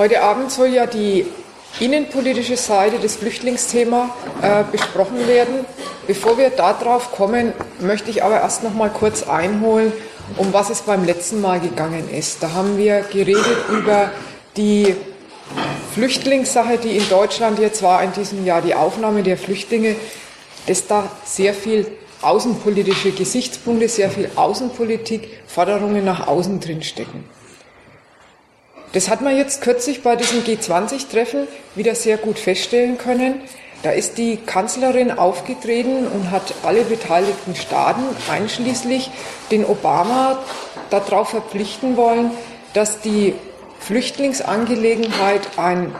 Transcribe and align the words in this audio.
Heute 0.00 0.22
Abend 0.22 0.50
soll 0.50 0.68
ja 0.68 0.86
die 0.86 1.26
innenpolitische 1.78 2.56
Seite 2.56 2.98
des 2.98 3.16
Flüchtlingsthemas 3.16 4.08
äh, 4.40 4.64
besprochen 4.72 5.28
werden. 5.28 5.66
Bevor 6.06 6.38
wir 6.38 6.48
darauf 6.48 7.12
kommen, 7.12 7.52
möchte 7.80 8.08
ich 8.08 8.24
aber 8.24 8.40
erst 8.40 8.62
noch 8.62 8.72
mal 8.72 8.88
kurz 8.88 9.24
einholen, 9.24 9.92
um 10.38 10.54
was 10.54 10.70
es 10.70 10.80
beim 10.80 11.04
letzten 11.04 11.42
Mal 11.42 11.60
gegangen 11.60 12.08
ist. 12.08 12.42
Da 12.42 12.52
haben 12.52 12.78
wir 12.78 13.02
geredet 13.12 13.58
über 13.68 14.10
die 14.56 14.96
Flüchtlingssache, 15.92 16.78
die 16.78 16.96
in 16.96 17.06
Deutschland 17.10 17.58
jetzt 17.58 17.82
war 17.82 18.02
in 18.02 18.14
diesem 18.14 18.46
Jahr, 18.46 18.62
die 18.62 18.74
Aufnahme 18.74 19.22
der 19.22 19.36
Flüchtlinge, 19.36 19.96
dass 20.66 20.86
da 20.86 21.10
sehr 21.26 21.52
viel 21.52 21.86
außenpolitische 22.22 23.10
Gesichtspunkte, 23.10 23.86
sehr 23.86 24.08
viel 24.08 24.30
Außenpolitik, 24.34 25.28
Forderungen 25.46 26.06
nach 26.06 26.26
außen 26.26 26.58
drinstecken. 26.58 27.22
Das 28.92 29.08
hat 29.08 29.20
man 29.20 29.36
jetzt 29.36 29.62
kürzlich 29.62 30.02
bei 30.02 30.16
diesem 30.16 30.42
G20-Treffen 30.42 31.46
wieder 31.76 31.94
sehr 31.94 32.16
gut 32.16 32.38
feststellen 32.38 32.98
können. 32.98 33.40
Da 33.82 33.92
ist 33.92 34.18
die 34.18 34.36
Kanzlerin 34.36 35.10
aufgetreten 35.12 36.06
und 36.08 36.30
hat 36.30 36.54
alle 36.64 36.82
beteiligten 36.82 37.54
Staaten, 37.54 38.02
einschließlich 38.30 39.10
den 39.50 39.64
Obama, 39.64 40.38
darauf 40.90 41.30
verpflichten 41.30 41.96
wollen, 41.96 42.32
dass 42.74 43.00
die 43.00 43.34
Flüchtlingsangelegenheit 43.78 45.40
ein 45.56 45.94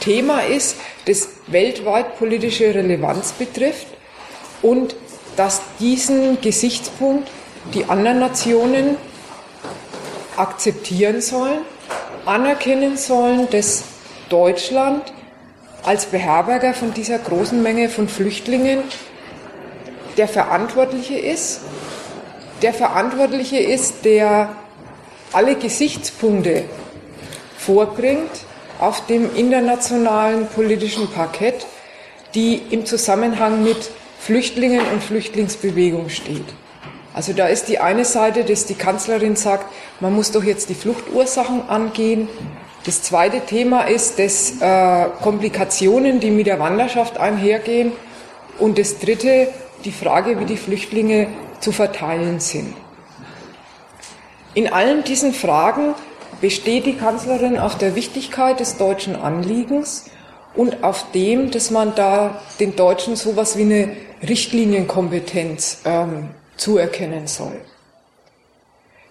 Thema 0.00 0.40
ist, 0.40 0.76
das 1.06 1.28
weltweit 1.46 2.18
politische 2.18 2.74
Relevanz 2.74 3.32
betrifft 3.32 3.86
und 4.62 4.96
dass 5.36 5.60
diesen 5.78 6.40
Gesichtspunkt 6.40 7.30
die 7.72 7.84
anderen 7.84 8.20
Nationen 8.20 8.96
akzeptieren 10.36 11.20
sollen, 11.20 11.60
anerkennen 12.24 12.96
sollen, 12.96 13.48
dass 13.50 13.84
Deutschland 14.28 15.12
als 15.82 16.06
Beherberger 16.06 16.72
von 16.74 16.94
dieser 16.94 17.18
großen 17.18 17.62
Menge 17.62 17.88
von 17.88 18.08
Flüchtlingen 18.08 18.82
der 20.16 20.28
Verantwortliche 20.28 21.18
ist, 21.18 21.60
der 22.62 22.72
Verantwortliche 22.72 23.58
ist, 23.58 24.04
der 24.04 24.56
alle 25.32 25.56
Gesichtspunkte 25.56 26.64
vorbringt 27.58 28.30
auf 28.78 29.06
dem 29.06 29.34
internationalen 29.36 30.46
politischen 30.46 31.10
Parkett, 31.10 31.66
die 32.34 32.62
im 32.70 32.86
Zusammenhang 32.86 33.62
mit 33.62 33.90
Flüchtlingen 34.18 34.80
und 34.92 35.02
Flüchtlingsbewegung 35.02 36.08
steht. 36.08 36.44
Also 37.14 37.32
da 37.32 37.46
ist 37.46 37.68
die 37.68 37.78
eine 37.78 38.04
Seite, 38.04 38.44
dass 38.44 38.66
die 38.66 38.74
Kanzlerin 38.74 39.36
sagt, 39.36 39.72
man 40.00 40.12
muss 40.12 40.32
doch 40.32 40.42
jetzt 40.42 40.68
die 40.68 40.74
Fluchtursachen 40.74 41.68
angehen. 41.68 42.28
Das 42.84 43.02
zweite 43.02 43.40
Thema 43.40 43.82
ist, 43.82 44.18
dass 44.18 44.60
äh, 44.60 45.06
Komplikationen, 45.22 46.18
die 46.18 46.32
mit 46.32 46.48
der 46.48 46.58
Wanderschaft 46.58 47.16
einhergehen. 47.16 47.92
Und 48.58 48.78
das 48.78 48.98
dritte, 48.98 49.48
die 49.84 49.92
Frage, 49.92 50.40
wie 50.40 50.44
die 50.44 50.56
Flüchtlinge 50.56 51.28
zu 51.60 51.70
verteilen 51.70 52.40
sind. 52.40 52.74
In 54.54 54.72
allen 54.72 55.04
diesen 55.04 55.32
Fragen 55.32 55.94
besteht 56.40 56.84
die 56.84 56.96
Kanzlerin 56.96 57.58
auf 57.58 57.78
der 57.78 57.94
Wichtigkeit 57.94 58.58
des 58.58 58.76
deutschen 58.76 59.14
Anliegens 59.16 60.06
und 60.54 60.82
auf 60.82 61.10
dem, 61.12 61.50
dass 61.50 61.70
man 61.70 61.94
da 61.94 62.42
den 62.60 62.76
Deutschen 62.76 63.16
sowas 63.16 63.56
wie 63.56 63.62
eine 63.62 63.88
Richtlinienkompetenz 64.22 65.78
ähm, 65.84 66.28
zuerkennen 66.56 67.26
soll. 67.26 67.60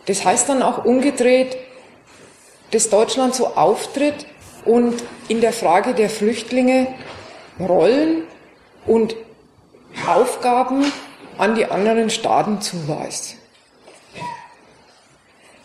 Das 0.05 0.25
heißt 0.25 0.49
dann 0.49 0.61
auch 0.61 0.85
umgedreht, 0.85 1.57
dass 2.71 2.89
Deutschland 2.89 3.35
so 3.35 3.47
auftritt 3.55 4.25
und 4.65 5.03
in 5.27 5.41
der 5.41 5.53
Frage 5.53 5.93
der 5.93 6.09
Flüchtlinge 6.09 6.87
Rollen 7.59 8.23
und 8.85 9.15
Aufgaben 10.07 10.91
an 11.37 11.55
die 11.55 11.65
anderen 11.65 12.09
Staaten 12.09 12.61
zuweist. 12.61 13.35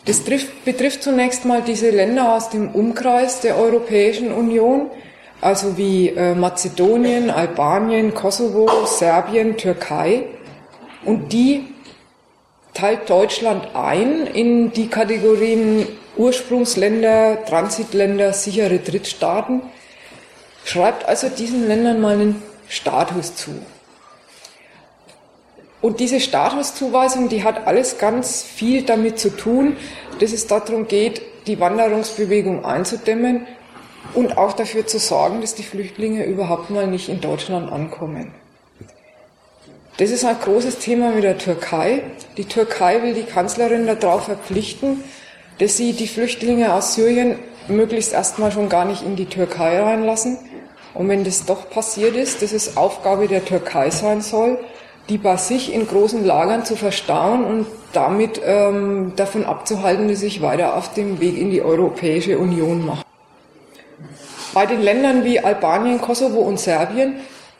Das 0.05 0.21
betrifft 0.21 1.03
zunächst 1.03 1.45
mal 1.45 1.61
diese 1.61 1.89
Länder 1.89 2.35
aus 2.35 2.49
dem 2.49 2.69
Umkreis 2.71 3.41
der 3.41 3.57
Europäischen 3.57 4.31
Union, 4.31 4.89
also 5.41 5.77
wie 5.77 6.09
äh, 6.09 6.35
Mazedonien, 6.35 7.29
Albanien, 7.29 8.13
Kosovo, 8.13 8.85
Serbien, 8.85 9.57
Türkei. 9.57 10.25
Und 11.05 11.31
die 11.31 11.68
teilt 12.73 13.09
Deutschland 13.09 13.75
ein 13.75 14.27
in 14.27 14.71
die 14.71 14.87
Kategorien 14.87 15.87
Ursprungsländer, 16.17 17.45
Transitländer, 17.45 18.33
sichere 18.33 18.79
Drittstaaten, 18.79 19.61
schreibt 20.65 21.05
also 21.07 21.29
diesen 21.29 21.67
Ländern 21.67 22.01
mal 22.01 22.13
einen 22.13 22.41
Status 22.67 23.35
zu. 23.35 23.51
Und 25.81 26.01
diese 26.01 26.19
Statuszuweisung, 26.19 27.29
die 27.29 27.43
hat 27.43 27.65
alles 27.65 27.97
ganz 27.97 28.43
viel 28.43 28.83
damit 28.83 29.17
zu 29.17 29.29
tun, 29.29 29.77
dass 30.19 30.33
es 30.33 30.45
darum 30.45 30.87
geht, 30.87 31.21
die 31.47 31.59
Wanderungsbewegung 31.59 32.65
einzudämmen 32.65 33.47
und 34.13 34.37
auch 34.37 34.53
dafür 34.53 34.85
zu 34.85 34.99
sorgen, 34.99 35.39
dass 35.39 35.55
die 35.55 35.63
Flüchtlinge 35.63 36.25
überhaupt 36.25 36.69
mal 36.69 36.87
nicht 36.87 37.07
in 37.07 37.21
Deutschland 37.21 37.71
ankommen. 37.71 38.31
Das 39.99 40.11
ist 40.11 40.23
ein 40.23 40.39
großes 40.39 40.79
Thema 40.79 41.11
mit 41.11 41.25
der 41.25 41.37
Türkei. 41.37 42.03
Die 42.37 42.45
Türkei 42.45 43.03
will 43.03 43.13
die 43.13 43.23
Kanzlerin 43.23 43.85
darauf 43.85 44.23
verpflichten, 44.23 45.03
dass 45.57 45.75
sie 45.75 45.91
die 45.91 46.07
Flüchtlinge 46.07 46.73
aus 46.73 46.95
Syrien 46.95 47.37
möglichst 47.67 48.13
erstmal 48.13 48.53
schon 48.53 48.69
gar 48.69 48.85
nicht 48.85 49.03
in 49.03 49.17
die 49.17 49.25
Türkei 49.25 49.77
reinlassen. 49.77 50.37
Und 50.93 51.09
wenn 51.09 51.25
das 51.25 51.45
doch 51.45 51.69
passiert 51.69 52.15
ist, 52.15 52.41
dass 52.41 52.53
es 52.53 52.77
Aufgabe 52.77 53.27
der 53.27 53.43
Türkei 53.43 53.89
sein 53.89 54.21
soll, 54.21 54.57
die 55.09 55.17
bei 55.17 55.35
sich 55.35 55.73
in 55.73 55.85
großen 55.85 56.23
Lagern 56.23 56.63
zu 56.63 56.77
verstauen 56.77 57.43
und 57.43 57.65
damit 57.91 58.39
ähm, 58.41 59.11
davon 59.17 59.43
abzuhalten, 59.43 60.07
dass 60.07 60.21
sich 60.21 60.41
weiter 60.41 60.77
auf 60.77 60.93
dem 60.93 61.19
Weg 61.19 61.37
in 61.37 61.51
die 61.51 61.61
Europäische 61.61 62.39
Union 62.39 62.85
machen. 62.85 63.03
Bei 64.53 64.65
den 64.65 64.81
Ländern 64.81 65.25
wie 65.25 65.41
Albanien, 65.41 65.99
Kosovo 65.99 66.39
und 66.39 66.57
Serbien 66.57 67.15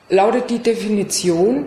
lautet 0.07 0.49
die 0.49 0.59
Definition, 0.59 1.65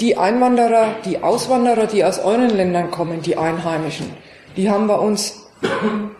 die 0.00 0.16
Einwanderer, 0.16 0.94
die 1.04 1.22
Auswanderer, 1.22 1.86
die 1.86 2.04
aus 2.04 2.18
euren 2.18 2.50
Ländern 2.50 2.90
kommen, 2.90 3.22
die 3.22 3.36
Einheimischen, 3.36 4.06
die 4.56 4.70
haben 4.70 4.86
bei 4.86 4.94
uns 4.94 5.46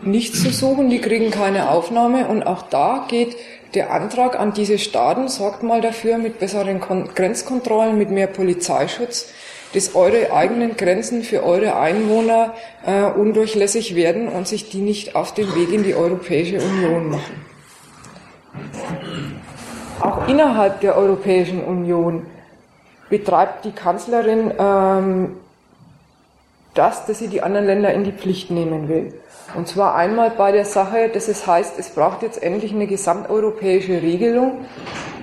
nichts 0.01 0.43
zu 0.43 0.49
suchen, 0.49 0.89
die 0.89 0.99
kriegen 0.99 1.31
keine 1.31 1.69
Aufnahme 1.69 2.27
und 2.27 2.43
auch 2.43 2.63
da 2.63 3.05
geht 3.07 3.37
der 3.73 3.93
Antrag 3.93 4.39
an 4.39 4.53
diese 4.53 4.77
Staaten, 4.79 5.27
sorgt 5.27 5.63
mal 5.63 5.81
dafür 5.81 6.17
mit 6.17 6.39
besseren 6.39 6.79
Kon 6.79 7.09
Grenzkontrollen, 7.13 7.97
mit 7.97 8.09
mehr 8.09 8.27
Polizeischutz, 8.27 9.31
dass 9.73 9.95
eure 9.95 10.33
eigenen 10.33 10.75
Grenzen 10.75 11.23
für 11.23 11.43
eure 11.43 11.77
Einwohner 11.77 12.55
äh, 12.85 13.03
undurchlässig 13.03 13.95
werden 13.95 14.27
und 14.27 14.47
sich 14.47 14.69
die 14.69 14.81
nicht 14.81 15.15
auf 15.15 15.33
den 15.33 15.53
Weg 15.55 15.71
in 15.71 15.83
die 15.83 15.95
Europäische 15.95 16.59
Union 16.59 17.11
machen. 17.11 17.45
Auch 20.01 20.27
innerhalb 20.27 20.81
der 20.81 20.97
Europäischen 20.97 21.63
Union 21.63 22.25
betreibt 23.09 23.65
die 23.65 23.71
Kanzlerin 23.71 24.51
ähm, 24.57 25.37
das, 26.73 27.05
dass 27.05 27.19
sie 27.19 27.27
die 27.27 27.41
anderen 27.41 27.65
Länder 27.65 27.93
in 27.93 28.03
die 28.03 28.11
Pflicht 28.11 28.51
nehmen 28.51 28.87
will. 28.87 29.13
Und 29.55 29.67
zwar 29.67 29.95
einmal 29.95 30.29
bei 30.29 30.51
der 30.51 30.65
Sache, 30.65 31.09
dass 31.09 31.27
es 31.27 31.47
heißt, 31.47 31.79
es 31.79 31.89
braucht 31.89 32.21
jetzt 32.21 32.41
endlich 32.41 32.71
eine 32.73 32.87
gesamteuropäische 32.87 34.01
Regelung 34.01 34.65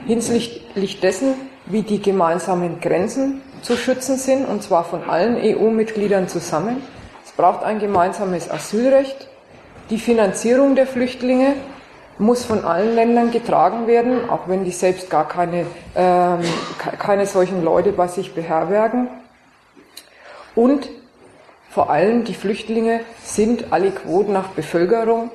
hinsichtlich 0.07 1.01
dessen, 1.01 1.35
wie 1.67 1.83
die 1.83 2.03
gemeinsamen 2.03 2.81
Grenzen 2.81 3.43
zu 3.63 3.77
schützen 3.77 4.17
sind, 4.17 4.47
und 4.47 4.63
zwar 4.63 4.85
von 4.85 5.05
allen 5.09 5.37
EU-Mitgliedern 5.37 6.29
zusammen. 6.29 6.83
Es 7.25 7.33
braucht 7.33 7.65
ein 7.65 7.79
gemeinsames 7.79 8.51
Asylrecht, 8.51 9.29
die 9.91 9.99
Finanzierung 9.99 10.75
der 10.75 10.87
Flüchtlinge 10.87 11.55
muss 12.19 12.45
von 12.45 12.65
allen 12.65 12.95
Ländern 12.95 13.31
getragen 13.31 13.87
werden, 13.87 14.29
auch 14.31 14.49
wenn 14.49 14.65
die 14.65 14.71
selbst 14.71 15.11
gar 15.11 15.29
keine, 15.29 15.67
ähm, 15.95 16.41
keine 16.99 17.27
solchen 17.27 17.63
Leute 17.63 17.93
bei 17.93 18.09
sich 18.09 18.35
beherbergen. 18.35 19.09
Und 20.55 20.89
vor 21.71 21.91
allem 21.91 22.25
die 22.25 22.35
Flüchtlinge 22.35 23.01
sind 23.23 23.73
alle 23.73 23.91
Quoten 23.91 24.33
nach 24.33 24.49
Bevölkerung, 24.49 25.31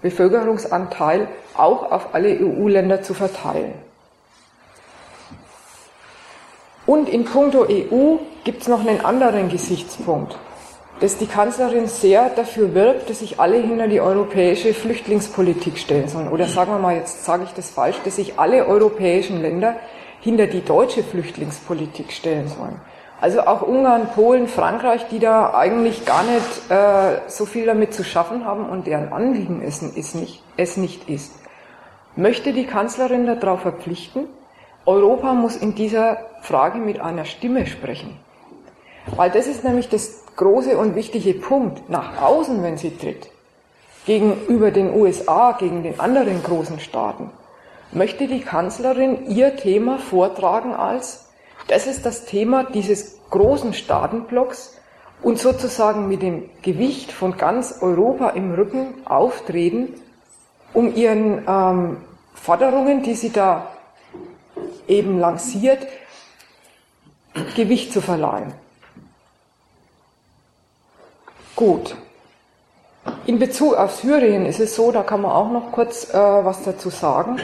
Bevölkerungsanteil 0.00 1.28
auch 1.54 1.90
auf 1.92 2.14
alle 2.14 2.38
EU-Länder 2.40 3.02
zu 3.02 3.12
verteilen. 3.12 3.74
Und 6.86 7.08
in 7.08 7.24
puncto 7.24 7.66
EU 7.68 8.16
gibt 8.44 8.62
es 8.62 8.68
noch 8.68 8.80
einen 8.80 9.04
anderen 9.04 9.48
Gesichtspunkt 9.48 10.38
dass 11.00 11.18
die 11.18 11.26
Kanzlerin 11.26 11.86
sehr 11.86 12.30
dafür 12.30 12.74
wirbt, 12.74 13.10
dass 13.10 13.18
sich 13.18 13.38
alle 13.38 13.58
hinter 13.58 13.86
die 13.86 14.00
europäische 14.00 14.72
Flüchtlingspolitik 14.72 15.78
stellen 15.78 16.08
sollen. 16.08 16.28
Oder 16.28 16.46
sagen 16.46 16.72
wir 16.72 16.78
mal, 16.78 16.96
jetzt 16.96 17.24
sage 17.24 17.44
ich 17.44 17.52
das 17.52 17.70
falsch, 17.70 17.96
dass 18.04 18.16
sich 18.16 18.38
alle 18.38 18.66
europäischen 18.66 19.42
Länder 19.42 19.76
hinter 20.20 20.46
die 20.46 20.64
deutsche 20.64 21.02
Flüchtlingspolitik 21.02 22.12
stellen 22.12 22.48
sollen. 22.48 22.80
Also 23.20 23.42
auch 23.42 23.62
Ungarn, 23.62 24.08
Polen, 24.14 24.46
Frankreich, 24.46 25.06
die 25.08 25.18
da 25.18 25.54
eigentlich 25.54 26.04
gar 26.04 26.22
nicht 26.22 26.70
äh, 26.70 27.20
so 27.28 27.46
viel 27.46 27.66
damit 27.66 27.94
zu 27.94 28.04
schaffen 28.04 28.44
haben 28.44 28.68
und 28.68 28.86
deren 28.86 29.12
Anliegen 29.12 29.62
es, 29.62 29.82
ist 29.82 30.14
nicht, 30.14 30.42
es 30.56 30.76
nicht 30.76 31.08
ist, 31.08 31.32
möchte 32.14 32.52
die 32.52 32.66
Kanzlerin 32.66 33.26
darauf 33.26 33.60
verpflichten, 33.60 34.26
Europa 34.84 35.32
muss 35.32 35.56
in 35.56 35.74
dieser 35.74 36.18
Frage 36.42 36.78
mit 36.78 37.00
einer 37.00 37.24
Stimme 37.24 37.66
sprechen. 37.66 38.18
Weil 39.14 39.30
das 39.30 39.46
ist 39.46 39.64
nämlich 39.64 39.88
das 39.88 40.25
große 40.36 40.76
und 40.76 40.94
wichtige 40.94 41.34
Punkt 41.34 41.88
nach 41.88 42.22
außen, 42.22 42.62
wenn 42.62 42.78
sie 42.78 42.96
tritt, 42.96 43.28
gegenüber 44.04 44.70
den 44.70 44.94
USA, 44.94 45.52
gegen 45.52 45.82
den 45.82 45.98
anderen 45.98 46.42
großen 46.42 46.78
Staaten, 46.80 47.30
möchte 47.92 48.28
die 48.28 48.40
Kanzlerin 48.40 49.26
ihr 49.26 49.56
Thema 49.56 49.98
vortragen 49.98 50.74
als 50.74 51.26
das 51.68 51.88
ist 51.88 52.06
das 52.06 52.24
Thema 52.24 52.64
dieses 52.64 53.18
großen 53.30 53.74
Staatenblocks 53.74 54.78
und 55.22 55.38
sozusagen 55.38 56.08
mit 56.08 56.22
dem 56.22 56.48
Gewicht 56.62 57.10
von 57.10 57.36
ganz 57.36 57.78
Europa 57.80 58.30
im 58.30 58.54
Rücken 58.54 58.94
auftreten, 59.04 59.94
um 60.72 60.94
ihren 60.94 61.42
ähm, 61.48 61.96
Forderungen, 62.34 63.02
die 63.02 63.14
sie 63.14 63.30
da 63.30 63.68
eben 64.86 65.18
lanciert, 65.18 65.86
Gewicht 67.56 67.92
zu 67.92 68.00
verleihen. 68.00 68.54
Gut. 71.56 71.96
In 73.24 73.38
Bezug 73.38 73.74
auf 73.74 73.96
Syrien 73.96 74.46
ist 74.46 74.60
es 74.60 74.76
so, 74.76 74.92
da 74.92 75.02
kann 75.02 75.22
man 75.22 75.32
auch 75.32 75.50
noch 75.50 75.72
kurz 75.72 76.12
äh, 76.12 76.16
was 76.16 76.62
dazu 76.62 76.90
sagen 76.90 77.40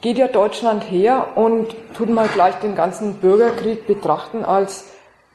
geht 0.00 0.18
ja 0.18 0.28
Deutschland 0.28 0.90
her 0.90 1.36
und 1.36 1.74
tut 1.94 2.08
mal 2.08 2.28
gleich 2.28 2.54
den 2.56 2.74
ganzen 2.74 3.14
Bürgerkrieg 3.14 3.86
betrachten 3.86 4.44
als, 4.44 4.84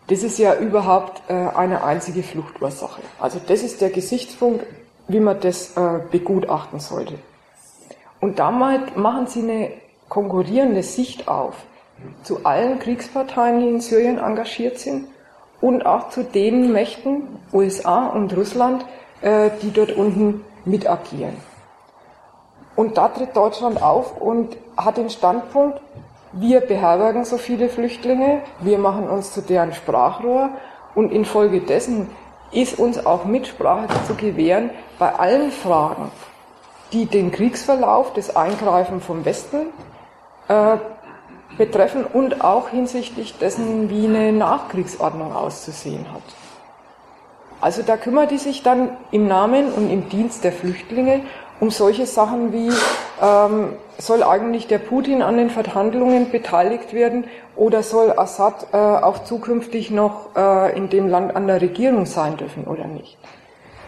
das 0.07 0.23
ist 0.23 0.37
ja 0.37 0.55
überhaupt 0.55 1.21
äh, 1.29 1.33
eine 1.33 1.83
einzige 1.83 2.23
Fluchtursache. 2.23 3.01
Also 3.19 3.39
das 3.45 3.63
ist 3.63 3.81
der 3.81 3.89
Gesichtspunkt, 3.89 4.65
wie 5.07 5.19
man 5.19 5.39
das 5.41 5.75
äh, 5.75 5.99
begutachten 6.11 6.79
sollte. 6.79 7.15
Und 8.21 8.39
damit 8.39 8.95
machen 8.95 9.27
sie 9.27 9.41
eine 9.41 9.71
konkurrierende 10.07 10.83
Sicht 10.83 11.27
auf 11.27 11.55
zu 12.23 12.45
allen 12.45 12.79
Kriegsparteien, 12.79 13.59
die 13.59 13.67
in 13.67 13.81
Syrien 13.81 14.17
engagiert 14.17 14.79
sind 14.79 15.07
und 15.63 15.85
auch 15.85 16.09
zu 16.09 16.25
den 16.25 16.73
Mächten, 16.73 17.39
USA 17.53 18.07
und 18.07 18.35
Russland, 18.35 18.85
äh, 19.21 19.49
die 19.61 19.71
dort 19.71 19.93
unten 19.95 20.43
mit 20.65 20.89
agieren. 20.89 21.37
Und 22.75 22.97
da 22.97 23.07
tritt 23.07 23.33
Deutschland 23.33 23.81
auf 23.81 24.19
und 24.19 24.57
hat 24.75 24.97
den 24.97 25.09
Standpunkt, 25.09 25.79
wir 26.33 26.59
beherbergen 26.59 27.23
so 27.23 27.37
viele 27.37 27.69
Flüchtlinge, 27.69 28.41
wir 28.59 28.77
machen 28.77 29.07
uns 29.07 29.31
zu 29.31 29.39
deren 29.39 29.71
Sprachrohr 29.71 30.49
und 30.95 31.13
infolgedessen 31.13 32.09
ist 32.51 32.77
uns 32.77 33.05
auch 33.05 33.23
Mitsprache 33.23 33.87
zu 34.05 34.15
gewähren 34.15 34.69
bei 34.99 35.15
allen 35.15 35.51
Fragen, 35.51 36.11
die 36.91 37.05
den 37.05 37.31
Kriegsverlauf, 37.31 38.11
das 38.11 38.35
Eingreifen 38.35 38.99
vom 38.99 39.23
Westen 39.23 39.67
äh, 40.49 40.75
betreffen 41.57 42.05
und 42.05 42.43
auch 42.43 42.69
hinsichtlich 42.69 43.37
dessen, 43.37 43.89
wie 43.89 44.05
eine 44.05 44.31
Nachkriegsordnung 44.31 45.35
auszusehen 45.35 46.05
hat. 46.11 46.21
Also 47.61 47.81
da 47.81 47.95
kümmert 47.95 48.31
die 48.31 48.37
sich 48.37 48.61
dann 48.61 48.89
im 49.11 49.27
Namen 49.27 49.71
und 49.71 49.89
im 49.89 50.09
Dienst 50.09 50.43
der 50.43 50.51
Flüchtlinge 50.51 51.21
um 51.59 51.71
solche 51.71 52.05
Sachen 52.05 52.51
wie, 52.51 52.69
ähm, 53.21 53.73
soll 53.97 54.21
eigentlich 54.21 54.67
der 54.67 54.79
Putin 54.79 55.21
an 55.21 55.37
den 55.37 55.49
Verhandlungen 55.49 56.29
beteiligt 56.29 56.93
werden 56.93 57.23
oder 57.55 57.83
soll 57.83 58.11
Assad 58.11 58.67
äh, 58.73 58.77
auch 58.77 59.23
zukünftig 59.23 59.91
noch 59.91 60.35
äh, 60.35 60.75
in 60.75 60.89
dem 60.89 61.07
Land 61.07 61.35
an 61.35 61.47
der 61.47 61.61
Regierung 61.61 62.05
sein 62.05 62.35
dürfen 62.35 62.65
oder 62.65 62.85
nicht? 62.87 63.17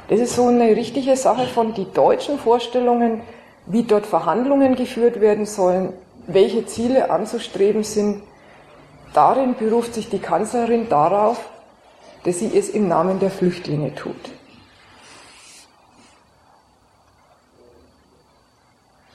Das 0.08 0.20
ist 0.20 0.36
so 0.36 0.48
eine 0.48 0.76
richtige 0.76 1.18
Sache 1.18 1.48
von 1.48 1.74
die 1.74 1.92
deutschen 1.92 2.38
Vorstellungen, 2.38 3.22
wie 3.66 3.84
dort 3.84 4.06
Verhandlungen 4.06 4.76
geführt 4.76 5.20
werden 5.20 5.46
sollen, 5.46 5.92
welche 6.28 6.66
Ziele 6.66 7.10
anzustreben 7.10 7.84
sind. 7.84 8.24
Darin 9.14 9.56
beruft 9.56 9.94
sich 9.94 10.10
die 10.10 10.20
Kanzlerin 10.20 10.90
darauf, 10.90 11.38
dass 12.24 12.40
sie 12.40 12.58
es 12.58 12.70
im 12.70 12.88
Namen 12.88 13.20
der 13.20 13.32
Flüchtlinge 13.32 13.94
tut. 13.96 14.16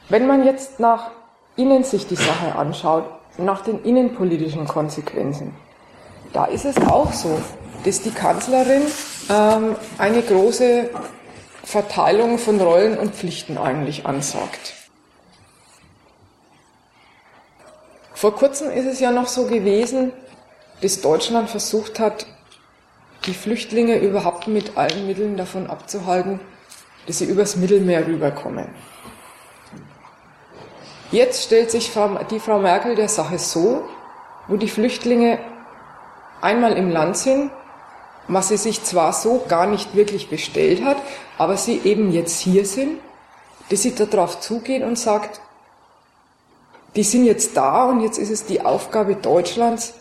Wenn 0.09 0.27
man 0.27 0.45
jetzt 0.45 0.81
nach 0.81 1.11
innen 1.57 1.85
sich 1.85 2.07
die 2.07 2.17
Sache 2.17 2.57
anschaut, 2.57 3.05
nach 3.39 3.63
den 3.63 3.83
innenpolitischen 3.83 4.67
Konsequenzen, 4.67 5.55
da 6.33 6.47
ist 6.47 6.65
es 6.65 6.77
auch 6.79 7.13
so, 7.13 7.41
dass 7.85 8.03
die 8.03 8.11
Kanzlerin 8.11 8.83
ähm, 9.29 9.77
eine 9.99 10.23
große 10.23 10.91
Verteilung 11.63 12.39
von 12.39 12.61
Rollen 12.61 12.99
und 12.99 13.15
Pflichten 13.15 13.59
eigentlich 13.59 14.07
ansagt. 14.07 14.80
Vor 18.21 18.35
kurzem 18.35 18.71
ist 18.71 18.85
es 18.85 19.01
ja 19.01 19.13
noch 19.13 19.29
so 19.29 19.47
gewesen, 19.47 20.13
dass 20.83 21.01
Deutschland 21.01 21.49
versucht 21.49 21.99
hat, 21.99 22.27
die 23.25 23.33
Flüchtlinge 23.33 23.97
überhaupt 23.97 24.47
mit 24.47 24.77
allen 24.77 25.07
Mitteln 25.07 25.39
davon 25.39 25.69
abzuhalten, 25.69 26.39
dass 27.07 27.17
sie 27.17 27.25
übers 27.25 27.57
Mittelmeer 27.57 28.07
rüberkommen. 28.07 28.69
Jetzt 31.11 31.45
stellt 31.45 31.71
sich 31.71 31.93
die 32.31 32.41
Frau 32.41 32.59
Merkel 32.59 32.95
der 32.95 33.09
Sache 33.09 33.39
so, 33.39 33.89
wo 34.49 34.59
die 34.59 34.69
Flüchtlinge 34.69 35.39
einmal 36.43 36.75
im 36.75 36.91
Land 36.91 37.17
sind, 37.17 37.51
was 38.29 38.49
sie 38.49 38.59
sich 38.59 38.85
zwar 38.85 39.15
so 39.15 39.47
gar 39.49 39.65
nicht 39.65 39.95
wirklich 39.95 40.29
bestellt 40.29 40.85
hat, 40.85 40.99
aber 41.39 41.57
sie 41.57 41.81
eben 41.85 42.13
jetzt 42.13 42.39
hier 42.41 42.67
sind, 42.67 42.99
dass 43.71 43.81
sie 43.81 43.95
darauf 43.95 44.41
zugeht 44.41 44.83
und 44.83 44.99
sagt, 44.99 45.41
die 46.97 47.03
sind 47.03 47.25
jetzt 47.25 47.57
da 47.57 47.85
und 47.85 48.01
jetzt 48.01 48.19
ist 48.19 48.31
es 48.31 48.47
die 48.47 48.63
Aufgabe 48.63 49.17
Deutschlands, 49.17 49.95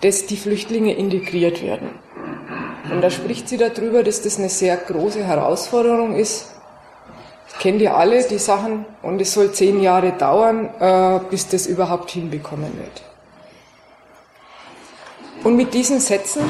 dass 0.00 0.26
die 0.26 0.36
Flüchtlinge 0.36 0.94
integriert 0.94 1.62
werden. 1.62 1.90
Und 2.90 3.00
da 3.00 3.10
spricht 3.10 3.48
sie 3.48 3.56
darüber, 3.56 4.02
dass 4.02 4.22
das 4.22 4.38
eine 4.38 4.48
sehr 4.48 4.76
große 4.76 5.24
Herausforderung 5.24 6.14
ist, 6.16 6.50
kennt 7.58 7.80
ihr 7.80 7.96
alle 7.96 8.22
die 8.24 8.38
Sachen 8.38 8.84
und 9.02 9.20
es 9.20 9.32
soll 9.32 9.52
zehn 9.52 9.80
Jahre 9.80 10.12
dauern, 10.12 10.68
äh, 10.80 11.20
bis 11.30 11.48
das 11.48 11.66
überhaupt 11.66 12.10
hinbekommen 12.10 12.76
wird. 12.76 13.02
Und 15.44 15.56
mit 15.56 15.72
diesen 15.72 16.00
Sätzen, 16.00 16.42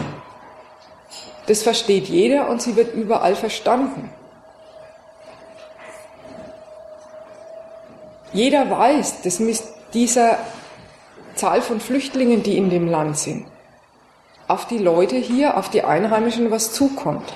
das 1.46 1.62
versteht 1.62 2.08
jeder 2.08 2.48
und 2.48 2.62
sie 2.62 2.74
wird 2.76 2.94
überall 2.94 3.36
verstanden. 3.36 4.10
Jeder 8.34 8.68
weiß, 8.68 9.22
dass 9.22 9.38
mit 9.38 9.62
dieser 9.94 10.38
Zahl 11.36 11.62
von 11.62 11.80
Flüchtlingen, 11.80 12.42
die 12.42 12.58
in 12.58 12.68
dem 12.68 12.88
Land 12.88 13.16
sind, 13.16 13.46
auf 14.48 14.66
die 14.66 14.78
Leute 14.78 15.16
hier, 15.16 15.56
auf 15.56 15.70
die 15.70 15.84
Einheimischen 15.84 16.50
was 16.50 16.72
zukommt. 16.72 17.32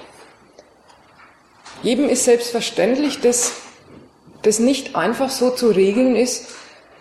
Jedem 1.83 2.09
ist 2.09 2.25
selbstverständlich, 2.25 3.21
dass 3.21 3.53
das 4.43 4.59
nicht 4.59 4.97
einfach 4.97 5.31
so 5.31 5.51
zu 5.51 5.69
regeln 5.69 6.17
ist, 6.17 6.49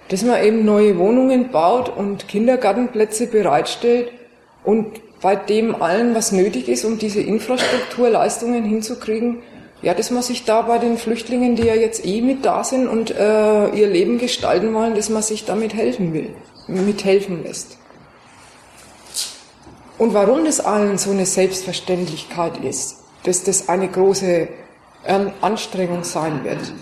dass 0.09 0.21
man 0.21 0.43
eben 0.43 0.63
neue 0.63 0.97
Wohnungen 0.99 1.51
baut 1.51 1.89
und 1.89 2.27
Kindergartenplätze 2.27 3.25
bereitstellt 3.25 4.11
und 4.63 5.01
bei 5.21 5.35
dem 5.35 5.81
allen, 5.81 6.13
was 6.13 6.31
nötig 6.31 6.69
ist, 6.69 6.85
um 6.85 6.99
diese 6.99 7.21
Infrastrukturleistungen 7.21 8.63
hinzukriegen, 8.63 9.41
ja, 9.81 9.93
dass 9.93 10.09
man 10.09 10.23
sich 10.23 10.45
da 10.45 10.63
bei 10.63 10.79
den 10.79 10.97
Flüchtlingen, 10.97 11.55
die 11.55 11.63
ja 11.63 11.75
jetzt 11.75 12.05
eh 12.05 12.21
mit 12.21 12.45
da 12.45 12.63
sind 12.63 12.87
und 12.87 13.11
äh, 13.11 13.69
ihr 13.69 13.87
Leben 13.87 14.17
gestalten 14.17 14.73
wollen, 14.73 14.95
dass 14.95 15.09
man 15.09 15.21
sich 15.21 15.45
damit 15.45 15.73
helfen 15.73 16.13
will, 16.13 16.35
mithelfen 16.67 17.43
lässt. 17.43 17.77
Und 19.97 20.13
warum 20.13 20.45
das 20.45 20.59
allen 20.59 20.97
so 20.97 21.11
eine 21.11 21.25
Selbstverständlichkeit 21.25 22.57
ist, 22.63 23.03
dass 23.23 23.43
das 23.43 23.69
eine 23.69 23.87
große 23.87 24.47
ähm, 25.05 25.31
Anstrengung 25.41 26.03
sein 26.03 26.43
wird. 26.43 26.73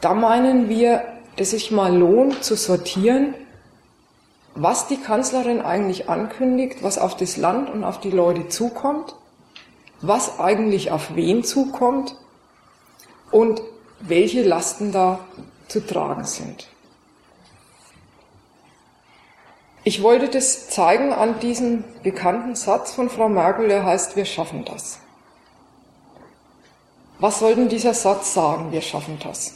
Da 0.00 0.14
meinen 0.14 0.68
wir, 0.68 1.02
dass 1.36 1.50
sich 1.50 1.70
mal 1.70 1.94
lohnt 1.96 2.42
zu 2.44 2.56
sortieren, 2.56 3.34
was 4.54 4.88
die 4.88 4.98
Kanzlerin 4.98 5.62
eigentlich 5.62 6.10
ankündigt, 6.10 6.82
was 6.82 6.98
auf 6.98 7.16
das 7.16 7.36
Land 7.36 7.70
und 7.70 7.84
auf 7.84 8.00
die 8.00 8.10
Leute 8.10 8.48
zukommt, 8.48 9.14
was 10.02 10.38
eigentlich 10.38 10.90
auf 10.90 11.14
wen 11.14 11.44
zukommt 11.44 12.16
und 13.32 13.62
welche 14.00 14.42
Lasten 14.42 14.92
da 14.92 15.20
zu 15.68 15.84
tragen 15.84 16.24
sind. 16.24 16.68
Ich 19.84 20.02
wollte 20.02 20.28
das 20.28 20.68
zeigen 20.68 21.12
an 21.12 21.40
diesem 21.40 21.82
bekannten 22.04 22.54
Satz 22.54 22.92
von 22.92 23.10
Frau 23.10 23.28
Merkel, 23.28 23.66
der 23.66 23.84
heißt, 23.84 24.14
wir 24.14 24.24
schaffen 24.24 24.64
das. 24.64 25.00
Was 27.18 27.40
soll 27.40 27.56
denn 27.56 27.68
dieser 27.68 27.94
Satz 27.94 28.34
sagen, 28.34 28.70
wir 28.70 28.80
schaffen 28.80 29.18
das? 29.22 29.54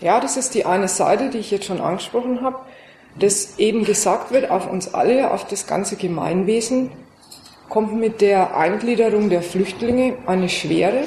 Ja, 0.00 0.18
das 0.18 0.36
ist 0.36 0.54
die 0.54 0.64
eine 0.64 0.88
Seite, 0.88 1.30
die 1.30 1.38
ich 1.38 1.50
jetzt 1.50 1.66
schon 1.66 1.80
angesprochen 1.80 2.42
habe. 2.42 2.60
dass 3.18 3.58
eben 3.58 3.84
gesagt 3.84 4.32
wird, 4.32 4.50
auf 4.50 4.70
uns 4.70 4.94
alle, 4.94 5.30
auf 5.32 5.46
das 5.46 5.66
ganze 5.66 5.96
Gemeinwesen, 5.96 6.90
kommt 7.68 7.94
mit 7.94 8.20
der 8.22 8.56
Eingliederung 8.56 9.28
der 9.28 9.42
Flüchtlinge 9.42 10.16
eine 10.26 10.48
schwere, 10.48 11.04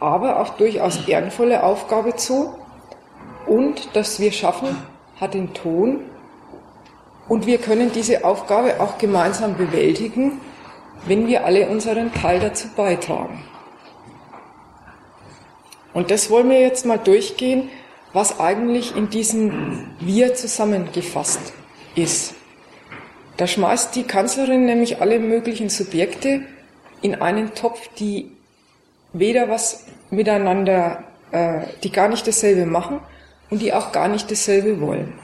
aber 0.00 0.40
auch 0.40 0.50
durchaus 0.50 1.06
ehrenvolle 1.08 1.62
Aufgabe 1.62 2.16
zu. 2.16 2.54
Und 3.46 3.96
dass 3.96 4.20
wir 4.20 4.32
schaffen, 4.32 4.76
hat 5.20 5.34
den 5.34 5.54
Ton. 5.54 6.00
Und 7.28 7.46
wir 7.46 7.58
können 7.58 7.92
diese 7.92 8.24
Aufgabe 8.24 8.80
auch 8.80 8.98
gemeinsam 8.98 9.56
bewältigen, 9.56 10.40
wenn 11.06 11.26
wir 11.26 11.44
alle 11.44 11.68
unseren 11.68 12.12
Teil 12.12 12.40
dazu 12.40 12.68
beitragen. 12.76 13.42
Und 15.92 16.10
das 16.10 16.30
wollen 16.30 16.50
wir 16.50 16.60
jetzt 16.60 16.86
mal 16.86 16.98
durchgehen, 16.98 17.70
was 18.12 18.40
eigentlich 18.40 18.96
in 18.96 19.10
diesem 19.10 19.90
Wir 20.00 20.34
zusammengefasst 20.34 21.52
ist. 21.94 22.34
Da 23.36 23.46
schmeißt 23.46 23.94
die 23.94 24.04
Kanzlerin 24.04 24.64
nämlich 24.64 25.00
alle 25.00 25.18
möglichen 25.18 25.68
Subjekte 25.68 26.42
in 27.02 27.14
einen 27.16 27.54
Topf, 27.54 27.88
die 27.98 28.32
weder 29.12 29.48
was 29.48 29.86
miteinander, 30.10 31.04
äh, 31.30 31.60
die 31.82 31.90
gar 31.90 32.08
nicht 32.08 32.26
dasselbe 32.26 32.66
machen 32.66 33.00
und 33.50 33.60
die 33.62 33.72
auch 33.72 33.92
gar 33.92 34.08
nicht 34.08 34.30
dasselbe 34.30 34.80
wollen. 34.80 35.18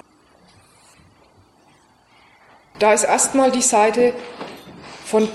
Da 2.78 2.92
ist 2.92 3.04
erstmal 3.04 3.50
die 3.50 3.62
Seite 3.62 4.12
von 5.04 5.28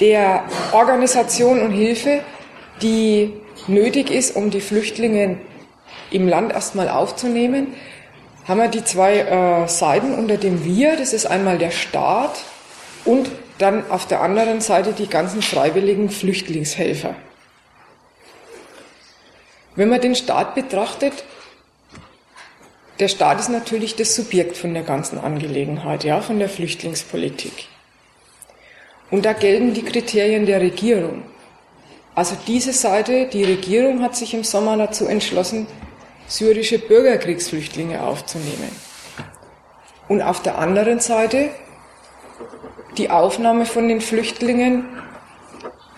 der 0.00 0.44
Organisation 0.72 1.60
und 1.62 1.70
Hilfe, 1.70 2.20
die 2.82 3.32
nötig 3.68 4.10
ist, 4.10 4.34
um 4.34 4.50
die 4.50 4.60
Flüchtlinge 4.60 5.38
im 6.10 6.28
Land 6.28 6.52
erstmal 6.52 6.88
aufzunehmen, 6.88 7.74
haben 8.46 8.60
wir 8.60 8.68
die 8.68 8.84
zwei 8.84 9.18
äh, 9.20 9.68
Seiten 9.68 10.14
unter 10.14 10.36
dem 10.36 10.64
Wir. 10.64 10.96
Das 10.96 11.12
ist 11.12 11.26
einmal 11.26 11.58
der 11.58 11.70
Staat 11.70 12.44
und 13.04 13.30
dann 13.58 13.90
auf 13.90 14.06
der 14.06 14.20
anderen 14.20 14.60
Seite 14.60 14.92
die 14.92 15.08
ganzen 15.08 15.42
freiwilligen 15.42 16.10
Flüchtlingshelfer. 16.10 17.14
Wenn 19.76 19.88
man 19.88 20.00
den 20.00 20.14
Staat 20.14 20.54
betrachtet, 20.54 21.24
der 23.00 23.08
Staat 23.08 23.40
ist 23.40 23.48
natürlich 23.48 23.96
das 23.96 24.14
Subjekt 24.14 24.56
von 24.56 24.72
der 24.72 24.84
ganzen 24.84 25.18
Angelegenheit, 25.18 26.04
ja, 26.04 26.20
von 26.20 26.38
der 26.38 26.48
Flüchtlingspolitik. 26.48 27.66
Und 29.10 29.24
da 29.24 29.32
gelten 29.32 29.74
die 29.74 29.82
Kriterien 29.82 30.46
der 30.46 30.60
Regierung. 30.60 31.24
Also 32.14 32.36
diese 32.46 32.72
Seite, 32.72 33.26
die 33.26 33.42
Regierung 33.42 34.02
hat 34.02 34.14
sich 34.14 34.32
im 34.34 34.44
Sommer 34.44 34.76
dazu 34.76 35.06
entschlossen, 35.06 35.66
syrische 36.28 36.78
Bürgerkriegsflüchtlinge 36.78 38.00
aufzunehmen. 38.00 38.70
Und 40.06 40.22
auf 40.22 40.40
der 40.42 40.58
anderen 40.58 41.00
Seite 41.00 41.50
die 42.96 43.10
Aufnahme 43.10 43.66
von 43.66 43.88
den 43.88 44.00
Flüchtlingen 44.00 44.84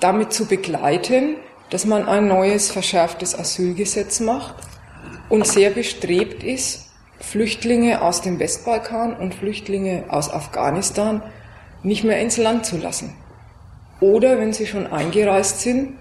damit 0.00 0.32
zu 0.32 0.46
begleiten, 0.46 1.36
dass 1.70 1.84
man 1.84 2.06
ein 2.08 2.28
neues 2.28 2.70
verschärftes 2.70 3.38
Asylgesetz 3.38 4.20
macht 4.20 4.56
und 5.28 5.46
sehr 5.46 5.70
bestrebt 5.70 6.42
ist, 6.42 6.90
Flüchtlinge 7.18 8.02
aus 8.02 8.20
dem 8.20 8.38
Westbalkan 8.38 9.16
und 9.16 9.34
Flüchtlinge 9.34 10.04
aus 10.08 10.30
Afghanistan 10.30 11.22
nicht 11.82 12.04
mehr 12.04 12.20
ins 12.20 12.36
Land 12.36 12.66
zu 12.66 12.76
lassen. 12.76 13.14
Oder 14.00 14.38
wenn 14.38 14.52
sie 14.52 14.66
schon 14.66 14.86
eingereist 14.86 15.60
sind, 15.60 15.94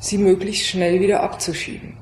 sie 0.00 0.18
möglichst 0.18 0.66
schnell 0.66 1.00
wieder 1.00 1.22
abzuschieben. 1.22 1.96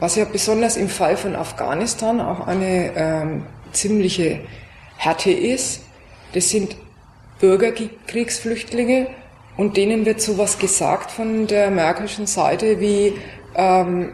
Was 0.00 0.16
ja 0.16 0.24
besonders 0.24 0.76
im 0.76 0.88
Fall 0.88 1.16
von 1.16 1.36
Afghanistan 1.36 2.20
auch 2.20 2.46
eine 2.46 2.92
ähm, 2.96 3.46
ziemliche 3.72 4.40
Härte 4.96 5.30
ist, 5.30 5.82
das 6.34 6.50
sind 6.50 6.76
Bürgerkriegsflüchtlinge 7.40 9.06
und 9.56 9.76
denen 9.76 10.06
wird 10.06 10.20
sowas 10.20 10.58
gesagt 10.58 11.10
von 11.10 11.46
der 11.46 11.70
märkischen 11.70 12.26
Seite 12.26 12.80
wie, 12.80 13.14
ähm, 13.54 14.12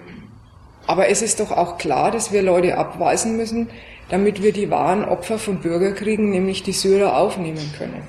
aber 0.87 1.09
es 1.09 1.23
ist 1.23 1.40
doch 1.40 1.52
auch 1.52 1.78
klar, 1.78 2.11
dass 2.11 2.33
wir 2.33 2.42
Leute 2.42 2.76
abweisen 2.76 3.37
müssen, 3.37 3.68
damit 4.09 4.42
wir 4.42 4.52
die 4.52 4.71
wahren 4.71 5.04
Opfer 5.04 5.38
von 5.38 5.59
Bürgerkriegen, 5.59 6.30
nämlich 6.30 6.62
die 6.62 6.73
Syrer, 6.73 7.16
aufnehmen 7.16 7.73
können. 7.76 8.02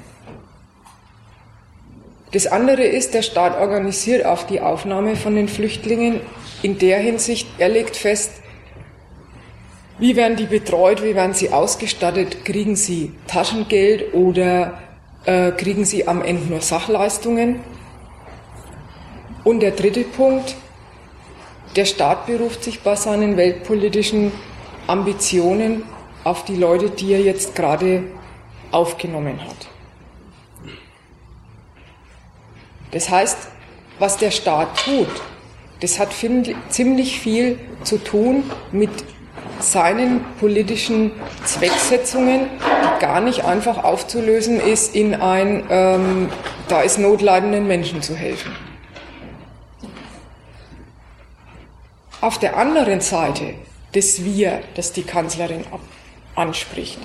Das 2.32 2.46
andere 2.48 2.84
ist, 2.84 3.16
der 3.16 3.24
Staat 3.24 3.60
organisiert 3.60 4.26
auch 4.26 4.44
die 4.44 4.62
Aufnahme 4.62 5.16
von 5.16 5.36
den 5.36 5.48
Flüchtlingen 5.48 6.22
in 6.62 6.78
der 6.78 7.00
Hinsicht, 7.00 7.48
er 7.58 7.70
legt 7.70 7.96
fest, 7.96 8.32
wie 9.98 10.16
werden 10.16 10.38
die 10.38 10.46
betreut, 10.46 11.04
wie 11.04 11.16
werden 11.16 11.34
sie 11.34 11.52
ausgestattet, 11.52 12.46
kriegen 12.46 12.76
sie 12.76 13.12
Taschengeld 13.28 14.14
oder 14.14 14.78
äh, 15.30 15.52
kriegen 15.52 15.86
sie 15.86 16.08
am 16.08 16.24
Ende 16.24 16.48
nur 16.48 16.62
Sachleistungen. 16.62 17.60
Und 19.44 19.60
der 19.60 19.72
dritte 19.72 20.04
Punkt, 20.04 20.56
der 21.76 21.86
Staat 21.86 22.26
beruft 22.26 22.64
sich 22.64 22.82
bei 22.82 22.96
seinen 22.96 23.38
weltpolitischen 23.38 24.32
Ambitionen 24.88 25.84
auf 26.24 26.46
die 26.46 26.56
Leute, 26.56 26.90
die 26.90 27.14
er 27.14 27.22
jetzt 27.22 27.56
gerade 27.56 28.04
aufgenommen 28.72 29.40
hat. 29.40 29.68
Das 32.92 33.08
heißt, 33.10 33.38
was 34.00 34.18
der 34.18 34.32
Staat 34.32 34.84
tut, 34.84 35.22
das 35.82 36.00
hat 36.00 36.10
ziemlich 36.70 37.20
viel 37.20 37.60
zu 37.84 38.00
tun 38.00 38.44
mit 38.72 38.90
seinen 39.60 40.24
politischen 40.40 41.12
Zwecksetzungen, 41.44 42.48
gar 43.00 43.22
nicht 43.22 43.46
einfach 43.46 43.84
aufzulösen 43.84 44.60
ist 44.60 44.96
in 44.96 45.16
ein, 45.16 45.66
ähm, 45.70 46.30
da 46.68 46.82
ist 46.82 46.98
notleidenden 46.98 47.68
Menschen 47.68 48.02
zu 48.02 48.16
helfen. 48.16 48.52
Auf 52.22 52.38
der 52.38 52.58
anderen 52.58 53.02
Seite 53.02 53.54
des 53.96 54.24
Wir, 54.26 54.62
das 54.76 54.92
die 54.92 55.04
Kanzlerin 55.04 55.64
anspricht, 56.36 57.00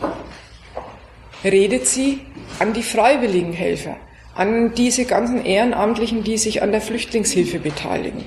redet 1.45 1.87
sie 1.87 2.21
an 2.59 2.73
die 2.73 2.83
freiwilligen 2.83 3.53
Helfer, 3.53 3.97
an 4.35 4.75
diese 4.75 5.05
ganzen 5.05 5.45
Ehrenamtlichen, 5.45 6.25
die 6.25 6.39
sich 6.39 6.63
an 6.63 6.73
der 6.73 6.81
Flüchtlingshilfe 6.81 7.59
beteiligen. 7.59 8.25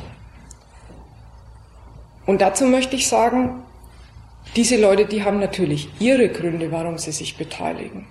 Und 2.26 2.42
dazu 2.42 2.66
möchte 2.66 2.96
ich 2.96 3.08
sagen, 3.08 3.64
diese 4.56 4.78
Leute, 4.78 5.06
die 5.06 5.24
haben 5.24 5.40
natürlich 5.40 5.90
ihre 6.00 6.30
Gründe, 6.30 6.72
warum 6.72 6.98
sie 6.98 7.12
sich 7.12 7.38
beteiligen. 7.38 8.08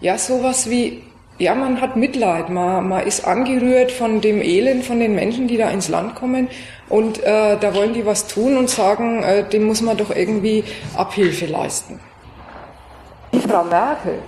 Ja, 0.00 0.16
sowas 0.16 0.70
wie, 0.70 1.02
ja, 1.38 1.54
man 1.54 1.80
hat 1.80 1.96
Mitleid, 1.96 2.48
man, 2.48 2.88
man 2.88 3.06
ist 3.06 3.26
angerührt 3.26 3.92
von 3.92 4.20
dem 4.20 4.40
Elend 4.40 4.84
von 4.84 5.00
den 5.00 5.14
Menschen, 5.14 5.48
die 5.48 5.56
da 5.56 5.68
ins 5.70 5.88
Land 5.88 6.14
kommen 6.14 6.48
und 6.88 7.22
äh, 7.22 7.56
da 7.58 7.74
wollen 7.74 7.94
die 7.94 8.06
was 8.06 8.26
tun 8.26 8.56
und 8.56 8.70
sagen, 8.70 9.22
äh, 9.22 9.44
dem 9.48 9.64
muss 9.64 9.82
man 9.82 9.96
doch 9.96 10.10
irgendwie 10.10 10.64
Abhilfe 10.96 11.46
leisten. 11.46 12.00
Die 13.32 13.40
Frau 13.40 13.64
Merkel, 13.64 14.18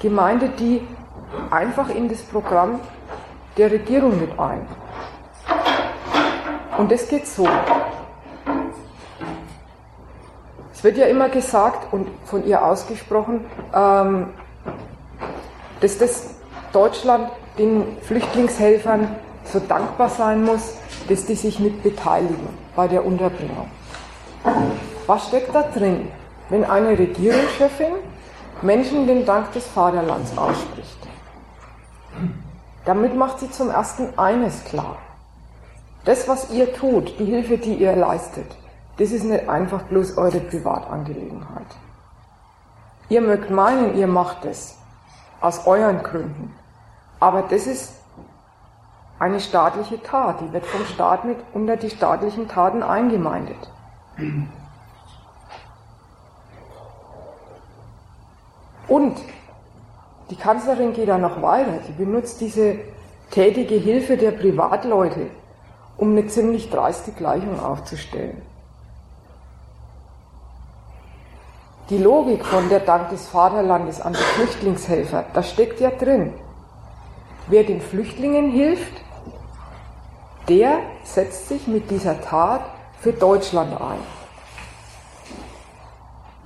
Gemeinde, 0.00 0.50
die 0.58 0.80
einfach 1.50 1.88
in 1.88 2.08
das 2.08 2.22
Programm 2.22 2.80
der 3.56 3.70
Regierung 3.72 4.20
mit 4.20 4.38
ein. 4.38 4.66
Und 6.78 6.92
das 6.92 7.08
geht 7.08 7.26
so. 7.26 7.48
Es 10.86 10.94
wird 10.94 10.98
ja 10.98 11.06
immer 11.06 11.28
gesagt 11.28 11.92
und 11.92 12.06
von 12.26 12.46
ihr 12.46 12.64
ausgesprochen, 12.64 13.44
ähm, 13.74 14.28
dass 15.80 15.98
das 15.98 16.36
Deutschland 16.72 17.28
den 17.58 17.98
Flüchtlingshelfern 18.02 19.08
so 19.42 19.58
dankbar 19.58 20.08
sein 20.08 20.44
muss, 20.44 20.74
dass 21.08 21.26
die 21.26 21.34
sich 21.34 21.58
mit 21.58 21.82
beteiligen 21.82 22.46
bei 22.76 22.86
der 22.86 23.04
Unterbringung. 23.04 23.68
Was 25.08 25.26
steckt 25.26 25.52
da 25.52 25.62
drin, 25.62 26.06
wenn 26.50 26.64
eine 26.64 26.96
Regierungschefin 26.96 27.94
Menschen 28.62 29.08
den 29.08 29.26
Dank 29.26 29.50
des 29.54 29.66
Vaterlands 29.66 30.38
ausspricht? 30.38 30.98
Damit 32.84 33.16
macht 33.16 33.40
sie 33.40 33.50
zum 33.50 33.70
ersten 33.70 34.16
eines 34.16 34.62
klar. 34.62 34.98
Das, 36.04 36.28
was 36.28 36.52
ihr 36.52 36.72
tut, 36.72 37.18
die 37.18 37.24
Hilfe, 37.24 37.58
die 37.58 37.74
ihr 37.74 37.96
leistet, 37.96 38.46
das 38.98 39.10
ist 39.10 39.24
nicht 39.24 39.48
einfach 39.48 39.82
bloß 39.82 40.16
eure 40.16 40.40
Privatangelegenheit. 40.40 41.66
Ihr 43.08 43.20
mögt 43.20 43.50
meinen, 43.50 43.96
ihr 43.96 44.06
macht 44.06 44.44
es 44.44 44.78
aus 45.40 45.66
euren 45.66 46.02
Gründen. 46.02 46.54
Aber 47.20 47.42
das 47.42 47.66
ist 47.66 47.94
eine 49.18 49.40
staatliche 49.40 50.02
Tat, 50.02 50.40
die 50.40 50.52
wird 50.52 50.66
vom 50.66 50.84
Staat 50.86 51.24
mit 51.24 51.38
unter 51.54 51.76
die 51.76 51.90
staatlichen 51.90 52.48
Taten 52.48 52.82
eingemeindet. 52.82 53.70
Und 58.88 59.16
die 60.30 60.36
Kanzlerin 60.36 60.92
geht 60.92 61.08
da 61.08 61.18
noch 61.18 61.40
weiter. 61.42 61.80
Sie 61.86 61.92
benutzt 61.92 62.40
diese 62.40 62.76
tätige 63.30 63.76
Hilfe 63.76 64.16
der 64.16 64.32
Privatleute, 64.32 65.28
um 65.96 66.10
eine 66.10 66.26
ziemlich 66.26 66.70
dreiste 66.70 67.12
Gleichung 67.12 67.60
aufzustellen. 67.60 68.42
Die 71.90 71.98
Logik 71.98 72.44
von 72.44 72.68
der 72.68 72.80
Dank 72.80 73.10
des 73.10 73.28
Vaterlandes 73.28 74.00
an 74.00 74.12
die 74.12 74.18
Flüchtlingshelfer, 74.18 75.24
da 75.32 75.42
steckt 75.42 75.80
ja 75.80 75.90
drin. 75.90 76.34
Wer 77.46 77.62
den 77.62 77.80
Flüchtlingen 77.80 78.50
hilft, 78.50 78.92
der 80.48 80.78
setzt 81.04 81.48
sich 81.48 81.68
mit 81.68 81.90
dieser 81.90 82.20
Tat 82.20 82.62
für 83.00 83.12
Deutschland 83.12 83.80
ein. 83.80 83.98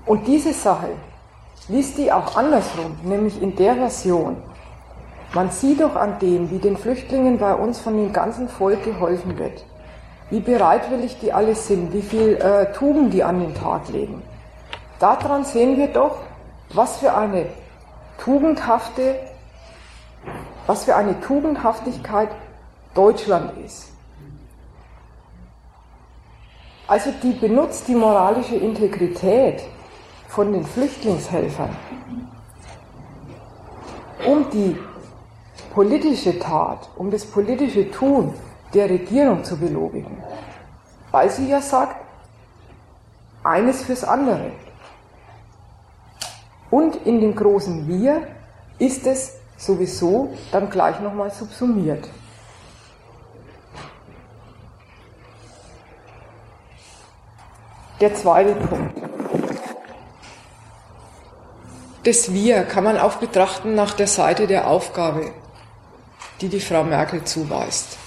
Und 0.05 0.27
diese 0.27 0.53
Sache 0.53 0.89
liest 1.69 1.97
die 1.97 2.13
auch 2.13 2.37
andersrum, 2.37 2.99
nämlich 3.03 3.41
in 3.41 3.57
der 3.57 3.77
Version. 3.77 4.37
Man 5.33 5.51
sieht 5.51 5.81
doch 5.81 5.97
an 5.97 6.19
dem, 6.19 6.51
wie 6.51 6.59
den 6.59 6.77
Flüchtlingen 6.77 7.39
bei 7.39 7.55
uns 7.55 7.79
von 7.79 7.97
dem 7.97 8.13
ganzen 8.13 8.49
Volk 8.49 8.85
geholfen 8.85 9.39
wird, 9.39 9.65
wie 10.29 10.41
bereitwillig 10.41 11.19
die 11.21 11.33
alle 11.33 11.55
sind, 11.55 11.93
wie 11.93 12.03
viel 12.03 12.35
äh, 12.37 12.73
Tugend 12.73 13.15
die 13.15 13.23
an 13.23 13.39
den 13.39 13.55
Tag 13.55 13.89
legen. 13.89 14.23
Daran 15.01 15.45
sehen 15.45 15.79
wir 15.79 15.89
doch, 15.89 16.19
was 16.75 16.99
für 16.99 17.17
eine 17.17 17.47
tugendhafte, 18.19 19.19
was 20.67 20.85
für 20.85 20.95
eine 20.95 21.19
Tugendhaftigkeit 21.21 22.29
Deutschland 22.95 23.57
ist. 23.65 23.89
Also 26.87 27.13
die 27.23 27.33
benutzt 27.33 27.89
die 27.89 27.95
moralische 27.95 28.57
Integrität 28.57 29.63
von 30.29 30.53
den 30.53 30.67
Flüchtlingshelfern, 30.67 31.75
um 34.27 34.51
die 34.51 34.77
politische 35.73 36.39
Tat, 36.39 36.91
um 36.97 37.11
das 37.11 37.25
politische 37.25 37.91
Tun 37.91 38.35
der 38.75 38.91
Regierung 38.91 39.45
zu 39.45 39.57
belobigen. 39.57 40.23
Weil 41.11 41.31
sie 41.31 41.49
ja 41.49 41.63
sagt, 41.63 41.97
eines 43.43 43.83
fürs 43.83 44.05
andere. 44.05 44.53
Und 46.71 46.97
in 47.07 47.21
dem 47.21 47.35
großen 47.35 47.89
Wir 47.89 48.29
ist 48.79 49.07
es 49.07 49.37
sowieso 49.57 50.35
dann 50.53 50.71
gleich 50.71 51.01
nochmal 51.01 51.31
subsumiert. 51.31 52.09
Der 58.01 58.15
zweite 58.15 58.55
Punkt. 58.55 58.97
Das 62.05 62.33
Wir 62.33 62.63
kann 62.63 62.85
man 62.85 62.97
auch 62.97 63.17
betrachten 63.17 63.75
nach 63.75 63.93
der 63.93 64.07
Seite 64.07 64.47
der 64.47 64.69
Aufgabe, 64.69 65.33
die 66.41 66.49
die 66.49 66.61
Frau 66.61 66.83
Merkel 66.83 67.25
zuweist. 67.25 67.99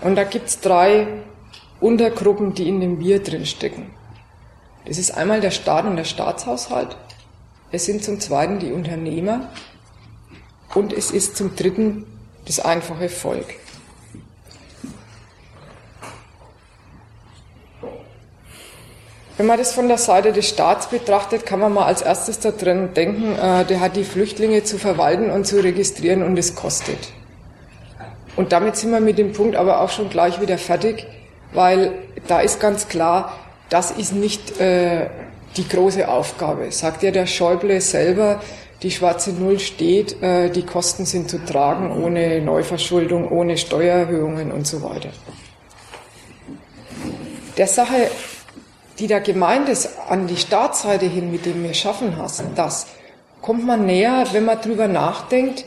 Und 0.00 0.14
da 0.16 0.24
gibt 0.24 0.48
es 0.48 0.60
drei 0.60 1.06
Untergruppen, 1.78 2.54
die 2.54 2.68
in 2.68 2.80
dem 2.80 3.00
Wir 3.00 3.22
drinstecken. 3.22 3.90
Das 4.86 4.96
ist 4.96 5.10
einmal 5.10 5.42
der 5.42 5.50
Staat 5.50 5.84
und 5.84 5.96
der 5.96 6.04
Staatshaushalt. 6.04 6.96
Es 7.74 7.86
sind 7.86 8.04
zum 8.04 8.20
Zweiten 8.20 8.60
die 8.60 8.70
Unternehmer 8.70 9.48
und 10.76 10.92
es 10.92 11.10
ist 11.10 11.36
zum 11.36 11.56
Dritten 11.56 12.06
das 12.46 12.60
einfache 12.60 13.08
Volk. 13.08 13.46
Wenn 19.36 19.46
man 19.46 19.58
das 19.58 19.72
von 19.72 19.88
der 19.88 19.98
Seite 19.98 20.32
des 20.32 20.48
Staats 20.48 20.86
betrachtet, 20.86 21.46
kann 21.46 21.58
man 21.58 21.72
mal 21.72 21.86
als 21.86 22.02
erstes 22.02 22.38
da 22.38 22.52
drin 22.52 22.94
denken, 22.94 23.36
äh, 23.36 23.64
der 23.64 23.80
hat 23.80 23.96
die 23.96 24.04
Flüchtlinge 24.04 24.62
zu 24.62 24.78
verwalten 24.78 25.32
und 25.32 25.44
zu 25.44 25.60
registrieren 25.60 26.22
und 26.22 26.38
es 26.38 26.54
kostet. 26.54 27.12
Und 28.36 28.52
damit 28.52 28.76
sind 28.76 28.92
wir 28.92 29.00
mit 29.00 29.18
dem 29.18 29.32
Punkt 29.32 29.56
aber 29.56 29.80
auch 29.80 29.90
schon 29.90 30.10
gleich 30.10 30.40
wieder 30.40 30.58
fertig, 30.58 31.08
weil 31.52 31.90
da 32.28 32.38
ist 32.38 32.60
ganz 32.60 32.86
klar, 32.86 33.36
das 33.68 33.90
ist 33.90 34.12
nicht 34.12 34.60
äh, 34.60 35.08
die 35.56 35.68
große 35.68 36.08
Aufgabe. 36.08 36.70
Sagt 36.70 37.02
ja 37.02 37.10
der 37.10 37.26
Schäuble 37.26 37.80
selber, 37.80 38.40
die 38.82 38.90
schwarze 38.90 39.32
Null 39.32 39.58
steht, 39.58 40.22
äh, 40.22 40.50
die 40.50 40.64
Kosten 40.64 41.06
sind 41.06 41.30
zu 41.30 41.44
tragen 41.44 41.90
ohne 41.90 42.40
Neuverschuldung, 42.40 43.30
ohne 43.30 43.56
Steuererhöhungen 43.56 44.52
und 44.52 44.66
so 44.66 44.82
weiter. 44.82 45.10
Der 47.56 47.66
Sache, 47.66 48.10
die 48.98 49.06
da 49.06 49.20
gemeint 49.20 49.68
ist, 49.68 49.90
an 50.08 50.26
die 50.26 50.36
Startseite 50.36 51.06
hin, 51.06 51.30
mit 51.30 51.46
dem 51.46 51.62
wir 51.62 51.74
schaffen 51.74 52.14
das, 52.56 52.86
kommt 53.40 53.64
man 53.64 53.86
näher, 53.86 54.26
wenn 54.32 54.44
man 54.44 54.60
drüber 54.60 54.88
nachdenkt, 54.88 55.64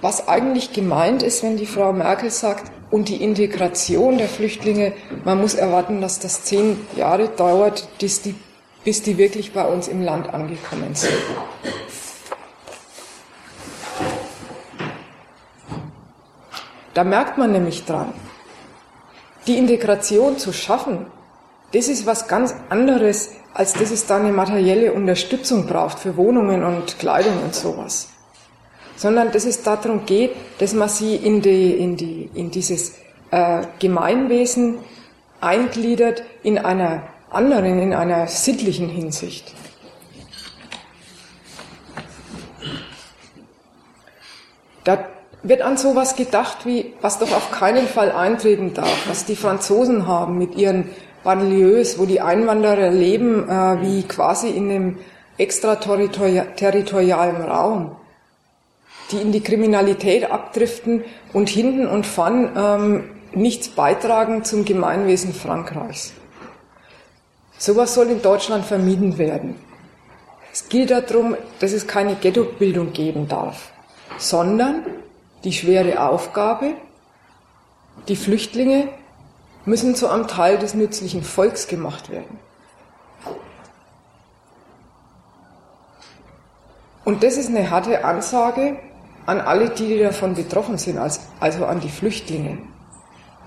was 0.00 0.28
eigentlich 0.28 0.72
gemeint 0.72 1.22
ist, 1.22 1.42
wenn 1.42 1.56
die 1.56 1.66
Frau 1.66 1.92
Merkel 1.92 2.30
sagt, 2.30 2.70
und 2.90 3.08
die 3.08 3.22
Integration 3.24 4.18
der 4.18 4.28
Flüchtlinge, 4.28 4.92
man 5.24 5.40
muss 5.40 5.54
erwarten, 5.54 6.02
dass 6.02 6.18
das 6.18 6.44
zehn 6.44 6.78
Jahre 6.94 7.28
dauert, 7.28 7.88
bis 7.98 8.20
die, 8.20 8.34
bis 8.84 9.02
die 9.02 9.18
wirklich 9.18 9.52
bei 9.52 9.64
uns 9.64 9.88
im 9.88 10.02
Land 10.02 10.32
angekommen 10.32 10.94
sind. 10.94 11.12
Da 16.94 17.04
merkt 17.04 17.38
man 17.38 17.52
nämlich 17.52 17.84
dran, 17.84 18.12
die 19.46 19.56
Integration 19.56 20.38
zu 20.38 20.52
schaffen, 20.52 21.06
das 21.72 21.88
ist 21.88 22.06
was 22.06 22.28
ganz 22.28 22.54
anderes, 22.68 23.30
als 23.54 23.72
dass 23.72 23.90
es 23.90 24.06
da 24.06 24.16
eine 24.16 24.32
materielle 24.32 24.92
Unterstützung 24.92 25.66
braucht 25.66 25.98
für 25.98 26.16
Wohnungen 26.16 26.62
und 26.62 26.98
Kleidung 26.98 27.42
und 27.42 27.54
sowas. 27.54 28.08
Sondern 28.96 29.32
dass 29.32 29.46
es 29.46 29.62
darum 29.62 30.04
geht, 30.04 30.32
dass 30.58 30.74
man 30.74 30.88
sie 30.88 31.16
in, 31.16 31.40
die, 31.40 31.72
in, 31.72 31.96
die, 31.96 32.30
in 32.34 32.50
dieses 32.50 32.94
äh, 33.30 33.62
Gemeinwesen 33.78 34.78
eingliedert 35.40 36.22
in 36.42 36.58
einer 36.58 37.02
anderen, 37.34 37.80
in 37.80 37.94
einer 37.94 38.28
sittlichen 38.28 38.88
Hinsicht. 38.88 39.54
Da 44.84 45.06
wird 45.42 45.62
an 45.62 45.76
sowas 45.76 46.16
gedacht, 46.16 46.66
wie 46.66 46.94
was 47.00 47.18
doch 47.18 47.32
auf 47.32 47.50
keinen 47.50 47.86
Fall 47.86 48.12
eintreten 48.12 48.74
darf, 48.74 49.08
was 49.08 49.24
die 49.24 49.36
Franzosen 49.36 50.06
haben 50.06 50.38
mit 50.38 50.54
ihren 50.54 50.90
Banlieues, 51.24 51.98
wo 51.98 52.06
die 52.06 52.20
Einwanderer 52.20 52.90
leben 52.90 53.48
äh, 53.48 53.80
wie 53.80 54.02
quasi 54.02 54.50
in 54.50 54.70
einem 54.70 54.98
extraterritorialen 55.38 57.42
Raum, 57.42 57.96
die 59.10 59.18
in 59.18 59.32
die 59.32 59.42
Kriminalität 59.42 60.30
abdriften 60.30 61.04
und 61.32 61.48
hinten 61.48 61.86
und 61.86 62.06
vorn 62.06 62.50
ähm, 62.56 63.04
nichts 63.34 63.68
beitragen 63.68 64.44
zum 64.44 64.64
Gemeinwesen 64.64 65.32
Frankreichs. 65.32 66.12
Sowas 67.62 67.94
soll 67.94 68.10
in 68.10 68.20
Deutschland 68.20 68.64
vermieden 68.64 69.18
werden. 69.18 69.54
Es 70.52 70.68
gilt 70.68 70.90
darum, 70.90 71.36
dass 71.60 71.70
es 71.70 71.86
keine 71.86 72.16
Ghettobildung 72.16 72.92
geben 72.92 73.28
darf, 73.28 73.70
sondern 74.18 74.84
die 75.44 75.52
schwere 75.52 76.04
Aufgabe, 76.04 76.72
die 78.08 78.16
Flüchtlinge 78.16 78.88
müssen 79.64 79.94
zu 79.94 80.08
einem 80.08 80.26
Teil 80.26 80.58
des 80.58 80.74
nützlichen 80.74 81.22
Volks 81.22 81.68
gemacht 81.68 82.10
werden. 82.10 82.40
Und 87.04 87.22
das 87.22 87.36
ist 87.36 87.48
eine 87.48 87.70
harte 87.70 88.04
Ansage 88.04 88.76
an 89.24 89.40
alle, 89.40 89.70
die 89.70 90.00
davon 90.00 90.34
betroffen 90.34 90.78
sind, 90.78 90.98
also 91.38 91.64
an 91.66 91.78
die 91.78 91.90
Flüchtlinge. 91.90 92.58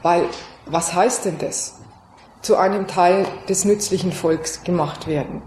Weil, 0.03 0.23
was 0.67 0.93
heißt 0.93 1.25
denn 1.25 1.37
das? 1.37 1.74
Zu 2.45 2.57
einem 2.57 2.85
Teil 2.85 3.25
des 3.49 3.65
nützlichen 3.65 4.11
Volks 4.11 4.63
gemacht 4.63 5.07
werden. 5.07 5.41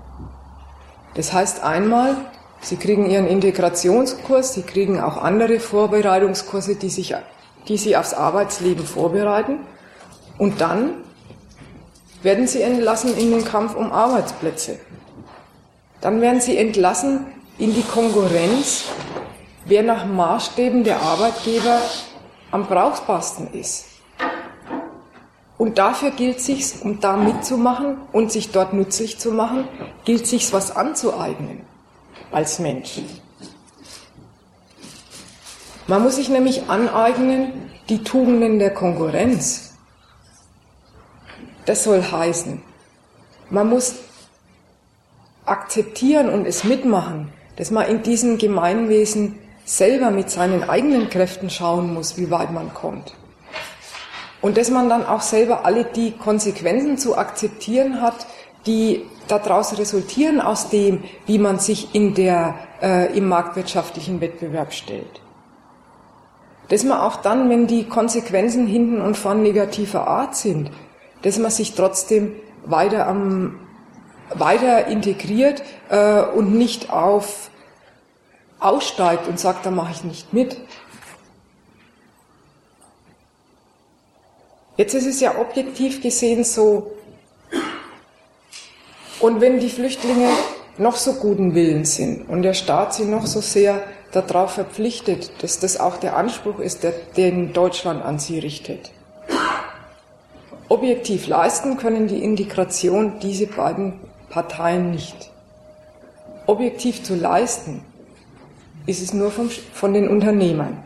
Das 1.15 1.33
heißt 1.33 1.63
einmal, 1.63 2.17
Sie 2.61 2.75
kriegen 2.75 3.09
Ihren 3.09 3.29
Integrationskurs, 3.29 4.55
Sie 4.55 4.63
kriegen 4.63 5.01
auch 5.01 5.17
andere 5.17 5.61
Vorbereitungskurse, 5.61 6.75
die, 6.75 6.89
sich, 6.89 7.15
die 7.69 7.77
Sie 7.77 7.97
aufs 7.97 8.15
Arbeitsleben 8.15 8.85
vorbereiten. 8.85 9.61
Und 10.39 10.61
dann 10.61 11.05
werden 12.25 12.49
Sie 12.49 12.63
entlassen 12.63 13.17
in 13.17 13.31
den 13.31 13.45
Kampf 13.45 13.77
um 13.77 13.93
Arbeitsplätze. 13.93 14.81
Dann 16.01 16.21
werden 16.21 16.41
Sie 16.41 16.59
entlassen 16.59 17.27
in 17.59 17.75
die 17.75 17.85
Konkurrenz, 17.85 18.87
wer 19.67 19.85
nach 19.85 20.05
Maßstäben 20.05 20.83
der 20.83 21.01
Arbeitgeber 21.01 21.79
am 22.51 22.67
brauchbarsten 22.67 23.53
ist. 23.53 23.85
Und 25.59 25.79
dafür 25.79 26.13
gilt 26.13 26.41
sich, 26.41 26.83
um 26.83 27.01
da 27.01 27.17
mitzumachen 27.17 27.99
und 28.13 28.31
sich 28.31 28.53
dort 28.53 28.73
nützlich 28.73 29.19
zu 29.19 29.33
machen, 29.33 29.65
gilt 30.05 30.27
sich 30.27 30.53
was 30.53 30.75
anzueignen 30.75 31.61
als 32.31 32.61
Mensch. 32.61 33.01
Man 35.89 36.03
muss 36.03 36.17
sich 36.17 36.29
nämlich 36.29 36.69
aneignen, 36.71 37.71
die 37.89 38.05
Tugenden 38.05 38.59
der 38.61 38.73
Konkurrenz. 38.73 39.75
Das 41.65 41.85
soll 41.85 42.03
heißen, 42.03 42.63
man 43.51 43.69
muss 43.69 43.97
akzeptieren 45.45 46.29
und 46.29 46.47
es 46.47 46.65
mitmachen, 46.65 47.33
dass 47.57 47.71
man 47.71 47.87
in 47.89 48.03
diesem 48.03 48.39
Gemeinwesen 48.39 49.39
selber 49.65 50.11
mit 50.11 50.31
seinen 50.31 50.63
eigenen 50.69 51.11
Kräften 51.11 51.51
schauen 51.51 51.93
muss, 51.93 52.17
wie 52.17 52.31
weit 52.31 52.53
man 52.53 52.73
kommt. 52.73 53.15
Und 54.41 54.57
dass 54.57 54.71
man 54.71 54.89
dann 54.89 55.05
auch 55.05 55.21
selber 55.21 55.65
alle 55.65 55.85
die 55.85 56.13
Konsequenzen 56.13 56.97
zu 56.99 57.17
akzeptieren 57.17 58.01
hat, 58.01 58.27
die 58.67 59.05
daraus 59.27 59.79
resultieren 59.79 60.41
aus 60.41 60.69
dem, 60.69 61.03
wie 61.27 61.39
man 61.39 61.59
sich 61.59 61.95
in 61.95 62.15
der, 62.15 62.55
äh, 62.81 63.17
im 63.17 63.29
marktwirtschaftlichen 63.29 64.21
Wettbewerb 64.21 64.73
stellt. 64.73 65.21
Dass 66.69 66.85
man 66.85 66.99
auch 66.99 67.17
dann, 67.17 67.49
wenn 67.49 67.67
die 67.67 67.85
Konsequenzen 67.85 68.67
hinten 68.67 69.01
und 69.01 69.17
vorn 69.17 69.43
negativer 69.43 70.07
Art 70.07 70.37
sind, 70.37 70.71
dass 71.23 71.39
man 71.39 71.51
sich 71.51 71.75
trotzdem 71.75 72.37
weiter 72.65 73.07
am, 73.07 73.59
weiter 74.35 74.87
integriert 74.87 75.63
äh, 75.89 76.23
und 76.23 76.55
nicht 76.55 76.91
auf 76.91 77.51
aussteigt 78.61 79.29
und 79.29 79.39
sagt, 79.39 79.67
da 79.67 79.71
mache 79.71 79.93
ich 79.93 80.05
nicht 80.05 80.33
mit. 80.33 80.57
Jetzt 84.79 84.95
ist 84.95 85.07
es 85.07 85.19
ja 85.19 85.37
objektiv 85.41 86.01
gesehen 86.01 86.45
so, 86.45 86.93
und 89.19 89.41
wenn 89.41 89.59
die 89.59 89.71
Flüchtlinge 89.71 90.29
noch 90.79 90.95
so 90.95 91.15
guten 91.15 91.53
Willens 91.53 91.97
sind 91.97 92.29
und 92.29 92.43
der 92.43 92.55
Staat 92.55 92.95
sie 92.95 93.05
noch 93.05 93.27
so 93.27 93.41
sehr 93.41 93.83
darauf 94.13 94.53
verpflichtet, 94.53 95.33
dass 95.43 95.59
das 95.59 95.81
auch 95.81 95.97
der 95.97 96.17
Anspruch 96.17 96.61
ist, 96.61 96.85
der, 96.85 96.93
den 97.17 97.53
Deutschland 97.53 98.05
an 98.05 98.21
sie 98.21 98.39
richtet. 98.39 98.93
Objektiv 100.69 101.27
leisten 101.27 101.77
können 101.77 102.07
die 102.07 102.23
Integration 102.23 103.19
diese 103.21 103.49
beiden 103.49 103.99
Parteien 104.31 104.93
nicht. 104.93 105.33
Objektiv 106.47 107.03
zu 107.03 107.17
leisten 107.17 107.83
ist 108.87 109.03
es 109.03 109.13
nur 109.13 109.33
vom, 109.33 109.51
von 109.51 109.93
den 109.93 110.07
Unternehmern. 110.07 110.85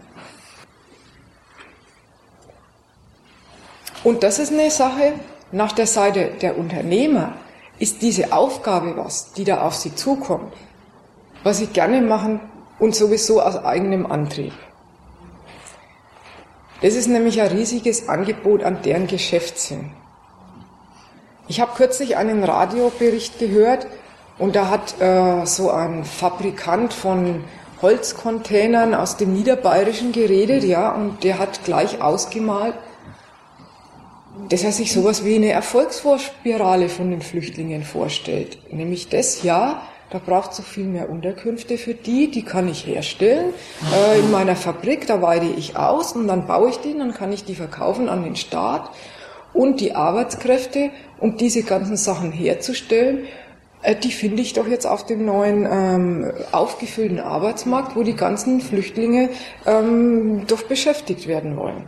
Und 4.04 4.22
das 4.22 4.38
ist 4.38 4.52
eine 4.52 4.70
Sache 4.70 5.12
nach 5.52 5.72
der 5.72 5.86
Seite 5.86 6.32
der 6.40 6.58
Unternehmer, 6.58 7.34
ist 7.78 8.02
diese 8.02 8.32
Aufgabe 8.32 8.96
was, 8.96 9.32
die 9.32 9.44
da 9.44 9.62
auf 9.62 9.74
sie 9.74 9.94
zukommt, 9.94 10.52
was 11.42 11.58
sie 11.58 11.66
gerne 11.66 12.00
machen 12.00 12.40
und 12.78 12.94
sowieso 12.94 13.40
aus 13.40 13.56
eigenem 13.56 14.06
Antrieb. 14.06 14.52
Das 16.80 16.94
ist 16.94 17.06
nämlich 17.06 17.40
ein 17.40 17.48
riesiges 17.48 18.08
Angebot 18.08 18.64
an 18.64 18.82
deren 18.82 19.06
Geschäftssinn. 19.06 19.92
Ich 21.46 21.60
habe 21.60 21.72
kürzlich 21.76 22.16
einen 22.16 22.42
Radiobericht 22.42 23.38
gehört 23.38 23.86
und 24.38 24.56
da 24.56 24.68
hat 24.68 25.00
äh, 25.00 25.44
so 25.44 25.70
ein 25.70 26.04
Fabrikant 26.04 26.92
von 26.92 27.44
Holzcontainern 27.82 28.94
aus 28.94 29.16
dem 29.16 29.32
Niederbayerischen 29.32 30.12
geredet, 30.12 30.64
ja, 30.64 30.92
und 30.92 31.24
der 31.24 31.38
hat 31.38 31.64
gleich 31.64 32.00
ausgemalt, 32.00 32.74
dass 34.49 34.64
er 34.64 34.73
sich 34.73 34.92
sowas 34.92 35.25
wie 35.25 35.37
eine 35.37 35.51
Erfolgsvorspirale 35.51 36.88
von 36.88 37.11
den 37.11 37.23
Flüchtlingen 37.23 37.83
vorstellt. 37.83 38.59
Nämlich 38.73 39.09
das, 39.09 39.42
ja, 39.42 39.83
da 40.11 40.18
braucht 40.18 40.51
es 40.51 40.59
so 40.59 40.62
viel 40.62 40.85
mehr 40.85 41.09
Unterkünfte 41.09 41.79
für 41.79 41.95
die, 41.95 42.31
die 42.31 42.42
kann 42.42 42.68
ich 42.68 42.87
herstellen. 42.87 43.55
Äh, 43.95 44.21
in 44.21 44.31
meiner 44.31 44.57
Fabrik, 44.57 45.07
da 45.07 45.23
weide 45.23 45.47
ich 45.47 45.77
aus 45.77 46.12
und 46.12 46.29
dann 46.29 46.47
baue 46.47 46.68
ich 46.68 46.79
die, 46.79 46.97
dann 46.97 47.14
kann 47.14 47.33
ich 47.33 47.45
die 47.45 47.55
verkaufen 47.55 48.09
an 48.09 48.23
den 48.23 48.37
Staat. 48.37 48.90
Und 49.55 49.81
die 49.81 49.95
Arbeitskräfte, 49.95 50.90
um 51.18 51.37
diese 51.37 51.62
ganzen 51.62 51.97
Sachen 51.97 52.31
herzustellen, 52.33 53.27
äh, 53.83 53.97
die 53.97 54.12
finde 54.12 54.42
ich 54.42 54.53
doch 54.53 54.66
jetzt 54.66 54.87
auf 54.87 55.07
dem 55.07 55.25
neuen 55.25 55.66
ähm, 55.71 56.33
aufgefüllten 56.53 57.21
Arbeitsmarkt, 57.21 57.97
wo 57.97 58.03
die 58.03 58.16
ganzen 58.16 58.61
Flüchtlinge 58.61 59.31
ähm, 59.66 60.47
doch 60.47 60.62
beschäftigt 60.64 61.27
werden 61.27 61.57
wollen. 61.57 61.85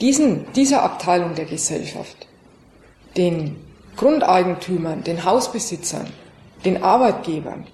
Diesen, 0.00 0.52
dieser 0.52 0.82
Abteilung 0.82 1.34
der 1.34 1.44
Gesellschaft, 1.44 2.26
den 3.16 3.56
Grundeigentümern, 3.96 5.04
den 5.04 5.24
Hausbesitzern, 5.24 6.06
den 6.64 6.82
Arbeitgebern, 6.82 7.66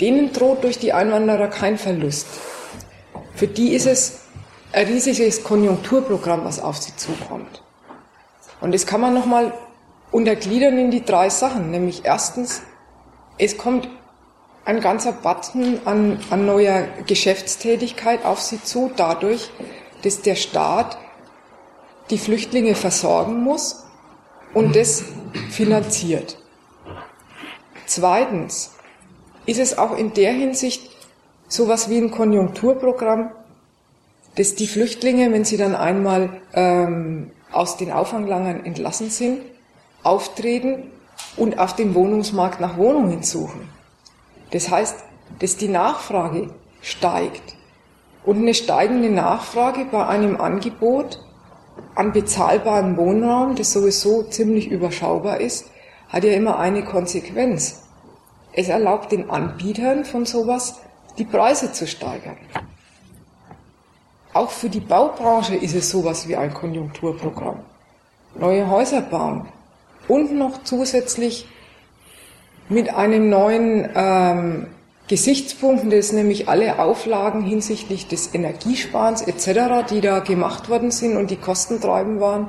denen 0.00 0.32
droht 0.32 0.64
durch 0.64 0.78
die 0.78 0.92
Einwanderer 0.92 1.48
kein 1.48 1.78
Verlust. 1.78 2.26
Für 3.34 3.46
die 3.46 3.74
ist 3.74 3.86
es 3.86 4.20
ein 4.72 4.86
riesiges 4.86 5.44
Konjunkturprogramm, 5.44 6.44
was 6.44 6.60
auf 6.60 6.78
sie 6.78 6.96
zukommt. 6.96 7.62
Und 8.60 8.72
das 8.74 8.86
kann 8.86 9.00
man 9.00 9.14
nochmal 9.14 9.52
untergliedern 10.10 10.78
in 10.78 10.90
die 10.90 11.04
drei 11.04 11.28
Sachen, 11.28 11.70
nämlich 11.70 12.04
erstens, 12.04 12.62
es 13.38 13.58
kommt 13.58 13.88
ein 14.64 14.80
ganzer 14.80 15.12
Batzen 15.12 15.86
an, 15.86 16.18
an 16.30 16.46
neuer 16.46 16.88
Geschäftstätigkeit 17.06 18.24
auf 18.24 18.40
sie 18.40 18.62
zu, 18.62 18.90
dadurch, 18.96 19.50
dass 20.02 20.22
der 20.22 20.34
Staat 20.34 20.98
die 22.10 22.18
Flüchtlinge 22.18 22.74
versorgen 22.74 23.42
muss 23.42 23.84
und 24.54 24.76
das 24.76 25.04
finanziert. 25.50 26.38
Zweitens 27.86 28.72
ist 29.46 29.60
es 29.60 29.78
auch 29.78 29.96
in 29.96 30.12
der 30.14 30.32
Hinsicht 30.32 30.90
sowas 31.48 31.88
wie 31.88 31.98
ein 31.98 32.10
Konjunkturprogramm, 32.10 33.30
dass 34.34 34.54
die 34.54 34.66
Flüchtlinge, 34.66 35.32
wenn 35.32 35.44
sie 35.44 35.56
dann 35.56 35.74
einmal 35.74 36.40
ähm, 36.52 37.30
aus 37.52 37.76
den 37.76 37.92
Auffanglagern 37.92 38.64
entlassen 38.64 39.10
sind, 39.10 39.40
auftreten 40.02 40.90
und 41.36 41.58
auf 41.58 41.74
dem 41.74 41.94
Wohnungsmarkt 41.94 42.60
nach 42.60 42.76
Wohnungen 42.76 43.22
suchen. 43.22 43.68
Das 44.50 44.70
heißt, 44.70 44.96
dass 45.38 45.56
die 45.56 45.68
Nachfrage 45.68 46.50
steigt. 46.82 47.56
Und 48.26 48.38
eine 48.38 48.54
steigende 48.54 49.08
Nachfrage 49.08 49.86
bei 49.90 50.04
einem 50.04 50.38
Angebot 50.40 51.22
an 51.94 52.12
bezahlbarem 52.12 52.96
Wohnraum, 52.96 53.54
das 53.54 53.72
sowieso 53.72 54.24
ziemlich 54.24 54.68
überschaubar 54.68 55.40
ist, 55.40 55.70
hat 56.08 56.24
ja 56.24 56.32
immer 56.32 56.58
eine 56.58 56.84
Konsequenz. 56.84 57.84
Es 58.52 58.68
erlaubt 58.68 59.12
den 59.12 59.30
Anbietern 59.30 60.04
von 60.04 60.26
sowas, 60.26 60.80
die 61.18 61.24
Preise 61.24 61.72
zu 61.72 61.86
steigern. 61.86 62.36
Auch 64.32 64.50
für 64.50 64.68
die 64.68 64.80
Baubranche 64.80 65.54
ist 65.54 65.74
es 65.74 65.88
sowas 65.90 66.26
wie 66.28 66.36
ein 66.36 66.52
Konjunkturprogramm. 66.52 67.60
Neue 68.34 68.68
Häuser 68.68 69.02
bauen 69.02 69.46
und 70.08 70.32
noch 70.32 70.64
zusätzlich 70.64 71.48
mit 72.68 72.92
einem 72.92 73.30
neuen 73.30 73.88
ähm, 73.94 74.66
Gesichtspunkt, 75.08 75.92
das 75.92 76.12
nämlich 76.12 76.48
alle 76.48 76.80
Auflagen 76.80 77.42
hinsichtlich 77.42 78.08
des 78.08 78.34
Energiesparens 78.34 79.22
etc., 79.22 79.88
die 79.88 80.00
da 80.00 80.18
gemacht 80.18 80.68
worden 80.68 80.90
sind 80.90 81.16
und 81.16 81.30
die 81.30 81.36
kostentreibend 81.36 82.20
waren, 82.20 82.48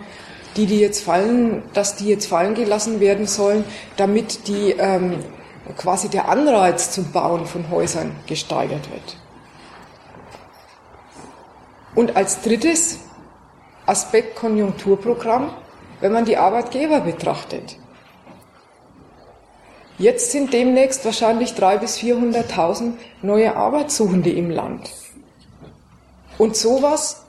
die, 0.55 0.65
die 0.65 0.79
jetzt 0.79 1.03
fallen, 1.03 1.61
dass 1.73 1.95
die 1.95 2.07
jetzt 2.07 2.25
fallen 2.25 2.55
gelassen 2.55 2.99
werden 2.99 3.27
sollen, 3.27 3.63
damit 3.95 4.47
die 4.47 4.71
ähm, 4.71 5.23
quasi 5.77 6.09
der 6.09 6.29
Anreiz 6.29 6.91
zum 6.91 7.11
Bauen 7.11 7.45
von 7.45 7.69
Häusern 7.69 8.15
gesteigert 8.25 8.89
wird. 8.91 9.17
Und 11.93 12.15
als 12.15 12.41
drittes 12.41 12.99
Aspekt 13.85 14.35
Konjunkturprogramm, 14.35 15.51
wenn 16.01 16.11
man 16.11 16.25
die 16.25 16.37
Arbeitgeber 16.37 17.01
betrachtet. 17.01 17.77
Jetzt 19.99 20.31
sind 20.31 20.53
demnächst 20.53 21.05
wahrscheinlich 21.05 21.51
300.000 21.53 21.79
bis 21.79 21.97
400.000 21.97 22.93
neue 23.23 23.55
Arbeitssuchende 23.55 24.29
im 24.29 24.51
Land. 24.51 24.91
Und 26.37 26.55
sowas, 26.55 27.23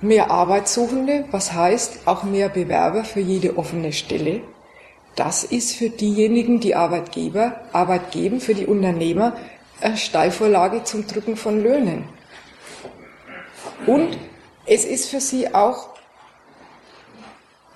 mehr 0.00 0.30
Arbeitssuchende, 0.30 1.26
was 1.30 1.52
heißt 1.52 2.06
auch 2.06 2.22
mehr 2.22 2.48
Bewerber 2.48 3.04
für 3.04 3.20
jede 3.20 3.58
offene 3.58 3.92
Stelle, 3.92 4.40
das 5.14 5.44
ist 5.44 5.76
für 5.76 5.90
diejenigen, 5.90 6.60
die 6.60 6.74
Arbeitgeber, 6.74 7.60
Arbeit 7.72 8.12
geben, 8.12 8.40
für 8.40 8.54
die 8.54 8.66
Unternehmer, 8.66 9.36
eine 9.80 9.96
Steilvorlage 9.96 10.84
zum 10.84 11.06
Drücken 11.06 11.36
von 11.36 11.62
Löhnen. 11.62 12.04
Und 13.86 14.16
es 14.64 14.84
ist 14.84 15.08
für 15.10 15.20
sie 15.20 15.54
auch 15.54 15.88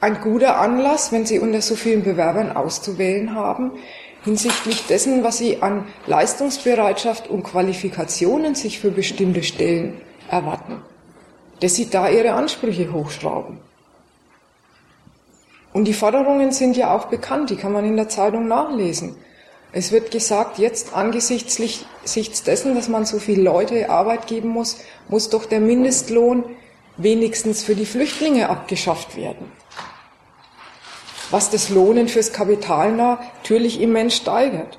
ein 0.03 0.21
guter 0.21 0.59
Anlass, 0.59 1.13
wenn 1.13 1.27
sie 1.27 1.39
unter 1.39 1.63
so 1.63 1.77
vielen 1.77 2.03
Bewerbern 2.03 2.57
auszuwählen 2.57 3.37
haben, 3.37 3.71
hinsichtlich 4.25 4.85
dessen, 4.89 5.23
was 5.23 5.39
sie 5.39 5.63
an 5.63 5.87
Leistungsbereitschaft 6.09 7.31
und 7.31 7.45
Qualifikationen 7.45 8.57
sich 8.57 8.81
für 8.81 8.91
bestimmte 8.91 9.45
Stellen 9.45 10.01
erwarten, 10.29 10.83
dass 11.61 11.77
sie 11.77 11.89
da 11.89 12.09
ihre 12.09 12.33
Ansprüche 12.33 12.93
hochschrauben. 12.93 13.59
Und 15.73 15.85
die 15.85 15.95
Forderungen 15.95 16.51
sind 16.51 16.77
ja 16.77 16.93
auch 16.93 17.05
bekannt, 17.05 17.51
die 17.51 17.57
kann 17.57 17.73
man 17.73 17.85
in 17.85 17.97
der 17.97 18.09
Zeitung 18.09 18.49
nachlesen. 18.49 19.15
Es 19.71 19.93
wird 19.93 20.11
gesagt, 20.11 20.59
jetzt 20.59 20.95
angesichts 20.95 21.57
dessen, 22.43 22.75
dass 22.75 22.89
man 22.89 23.05
so 23.05 23.21
viele 23.21 23.43
Leute 23.43 23.89
Arbeit 23.89 24.27
geben 24.27 24.49
muss, 24.49 24.79
muss 25.09 25.31
doch 25.31 25.47
der 25.47 25.61
Mindestlohn 25.61 26.45
wenigstens 26.97 27.63
für 27.63 27.77
die 27.77 27.87
Flüchtlinge 27.87 28.51
abgeschafft 28.51 29.17
werden. 29.17 29.62
Was 31.31 31.51
das 31.51 31.71
Lohnen 31.71 32.09
fürs 32.09 32.33
Kapital 32.33 32.93
natürlich 32.93 33.81
immens 33.81 34.17
steigert. 34.17 34.79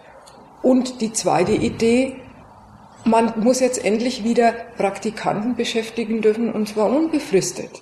Und 0.61 1.01
die 1.01 1.11
zweite 1.11 1.53
Idee, 1.53 2.15
man 3.05 3.33
muss 3.37 3.59
jetzt 3.59 3.83
endlich 3.83 4.23
wieder 4.23 4.53
Praktikanten 4.77 5.55
beschäftigen 5.55 6.21
dürfen, 6.21 6.51
und 6.51 6.69
zwar 6.69 6.89
unbefristet. 6.89 7.81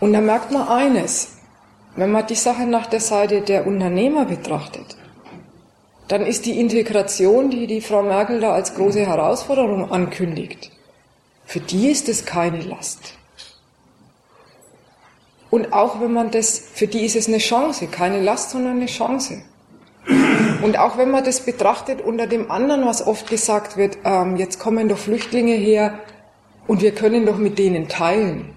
Und 0.00 0.12
da 0.12 0.20
merkt 0.20 0.50
man 0.50 0.66
eines, 0.66 1.36
wenn 1.94 2.10
man 2.10 2.26
die 2.26 2.34
Sache 2.34 2.66
nach 2.66 2.86
der 2.86 3.00
Seite 3.00 3.42
der 3.42 3.66
Unternehmer 3.66 4.24
betrachtet, 4.24 4.96
dann 6.08 6.26
ist 6.26 6.46
die 6.46 6.58
Integration, 6.58 7.50
die 7.50 7.66
die 7.66 7.80
Frau 7.80 8.02
Merkel 8.02 8.40
da 8.40 8.52
als 8.52 8.74
große 8.74 9.06
Herausforderung 9.06 9.90
ankündigt, 9.90 10.72
für 11.44 11.60
die 11.60 11.90
ist 11.90 12.08
es 12.08 12.24
keine 12.24 12.62
Last. 12.62 13.14
Und 15.52 15.74
auch 15.74 16.00
wenn 16.00 16.14
man 16.14 16.30
das, 16.30 16.58
für 16.58 16.86
die 16.86 17.04
ist 17.04 17.14
es 17.14 17.28
eine 17.28 17.36
Chance, 17.36 17.86
keine 17.88 18.22
Last, 18.22 18.52
sondern 18.52 18.76
eine 18.76 18.86
Chance. 18.86 19.42
Und 20.62 20.78
auch 20.78 20.96
wenn 20.96 21.10
man 21.10 21.24
das 21.24 21.40
betrachtet 21.40 22.00
unter 22.00 22.26
dem 22.26 22.50
anderen, 22.50 22.86
was 22.86 23.06
oft 23.06 23.28
gesagt 23.28 23.76
wird, 23.76 23.98
ähm, 24.02 24.38
jetzt 24.38 24.58
kommen 24.58 24.88
doch 24.88 24.96
Flüchtlinge 24.96 25.52
her 25.52 25.98
und 26.66 26.80
wir 26.80 26.94
können 26.94 27.26
doch 27.26 27.36
mit 27.36 27.58
denen 27.58 27.86
teilen. 27.88 28.56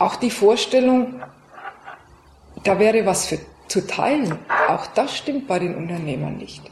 Auch 0.00 0.16
die 0.16 0.32
Vorstellung, 0.32 1.20
da 2.64 2.80
wäre 2.80 3.06
was 3.06 3.26
für, 3.26 3.38
zu 3.68 3.86
teilen, 3.86 4.36
auch 4.68 4.88
das 4.88 5.16
stimmt 5.16 5.46
bei 5.46 5.60
den 5.60 5.76
Unternehmern 5.76 6.38
nicht. 6.38 6.62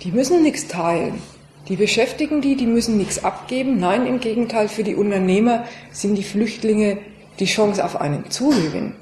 Die 0.00 0.10
müssen 0.10 0.42
nichts 0.42 0.68
teilen. 0.68 1.20
Die 1.68 1.76
beschäftigen 1.76 2.40
die, 2.40 2.56
die 2.56 2.66
müssen 2.66 2.96
nichts 2.96 3.22
abgeben. 3.22 3.78
Nein, 3.78 4.06
im 4.06 4.20
Gegenteil, 4.20 4.68
für 4.68 4.84
die 4.84 4.96
Unternehmer 4.96 5.66
sind 5.92 6.14
die 6.14 6.24
Flüchtlinge 6.24 6.96
die 7.38 7.46
Chance 7.46 7.84
auf 7.84 8.00
einen 8.00 8.30
Zugewinn. 8.30 8.96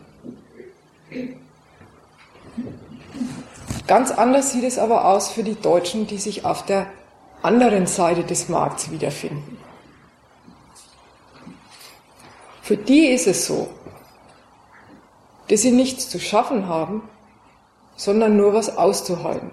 Ganz 3.87 4.13
anders 4.13 4.53
sieht 4.53 4.65
es 4.65 4.79
aber 4.79 5.05
aus 5.05 5.33
für 5.33 5.43
die 5.43 5.61
Deutschen, 5.61 6.07
die 6.07 6.19
sich 6.19 6.45
auf 6.45 6.65
der 6.65 6.87
anderen 7.43 7.87
Seite 7.87 8.23
des 8.23 8.49
Markts 8.49 8.91
wiederfinden. 8.91 9.59
Für 12.63 12.77
die 12.77 13.09
ist 13.09 13.27
es 13.27 13.47
so, 13.47 13.69
dass 15.49 15.63
sie 15.63 15.73
nichts 15.73 16.09
zu 16.09 16.21
schaffen 16.21 16.69
haben, 16.69 17.03
sondern 17.97 18.37
nur 18.37 18.55
was 18.55 18.77
auszuhalten. 18.77 19.51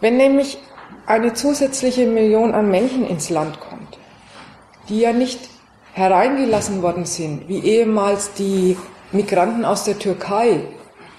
Wenn 0.00 0.16
nämlich 0.16 0.58
eine 1.06 1.34
zusätzliche 1.34 2.06
Million 2.06 2.54
an 2.54 2.70
Menschen 2.70 3.06
ins 3.06 3.30
Land 3.30 3.58
kommt, 3.58 3.71
die 4.88 5.00
ja 5.00 5.12
nicht 5.12 5.38
hereingelassen 5.92 6.82
worden 6.82 7.04
sind, 7.04 7.48
wie 7.48 7.60
ehemals 7.60 8.32
die 8.34 8.76
Migranten 9.12 9.64
aus 9.64 9.84
der 9.84 9.98
Türkei, 9.98 10.60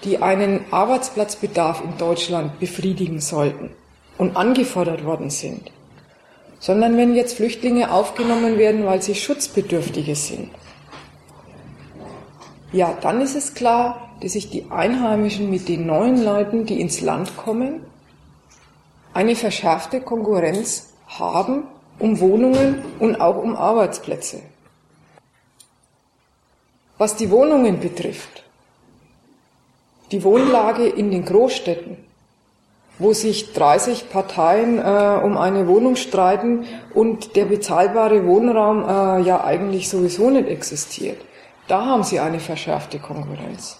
die 0.03 0.21
einen 0.21 0.61
Arbeitsplatzbedarf 0.71 1.83
in 1.83 1.97
Deutschland 1.97 2.59
befriedigen 2.59 3.21
sollten 3.21 3.71
und 4.17 4.35
angefordert 4.35 5.05
worden 5.05 5.29
sind, 5.29 5.71
sondern 6.59 6.97
wenn 6.97 7.15
jetzt 7.15 7.37
Flüchtlinge 7.37 7.91
aufgenommen 7.91 8.57
werden, 8.57 8.85
weil 8.85 9.01
sie 9.01 9.15
Schutzbedürftige 9.15 10.15
sind. 10.15 10.49
Ja, 12.71 12.97
dann 13.01 13.21
ist 13.21 13.35
es 13.35 13.53
klar, 13.53 14.09
dass 14.21 14.33
sich 14.33 14.49
die 14.49 14.71
Einheimischen 14.71 15.49
mit 15.49 15.67
den 15.67 15.85
neuen 15.85 16.23
Leuten, 16.23 16.65
die 16.65 16.81
ins 16.81 17.01
Land 17.01 17.37
kommen, 17.37 17.85
eine 19.13 19.35
verschärfte 19.35 20.01
Konkurrenz 20.01 20.93
haben 21.07 21.65
um 22.03 22.19
Wohnungen 22.19 22.83
und 22.99 23.21
auch 23.21 23.37
um 23.37 23.55
Arbeitsplätze. 23.55 24.41
Was 26.97 27.15
die 27.15 27.31
Wohnungen 27.31 27.79
betrifft, 27.79 28.43
die 30.11 30.21
Wohnlage 30.25 30.85
in 30.85 31.11
den 31.11 31.23
Großstädten, 31.23 31.95
wo 32.99 33.13
sich 33.13 33.53
30 33.53 34.09
Parteien 34.09 34.79
äh, 34.79 35.21
um 35.23 35.37
eine 35.37 35.65
Wohnung 35.69 35.95
streiten 35.95 36.65
und 36.93 37.37
der 37.37 37.45
bezahlbare 37.45 38.25
Wohnraum 38.27 38.83
äh, 38.83 39.25
ja 39.25 39.41
eigentlich 39.41 39.87
sowieso 39.87 40.29
nicht 40.29 40.49
existiert. 40.49 41.21
Da 41.69 41.85
haben 41.85 42.03
sie 42.03 42.19
eine 42.19 42.41
verschärfte 42.41 42.99
Konkurrenz. 42.99 43.79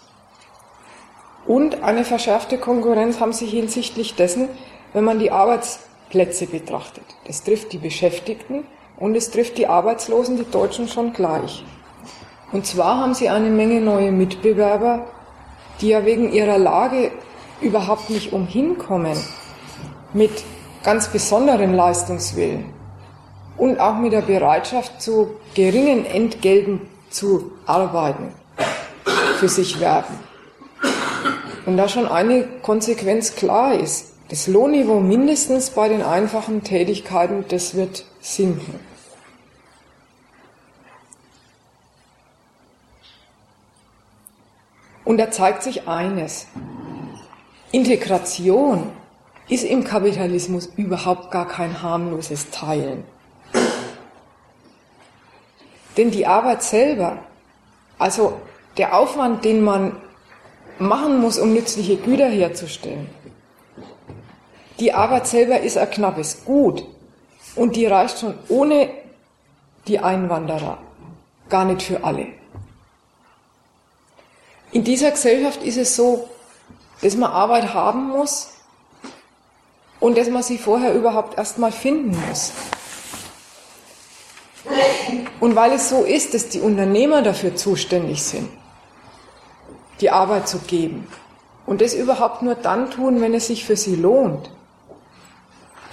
Und 1.46 1.84
eine 1.84 2.06
verschärfte 2.06 2.58
Konkurrenz 2.58 3.20
haben 3.20 3.34
sie 3.34 3.48
hinsichtlich 3.48 4.16
dessen, 4.16 4.48
wenn 4.94 5.04
man 5.04 5.20
die 5.20 5.32
Arbeitsplätze 6.14 6.46
betrachtet. 6.46 7.04
Das 7.26 7.44
trifft 7.44 7.74
die 7.74 7.80
Beschäftigten 7.80 8.66
und 8.98 9.16
es 9.16 9.32
trifft 9.32 9.58
die 9.58 9.68
Arbeitslosen, 9.68 10.38
die 10.38 10.50
Deutschen 10.50 10.88
schon 10.88 11.14
gleich. 11.14 11.66
Und 12.52 12.68
zwar 12.68 13.00
haben 13.00 13.16
sie 13.16 13.30
eine 13.30 13.50
Menge 13.50 13.82
neue 13.82 14.12
Mitbewerber, 14.12 15.08
die 15.82 15.90
ja 15.90 16.06
wegen 16.06 16.32
ihrer 16.32 16.60
Lage 16.60 17.12
überhaupt 17.62 18.12
nicht 18.12 18.32
umhinkommen, 18.32 19.18
mit 20.14 20.44
ganz 20.84 21.08
besonderen 21.08 21.74
Leistungswillen 21.74 22.66
und 23.58 23.80
auch 23.80 23.98
mit 23.98 24.14
der 24.14 24.22
Bereitschaft 24.22 25.02
zu 25.02 25.36
geringen 25.56 26.06
Entgelten 26.06 26.82
zu 27.10 27.54
arbeiten, 27.66 28.34
für 29.38 29.50
sich 29.50 29.80
werben. 29.80 30.20
Und 31.66 31.78
da 31.78 31.88
schon 31.88 32.08
eine 32.08 32.44
Konsequenz 32.62 33.36
klar 33.36 33.74
ist, 33.74 34.13
das 34.34 34.48
Lohnniveau 34.48 35.00
mindestens 35.00 35.70
bei 35.70 35.88
den 35.88 36.02
einfachen 36.02 36.64
Tätigkeiten, 36.64 37.46
das 37.50 37.76
wird 37.76 38.04
sinken. 38.20 38.80
Und 45.06 45.20
da 45.20 45.30
zeigt 45.30 45.62
sich 45.62 45.88
eines. 45.88 46.48
Integration 47.72 48.92
ist 49.50 49.66
im 49.66 49.84
Kapitalismus 49.84 50.66
überhaupt 50.78 51.30
gar 51.30 51.48
kein 51.48 51.84
harmloses 51.84 52.50
Teilen. 52.50 53.04
Denn 55.96 56.10
die 56.10 56.26
Arbeit 56.26 56.64
selber, 56.64 57.20
also 58.00 58.42
der 58.78 58.98
Aufwand, 58.98 59.46
den 59.46 59.62
man 59.62 59.96
machen 60.80 61.22
muss, 61.22 61.38
um 61.38 61.54
nützliche 61.54 61.98
Güter 61.98 62.30
herzustellen, 62.30 63.08
die 64.80 64.94
Arbeit 64.94 65.28
selber 65.28 65.60
ist 65.60 65.78
ein 65.78 65.90
knappes 65.90 66.46
Gut 66.46 66.86
und 67.56 67.76
die 67.76 67.86
reicht 67.86 68.20
schon 68.20 68.38
ohne 68.50 68.90
die 69.88 70.00
Einwanderer 70.00 70.78
gar 71.50 71.66
nicht 71.66 71.84
für 71.84 72.04
alle. 72.04 72.28
In 74.72 74.84
dieser 74.84 75.12
Gesellschaft 75.12 75.62
ist 75.62 75.78
es 75.78 75.96
so, 75.96 76.28
dass 77.02 77.16
man 77.16 77.32
Arbeit 77.32 77.74
haben 77.74 78.10
muss 78.10 78.50
und 80.00 80.18
dass 80.18 80.30
man 80.30 80.42
sie 80.42 80.58
vorher 80.58 80.94
überhaupt 80.94 81.38
erstmal 81.38 81.72
finden 81.72 82.18
muss. 82.28 82.52
Und 85.40 85.56
weil 85.56 85.74
es 85.74 85.90
so 85.90 86.04
ist, 86.04 86.34
dass 86.34 86.50
die 86.50 86.62
Unternehmer 86.62 87.22
dafür 87.22 87.56
zuständig 87.56 88.24
sind, 88.24 88.50
die 90.02 90.10
Arbeit 90.10 90.48
zu 90.48 90.60
geben 90.60 91.08
und 91.66 91.82
das 91.82 91.94
überhaupt 91.94 92.42
nur 92.42 92.56
dann 92.56 92.90
tun, 92.90 93.22
wenn 93.22 93.34
es 93.34 93.48
sich 93.48 93.66
für 93.66 93.76
sie 93.76 93.96
lohnt, 93.96 94.50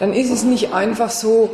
dann 0.01 0.15
ist 0.15 0.31
es 0.31 0.45
nicht 0.45 0.73
einfach 0.73 1.11
so, 1.11 1.51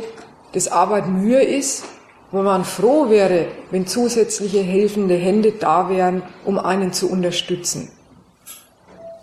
dass 0.53 0.69
Arbeit 0.69 1.09
Mühe 1.09 1.43
ist, 1.43 1.83
wo 2.31 2.41
man 2.41 2.63
froh 2.63 3.09
wäre, 3.09 3.47
wenn 3.71 3.85
zusätzliche 3.85 4.61
helfende 4.61 5.15
Hände 5.15 5.51
da 5.51 5.89
wären, 5.89 6.23
um 6.45 6.57
einen 6.57 6.93
zu 6.93 7.11
unterstützen. 7.11 7.91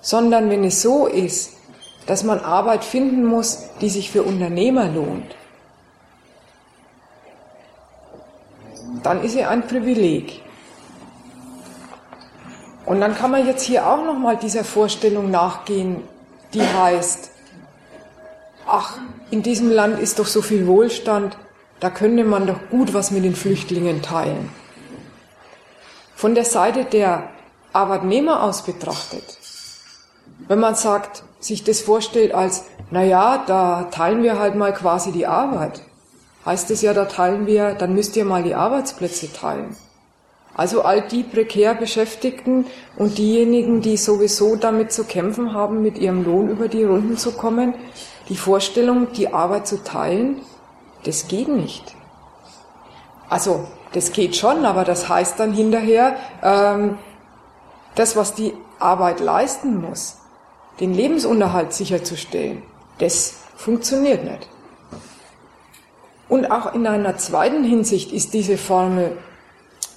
Sondern 0.02 0.50
wenn 0.50 0.62
es 0.62 0.82
so 0.82 1.06
ist, 1.06 1.54
dass 2.04 2.22
man 2.22 2.38
Arbeit 2.38 2.84
finden 2.84 3.24
muss, 3.24 3.70
die 3.80 3.88
sich 3.88 4.10
für 4.10 4.22
Unternehmer 4.22 4.88
lohnt, 4.88 5.34
dann 9.02 9.24
ist 9.24 9.32
sie 9.32 9.44
ein 9.44 9.66
Privileg. 9.66 10.42
Und 12.84 13.00
dann 13.00 13.14
kann 13.14 13.30
man 13.30 13.46
jetzt 13.46 13.62
hier 13.62 13.86
auch 13.86 14.04
noch 14.04 14.18
mal 14.18 14.36
dieser 14.36 14.64
Vorstellung 14.64 15.30
nachgehen, 15.30 16.02
die 16.52 16.60
heißt, 16.60 17.30
ach, 18.66 18.98
in 19.30 19.42
diesem 19.42 19.70
Land 19.70 19.98
ist 19.98 20.18
doch 20.18 20.26
so 20.26 20.42
viel 20.42 20.66
Wohlstand, 20.66 21.36
da 21.80 21.90
könnte 21.90 22.24
man 22.24 22.46
doch 22.46 22.58
gut 22.70 22.94
was 22.94 23.10
mit 23.10 23.24
den 23.24 23.34
Flüchtlingen 23.34 24.02
teilen. 24.02 24.50
Von 26.14 26.34
der 26.34 26.44
Seite 26.44 26.84
der 26.84 27.30
Arbeitnehmer 27.72 28.42
aus 28.42 28.62
betrachtet, 28.62 29.38
wenn 30.48 30.60
man 30.60 30.74
sagt, 30.74 31.24
sich 31.40 31.64
das 31.64 31.80
vorstellt 31.80 32.34
als, 32.34 32.64
na 32.90 33.02
ja, 33.02 33.44
da 33.46 33.84
teilen 33.90 34.22
wir 34.22 34.38
halt 34.38 34.54
mal 34.54 34.72
quasi 34.72 35.12
die 35.12 35.26
Arbeit, 35.26 35.82
heißt 36.46 36.70
es 36.70 36.82
ja, 36.82 36.94
da 36.94 37.04
teilen 37.04 37.46
wir, 37.46 37.74
dann 37.74 37.94
müsst 37.94 38.16
ihr 38.16 38.24
mal 38.24 38.42
die 38.42 38.54
Arbeitsplätze 38.54 39.32
teilen. 39.32 39.76
Also 40.54 40.82
all 40.82 41.02
die 41.02 41.24
prekär 41.24 41.74
Beschäftigten 41.74 42.66
und 42.96 43.18
diejenigen, 43.18 43.80
die 43.80 43.96
sowieso 43.96 44.54
damit 44.54 44.92
zu 44.92 45.04
kämpfen 45.04 45.52
haben, 45.52 45.82
mit 45.82 45.98
ihrem 45.98 46.24
Lohn 46.24 46.48
über 46.48 46.68
die 46.68 46.84
Runden 46.84 47.16
zu 47.16 47.32
kommen, 47.32 47.74
die 48.28 48.36
Vorstellung, 48.36 49.12
die 49.12 49.32
Arbeit 49.32 49.66
zu 49.66 49.82
teilen, 49.82 50.40
das 51.04 51.28
geht 51.28 51.48
nicht. 51.48 51.94
Also, 53.28 53.66
das 53.92 54.12
geht 54.12 54.36
schon, 54.36 54.64
aber 54.64 54.84
das 54.84 55.08
heißt 55.08 55.38
dann 55.38 55.52
hinterher, 55.52 56.16
ähm, 56.42 56.98
das, 57.94 58.16
was 58.16 58.34
die 58.34 58.54
Arbeit 58.78 59.20
leisten 59.20 59.80
muss, 59.80 60.18
den 60.80 60.94
Lebensunterhalt 60.94 61.72
sicherzustellen, 61.72 62.62
das 62.98 63.34
funktioniert 63.56 64.24
nicht. 64.24 64.48
Und 66.28 66.50
auch 66.50 66.74
in 66.74 66.86
einer 66.86 67.16
zweiten 67.16 67.64
Hinsicht 67.64 68.12
ist 68.12 68.34
diese 68.34 68.58
Formel, 68.58 69.16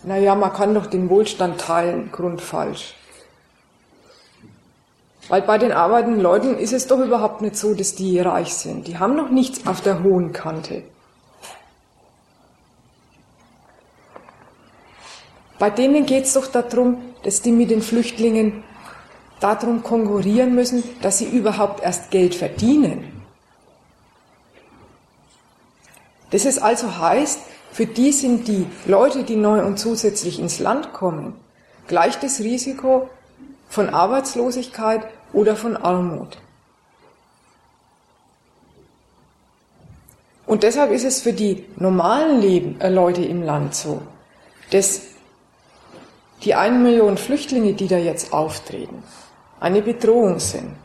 naja, 0.03 0.35
man 0.35 0.53
kann 0.53 0.73
doch 0.73 0.85
den 0.85 1.09
Wohlstand 1.09 1.59
teilen, 1.59 2.11
grundfalsch. 2.11 2.93
Weil 5.29 5.41
bei 5.41 5.57
den 5.57 5.71
arbeitenden 5.71 6.21
Leuten 6.21 6.57
ist 6.57 6.73
es 6.73 6.87
doch 6.87 6.99
überhaupt 6.99 7.41
nicht 7.41 7.57
so, 7.57 7.73
dass 7.73 7.95
die 7.95 8.19
reich 8.19 8.53
sind. 8.53 8.87
Die 8.87 8.97
haben 8.97 9.15
noch 9.15 9.29
nichts 9.29 9.67
auf 9.67 9.81
der 9.81 10.03
hohen 10.03 10.31
Kante. 10.31 10.83
Bei 15.59 15.69
denen 15.69 16.05
geht 16.05 16.25
es 16.25 16.33
doch 16.33 16.47
darum, 16.47 16.99
dass 17.23 17.41
die 17.41 17.51
mit 17.51 17.71
den 17.71 17.81
Flüchtlingen 17.81 18.63
darum 19.39 19.83
konkurrieren 19.83 20.55
müssen, 20.55 20.83
dass 21.01 21.17
sie 21.17 21.25
überhaupt 21.25 21.83
erst 21.83 22.11
Geld 22.11 22.35
verdienen. 22.35 23.11
Das 26.29 26.45
es 26.45 26.59
also 26.59 26.99
heißt, 26.99 27.39
für 27.71 27.85
die 27.85 28.11
sind 28.11 28.47
die 28.47 28.65
Leute, 28.85 29.23
die 29.23 29.35
neu 29.35 29.63
und 29.63 29.77
zusätzlich 29.77 30.39
ins 30.39 30.59
Land 30.59 30.93
kommen, 30.93 31.35
gleich 31.87 32.19
das 32.19 32.39
Risiko 32.39 33.09
von 33.69 33.89
Arbeitslosigkeit 33.89 35.07
oder 35.33 35.55
von 35.55 35.77
Armut. 35.77 36.37
Und 40.45 40.63
deshalb 40.63 40.91
ist 40.91 41.03
es 41.03 41.21
für 41.21 41.33
die 41.33 41.65
normalen 41.75 42.39
Leben, 42.39 42.79
äh, 42.79 42.89
Leute 42.89 43.23
im 43.23 43.43
Land 43.43 43.75
so, 43.75 44.01
dass 44.71 45.01
die 46.43 46.55
eine 46.55 46.77
Million 46.77 47.17
Flüchtlinge, 47.17 47.73
die 47.73 47.87
da 47.87 47.97
jetzt 47.97 48.31
auftreten, 48.31 49.03
eine 49.59 49.81
Bedrohung 49.81 50.39
sind. 50.39 50.75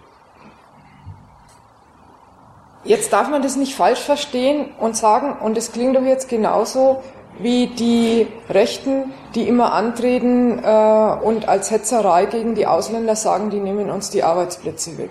Jetzt 2.85 3.13
darf 3.13 3.29
man 3.29 3.43
das 3.43 3.55
nicht 3.55 3.77
falsch 3.77 4.01
verstehen 4.01 4.73
und 4.81 4.97
sagen, 4.97 5.37
und 5.39 5.57
es 5.57 5.71
klingt 5.71 5.95
doch 5.95 6.03
jetzt 6.03 6.29
genauso 6.29 7.03
wie 7.39 7.69
die 7.69 8.27
Rechten, 8.49 9.13
die 9.35 9.49
immer 9.49 9.73
antreten 9.73 10.59
äh, 10.59 11.17
und 11.23 11.49
als 11.49 11.71
Hetzerei 11.71 12.27
gegen 12.27 12.55
die 12.55 12.67
Ausländer 12.67 13.17
sagen, 13.17 13.51
die 13.51 13.61
nehmen 13.61 13.91
uns 13.91 14.11
die 14.11 14.23
Arbeitsplätze 14.23 14.99
weg. 14.99 15.11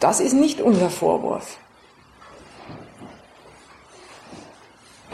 Das 0.00 0.20
ist 0.20 0.34
nicht 0.34 0.60
unser 0.60 0.90
Vorwurf. 0.90 1.58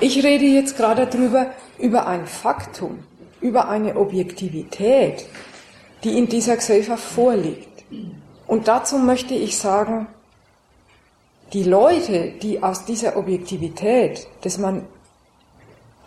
Ich 0.01 0.25
rede 0.25 0.45
jetzt 0.45 0.77
gerade 0.77 1.07
darüber, 1.07 1.47
über 1.79 2.09
ein 2.09 2.27
Faktum, 2.27 3.05
über 3.41 3.69
eine 3.69 3.97
Objektivität, 3.97 5.27
die 6.03 6.19
in 6.19 6.29
dieser 6.29 6.57
Gesellschaft 6.57 7.05
vorliegt. 7.05 7.85
Und 8.49 8.67
dazu 8.67 8.99
möchte 8.99 9.35
ich 9.35 9.57
sagen, 9.57 10.09
die 11.53 11.65
Leute, 11.65 12.33
die 12.33 12.63
aus 12.63 12.85
dieser 12.85 13.17
Objektivität, 13.17 14.27
dass 14.43 14.59
man 14.59 14.87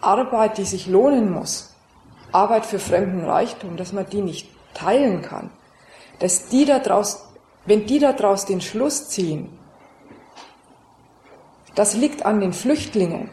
Arbeit, 0.02 0.58
die 0.58 0.66
sich 0.66 0.88
lohnen 0.88 1.32
muss, 1.32 1.74
Arbeit 2.32 2.66
für 2.66 2.80
fremden 2.80 3.24
Reichtum, 3.24 3.78
dass 3.78 3.94
man 3.94 4.10
die 4.10 4.22
nicht 4.22 4.50
teilen 4.74 5.22
kann, 5.22 5.50
dass 6.20 6.48
die 6.50 6.66
daraus, 6.66 7.26
wenn 7.66 7.86
die 7.86 8.00
daraus 8.00 8.46
den 8.46 8.62
Schluss 8.62 9.10
ziehen, 9.10 9.50
das 11.76 11.96
liegt 11.96 12.26
an 12.26 12.40
den 12.40 12.54
Flüchtlingen. 12.54 13.30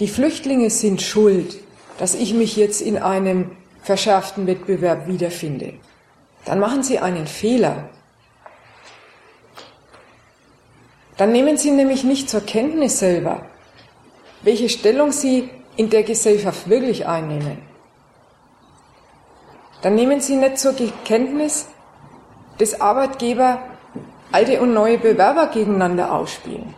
Die 0.00 0.08
Flüchtlinge 0.08 0.68
sind 0.70 1.00
schuld, 1.00 1.58
dass 1.98 2.14
ich 2.14 2.34
mich 2.34 2.56
jetzt 2.56 2.80
in 2.80 2.98
einem 2.98 3.52
verschärften 3.82 4.46
Wettbewerb 4.46 5.06
wiederfinde. 5.06 5.74
Dann 6.44 6.58
machen 6.58 6.82
sie 6.82 6.98
einen 6.98 7.26
Fehler. 7.26 7.88
Dann 11.16 11.32
nehmen 11.32 11.56
Sie 11.56 11.70
nämlich 11.70 12.04
nicht 12.04 12.28
zur 12.28 12.42
Kenntnis 12.42 12.98
selber, 12.98 13.46
welche 14.42 14.68
Stellung 14.68 15.12
Sie 15.12 15.50
in 15.76 15.90
der 15.90 16.02
Gesellschaft 16.02 16.68
wirklich 16.68 17.06
einnehmen. 17.06 17.58
Dann 19.82 19.94
nehmen 19.94 20.20
Sie 20.20 20.36
nicht 20.36 20.58
zur 20.58 20.74
Kenntnis, 21.04 21.68
dass 22.58 22.80
Arbeitgeber 22.80 23.60
alte 24.32 24.60
und 24.60 24.72
neue 24.72 24.98
Bewerber 24.98 25.48
gegeneinander 25.48 26.12
ausspielen. 26.12 26.74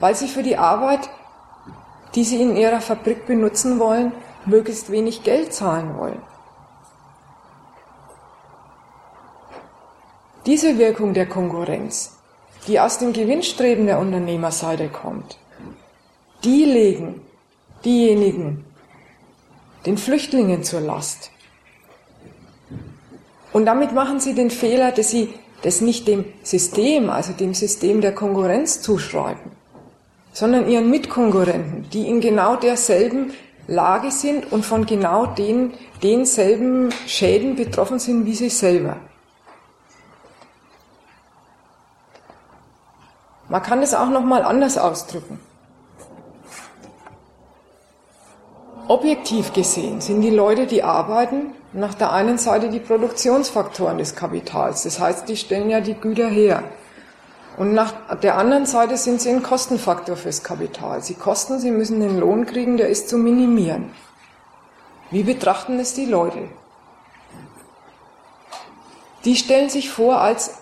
Weil 0.00 0.14
sie 0.14 0.28
für 0.28 0.42
die 0.42 0.56
Arbeit, 0.56 1.08
die 2.14 2.24
sie 2.24 2.42
in 2.42 2.56
ihrer 2.56 2.80
Fabrik 2.80 3.26
benutzen 3.26 3.78
wollen, 3.78 4.12
möglichst 4.44 4.90
wenig 4.90 5.22
Geld 5.22 5.52
zahlen 5.52 5.96
wollen. 5.96 6.22
Diese 10.46 10.76
Wirkung 10.76 11.14
der 11.14 11.24
Konkurrenz, 11.24 12.18
die 12.66 12.78
aus 12.78 12.98
dem 12.98 13.14
Gewinnstreben 13.14 13.86
der 13.86 13.98
Unternehmerseite 13.98 14.88
kommt, 14.88 15.38
die 16.44 16.64
legen 16.64 17.22
diejenigen 17.82 18.64
den 19.86 19.96
Flüchtlingen 19.96 20.62
zur 20.62 20.80
Last. 20.80 21.30
Und 23.54 23.64
damit 23.64 23.92
machen 23.92 24.20
sie 24.20 24.34
den 24.34 24.50
Fehler, 24.50 24.92
dass 24.92 25.10
sie 25.10 25.32
das 25.62 25.80
nicht 25.80 26.06
dem 26.08 26.26
System, 26.42 27.08
also 27.08 27.32
dem 27.32 27.54
System 27.54 28.02
der 28.02 28.14
Konkurrenz 28.14 28.82
zuschreiben, 28.82 29.50
sondern 30.34 30.68
ihren 30.68 30.90
Mitkonkurrenten, 30.90 31.88
die 31.90 32.06
in 32.06 32.20
genau 32.20 32.56
derselben 32.56 33.32
Lage 33.66 34.10
sind 34.10 34.52
und 34.52 34.66
von 34.66 34.84
genau 34.84 35.24
den, 35.24 35.72
denselben 36.02 36.90
Schäden 37.06 37.56
betroffen 37.56 37.98
sind 37.98 38.26
wie 38.26 38.34
sie 38.34 38.50
selber. 38.50 38.98
Man 43.48 43.62
kann 43.62 43.82
es 43.82 43.94
auch 43.94 44.08
noch 44.08 44.24
mal 44.24 44.42
anders 44.42 44.78
ausdrücken. 44.78 45.38
Objektiv 48.88 49.52
gesehen 49.52 50.00
sind 50.00 50.20
die 50.20 50.30
Leute, 50.30 50.66
die 50.66 50.82
arbeiten, 50.82 51.54
nach 51.72 51.94
der 51.94 52.12
einen 52.12 52.36
Seite 52.36 52.68
die 52.68 52.80
Produktionsfaktoren 52.80 53.98
des 53.98 54.14
Kapitals. 54.14 54.82
Das 54.82 55.00
heißt, 55.00 55.28
die 55.28 55.36
stellen 55.36 55.70
ja 55.70 55.80
die 55.80 55.94
Güter 55.94 56.28
her. 56.28 56.62
Und 57.56 57.72
nach 57.72 57.94
der 58.20 58.36
anderen 58.36 58.66
Seite 58.66 58.96
sind 58.96 59.20
sie 59.20 59.30
ein 59.30 59.42
Kostenfaktor 59.42 60.16
fürs 60.16 60.42
Kapital. 60.42 61.02
Sie 61.02 61.14
kosten, 61.14 61.60
sie 61.60 61.70
müssen 61.70 62.00
den 62.00 62.18
Lohn 62.18 62.46
kriegen, 62.46 62.76
der 62.76 62.88
ist 62.88 63.08
zu 63.08 63.16
minimieren. 63.16 63.92
Wie 65.10 65.22
betrachten 65.22 65.78
es 65.78 65.94
die 65.94 66.06
Leute? 66.06 66.48
Die 69.24 69.36
stellen 69.36 69.70
sich 69.70 69.90
vor 69.90 70.20
als, 70.20 70.58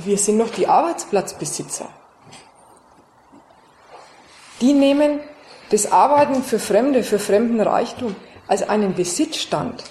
wir 0.00 0.16
sind 0.16 0.38
noch 0.38 0.50
die 0.50 0.68
Arbeitsplatzbesitzer. 0.68 1.88
Die 4.60 4.72
nehmen 4.72 5.20
das 5.70 5.92
Arbeiten 5.92 6.42
für 6.42 6.58
Fremde, 6.58 7.02
für 7.02 7.18
fremden 7.18 7.60
Reichtum 7.60 8.16
als 8.46 8.68
einen 8.68 8.94
Besitzstand. 8.94 9.84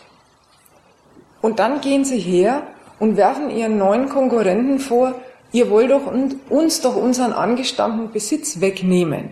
Und 1.41 1.59
dann 1.59 1.81
gehen 1.81 2.03
sie 2.03 2.19
her 2.19 2.63
und 2.99 3.15
werfen 3.15 3.49
ihren 3.49 3.77
neuen 3.77 4.09
Konkurrenten 4.09 4.79
vor, 4.79 5.15
ihr 5.51 5.69
wollt 5.69 5.91
doch 5.91 6.11
uns 6.49 6.81
doch 6.81 6.95
unseren 6.95 7.31
angestammten 7.31 8.11
Besitz 8.11 8.59
wegnehmen. 8.59 9.31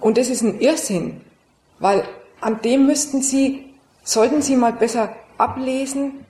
Und 0.00 0.18
das 0.18 0.28
ist 0.28 0.42
ein 0.42 0.60
Irrsinn, 0.60 1.22
weil 1.78 2.04
an 2.40 2.60
dem 2.60 2.86
müssten 2.86 3.22
Sie, 3.22 3.74
sollten 4.02 4.42
Sie 4.42 4.54
mal 4.54 4.74
besser 4.74 5.14
ablesen, 5.38 6.26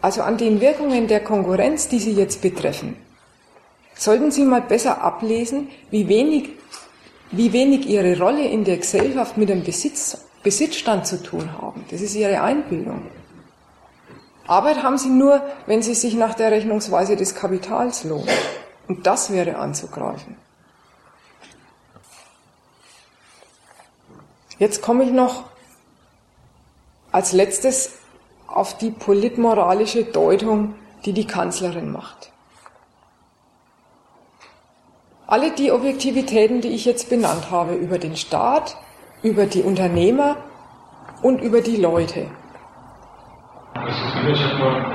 also 0.00 0.22
an 0.22 0.38
den 0.38 0.60
Wirkungen 0.60 1.08
der 1.08 1.20
Konkurrenz, 1.20 1.88
die 1.88 1.98
Sie 1.98 2.12
jetzt 2.12 2.40
betreffen 2.40 2.96
sollten 4.00 4.30
Sie 4.30 4.44
mal 4.44 4.62
besser 4.62 5.02
ablesen, 5.02 5.68
wie 5.90 6.08
wenig, 6.08 6.50
wie 7.30 7.52
wenig 7.52 7.86
Ihre 7.86 8.18
Rolle 8.18 8.46
in 8.48 8.64
der 8.64 8.78
Gesellschaft 8.78 9.36
mit 9.36 9.50
dem 9.50 9.62
Besitz, 9.62 10.24
Besitzstand 10.42 11.06
zu 11.06 11.22
tun 11.22 11.52
haben. 11.60 11.84
Das 11.90 12.00
ist 12.00 12.14
Ihre 12.14 12.40
Einbildung. 12.40 13.06
Arbeit 14.46 14.82
haben 14.82 14.96
Sie 14.96 15.10
nur, 15.10 15.42
wenn 15.66 15.82
Sie 15.82 15.94
sich 15.94 16.14
nach 16.14 16.32
der 16.32 16.50
Rechnungsweise 16.50 17.14
des 17.14 17.34
Kapitals 17.34 18.04
lohnen. 18.04 18.28
Und 18.88 19.06
das 19.06 19.30
wäre 19.30 19.56
anzugreifen. 19.56 20.36
Jetzt 24.58 24.80
komme 24.80 25.04
ich 25.04 25.10
noch 25.10 25.44
als 27.12 27.32
letztes 27.32 27.92
auf 28.46 28.78
die 28.78 28.90
politmoralische 28.90 30.04
Deutung, 30.04 30.74
die 31.04 31.12
die 31.12 31.26
Kanzlerin 31.26 31.92
macht. 31.92 32.32
Alle 35.30 35.52
die 35.52 35.70
Objektivitäten, 35.70 36.60
die 36.60 36.74
ich 36.74 36.84
jetzt 36.84 37.08
benannt 37.08 37.52
habe, 37.52 37.74
über 37.74 37.98
den 37.98 38.16
Staat, 38.16 38.76
über 39.22 39.46
die 39.46 39.62
Unternehmer 39.62 40.38
und 41.22 41.40
über 41.40 41.60
die 41.60 41.76
Leute. 41.76 42.26
Also 43.74 44.00
ich 44.28 44.42
habe 44.42 44.58
mal 44.58 44.90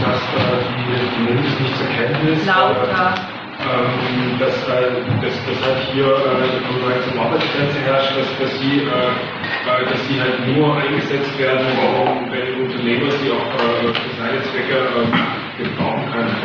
sagst, 0.00 0.26
die 0.74 1.22
nehmen 1.22 1.44
es 1.44 1.60
nicht 1.60 1.76
zur 1.76 1.86
Kenntnis. 1.86 2.46
Lauter. 2.46 3.14
ähm, 3.60 4.38
dass, 4.40 4.56
äh, 4.66 5.06
dass, 5.22 5.34
dass 5.46 5.58
halt 5.64 5.82
hier 5.92 6.06
äh, 6.06 7.10
zum 7.10 7.20
Arbeitsgrenze 7.20 7.78
herrscht, 7.80 8.16
dass, 8.16 8.38
dass, 8.40 8.58
sie, 8.58 8.78
äh, 8.78 9.10
äh, 9.70 9.90
dass 9.90 10.08
sie 10.08 10.20
halt 10.20 10.46
nur 10.48 10.74
eingesetzt 10.74 11.38
werden, 11.38 11.66
wenn 12.30 12.42
ein 12.42 12.60
Unternehmer 12.62 13.10
sie 13.22 13.30
auch 13.30 13.54
äh, 13.54 13.94
für 13.94 14.16
seine 14.18 14.42
Zwecke 14.42 14.78
äh, 14.78 15.62
gebrauchen 15.62 16.10
kann. 16.12 16.36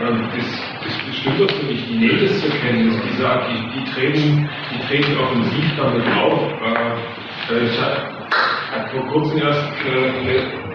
Ähm, 0.00 0.28
das, 0.34 0.77
stimmt 1.20 1.40
doch 1.40 1.62
nicht. 1.62 1.88
Die 1.88 2.18
das 2.20 2.40
zur 2.40 2.50
Kenntnis, 2.60 2.96
die, 3.02 3.16
sagen, 3.20 3.46
die, 3.50 3.78
die, 3.78 3.84
treten, 3.92 4.48
die 4.72 4.86
treten 4.86 5.18
offensiv 5.18 5.76
damit 5.76 6.06
auf. 6.16 6.52
Äh, 6.62 7.54
äh 7.54 7.66
ich 7.66 7.80
hatte 7.80 8.90
vor 8.90 9.06
kurzem 9.08 9.38
erst 9.42 9.72
äh, 9.86 10.68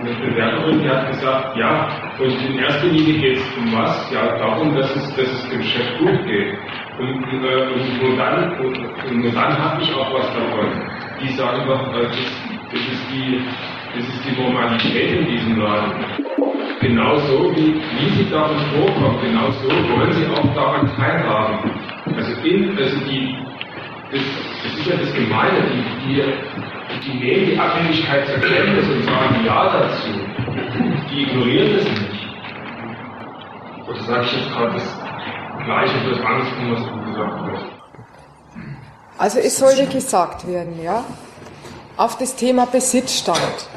eine 0.00 0.14
Bewerberin, 0.14 0.80
die 0.82 0.88
hat 0.88 1.08
gesagt, 1.08 1.56
ja, 1.56 1.88
und 2.18 2.30
in 2.46 2.58
erster 2.58 2.86
Linie 2.86 3.20
geht 3.20 3.38
es 3.38 3.56
um 3.56 3.72
was? 3.72 4.10
Ja, 4.12 4.38
darum, 4.38 4.74
dass 4.76 4.94
es, 4.94 5.14
dass 5.16 5.26
es 5.26 5.48
dem 5.50 5.62
Chef 5.62 5.98
gut 5.98 6.24
geht. 6.26 6.58
Und, 6.98 7.24
äh, 7.44 7.72
und 7.72 8.02
nur 8.02 8.16
dann, 8.16 8.58
und, 8.58 8.76
und 8.76 9.34
dann 9.34 9.58
habe 9.58 9.82
ich 9.82 9.92
auch 9.94 10.12
was 10.12 10.26
davon. 10.34 10.68
Die 11.20 11.28
sagen 11.32 11.62
äh, 11.62 12.02
das, 12.02 12.57
das, 12.72 12.80
ist 12.80 13.02
die, 13.10 13.40
das 13.94 14.04
ist 14.04 14.24
die 14.24 14.40
Normalität 14.40 15.20
in 15.20 15.26
diesem 15.26 15.60
Laden. 15.60 15.92
Genauso 16.80 17.56
wie, 17.56 17.74
wie 17.74 18.08
sie 18.16 18.30
darin 18.30 18.58
vorkommen, 18.76 19.20
genauso 19.20 19.68
wollen 19.68 20.12
sie 20.12 20.26
auch 20.26 20.54
daran 20.54 20.90
teilhaben. 20.96 21.70
Also, 22.16 22.32
in, 22.42 22.78
also 22.78 22.96
die, 23.00 23.36
das, 24.12 24.22
das 24.62 24.78
ist 24.78 24.86
ja 24.86 24.96
das 24.96 25.12
Gemeine, 25.12 25.60
die, 25.72 26.14
die 26.14 26.22
die 27.04 27.14
nehmen 27.14 27.46
die 27.46 27.58
Abhängigkeit 27.58 28.26
zur 28.26 28.38
Kenntnis 28.38 28.88
und 28.88 29.04
sagen 29.04 29.44
Ja 29.44 29.72
dazu. 29.72 30.08
Die 31.10 31.22
ignorieren 31.22 31.76
das 31.76 31.84
nicht. 31.84 32.28
Oder 33.88 34.02
sage 34.02 34.24
ich 34.24 34.32
jetzt 34.32 34.50
gerade 34.50 34.72
das 34.74 35.00
Gleiche 35.64 35.98
für 36.00 36.10
das 36.10 36.24
Andersrum, 36.24 36.72
was 36.72 36.82
du 36.84 37.10
gesagt 37.10 37.40
hast? 37.52 37.64
Also 39.18 39.38
es 39.40 39.58
sollte 39.58 39.86
gesagt 39.86 40.46
werden, 40.46 40.82
ja, 40.82 41.04
auf 41.98 42.16
das 42.16 42.36
Thema 42.36 42.66
Besitzstand. 42.66 43.68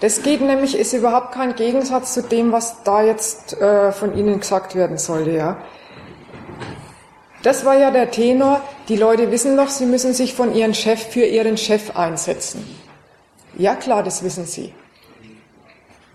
Das 0.00 0.22
geht 0.22 0.42
nämlich, 0.42 0.76
ist 0.76 0.92
überhaupt 0.92 1.32
kein 1.32 1.54
Gegensatz 1.54 2.12
zu 2.12 2.22
dem, 2.22 2.52
was 2.52 2.82
da 2.82 3.02
jetzt 3.02 3.58
äh, 3.58 3.92
von 3.92 4.14
Ihnen 4.16 4.40
gesagt 4.40 4.74
werden 4.74 4.98
sollte, 4.98 5.30
ja. 5.30 5.56
Das 7.42 7.64
war 7.64 7.76
ja 7.76 7.90
der 7.90 8.10
Tenor. 8.10 8.60
Die 8.88 8.96
Leute 8.96 9.30
wissen 9.30 9.54
noch, 9.54 9.68
sie 9.68 9.86
müssen 9.86 10.12
sich 10.12 10.34
von 10.34 10.52
ihrem 10.52 10.74
Chef 10.74 11.00
für 11.10 11.24
ihren 11.24 11.56
Chef 11.56 11.96
einsetzen. 11.96 12.66
Ja 13.56 13.76
klar, 13.76 14.02
das 14.02 14.24
wissen 14.24 14.46
sie. 14.46 14.74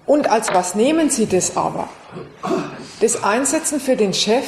Und 0.06 0.30
als 0.30 0.54
was 0.54 0.76
nehmen 0.76 1.10
sie 1.10 1.28
das 1.28 1.56
aber? 1.56 1.88
Das 3.00 3.24
Einsetzen 3.24 3.80
für 3.80 3.96
den 3.96 4.14
Chef 4.14 4.44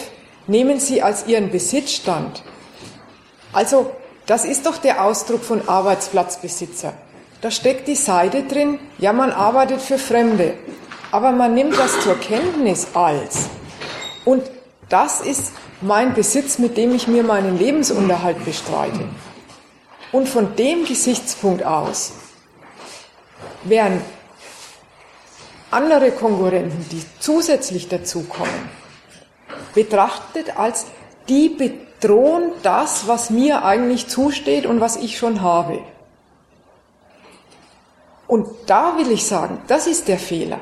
nehmen 0.46 0.80
sie 0.82 1.02
als 1.02 1.26
ihren 1.26 1.52
Besitzstand. 1.52 2.44
Also, 3.54 3.92
das 4.26 4.46
ist 4.46 4.66
doch 4.66 4.78
der 4.78 5.04
Ausdruck 5.04 5.44
von 5.44 5.68
Arbeitsplatzbesitzer. 5.68 6.94
Da 7.42 7.52
steckt 7.52 7.88
die 7.88 7.96
Seite 7.96 8.44
drin, 8.44 8.80
ja, 8.98 9.12
man 9.12 9.32
arbeitet 9.32 9.82
für 9.82 9.98
Fremde. 9.98 10.54
Aber 11.12 11.32
man 11.32 11.54
nimmt 11.54 11.78
das 11.78 12.00
zur 12.02 12.18
Kenntnis 12.20 12.88
als. 12.94 13.50
Und 14.26 14.44
das 14.90 15.22
ist 15.22 15.52
mein 15.82 16.14
Besitz, 16.14 16.58
mit 16.58 16.78
dem 16.78 16.96
ich 16.96 17.08
mir 17.08 17.24
meinen 17.24 17.58
Lebensunterhalt 17.58 18.44
bestreite. 18.46 19.10
Und 20.12 20.30
von 20.30 20.56
dem 20.56 20.86
Gesichtspunkt 20.86 21.66
aus 21.66 22.14
werden 23.64 24.02
andere 25.72 26.12
Konkurrenten, 26.12 26.86
die 26.92 27.04
zusätzlich 27.20 27.90
dazukommen, 27.90 28.70
betrachtet 29.74 30.58
als 30.58 30.86
die 31.28 31.50
bedrohen 32.04 32.52
das, 32.64 33.08
was 33.08 33.30
mir 33.30 33.64
eigentlich 33.64 34.08
zusteht 34.08 34.66
und 34.66 34.82
was 34.82 34.98
ich 34.98 35.18
schon 35.18 35.42
habe. 35.42 35.80
Und 38.28 38.48
da 38.68 38.98
will 38.98 39.12
ich 39.12 39.26
sagen, 39.26 39.60
das 39.68 39.88
ist 39.88 40.08
der 40.08 40.18
Fehler, 40.18 40.60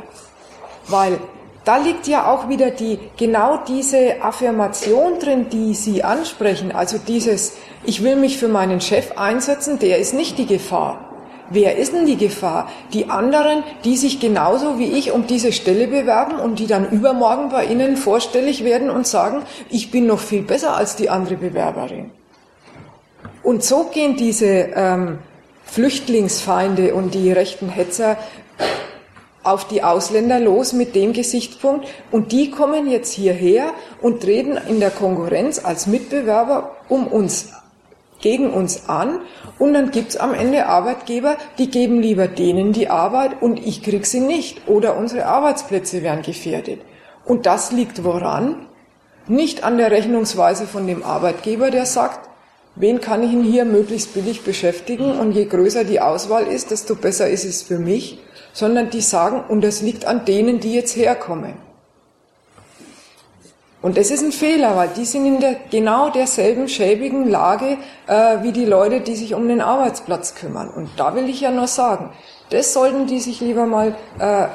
weil 0.88 1.20
da 1.64 1.78
liegt 1.78 2.08
ja 2.08 2.32
auch 2.32 2.50
wieder 2.50 2.72
die, 2.72 3.00
genau 3.18 3.58
diese 3.68 4.22
Affirmation 4.22 5.20
drin, 5.20 5.50
die 5.50 5.74
Sie 5.74 6.04
ansprechen. 6.04 6.72
Also 6.72 6.98
dieses, 6.98 7.54
ich 7.84 8.04
will 8.04 8.16
mich 8.16 8.38
für 8.38 8.48
meinen 8.48 8.82
Chef 8.82 9.18
einsetzen, 9.18 9.80
der 9.80 10.00
ist 10.00 10.14
nicht 10.14 10.38
die 10.38 10.48
Gefahr. 10.48 11.11
Wer 11.54 11.78
ist 11.78 11.92
denn 11.92 12.06
die 12.06 12.16
Gefahr? 12.16 12.70
Die 12.94 13.10
anderen, 13.10 13.64
die 13.84 13.98
sich 13.98 14.22
genauso 14.22 14.80
wie 14.80 14.94
ich 14.94 15.12
um 15.12 15.28
diese 15.28 15.52
Stelle 15.52 15.88
bewerben 15.88 16.40
und 16.40 16.60
die 16.60 16.68
dann 16.68 16.90
übermorgen 16.90 17.50
bei 17.50 17.66
Ihnen 17.66 17.98
vorstellig 17.98 18.64
werden 18.64 18.90
und 18.90 19.06
sagen, 19.06 19.44
ich 19.70 19.92
bin 19.92 20.08
noch 20.08 20.20
viel 20.20 20.44
besser 20.44 20.78
als 20.78 20.96
die 20.96 21.10
andere 21.10 21.36
Bewerberin. 21.36 22.12
Und 23.44 23.66
so 23.66 23.90
gehen 23.94 24.16
diese 24.16 24.46
ähm, 24.46 25.20
Flüchtlingsfeinde 25.66 26.96
und 26.96 27.14
die 27.16 27.34
rechten 27.34 27.68
Hetzer 27.68 28.18
auf 29.44 29.68
die 29.68 29.84
Ausländer 29.84 30.40
los 30.40 30.72
mit 30.72 30.96
dem 30.96 31.12
Gesichtspunkt 31.12 31.86
und 32.12 32.32
die 32.32 32.50
kommen 32.50 32.90
jetzt 32.90 33.12
hierher 33.12 33.72
und 34.02 34.22
treten 34.22 34.58
in 34.70 34.80
der 34.80 34.92
Konkurrenz 34.92 35.60
als 35.64 35.88
Mitbewerber 35.88 36.78
um 36.88 37.08
uns 37.08 37.50
gegen 38.22 38.52
uns 38.52 38.88
an 38.88 39.20
und 39.62 39.76
dann 39.76 39.92
gibt's 39.92 40.18
am 40.18 40.34
Ende 40.34 40.66
Arbeitgeber, 40.66 41.38
die 41.60 41.70
geben 41.70 42.02
lieber 42.02 42.28
denen 42.28 42.74
die 42.74 42.90
Arbeit 42.90 43.44
und 43.44 43.64
ich 43.64 43.84
krieg 43.84 44.08
sie 44.08 44.20
nicht 44.20 44.68
oder 44.68 44.98
unsere 44.98 45.28
Arbeitsplätze 45.28 46.02
werden 46.02 46.24
gefährdet. 46.24 46.82
Und 47.26 47.46
das 47.46 47.72
liegt 47.72 48.04
woran? 48.04 48.66
Nicht 49.28 49.64
an 49.64 49.78
der 49.78 49.92
Rechnungsweise 49.92 50.66
von 50.66 50.88
dem 50.88 51.04
Arbeitgeber, 51.04 51.70
der 51.70 51.86
sagt, 51.86 52.28
wen 52.76 53.02
kann 53.02 53.22
ich 53.22 53.34
ihn 53.34 53.44
hier 53.44 53.66
möglichst 53.66 54.16
billig 54.16 54.42
beschäftigen 54.42 55.20
und 55.20 55.34
je 55.34 55.46
größer 55.46 55.84
die 55.84 56.02
Auswahl 56.02 56.48
ist, 56.48 56.72
desto 56.72 56.96
besser 56.96 57.30
ist 57.30 57.46
es 57.46 57.62
für 57.62 57.78
mich, 57.78 58.18
sondern 58.54 58.90
die 58.90 59.02
sagen, 59.02 59.44
und 59.48 59.64
das 59.64 59.84
liegt 59.84 60.06
an 60.06 60.26
denen, 60.26 60.60
die 60.60 60.74
jetzt 60.74 60.96
herkommen. 60.96 61.54
Und 63.82 63.98
das 63.98 64.12
ist 64.12 64.22
ein 64.22 64.32
Fehler, 64.32 64.76
weil 64.76 64.90
die 64.90 65.06
sind 65.06 65.26
in 65.26 65.40
der 65.40 65.56
genau 65.72 66.12
derselben 66.12 66.68
schäbigen 66.68 67.28
Lage 67.28 67.78
äh, 68.06 68.44
wie 68.44 68.52
die 68.52 68.66
Leute, 68.66 69.02
die 69.02 69.16
sich 69.16 69.34
um 69.34 69.48
den 69.48 69.60
Arbeitsplatz 69.60 70.36
kümmern. 70.36 70.70
Und 70.70 70.90
da 70.98 71.16
will 71.16 71.28
ich 71.28 71.42
ja 71.42 71.50
nur 71.50 71.68
sagen, 71.68 72.12
das 72.52 72.74
sollten 72.74 73.08
die 73.08 73.20
sich 73.20 73.42
lieber 73.42 73.66
mal, 73.66 73.96
äh, 74.20 74.48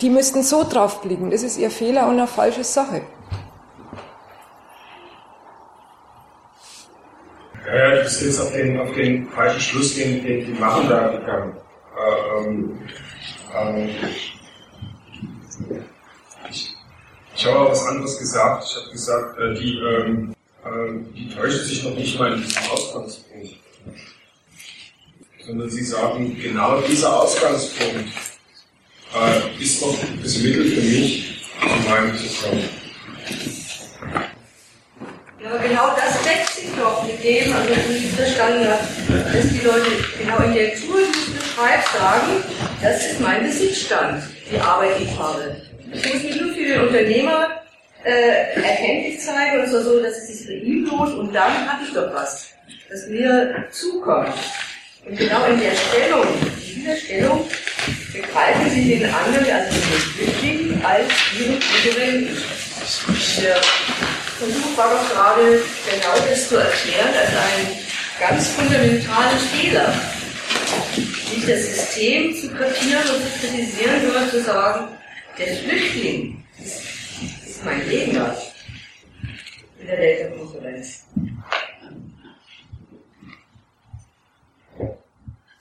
die 0.00 0.10
müssten 0.10 0.42
so 0.42 0.64
drauf 0.64 1.02
blicken. 1.02 1.30
Das 1.30 1.44
ist 1.44 1.56
ihr 1.56 1.70
Fehler 1.70 2.08
und 2.08 2.14
eine 2.14 2.26
falsche 2.26 2.64
Sache. 2.64 3.02
Ja, 7.66 7.94
du 7.94 8.02
bist 8.02 8.22
jetzt 8.22 8.40
auf 8.40 8.50
den, 8.50 8.80
auf 8.80 8.92
den 8.94 9.28
falschen 9.28 9.60
Schluss, 9.60 9.94
den, 9.94 10.24
den 10.24 10.46
die 10.46 10.60
machen 10.60 10.88
da. 10.88 11.12
Äh, 11.12 12.44
ähm, 12.44 12.80
ähm, 13.56 13.88
ich, 14.10 14.40
ich 17.40 17.46
habe 17.46 17.58
auch 17.60 17.70
was 17.70 17.86
anderes 17.86 18.18
gesagt. 18.18 18.64
Ich 18.68 18.76
habe 18.76 18.90
gesagt, 18.92 19.38
äh, 19.38 19.54
die, 19.54 19.78
ähm, 19.78 20.34
äh, 20.62 21.16
die 21.16 21.34
täuschen 21.34 21.64
sich 21.64 21.82
noch 21.82 21.94
nicht 21.94 22.18
mal 22.18 22.34
in 22.34 22.42
diesem 22.42 22.62
Ausgangspunkt. 22.70 23.56
Sondern 25.46 25.70
sie 25.70 25.84
sagen, 25.84 26.38
genau 26.38 26.82
dieser 26.82 27.18
Ausgangspunkt 27.18 28.10
äh, 29.14 29.62
ist 29.62 29.82
doch 29.82 29.96
das 30.22 30.36
Mittel 30.36 30.66
für 30.66 30.82
mich, 30.82 31.48
zu 31.62 31.88
meinem 31.88 32.18
zu 32.18 32.42
kommen. 32.42 32.68
Ja, 35.42 35.50
aber 35.50 35.66
genau 35.66 35.96
das 35.96 36.22
deckt 36.22 36.50
sich 36.50 36.68
doch 36.78 37.02
mit 37.06 37.24
dem, 37.24 37.54
also 37.54 37.70
wie 37.88 37.96
ich 37.96 38.12
verstanden 38.12 38.68
habe, 38.68 38.84
dass 39.32 39.48
die 39.48 39.64
Leute 39.64 39.90
genau 40.18 40.36
in 40.44 40.52
der 40.52 40.74
Tour, 40.74 40.98
die 40.98 41.32
du 41.32 41.38
beschreibst, 41.38 41.92
sagen, 41.94 42.44
das 42.82 43.06
ist 43.06 43.20
mein 43.20 43.44
Besitzstand, 43.44 44.24
die 44.52 44.60
Arbeit, 44.60 45.00
die 45.00 45.04
ich 45.04 45.18
habe. 45.18 45.69
Ich 45.92 46.14
muss 46.14 46.22
mich 46.22 46.40
nur 46.40 46.54
für 46.54 46.64
den 46.64 46.80
Unternehmer 46.82 47.48
äh, 48.04 48.54
erkenntlich 48.62 49.20
zeigen 49.20 49.60
und 49.60 49.70
so, 49.70 49.82
so, 49.82 50.00
dass 50.00 50.16
es 50.18 50.28
sich 50.28 50.46
für 50.46 50.54
ihn 50.54 50.86
lohnt 50.86 51.14
und 51.18 51.34
dann 51.34 51.70
habe 51.70 51.82
ich 51.84 51.92
doch 51.92 52.12
was, 52.14 52.50
das 52.88 53.08
mir 53.08 53.66
zukommt. 53.70 54.34
Und 55.04 55.18
genau 55.18 55.44
in 55.46 55.60
der 55.60 55.72
Stellung, 55.74 56.26
in 56.66 56.74
dieser 56.74 56.96
Stellung, 56.96 57.48
begreifen 58.12 58.70
sie 58.70 58.98
den 58.98 59.04
anderen, 59.06 59.50
also 59.50 59.76
den 59.76 60.00
Flüchtling, 60.00 60.84
als 60.84 61.08
ihren 61.38 61.58
Konkurrenten. 61.60 62.36
Der 63.42 63.56
Versuch 64.38 64.76
war 64.76 64.90
doch 64.90 65.12
gerade 65.12 65.62
genau 65.90 66.28
das 66.28 66.48
zu 66.48 66.56
erklären 66.56 67.10
als 67.18 67.30
einen 67.30 67.78
ganz 68.18 68.48
fundamentalen 68.48 69.38
Fehler. 69.38 69.94
Nicht 70.96 71.48
das 71.48 71.66
System 71.66 72.34
zu 72.34 72.48
kapieren 72.48 73.02
und 73.14 73.22
zu 73.22 73.38
kritisieren, 73.40 74.02
sondern 74.02 74.30
zu 74.30 74.40
sagen, 74.40 74.88
der 75.40 75.56
Flüchtling 75.56 76.44
ist, 76.62 77.64
mein 77.64 77.88
Gegner 77.88 78.36
in 79.80 79.86
der 79.86 79.96
Delta-Konferenz. 79.96 81.04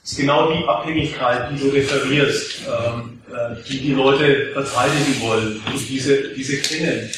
Das 0.01 0.11
ist 0.11 0.17
genau 0.17 0.51
die 0.51 0.65
Abhängigkeit, 0.65 1.51
die 1.51 1.59
du 1.59 1.69
referierst, 1.69 2.61
ähm, 2.67 3.21
äh, 3.29 3.55
die 3.69 3.79
die 3.79 3.93
Leute 3.93 4.51
verteidigen 4.53 5.21
wollen 5.21 5.61
und 5.71 5.89
diese, 5.89 6.33
diese 6.33 6.57
kennen 6.61 7.09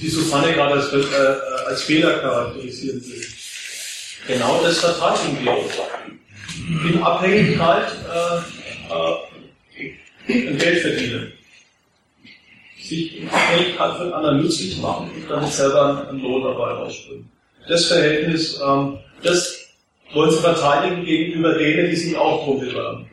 die 0.00 0.08
Susanne 0.08 0.52
gerade 0.54 0.74
als, 0.74 0.92
äh, 0.92 1.66
als 1.66 1.82
Fehler 1.82 2.18
charakterisieren 2.20 3.02
will. 3.02 3.26
Genau 4.26 4.62
das 4.62 4.78
verteidigen 4.78 5.44
wir. 5.44 6.90
In 6.90 7.02
Abhängigkeit 7.02 7.92
äh, 8.08 8.38
äh, 10.32 10.54
Geld 10.56 10.80
verdienen. 10.80 11.32
Sich 12.92 13.22
in 13.22 13.28
Abhängigkeit 13.30 13.96
von 13.96 14.12
anderen 14.12 14.42
nützlich 14.42 14.76
machen 14.82 15.10
und 15.14 15.30
dann 15.30 15.46
selber 15.46 16.06
einen 16.10 16.20
Lohn 16.20 16.42
dabei 16.42 16.72
rausspringen. 16.72 17.30
Das 17.66 17.86
Verhältnis, 17.86 18.60
ähm, 18.62 18.98
das 19.22 19.58
wollen 20.12 20.30
sie 20.30 20.38
verteidigen 20.38 21.02
gegenüber 21.04 21.54
denen, 21.54 21.88
die 21.88 21.96
sich 21.96 22.14
auch 22.16 22.44
drum 22.44 22.60
kümmern. 22.60 23.06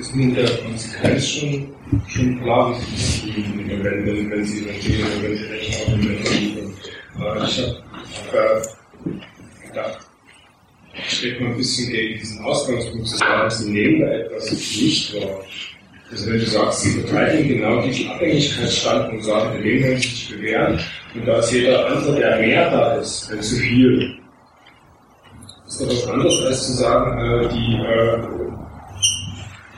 Ist 0.00 0.14
mir 0.14 0.24
in 0.24 0.34
der 0.34 0.50
Konsequenz 0.58 1.28
schon, 1.28 1.74
schon 2.08 2.42
klar, 2.42 2.74
wie 2.74 2.80
Sie 2.80 2.96
das 2.96 3.20
tun, 3.20 3.68
wenn, 3.68 3.84
wenn, 3.84 4.30
wenn 4.30 4.44
Sie 4.44 4.62
natürlich, 4.62 5.22
wenn 5.22 5.36
Sie 5.36 5.44
recht 5.44 5.88
haben, 5.88 6.08
wenn 6.08 6.26
Sie 6.26 6.58
äh, 6.58 7.46
Ich 7.46 7.58
habe 7.60 8.62
äh, 9.06 9.68
gedacht, 9.68 9.98
stecke 11.06 11.44
mal 11.44 11.50
ein 11.50 11.56
bisschen 11.56 11.92
gegen 11.92 12.18
diesen 12.18 12.44
Ausgangspunkt 12.44 13.08
sagen, 13.08 13.50
Sie 13.50 13.70
nehmen 13.70 14.00
da 14.00 14.06
etwas 14.08 14.50
nicht 14.50 15.14
wahr. 15.14 15.44
Also 16.14 16.30
wenn 16.30 16.38
du 16.38 16.46
sagst, 16.46 16.82
Sie 16.82 17.00
verteidigen 17.00 17.58
genau 17.58 17.82
diesen 17.82 18.08
Abhängigkeitsstand 18.08 19.12
und 19.14 19.24
sagen, 19.24 19.52
wir 19.54 19.64
nehmen 19.64 19.96
sich 19.98 20.12
nicht 20.12 20.30
bewähren 20.30 20.78
und 21.12 21.26
da 21.26 21.38
ist 21.38 21.52
jeder 21.52 21.86
andere, 21.88 22.14
der 22.14 22.38
mehr 22.38 22.70
da 22.70 22.94
ist, 22.94 23.28
wenn 23.32 23.42
zu 23.42 23.56
viel. 23.56 24.16
Ist 25.66 25.80
doch 25.80 25.88
was 25.88 26.06
anderes, 26.06 26.40
als 26.46 26.66
zu 26.68 26.72
sagen, 26.74 27.18
äh, 27.18 27.48
die 27.48 27.74
äh, 27.82 28.44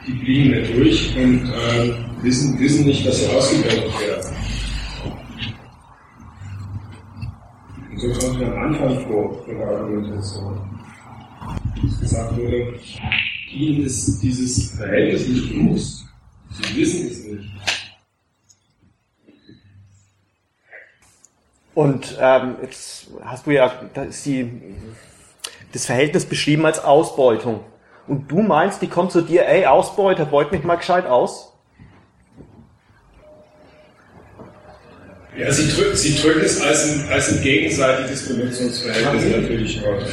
die 0.06 0.12
fliegen 0.12 0.60
nicht 0.60 0.76
durch 0.76 1.16
und 1.16 1.48
äh, 1.48 1.94
wissen, 2.22 2.60
wissen 2.60 2.84
nicht, 2.84 3.06
dass 3.06 3.18
sie 3.18 3.34
ausgebeutet 3.34 3.98
werden. 3.98 4.36
Und 7.90 7.98
so 7.98 8.26
kommt 8.26 8.38
mir 8.38 8.52
am 8.52 8.74
Anfang 8.74 9.08
vor 9.08 9.42
von 9.42 9.56
der 9.56 9.68
Argumentation. 9.68 10.60
Dass 11.82 12.00
gesagt 12.00 12.36
wurde, 12.36 12.74
ihnen 13.50 13.86
ist 13.86 14.22
dieses 14.22 14.72
Verhältnis 14.72 15.28
nicht 15.28 15.48
bewusst. 15.54 15.95
Sie 16.62 16.76
wissen 16.76 17.06
es 17.08 17.24
nicht. 17.24 17.50
Und 21.74 22.16
ähm, 22.18 22.56
jetzt 22.62 23.08
hast 23.22 23.46
du 23.46 23.50
ja 23.50 23.70
das, 23.92 24.22
die, 24.22 24.50
das 25.72 25.84
Verhältnis 25.84 26.24
beschrieben 26.24 26.64
als 26.64 26.82
Ausbeutung. 26.82 27.60
Und 28.06 28.30
du 28.30 28.40
meinst, 28.40 28.80
die 28.80 28.86
kommt 28.86 29.12
zu 29.12 29.20
dir, 29.20 29.46
ey, 29.46 29.66
Ausbeuter, 29.66 30.24
beut 30.24 30.52
mich 30.52 30.64
mal 30.64 30.76
gescheit 30.76 31.06
aus? 31.06 31.52
Ja, 35.36 35.52
sie 35.52 35.70
drücken, 35.70 35.94
sie 35.94 36.16
drücken 36.16 36.40
es 36.40 36.62
als 36.62 36.88
ein, 36.88 37.08
als 37.12 37.30
ein 37.30 37.42
gegenseitiges 37.42 38.26
Benutzungsverhältnis 38.26 39.36
natürlich 39.36 39.86
aus. 39.86 40.04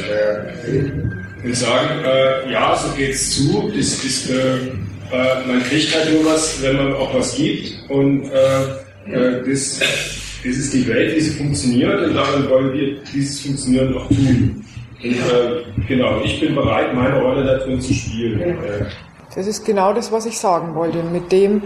Und 1.42 1.56
sagen, 1.56 2.04
äh, 2.04 2.52
ja, 2.52 2.76
so 2.76 2.94
geht's 2.94 3.30
zu, 3.30 3.72
das, 3.74 4.02
das, 4.02 4.28
äh, 4.28 4.72
äh, 5.12 5.48
man 5.48 5.62
kriegt 5.62 5.94
halt 5.94 6.12
nur 6.12 6.32
was, 6.32 6.62
wenn 6.62 6.76
man 6.76 6.94
auch 6.94 7.14
was 7.14 7.36
gibt. 7.36 7.90
Und 7.90 8.30
äh, 8.30 8.62
äh, 9.06 9.42
das, 9.48 9.78
das 9.78 10.56
ist 10.56 10.74
die 10.74 10.86
Welt, 10.88 11.16
wie 11.16 11.20
sie 11.20 11.38
funktioniert, 11.38 12.08
und 12.08 12.14
daran 12.14 12.48
wollen 12.48 12.72
wir 12.72 12.96
dieses 13.12 13.40
Funktionieren 13.40 13.96
auch 13.96 14.08
tun. 14.08 14.64
Und, 15.02 15.10
äh, 15.10 15.86
genau, 15.86 16.20
ich 16.22 16.40
bin 16.40 16.54
bereit, 16.54 16.94
meine 16.94 17.20
Rolle 17.20 17.44
da 17.44 17.58
drin 17.58 17.80
zu 17.80 17.92
spielen. 17.92 18.56
Das 19.34 19.46
ist 19.46 19.64
genau 19.64 19.92
das, 19.92 20.12
was 20.12 20.26
ich 20.26 20.38
sagen 20.38 20.74
wollte. 20.74 21.02
Mit 21.02 21.32
dem, 21.32 21.62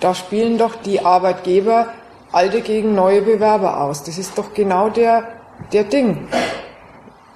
da 0.00 0.14
spielen 0.14 0.58
doch 0.58 0.74
die 0.76 1.00
Arbeitgeber 1.00 1.88
alte 2.32 2.62
gegen 2.62 2.94
neue 2.94 3.22
Bewerber 3.22 3.80
aus. 3.80 4.02
Das 4.02 4.18
ist 4.18 4.36
doch 4.36 4.54
genau 4.54 4.88
der, 4.88 5.28
der 5.72 5.84
Ding. 5.84 6.26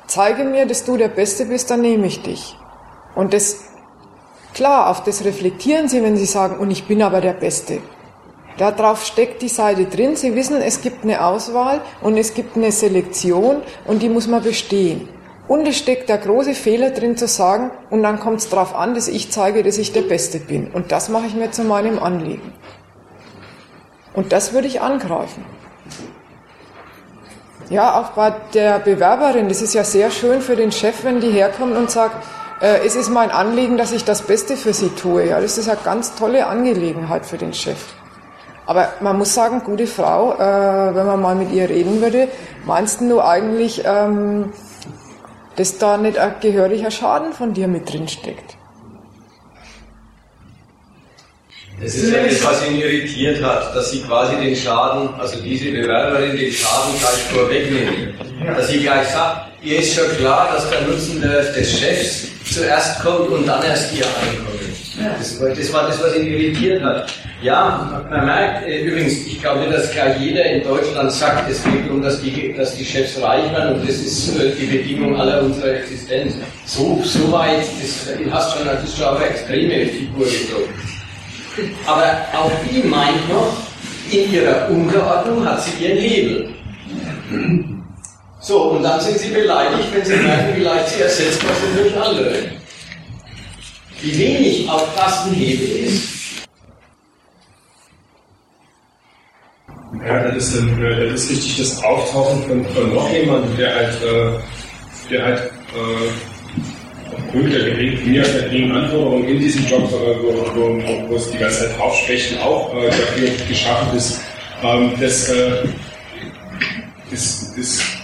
Zeige 0.07 0.45
mir, 0.45 0.67
dass 0.67 0.85
du 0.85 0.97
der 0.97 1.09
Beste 1.09 1.47
bist, 1.47 1.71
dann 1.71 1.83
nehme 1.83 2.07
ich 2.07 2.23
dich. 2.23 2.57
Und 3.15 3.33
das, 3.33 3.66
klar, 4.57 4.89
auf 4.89 5.05
das 5.05 5.25
reflektieren 5.25 5.87
sie, 5.87 6.03
wenn 6.03 6.17
sie 6.17 6.25
sagen, 6.25 6.57
und 6.57 6.71
ich 6.71 6.85
bin 6.85 7.03
aber 7.03 7.21
der 7.21 7.35
Beste. 7.35 7.79
Darauf 8.57 9.05
steckt 9.05 9.43
die 9.43 9.51
Seite 9.51 9.85
drin. 9.85 10.17
Sie 10.17 10.35
wissen, 10.35 10.63
es 10.63 10.81
gibt 10.81 11.05
eine 11.05 11.23
Auswahl 11.23 11.83
und 12.01 12.17
es 12.17 12.33
gibt 12.33 12.57
eine 12.57 12.73
Selektion 12.73 13.59
und 13.85 14.01
die 14.01 14.09
muss 14.09 14.27
man 14.27 14.43
bestehen. 14.43 15.11
Und 15.47 15.69
es 15.69 15.77
steckt 15.77 16.09
der 16.09 16.17
große 16.17 16.55
Fehler 16.55 16.91
drin 16.91 17.19
zu 17.19 17.29
sagen, 17.29 17.71
und 17.91 18.03
dann 18.03 18.19
kommt 18.19 18.41
es 18.41 18.49
darauf 18.49 18.75
an, 18.75 18.95
dass 18.95 19.09
ich 19.09 19.31
zeige, 19.31 19.63
dass 19.63 19.77
ich 19.77 19.93
der 19.93 20.01
Beste 20.01 20.39
bin. 20.39 20.71
Und 20.71 20.91
das 20.91 21.11
mache 21.11 21.27
ich 21.27 21.35
mir 21.35 21.51
zu 21.51 21.63
meinem 21.63 21.99
Anliegen. 21.99 22.53
Und 24.15 24.33
das 24.33 24.55
würde 24.55 24.69
ich 24.69 24.81
angreifen. 24.81 25.45
Ja, 27.69 28.01
auch 28.01 28.11
bei 28.13 28.33
der 28.55 28.79
Bewerberin, 28.79 29.49
das 29.49 29.61
ist 29.61 29.75
ja 29.75 29.85
sehr 29.85 30.11
schön 30.11 30.41
für 30.41 30.57
den 30.57 30.73
Chef, 30.73 31.05
wenn 31.05 31.21
die 31.21 31.31
herkommt 31.31 31.77
und 31.77 31.91
sagt, 31.91 32.25
es 32.61 32.97
ist 32.97 33.11
mein 33.11 33.31
Anliegen, 33.31 33.77
dass 33.77 33.93
ich 33.93 34.05
das 34.05 34.23
Beste 34.23 34.57
für 34.57 34.73
sie 34.73 34.89
tue. 34.91 35.29
Ja, 35.29 35.41
das 35.41 35.59
ist 35.59 35.69
eine 35.69 35.79
ganz 35.85 36.15
tolle 36.15 36.47
Angelegenheit 36.47 37.27
für 37.27 37.37
den 37.37 37.53
Chef. 37.53 37.79
Aber 38.67 38.95
man 39.01 39.17
muss 39.17 39.33
sagen, 39.33 39.63
gute 39.65 39.87
Frau, 39.87 40.35
äh, 40.35 40.95
wenn 40.95 41.07
man 41.07 41.23
mal 41.23 41.35
mit 41.37 41.53
ihr 41.53 41.69
reden 41.69 42.01
würde, 42.01 42.29
meinst 42.65 43.01
du 43.01 43.21
eigentlich, 43.21 43.83
ähm, 43.85 44.53
dass 45.55 45.79
da 45.79 45.97
nicht 45.97 46.19
ein 46.19 46.35
gehöriger 46.41 46.91
Schaden 46.91 47.33
von 47.33 47.55
dir 47.55 47.69
mit 47.69 47.93
drin 47.93 48.09
steckt. 48.09 48.57
Das 51.81 51.95
ist 51.95 52.13
das, 52.13 52.45
was 52.45 52.67
ihn 52.67 52.81
irritiert 52.81 53.43
hat, 53.43 53.77
dass 53.77 53.91
sie 53.91 54.01
quasi 54.01 54.35
den 54.37 54.57
Schaden, 54.57 55.11
also 55.21 55.41
diese 55.43 55.71
Bewerberin 55.71 56.37
den 56.37 56.51
Schaden 56.51 56.99
gleich 56.99 57.23
vorwegnimmt. 57.31 58.15
Dass 58.57 58.69
sie 58.69 58.81
gleich 58.81 59.09
sagt, 59.09 59.46
ihr 59.67 59.81
ist 59.81 59.95
schon 59.95 60.09
klar, 60.17 60.51
dass 60.53 60.71
der 60.71 60.83
Nutzen 60.83 61.21
des 61.21 61.79
Chefs 61.79 62.29
zuerst 62.45 63.01
kommt 63.01 63.31
und 63.31 63.47
dann 63.47 63.63
erst 63.65 63.93
ihr 63.97 64.05
Einkommen. 64.05 64.57
Das, 65.19 65.39
das 65.39 65.73
war 65.73 65.89
das, 65.89 66.03
was 66.03 66.17
ihn 66.17 66.27
irritiert 66.27 66.83
hat. 66.83 67.13
Ja, 67.43 68.03
man 68.09 68.25
merkt 68.25 68.67
äh, 68.67 68.81
übrigens, 68.81 69.13
ich 69.27 69.43
glaube 69.43 69.61
nicht, 69.61 69.73
dass 69.73 69.91
gleich 69.91 70.19
jeder 70.19 70.45
in 70.47 70.63
Deutschland 70.65 71.13
sagt, 71.13 71.51
es 71.51 71.63
geht 71.65 71.87
darum, 71.87 72.01
dass 72.01 72.23
die, 72.23 72.55
dass 72.57 72.77
die 72.77 72.85
Chefs 72.85 73.21
reich 73.21 73.53
werden 73.53 73.75
und 73.75 73.87
das 73.87 73.97
ist 73.97 74.39
äh, 74.39 74.53
die 74.59 74.67
Bedingung 74.67 75.21
aller 75.21 75.43
unserer 75.43 75.75
Existenz. 75.75 76.35
So, 76.65 77.03
so 77.05 77.31
weit, 77.31 77.59
das 77.59 78.09
hast 78.31 78.57
schon, 78.57 78.67
das 78.67 78.85
ist 78.85 78.97
schon 78.97 79.17
eine 79.17 79.27
extreme 79.27 79.87
Figur 79.87 80.25
gezogen. 80.25 80.73
Aber 81.87 82.05
auch 82.33 82.53
die 82.71 82.87
meint 82.87 83.29
noch, 83.29 83.53
in 84.11 84.33
ihrer 84.33 84.71
Unterordnung 84.71 85.45
hat 85.45 85.63
sie 85.63 85.85
ihren 85.85 85.99
Hebel. 85.99 86.49
So, 88.47 88.63
und 88.71 88.85
dann 88.85 89.01
sind 89.01 89.19
sie 89.19 89.31
beleidigt, 89.31 89.89
wenn 89.93 90.05
sie 90.05 90.15
merken, 90.19 90.57
wie 90.57 90.63
leicht 90.63 90.91
sie 90.91 91.03
ersetzbar 91.03 91.51
sind 91.57 91.81
durch 91.81 91.97
andere. 92.01 92.45
Wie 94.01 94.19
wenig 94.19 94.71
ein 94.71 95.35
Hebel 95.35 95.69
ist, 95.85 96.17
Ja, 100.07 100.29
das 100.29 100.37
ist, 100.37 100.57
dann, 100.59 100.81
das 100.81 101.25
ist 101.25 101.31
richtig 101.31 101.57
das 101.59 101.83
Auftauchen 101.83 102.43
von, 102.45 102.65
von 102.67 102.95
noch 102.95 103.11
jemandem, 103.11 103.57
der 103.57 103.75
halt, 103.75 104.03
äh, 104.03 105.11
der 105.11 105.25
halt 105.25 105.41
äh, 105.41 107.17
aufgrund 107.17 107.53
der 107.53 107.71
geringen 107.71 108.77
Anforderungen 108.77 109.25
in 109.27 109.41
diesem 109.41 109.67
Job, 109.67 109.91
äh, 109.91 110.23
wo, 110.23 110.47
wo, 110.55 111.09
wo 111.09 111.17
es 111.17 111.31
die 111.31 111.39
ganze 111.39 111.67
Zeit 111.67 111.79
draufsprechen, 111.79 112.39
auch 112.39 112.73
äh, 112.77 112.91
dafür 112.91 113.29
geschaffen 113.49 113.97
ist. 113.97 114.21
Ähm, 114.63 114.93
das, 115.01 115.31
äh, 115.31 115.65
das, 117.11 117.53
das, 117.57 117.96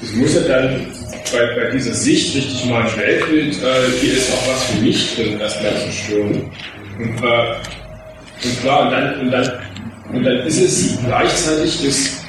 das 0.00 0.12
muss 0.12 0.34
ja 0.34 0.40
dann 0.42 0.86
bei, 1.32 1.60
bei 1.60 1.70
dieser 1.72 1.94
Sicht 1.94 2.34
richtig 2.34 2.64
mal 2.66 2.82
ein 2.82 2.96
Weltbild, 2.96 3.54
äh, 3.62 4.00
hier 4.00 4.14
ist 4.14 4.32
auch 4.32 4.48
was 4.48 4.64
für 4.64 4.80
mich 4.82 5.14
drin, 5.14 5.40
erstmal 5.40 5.76
zu 5.76 5.92
stören. 5.92 6.50
Und, 6.98 7.22
äh, 7.22 7.54
und 8.44 8.60
klar, 8.60 8.86
und 8.86 8.92
dann, 8.92 9.20
und 9.20 9.30
dann 9.30 9.68
und 10.12 10.24
dann 10.24 10.38
ist 10.46 10.60
es 10.60 10.98
gleichzeitig 11.04 11.84
das, 11.84 12.24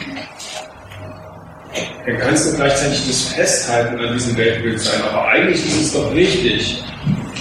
dann 2.05 2.17
kannst 2.17 2.51
du 2.51 2.57
gleichzeitig 2.57 3.07
das 3.07 3.33
Festhalten 3.33 3.99
an 3.99 4.13
diesem 4.13 4.35
Weltbild 4.35 4.79
sein, 4.81 5.01
aber 5.03 5.27
eigentlich 5.29 5.65
ist 5.65 5.81
es 5.81 5.93
doch 5.93 6.13
richtig. 6.13 6.83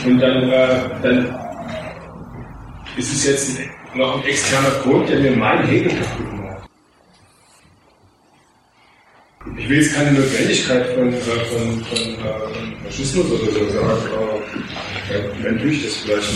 Und 0.04 0.20
dann, 0.20 0.48
äh, 0.48 0.68
dann 1.02 1.38
ist 2.96 3.12
es 3.12 3.26
jetzt 3.26 3.58
noch 3.94 4.22
ein 4.22 4.28
externer 4.28 4.70
Grund, 4.82 5.08
der 5.08 5.18
mir 5.18 5.32
meinen 5.32 5.66
Hegel 5.66 5.90
kaputt 5.90 6.32
macht. 6.34 6.68
Ich 9.68 9.74
will 9.74 9.82
jetzt 9.82 9.94
keine 9.94 10.12
Notwendigkeit 10.12 10.86
von, 10.94 11.12
äh, 11.12 11.20
von, 11.20 11.84
von, 11.84 11.98
äh, 11.98 12.16
von 12.24 12.76
Faschismus 12.84 13.26
oder 13.26 13.52
so 13.52 13.68
sagen, 13.68 14.00
aber 14.16 14.40
wenn 15.42 15.58
tue 15.58 15.72
ich 15.72 15.84
das 15.84 15.96
vielleicht. 15.96 16.26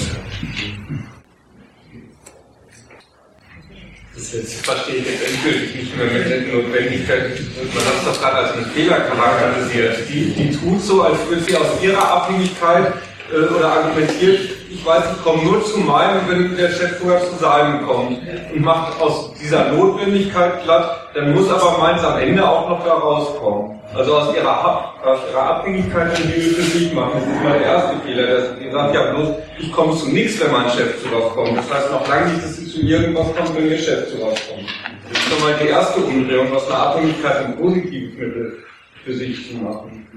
Das 4.14 4.32
jetzt 4.34 4.66
verstehe 4.66 4.96
ich 4.96 5.06
jetzt 5.06 5.26
endgültig 5.26 5.74
nicht 5.74 5.96
mehr 5.96 6.06
mit 6.08 6.28
der 6.28 6.40
Notwendigkeit. 6.42 7.30
Man 7.74 7.84
hat 7.86 7.94
es 8.00 8.04
doch 8.04 8.20
gerade 8.20 8.36
als 8.36 8.52
einen 8.52 8.66
Fehler 8.66 9.00
charakterisiert. 9.00 9.96
Die, 10.10 10.34
die 10.34 10.50
tut 10.54 10.82
so, 10.82 11.00
als 11.00 11.16
würde 11.26 11.42
sie 11.42 11.56
aus 11.56 11.82
ihrer 11.82 12.06
Abhängigkeit 12.06 12.92
äh, 13.32 13.36
oder 13.54 13.66
argumentiert, 13.66 14.50
ich 14.82 14.88
weiß, 14.88 15.04
ich 15.16 15.22
komme 15.22 15.44
nur 15.44 15.64
zu 15.64 15.78
meinem, 15.78 16.28
wenn 16.28 16.56
der 16.56 16.68
Chef 16.70 16.98
vorher 16.98 17.20
zu 17.20 17.36
seinem 17.36 17.86
kommt 17.86 18.18
und 18.52 18.60
macht 18.64 19.00
aus 19.00 19.32
dieser 19.40 19.70
Notwendigkeit 19.70 20.64
glatt, 20.64 21.08
dann 21.14 21.34
muss 21.34 21.48
aber 21.48 21.78
meins 21.78 22.02
am 22.02 22.18
Ende 22.18 22.44
auch 22.46 22.68
noch 22.68 22.84
da 22.84 22.94
rauskommen. 22.94 23.78
Also 23.94 24.16
aus 24.16 24.34
ihrer, 24.34 24.48
Ab 24.48 25.00
aus 25.04 25.20
ihrer 25.30 25.42
Abhängigkeit 25.42 26.18
die 26.18 26.40
für 26.40 26.62
sich 26.62 26.92
machen. 26.94 27.12
Das 27.14 27.22
ist 27.22 27.42
mal 27.44 27.58
der 27.58 27.66
erste 27.66 27.96
Fehler. 28.04 28.26
Das, 28.26 28.58
die 28.58 28.70
sagt 28.72 28.94
ja 28.94 29.12
bloß, 29.12 29.28
ich 29.60 29.72
komme 29.72 29.96
zu 29.96 30.08
nichts, 30.08 30.40
wenn 30.40 30.50
mein 30.50 30.68
Chef 30.70 31.00
zu 31.00 31.08
was 31.12 31.32
kommt. 31.32 31.56
Das 31.56 31.72
heißt 31.72 31.92
noch 31.92 32.08
lange 32.08 32.32
nicht, 32.32 32.42
dass 32.42 32.56
sie 32.56 32.66
zu 32.66 32.80
irgendwas 32.80 33.36
kommt, 33.36 33.56
wenn 33.56 33.70
ihr 33.70 33.78
Chef 33.78 34.08
zu 34.08 34.16
was 34.16 34.48
kommt. 34.48 34.66
Das 35.08 35.18
ist 35.18 35.30
schon 35.30 35.40
mal 35.42 35.54
die 35.62 35.68
erste 35.68 36.00
Umdrehung, 36.00 36.52
aus 36.52 36.68
einer 36.68 36.78
Abhängigkeit 36.78 37.44
ein 37.44 37.56
positives 37.56 38.18
Mittel 38.18 38.58
für 39.04 39.14
sich 39.14 39.48
zu 39.48 39.58
machen. 39.58 40.08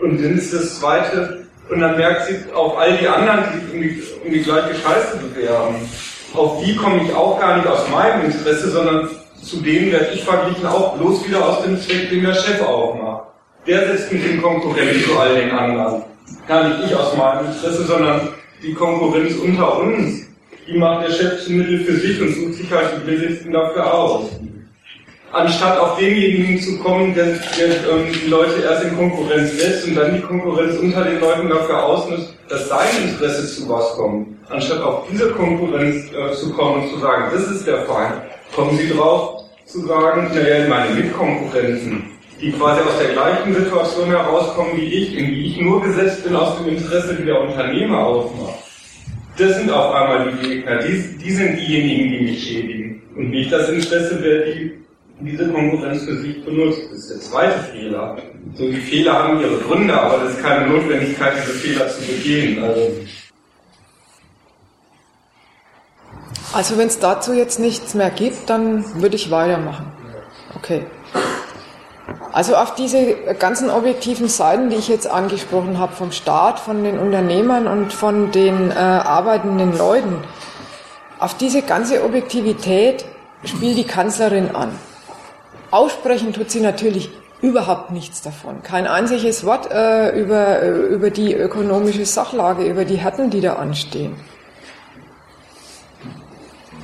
Und 0.00 0.22
dann 0.22 0.36
ist 0.36 0.52
das 0.52 0.78
zweite, 0.78 1.42
und 1.72 1.80
dann 1.80 1.96
merkt 1.96 2.26
sie 2.26 2.52
auf 2.52 2.76
all 2.76 2.98
die 2.98 3.08
anderen, 3.08 3.44
die 3.54 3.74
um 3.74 3.82
die, 3.82 4.02
um 4.24 4.30
die 4.30 4.42
gleiche 4.42 4.74
Scheiße 4.74 5.16
bewerben. 5.16 5.76
Auf 6.34 6.62
die 6.62 6.76
komme 6.76 7.02
ich 7.02 7.14
auch 7.14 7.40
gar 7.40 7.56
nicht 7.56 7.66
aus 7.66 7.88
meinem 7.88 8.26
Interesse, 8.26 8.70
sondern 8.70 9.08
zu 9.42 9.56
denen 9.56 9.90
werde 9.90 10.10
ich 10.12 10.22
verglichen 10.22 10.66
auch 10.66 10.96
bloß 10.98 11.26
wieder 11.26 11.46
aus 11.46 11.62
dem 11.64 11.80
Zweck, 11.80 12.10
den 12.10 12.24
der 12.24 12.34
Chef 12.34 12.62
auch 12.62 12.94
macht. 12.94 13.22
Der 13.66 13.86
setzt 13.86 14.12
mich 14.12 14.24
in 14.30 14.42
Konkurrenz 14.42 15.04
zu 15.04 15.18
all 15.18 15.34
den 15.34 15.50
anderen. 15.50 16.02
Gar 16.46 16.68
nicht 16.68 16.90
ich 16.90 16.96
aus 16.96 17.16
meinem 17.16 17.46
Interesse, 17.46 17.84
sondern 17.84 18.28
die 18.62 18.74
Konkurrenz 18.74 19.34
unter 19.36 19.78
uns. 19.78 20.26
Die 20.66 20.78
macht 20.78 21.06
der 21.06 21.12
Chef 21.12 21.44
zum 21.44 21.56
Mittel 21.56 21.80
für 21.80 21.96
sich 21.96 22.20
und 22.20 22.34
sucht 22.34 22.54
sich 22.54 22.70
halt 22.70 22.90
die 22.96 23.10
Besitzten 23.10 23.52
dafür 23.52 23.92
aus 23.92 24.30
anstatt 25.32 25.78
auf 25.78 25.98
denjenigen 25.98 26.60
zu 26.60 26.78
kommen, 26.78 27.14
der, 27.14 27.26
der 27.26 27.68
ähm, 27.90 28.12
die 28.12 28.28
Leute 28.28 28.62
erst 28.62 28.84
in 28.84 28.96
Konkurrenz 28.96 29.58
setzt 29.58 29.86
und 29.86 29.94
dann 29.94 30.14
die 30.14 30.20
Konkurrenz 30.20 30.78
unter 30.78 31.04
den 31.04 31.20
Leuten 31.20 31.48
dafür 31.48 31.84
ausnutzt, 31.84 32.34
dass 32.48 32.68
sein 32.68 32.88
Interesse 33.02 33.46
zu 33.46 33.68
was 33.68 33.92
kommt. 33.94 34.28
Anstatt 34.50 34.82
auf 34.82 35.04
diese 35.10 35.30
Konkurrenz 35.30 36.10
äh, 36.12 36.32
zu 36.32 36.52
kommen 36.52 36.82
und 36.82 36.90
zu 36.90 36.98
sagen, 36.98 37.24
das 37.32 37.50
ist 37.50 37.66
der 37.66 37.82
Feind, 37.86 38.14
kommen 38.54 38.76
Sie 38.76 38.90
drauf 38.90 39.44
zu 39.64 39.80
sagen, 39.86 40.30
naja, 40.34 40.68
meine 40.68 40.94
Mitkonkurrenten, 40.94 42.04
die 42.40 42.52
quasi 42.52 42.82
aus 42.82 42.98
der 42.98 43.12
gleichen 43.12 43.54
Situation 43.54 44.08
herauskommen 44.08 44.72
wie 44.76 44.86
ich, 44.86 45.16
in 45.16 45.26
die 45.28 45.46
ich 45.46 45.60
nur 45.60 45.82
gesetzt 45.82 46.24
bin 46.24 46.36
aus 46.36 46.58
dem 46.58 46.76
Interesse, 46.76 47.14
die 47.14 47.24
der 47.24 47.40
Unternehmer 47.40 48.04
ausmacht. 48.04 48.58
Das 49.38 49.56
sind 49.56 49.70
auf 49.70 49.94
einmal 49.94 50.30
die 50.30 50.46
Gegner, 50.46 50.78
die, 50.78 51.16
die 51.16 51.30
sind 51.30 51.56
diejenigen, 51.56 52.12
die 52.12 52.24
mich 52.24 52.42
schädigen. 52.46 53.02
Und 53.16 53.30
nicht 53.30 53.50
das 53.50 53.70
Interesse, 53.70 54.18
wer 54.20 54.52
die 54.52 54.81
diese 55.24 55.48
Konkurrenz 55.50 56.02
für 56.02 56.16
sich 56.16 56.44
benutzt. 56.44 56.80
Das 56.90 56.98
ist 56.98 57.10
der 57.10 57.20
zweite 57.20 57.58
Fehler. 57.58 58.16
So 58.54 58.66
die 58.66 58.80
Fehler 58.80 59.12
haben 59.12 59.40
ihre 59.40 59.58
Gründe, 59.58 59.98
aber 59.98 60.24
das 60.24 60.34
ist 60.34 60.42
keine 60.42 60.68
Notwendigkeit, 60.68 61.34
diese 61.36 61.52
Fehler 61.52 61.88
zu 61.88 62.00
begehen. 62.02 62.62
Also, 62.62 62.90
also 66.52 66.78
wenn 66.78 66.88
es 66.88 66.98
dazu 66.98 67.32
jetzt 67.32 67.58
nichts 67.58 67.94
mehr 67.94 68.10
gibt, 68.10 68.50
dann 68.50 69.00
würde 69.00 69.16
ich 69.16 69.30
weitermachen. 69.30 69.92
Okay. 70.56 70.84
Also 72.32 72.56
auf 72.56 72.74
diese 72.74 73.14
ganzen 73.38 73.70
objektiven 73.70 74.26
Seiten, 74.28 74.70
die 74.70 74.76
ich 74.76 74.88
jetzt 74.88 75.06
angesprochen 75.06 75.78
habe, 75.78 75.92
vom 75.94 76.12
Staat, 76.12 76.58
von 76.58 76.82
den 76.82 76.98
Unternehmern 76.98 77.66
und 77.66 77.92
von 77.92 78.32
den 78.32 78.70
äh, 78.70 78.74
arbeitenden 78.74 79.76
Leuten, 79.76 80.16
auf 81.18 81.36
diese 81.36 81.62
ganze 81.62 82.02
Objektivität 82.02 83.04
spielt 83.44 83.76
die 83.76 83.84
Kanzlerin 83.84 84.54
an. 84.54 84.70
Aussprechen 85.72 86.32
tut 86.34 86.50
sie 86.50 86.60
natürlich 86.60 87.10
überhaupt 87.40 87.90
nichts 87.90 88.22
davon. 88.22 88.62
Kein 88.62 88.86
einziges 88.86 89.44
Wort 89.44 89.70
äh, 89.72 90.10
über, 90.10 90.62
äh, 90.62 90.68
über 90.68 91.10
die 91.10 91.34
ökonomische 91.34 92.04
Sachlage, 92.04 92.64
über 92.64 92.84
die 92.84 92.96
Härten, 92.96 93.30
die 93.30 93.40
da 93.40 93.54
anstehen. 93.54 94.14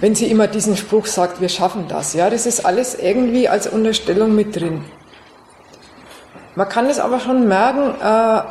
Wenn 0.01 0.15
sie 0.15 0.27
immer 0.27 0.47
diesen 0.47 0.77
Spruch 0.77 1.07
sagt, 1.07 1.41
wir 1.41 1.49
schaffen 1.49 1.87
das, 1.89 2.15
ja, 2.15 2.31
das 2.31 2.47
ist 2.47 2.65
alles 2.65 2.95
irgendwie 2.95 3.49
als 3.49 3.67
Unterstellung 3.67 4.35
mit 4.35 4.57
drin. 4.57 4.85
Man 6.55 6.69
kann 6.69 6.87
es 6.87 6.99
aber 6.99 7.21
schon 7.21 7.47
merken, 7.47 7.95
äh, 8.01 8.43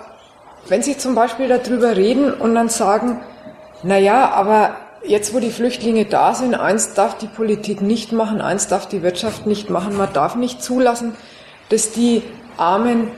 wenn 0.69 0.83
sie 0.83 0.97
zum 0.97 1.15
Beispiel 1.15 1.47
darüber 1.47 1.97
reden 1.97 2.31
und 2.31 2.53
dann 2.53 2.69
sagen, 2.69 3.21
na 3.83 3.97
ja, 3.97 4.29
aber 4.29 4.75
jetzt, 5.08 5.34
wo 5.34 5.39
die 5.39 5.51
Flüchtlinge 5.51 6.05
da 6.05 6.34
sind, 6.34 6.55
eins 6.55 6.93
darf 6.93 7.18
die 7.18 7.28
Politik 7.28 7.82
nicht 7.82 8.12
machen, 8.12 8.41
eins 8.41 8.68
darf 8.68 8.88
die 8.88 9.03
Wirtschaft 9.03 9.45
nicht 9.45 9.70
machen. 9.70 9.97
Man 9.97 10.14
darf 10.14 10.36
nicht 10.36 10.62
zulassen, 10.62 11.16
dass 11.70 11.91
die 11.91 12.24
Armen 12.58 13.12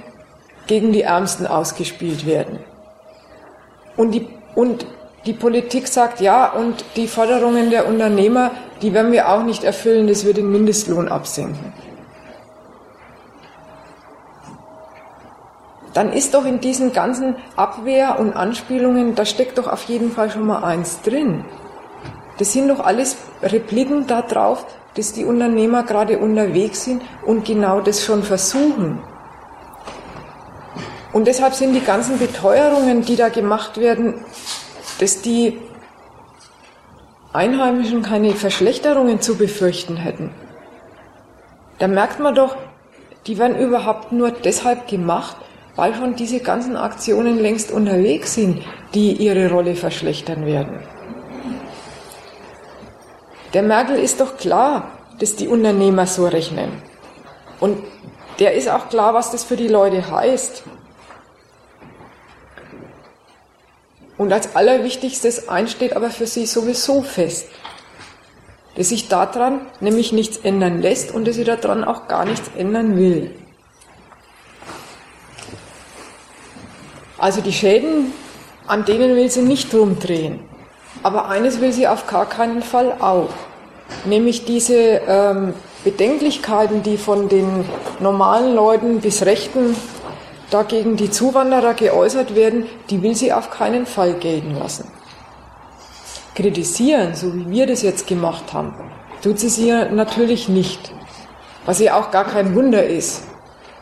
gegen 0.68 0.92
die 0.92 1.02
Ärmsten 1.02 1.48
ausgespielt 1.48 2.26
werden. 2.26 2.60
Und 3.98 4.12
die, 4.12 4.28
und 4.56 4.86
die 5.26 5.34
Politik 5.34 5.88
sagt 5.88 6.22
ja, 6.22 6.52
und 6.52 6.86
die 6.96 7.08
Forderungen 7.08 7.70
der 7.70 7.88
Unternehmer, 7.88 8.52
die 8.82 8.94
werden 8.94 9.12
wir 9.12 9.30
auch 9.30 9.44
nicht 9.44 9.64
erfüllen, 9.64 10.08
dass 10.08 10.26
wir 10.26 10.34
den 10.34 10.52
Mindestlohn 10.52 11.10
absenken. 11.10 11.74
Dann 15.94 16.14
ist 16.14 16.34
doch 16.34 16.46
in 16.46 16.62
diesen 16.62 16.94
ganzen 16.94 17.36
Abwehr- 17.56 18.20
und 18.20 18.34
Anspielungen, 18.34 19.16
da 19.16 19.26
steckt 19.26 19.58
doch 19.58 19.68
auf 19.68 19.84
jeden 19.84 20.12
Fall 20.12 20.30
schon 20.30 20.46
mal 20.46 20.64
eins 20.64 21.02
drin. 21.02 21.44
Das 22.40 22.54
sind 22.54 22.70
doch 22.70 22.80
alles 22.80 23.18
Repliken 23.44 24.08
darauf, 24.08 24.66
dass 24.96 25.14
die 25.14 25.26
Unternehmer 25.26 25.84
gerade 25.84 26.18
unterwegs 26.18 26.86
sind 26.86 27.04
und 27.26 27.46
genau 27.46 27.82
das 27.82 28.04
schon 28.04 28.24
versuchen. 28.24 29.04
Und 31.12 31.28
deshalb 31.28 31.54
sind 31.54 31.74
die 31.74 31.84
ganzen 31.84 32.18
Beteuerungen, 32.18 33.02
die 33.02 33.16
da 33.16 33.30
gemacht 33.30 33.78
werden, 33.78 34.14
dass 35.00 35.22
die 35.22 35.60
Einheimischen 37.34 38.04
keine 38.04 38.34
Verschlechterungen 38.34 39.22
zu 39.22 39.38
befürchten 39.38 39.98
hätten. 39.98 40.32
Da 41.78 41.88
merkt 41.88 42.20
man 42.20 42.36
doch, 42.36 42.56
die 43.28 43.38
werden 43.38 43.60
überhaupt 43.60 44.12
nur 44.12 44.32
deshalb 44.32 44.88
gemacht, 44.88 45.36
weil 45.76 45.94
schon 45.94 46.16
diese 46.16 46.40
ganzen 46.40 46.78
Aktionen 46.78 47.38
längst 47.38 47.72
unterwegs 47.72 48.36
sind, 48.36 48.64
die 48.94 49.14
ihre 49.14 49.50
Rolle 49.50 49.76
verschlechtern 49.76 50.46
werden. 50.46 50.80
Der 53.54 53.64
Merkel 53.64 53.98
ist 53.98 54.20
doch 54.22 54.38
klar, 54.38 54.92
dass 55.20 55.36
die 55.36 55.48
Unternehmer 55.48 56.06
so 56.06 56.28
rechnen. 56.28 56.72
Und 57.60 57.84
der 58.40 58.54
ist 58.54 58.70
auch 58.70 58.90
klar, 58.90 59.14
was 59.14 59.32
das 59.32 59.44
für 59.44 59.58
die 59.58 59.68
Leute 59.68 60.10
heißt. 60.10 60.64
Und 64.18 64.34
als 64.34 64.56
allerwichtigstes 64.56 65.50
einsteht 65.50 65.96
aber 65.96 66.10
für 66.10 66.28
sie 66.28 66.46
sowieso 66.46 67.02
fest, 67.02 67.48
dass 68.76 68.90
sich 68.90 69.08
daran 69.08 69.62
nämlich 69.80 70.12
nichts 70.12 70.38
ändern 70.38 70.82
lässt 70.82 71.14
und 71.14 71.26
dass 71.28 71.36
sie 71.36 71.44
daran 71.44 71.84
auch 71.84 72.08
gar 72.08 72.26
nichts 72.26 72.52
ändern 72.56 72.98
will. 72.98 73.36
Also 77.18 77.42
die 77.42 77.52
Schäden, 77.52 78.14
an 78.68 78.86
denen 78.86 79.16
will 79.16 79.30
sie 79.30 79.42
nicht 79.42 79.74
rumdrehen. 79.74 80.49
Aber 81.04 81.30
eines 81.30 81.62
will 81.62 81.72
sie 81.72 81.88
auf 81.88 82.08
gar 82.08 82.28
keinen 82.28 82.62
Fall 82.62 82.94
auch, 83.00 83.30
nämlich 84.06 84.46
diese 84.46 85.02
ähm, 85.08 85.54
Bedenklichkeiten, 85.84 86.84
die 86.84 86.98
von 86.98 87.30
den 87.30 87.66
normalen 88.00 88.54
Leuten 88.54 89.00
bis 89.00 89.26
Rechten 89.26 89.76
dagegen 90.50 90.98
die 90.98 91.10
Zuwanderer 91.10 91.74
geäußert 91.74 92.36
werden, 92.36 92.66
die 92.90 93.02
will 93.02 93.16
sie 93.16 93.32
auf 93.32 93.50
keinen 93.50 93.86
Fall 93.86 94.14
gelten 94.14 94.56
lassen. 94.56 94.92
Kritisieren, 96.36 97.16
so 97.16 97.34
wie 97.36 97.50
wir 97.50 97.68
das 97.68 97.82
jetzt 97.82 98.08
gemacht 98.08 98.54
haben, 98.54 98.74
tut 99.22 99.40
sie 99.40 99.50
sie 99.50 99.72
natürlich 99.92 100.50
nicht, 100.50 100.92
was 101.66 101.80
ja 101.80 102.00
auch 102.00 102.12
gar 102.12 102.26
kein 102.26 102.56
Wunder 102.56 102.86
ist. 102.86 103.24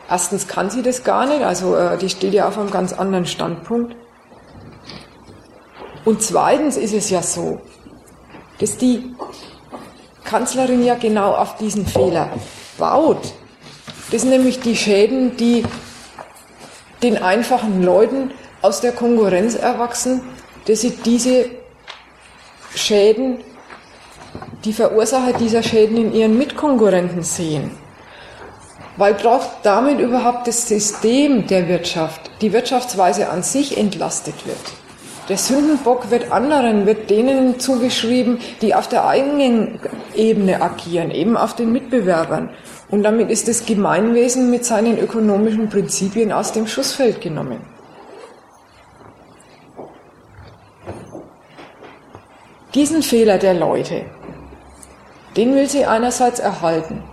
Erstens 0.10 0.48
kann 0.48 0.70
sie 0.70 0.82
das 0.82 1.04
gar 1.04 1.26
nicht, 1.26 1.44
also 1.44 1.76
äh, 1.76 1.98
die 1.98 2.10
steht 2.10 2.34
ja 2.34 2.48
auf 2.48 2.58
einem 2.58 2.72
ganz 2.72 2.94
anderen 2.94 3.26
Standpunkt. 3.26 3.96
Und 6.08 6.24
zweitens 6.24 6.78
ist 6.78 6.94
es 6.94 7.10
ja 7.10 7.22
so, 7.22 7.60
dass 8.60 8.78
die 8.78 9.14
Kanzlerin 10.24 10.86
ja 10.86 10.96
genau 10.96 11.34
auf 11.34 11.58
diesen 11.58 11.86
Fehler 11.86 12.30
baut. 12.78 13.34
Das 14.10 14.22
sind 14.22 14.30
nämlich 14.30 14.62
die 14.62 14.78
Schäden, 14.78 15.36
die 15.36 15.66
den 17.04 17.18
einfachen 17.18 17.84
Leuten 17.84 18.32
aus 18.62 18.80
der 18.80 18.94
Konkurrenz 18.94 19.56
erwachsen, 19.56 20.22
dass 20.66 20.80
sie 20.80 20.92
diese 20.92 21.50
Schäden, 22.74 23.44
die 24.64 24.72
Verursacher 24.72 25.34
dieser 25.34 25.62
Schäden 25.62 25.98
in 25.98 26.14
ihren 26.14 26.38
Mitkonkurrenten 26.38 27.24
sehen. 27.24 27.72
Weil 28.96 29.14
braucht 29.14 29.50
damit 29.64 30.00
überhaupt 30.00 30.48
das 30.48 30.70
System 30.70 31.48
der 31.48 31.68
Wirtschaft, 31.68 32.32
die 32.40 32.54
Wirtschaftsweise 32.54 33.28
an 33.28 33.44
sich 33.44 33.78
entlastet 33.78 34.48
wird. 34.48 34.87
Der 35.30 35.38
Sündenbock 35.38 36.10
wird 36.10 36.32
anderen, 36.32 36.86
wird 36.86 37.10
denen 37.10 37.60
zugeschrieben, 37.60 38.40
die 38.62 38.74
auf 38.74 38.88
der 38.88 39.06
eigenen 39.06 39.80
Ebene 40.16 40.62
agieren, 40.62 41.12
eben 41.12 41.36
auf 41.36 41.54
den 41.54 41.74
Mitbewerbern. 41.74 42.50
Und 42.90 43.04
damit 43.04 43.30
ist 43.30 43.50
das 43.50 43.66
Gemeinwesen 43.66 44.50
mit 44.50 44.64
seinen 44.64 44.98
ökonomischen 44.98 45.70
Prinzipien 45.70 46.32
aus 46.32 46.54
dem 46.54 46.66
Schussfeld 46.66 47.20
genommen. 47.20 47.60
Diesen 52.74 53.04
Fehler 53.04 53.38
der 53.38 53.54
Leute, 53.54 54.06
den 55.36 55.56
will 55.56 55.68
sie 55.68 55.86
einerseits 55.86 56.40
erhalten 56.40 57.04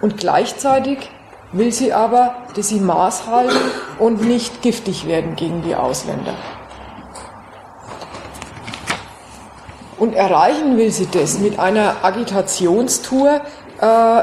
und 0.00 0.16
gleichzeitig 0.16 1.10
will 1.52 1.72
sie 1.72 1.92
aber, 1.92 2.34
dass 2.56 2.70
sie 2.70 2.80
Maß 2.80 3.26
halten 3.28 3.56
und 3.98 4.22
nicht 4.22 4.60
giftig 4.62 5.06
werden 5.06 5.36
gegen 5.36 5.62
die 5.62 5.76
Ausländer. 5.76 6.34
Und 9.98 10.14
erreichen 10.14 10.76
will 10.76 10.90
sie 10.90 11.08
das 11.10 11.38
mit 11.38 11.58
einer 11.58 12.04
Agitationstour, 12.04 13.40
äh, 13.80 14.22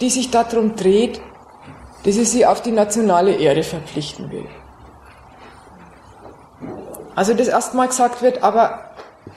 die 0.00 0.10
sich 0.10 0.30
darum 0.30 0.76
dreht, 0.76 1.20
dass 2.04 2.14
sie 2.14 2.24
sie 2.24 2.46
auf 2.46 2.60
die 2.60 2.72
nationale 2.72 3.32
Ehre 3.32 3.62
verpflichten 3.62 4.30
will. 4.30 4.46
Also 7.14 7.34
dass 7.34 7.48
erstmal 7.48 7.88
gesagt 7.88 8.20
wird, 8.20 8.42
aber 8.42 8.90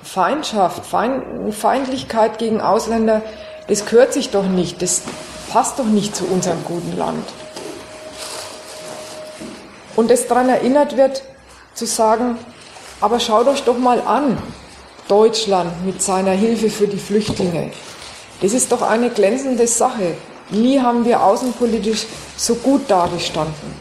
Feindschaft, 0.04 0.84
Feindlichkeit 0.86 2.38
gegen 2.38 2.62
Ausländer, 2.62 3.22
das 3.68 3.86
gehört 3.86 4.14
sich 4.14 4.32
doch 4.32 4.46
nicht, 4.46 4.82
das 4.82 5.04
passt 5.52 5.80
doch 5.80 5.86
nicht 5.86 6.16
zu 6.16 6.26
unserem 6.26 6.64
guten 6.66 6.98
Land. 6.98 7.26
Und 9.96 10.12
es 10.12 10.28
daran 10.28 10.50
erinnert 10.50 10.98
wird, 10.98 11.24
zu 11.74 11.86
sagen, 11.86 12.38
aber 13.02 13.20
schaut 13.20 13.48
euch 13.48 13.64
doch 13.64 13.78
mal 13.78 14.02
an, 14.02 14.38
Deutschland 15.10 15.86
mit 15.86 16.02
seiner 16.02 16.32
Hilfe 16.32 16.70
für 16.70 16.88
die 16.88 17.00
Flüchtlinge. 17.00 17.72
Das 18.42 18.54
ist 18.54 18.72
doch 18.72 18.84
eine 18.84 19.10
glänzende 19.10 19.66
Sache. 19.66 20.14
Nie 20.52 20.80
haben 20.80 21.04
wir 21.04 21.24
außenpolitisch 21.24 22.06
so 22.38 22.56
gut 22.56 22.84
dagestanden. 22.88 23.74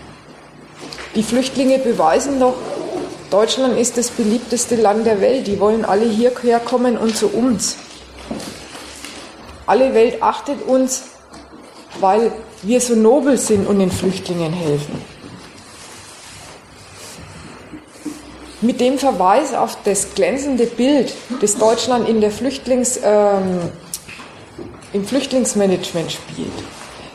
Die 1.14 1.22
Flüchtlinge 1.22 1.78
beweisen 1.78 2.40
doch, 2.40 2.54
Deutschland 3.30 3.78
ist 3.78 3.98
das 3.98 4.10
beliebteste 4.10 4.76
Land 4.76 5.04
der 5.04 5.20
Welt. 5.20 5.46
Die 5.46 5.60
wollen 5.60 5.84
alle 5.84 6.06
hierher 6.06 6.60
kommen 6.60 6.96
und 6.96 7.14
zu 7.14 7.28
uns. 7.28 7.76
Alle 9.66 9.92
Welt 9.92 10.22
achtet 10.22 10.66
uns, 10.66 11.10
weil 12.00 12.32
wir 12.62 12.80
so 12.80 12.94
nobel 12.94 13.36
sind 13.36 13.66
und 13.66 13.80
den 13.80 13.90
Flüchtlingen 13.90 14.54
helfen. 14.54 15.17
Mit 18.60 18.80
dem 18.80 18.98
Verweis 18.98 19.54
auf 19.54 19.78
das 19.84 20.14
glänzende 20.14 20.66
Bild, 20.66 21.14
das 21.40 21.56
Deutschland 21.56 22.08
in 22.08 22.20
der 22.20 22.32
Flüchtlings, 22.32 22.98
ähm, 23.04 23.60
im 24.92 25.04
Flüchtlingsmanagement 25.04 26.10
spielt, 26.10 26.50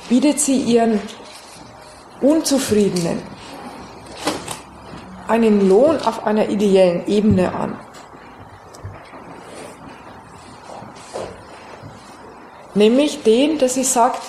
bietet 0.08 0.40
sie 0.40 0.58
ihren 0.58 1.02
Unzufriedenen 2.22 3.22
einen 5.28 5.68
Lohn 5.68 5.98
auf 5.98 6.26
einer 6.26 6.50
ideellen 6.50 7.06
Ebene 7.08 7.54
an. 7.54 7.78
Nämlich 12.76 13.24
den, 13.24 13.58
dass 13.58 13.76
sie 13.76 13.84
sagt, 13.84 14.22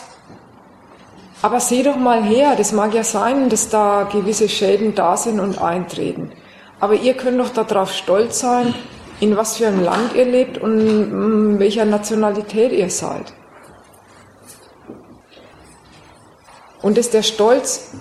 aber 1.43 1.61
seh 1.61 1.83
doch 1.83 1.97
mal 1.97 2.23
her, 2.23 2.55
das 2.57 2.73
mag 2.73 2.95
ja 2.95 3.05
sein, 3.05 3.49
dass 3.49 3.69
da 3.69 4.09
gewisse 4.11 4.49
Schäden 4.49 4.95
da 4.95 5.17
sind 5.17 5.41
und 5.41 5.61
eintreten. 5.61 6.33
Aber 6.85 6.97
ihr 6.97 7.14
könnt 7.14 7.41
doch 7.41 7.49
darauf 7.49 7.95
stolz 7.95 8.41
sein, 8.41 8.74
in 9.18 9.39
was 9.39 9.57
für 9.57 9.68
einem 9.68 9.82
Land 9.82 10.14
ihr 10.14 10.26
lebt 10.26 10.59
und 10.59 11.59
welcher 11.59 11.87
Nationalität 11.87 12.72
ihr 12.72 12.91
seid. 12.91 13.32
Und 16.82 16.99
dass 16.99 17.09
der 17.09 17.22
Stolz 17.22 17.93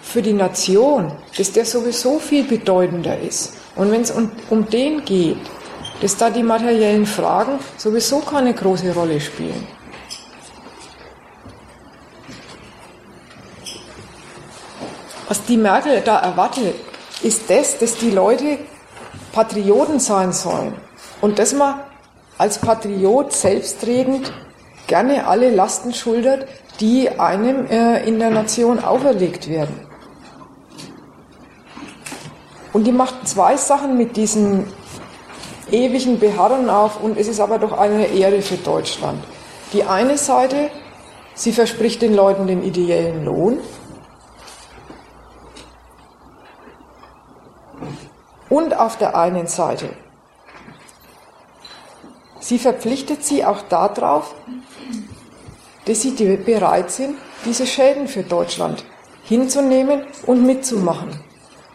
für 0.00 0.22
die 0.22 0.34
Nation, 0.34 1.10
dass 1.36 1.50
der 1.50 1.64
sowieso 1.64 2.20
viel 2.20 2.44
bedeutender 2.44 3.18
ist. 3.18 3.54
Und 3.74 3.90
wenn 3.90 4.02
es 4.02 4.12
um, 4.12 4.30
um 4.50 4.70
den 4.70 5.04
geht, 5.04 5.38
dass 6.00 6.16
da 6.16 6.30
die 6.30 6.44
materiellen 6.44 7.06
Fragen 7.06 7.58
sowieso 7.76 8.20
keine 8.20 8.54
große 8.54 8.94
Rolle 8.94 9.20
spielen. 9.20 9.66
Was 15.26 15.44
die 15.46 15.56
Merkel 15.56 16.02
da 16.02 16.20
erwartet, 16.20 16.76
ist 17.22 17.48
das, 17.48 17.78
dass 17.78 17.96
die 17.96 18.10
Leute 18.10 18.58
Patrioten 19.32 19.98
sein 20.00 20.32
sollen 20.32 20.74
und 21.20 21.38
dass 21.38 21.52
man 21.52 21.80
als 22.38 22.58
Patriot 22.58 23.32
selbstredend 23.32 24.32
gerne 24.86 25.26
alle 25.26 25.50
Lasten 25.50 25.92
schultert, 25.92 26.46
die 26.80 27.08
einem 27.08 27.66
äh, 27.66 28.06
in 28.06 28.18
der 28.18 28.30
Nation 28.30 28.78
auferlegt 28.78 29.48
werden. 29.48 29.86
Und 32.72 32.84
die 32.84 32.92
macht 32.92 33.26
zwei 33.26 33.56
Sachen 33.56 33.96
mit 33.96 34.16
diesem 34.16 34.66
ewigen 35.70 36.18
Beharren 36.18 36.68
auf 36.68 37.02
und 37.02 37.18
es 37.18 37.26
ist 37.26 37.40
aber 37.40 37.58
doch 37.58 37.72
eine 37.72 38.06
Ehre 38.06 38.42
für 38.42 38.56
Deutschland. 38.56 39.24
Die 39.72 39.82
eine 39.82 40.18
Seite, 40.18 40.70
sie 41.34 41.52
verspricht 41.52 42.02
den 42.02 42.14
Leuten 42.14 42.46
den 42.46 42.62
ideellen 42.62 43.24
Lohn. 43.24 43.58
Und 48.48 48.78
auf 48.78 48.96
der 48.96 49.16
einen 49.16 49.46
Seite, 49.46 49.90
sie 52.40 52.58
verpflichtet 52.58 53.24
sie 53.24 53.44
auch 53.44 53.62
darauf, 53.62 54.34
dass 55.86 56.02
sie 56.02 56.12
bereit 56.12 56.90
sind, 56.90 57.16
diese 57.44 57.66
Schäden 57.66 58.08
für 58.08 58.22
Deutschland 58.22 58.84
hinzunehmen 59.24 60.02
und 60.26 60.44
mitzumachen. 60.44 61.20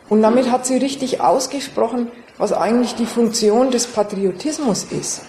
Und 0.10 0.22
damit 0.22 0.52
hat 0.52 0.66
sie 0.66 0.78
richtig 0.78 1.22
ausgesprochen, 1.22 2.12
was 2.38 2.54
eigentlich 2.54 2.96
die 2.96 3.06
Funktion 3.06 3.72
des 3.72 3.88
Patriotismus 3.88 4.84
ist. 4.86 5.22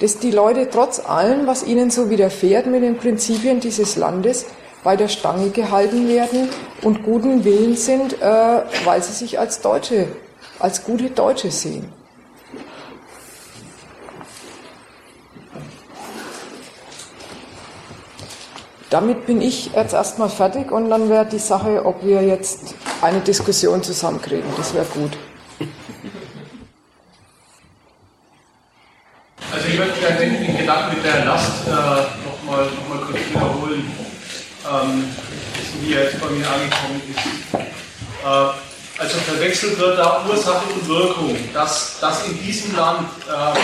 Dass 0.00 0.18
die 0.18 0.30
Leute 0.30 0.68
trotz 0.70 1.00
allem, 1.00 1.46
was 1.46 1.64
ihnen 1.64 1.90
so 1.90 2.10
widerfährt 2.10 2.66
mit 2.66 2.82
den 2.82 2.96
Prinzipien 2.96 3.60
dieses 3.60 3.96
Landes, 3.96 4.46
bei 4.84 4.96
der 4.96 5.08
Stange 5.08 5.50
gehalten 5.50 6.08
werden 6.08 6.48
und 6.82 7.02
guten 7.02 7.44
Willen 7.44 7.74
sind, 7.76 8.20
äh, 8.20 8.62
weil 8.84 9.02
sie 9.02 9.12
sich 9.12 9.38
als 9.38 9.62
Deutsche, 9.62 10.08
als 10.58 10.84
gute 10.84 11.10
Deutsche 11.10 11.50
sehen. 11.50 11.92
Damit 18.94 19.26
bin 19.26 19.42
ich 19.42 19.72
jetzt 19.74 19.92
erstmal 19.92 20.28
fertig 20.28 20.70
und 20.70 20.88
dann 20.88 21.08
wäre 21.08 21.26
die 21.26 21.40
Sache, 21.40 21.84
ob 21.84 22.04
wir 22.04 22.22
jetzt 22.22 22.76
eine 23.02 23.18
Diskussion 23.18 23.82
zusammenkriegen. 23.82 24.48
Das 24.56 24.72
wäre 24.72 24.84
gut. 24.84 25.18
Also 29.52 29.66
ich 29.68 29.78
möchte 29.78 29.98
gerne 29.98 30.20
den 30.20 30.56
Gedanken 30.58 30.94
mit 30.94 31.04
der 31.04 31.24
Last 31.24 31.66
äh, 31.66 31.70
nochmal 31.70 32.66
noch 32.66 32.88
mal 32.88 33.04
kurz 33.04 33.18
wiederholen, 33.30 33.92
ähm, 34.72 35.14
wie 35.80 35.94
er 35.94 36.04
jetzt 36.04 36.20
bei 36.20 36.30
mir 36.30 36.46
angekommen 36.48 37.02
ist. 37.10 37.54
Äh, 38.24 38.73
also 38.98 39.18
verwechselt 39.18 39.78
wird 39.78 39.98
da 39.98 40.24
Ursache 40.28 40.62
und 40.72 40.88
Wirkung, 40.88 41.36
dass, 41.52 41.98
dass 42.00 42.26
in 42.26 42.40
diesem 42.42 42.76
Land 42.76 43.08
äh, 43.28 43.58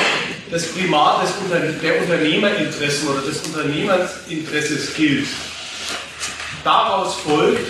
das 0.50 0.66
Primat 0.72 1.22
des 1.22 1.30
Unter 1.44 1.60
der 1.60 2.02
Unternehmerinteressen 2.02 3.08
oder 3.08 3.22
des 3.22 3.40
Unternehmerinteresses 3.42 4.94
gilt. 4.94 5.28
Daraus 6.64 7.14
folgt, 7.16 7.66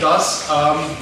dass 0.00 0.44
ähm, 0.54 0.96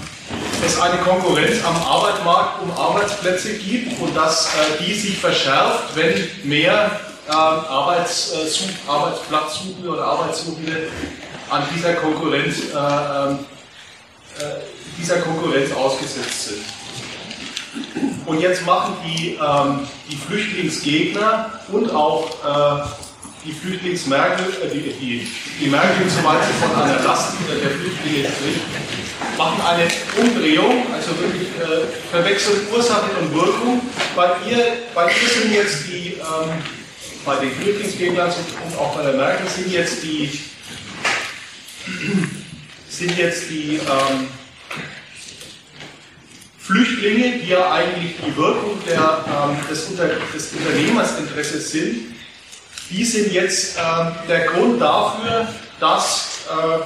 es 0.65 0.81
eine 0.81 0.99
Konkurrenz 0.99 1.65
am 1.65 1.77
Arbeitsmarkt 1.77 2.63
um 2.63 2.71
Arbeitsplätze 2.71 3.55
gibt 3.55 4.01
und 4.01 4.17
dass 4.17 4.47
äh, 4.47 4.85
die 4.85 4.95
sich 4.95 5.19
verschärft, 5.19 5.97
wenn 5.97 6.15
mehr 6.45 7.01
äh, 7.29 7.33
Arbeitssuch, 7.33 8.69
Arbeitsplatzsuchende 8.87 9.89
oder 9.89 10.05
Arbeitssuchende 10.05 10.89
an 11.51 11.63
dieser 11.75 11.95
Konkurrenz 11.95 12.57
äh, 12.73 12.77
ähm, 12.77 13.39
äh, 13.41 13.58
dieser 14.99 15.19
Konkurrenz 15.19 15.73
ausgesetzt 15.73 16.49
sind. 16.49 16.65
Und 18.27 18.41
jetzt 18.41 18.65
machen 18.67 18.95
die, 19.07 19.39
ähm, 19.41 19.89
die 20.11 20.17
Flüchtlingsgegner 20.17 21.61
und 21.73 21.91
auch 21.91 22.29
äh, 22.45 22.87
die 23.45 23.53
Flüchtlingsmerkel, 23.53 24.47
äh, 24.63 24.69
die, 24.75 24.93
die, 24.93 25.29
die 25.61 25.67
Merkel, 25.69 26.09
soweit 26.11 26.41
sie 26.45 26.53
von 26.61 26.83
einer 26.83 27.03
Last 27.05 27.35
der 27.49 27.71
Flüchtlinge 27.71 28.29
spricht, 28.29 29.39
machen 29.39 29.61
eine 29.67 29.89
Umdrehung, 30.21 30.87
also 30.93 31.11
wirklich 31.19 31.49
äh, 31.59 31.87
verwechseln 32.11 32.67
Ursache 32.73 33.11
und 33.21 33.35
Wirkung. 33.35 33.81
Bei 34.15 34.33
ihr, 34.49 34.65
bei 34.95 35.05
ihr 35.05 35.29
sind 35.29 35.53
jetzt 35.53 35.87
die, 35.87 36.15
ähm, 36.15 36.51
bei 37.25 37.37
den 37.37 37.53
Flüchtlingsgegnern 37.53 38.31
und 38.67 38.79
auch 38.79 38.95
bei 38.97 39.03
der 39.05 39.15
Merkel 39.15 39.47
sind 39.49 39.73
jetzt 39.73 40.03
die, 40.03 40.39
sind 42.99 43.17
jetzt 43.17 43.49
die 43.49 43.77
ähm, 43.77 44.29
Flüchtlinge, 46.59 47.39
die 47.39 47.49
ja 47.49 47.73
eigentlich 47.73 48.17
die 48.27 48.37
Wirkung 48.37 48.77
der, 48.85 49.25
ähm, 49.27 49.57
des, 49.71 49.85
Unter 49.85 50.09
des 50.09 50.53
Unternehmersinteresses 50.53 51.71
sind, 51.71 52.17
die 52.91 53.05
sind 53.05 53.33
jetzt 53.33 53.79
ähm, 53.79 54.13
der 54.29 54.47
Grund 54.47 54.81
dafür, 54.81 55.47
dass 55.79 56.41
äh, 56.51 56.79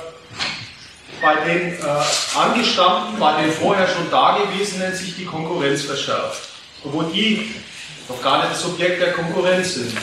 bei 1.23 1.35
den 1.47 1.73
äh, 1.73 2.39
Angestammten, 2.39 3.19
bei 3.19 3.43
den 3.43 3.53
vorher 3.53 3.89
schon 3.89 4.11
Dagewesenen 4.11 4.95
sich 4.95 5.17
die 5.17 5.25
Konkurrenz 5.25 5.83
verschärft. 5.83 6.51
Wo 6.85 7.03
die 7.05 7.55
noch 8.09 8.21
gar 8.21 8.41
nicht 8.41 8.53
das 8.53 8.63
Subjekt 8.63 9.01
der 9.01 9.13
Konkurrenz 9.13 9.75
sind. 9.75 9.97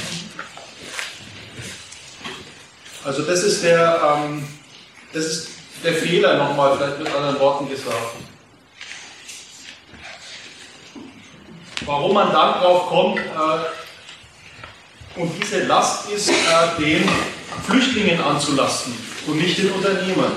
Also 3.03 3.21
das 3.21 3.43
ist 3.43 3.63
der, 3.63 4.17
ähm, 4.17 4.47
das 5.13 5.25
ist 5.25 5.58
der 5.83 5.93
Fehler 5.93 6.37
nochmal, 6.37 6.77
vielleicht 6.77 6.99
mit 6.99 7.13
anderen 7.13 7.39
Worten 7.39 7.69
gesagt. 7.69 8.15
Warum 11.85 12.13
man 12.13 12.31
dann 12.31 12.59
drauf 12.59 12.87
kommt, 12.87 13.19
äh, 13.19 15.19
und 15.19 15.31
diese 15.41 15.63
Last 15.63 16.09
ist, 16.11 16.29
äh, 16.29 16.33
den 16.79 17.09
Flüchtlingen 17.65 18.21
anzulasten 18.21 18.93
und 19.27 19.37
nicht 19.37 19.57
den 19.57 19.71
Unternehmern. 19.71 20.31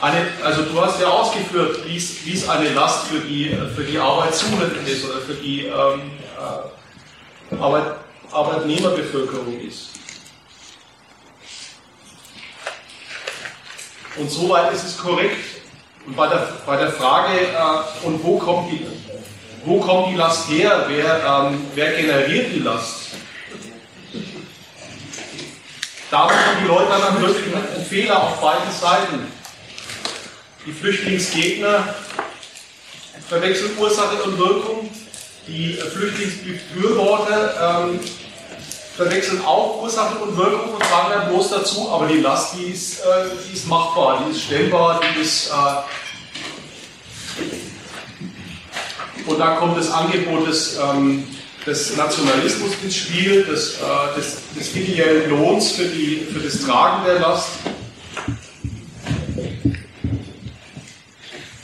Eine, 0.00 0.28
also 0.44 0.62
du 0.62 0.80
hast 0.80 1.00
ja 1.00 1.08
ausgeführt, 1.08 1.80
wie 1.84 1.96
es 1.96 2.48
eine 2.48 2.70
Last 2.70 3.08
für 3.08 3.20
die, 3.20 3.56
für 3.74 3.82
die 3.82 3.98
Arbeitssuchenden 3.98 4.86
ist 4.86 5.04
oder 5.04 5.20
für 5.20 5.34
die 5.34 5.64
ähm, 5.64 6.12
äh, 7.50 7.56
Arbeit, 7.56 7.96
Arbeitnehmerbevölkerung 8.30 9.60
ist. 9.60 9.97
Und 14.18 14.30
soweit 14.30 14.72
ist 14.72 14.84
es 14.84 14.98
korrekt. 14.98 15.36
Und 16.06 16.16
bei 16.16 16.26
der, 16.26 16.48
bei 16.66 16.76
der 16.76 16.90
Frage, 16.90 17.38
äh, 17.38 18.06
und 18.06 18.22
wo 18.24 18.38
kommt, 18.38 18.72
die, 18.72 18.84
wo 19.64 19.80
kommt 19.80 20.10
die 20.10 20.16
Last 20.16 20.50
her? 20.50 20.86
Wer, 20.88 21.22
ähm, 21.24 21.66
wer 21.74 21.92
generiert 21.92 22.52
die 22.52 22.60
Last? 22.60 23.08
Da 26.10 26.20
haben 26.20 26.32
die 26.62 26.66
Leute 26.66 26.88
dann 26.88 27.20
wirklich 27.20 27.54
einen 27.54 27.84
Fehler 27.84 28.22
auf 28.22 28.40
beiden 28.40 28.72
Seiten. 28.72 29.30
Die 30.64 30.72
Flüchtlingsgegner 30.72 31.94
verwechseln 33.28 33.72
Ursache 33.78 34.22
und 34.22 34.38
Wirkung. 34.38 34.90
Die 35.46 35.74
Flüchtlingsbefürworter 35.74 37.90
ähm, 37.90 38.00
verwechseln 38.98 39.40
auch 39.44 39.80
Ursache 39.80 40.18
und 40.18 40.36
Wirkung 40.36 40.74
und 40.74 40.84
sagen 40.84 41.10
dann 41.14 41.28
bloß 41.28 41.50
dazu, 41.50 41.88
aber 41.88 42.08
die 42.08 42.18
Last, 42.18 42.56
die 42.56 42.64
ist, 42.64 42.98
äh, 42.98 43.04
die 43.48 43.52
ist 43.54 43.68
machbar, 43.68 44.24
die 44.26 44.32
ist 44.32 44.42
stellbar, 44.42 45.00
die 45.00 45.20
ist. 45.20 45.50
Äh 45.50 45.52
und 49.30 49.38
dann 49.38 49.56
kommt 49.58 49.78
das 49.78 49.92
Angebot 49.92 50.48
des, 50.48 50.78
ähm, 50.78 51.28
des 51.64 51.96
Nationalismus 51.96 52.72
ins 52.82 52.96
Spiel, 52.96 53.44
des, 53.44 53.74
äh, 53.74 54.16
des, 54.16 54.38
des 54.58 54.74
ideellen 54.74 55.30
Lohns 55.30 55.70
für, 55.72 55.84
die, 55.84 56.26
für 56.32 56.40
das 56.40 56.60
Tragen 56.62 57.04
der 57.04 57.20
Last. 57.20 57.50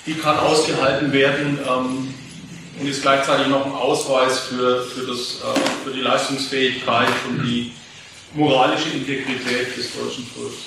Die 0.07 0.15
kann 0.15 0.39
ausgehalten 0.39 1.13
werden. 1.13 1.59
Ähm, 1.69 2.15
und 2.79 2.89
ist 2.89 3.03
gleichzeitig 3.03 3.49
noch 3.49 3.67
ein 3.67 3.73
Ausweis 3.73 4.41
für, 4.41 4.85
für, 4.85 5.07
das, 5.07 5.41
äh, 5.41 5.61
für 5.85 5.91
die 5.93 6.01
Leistungsfähigkeit 6.01 7.09
und 7.29 7.43
die 7.45 7.73
moralische 8.35 8.91
Integrität 8.91 9.77
des 9.77 9.95
deutschen 9.95 10.27
Volkes. 10.27 10.59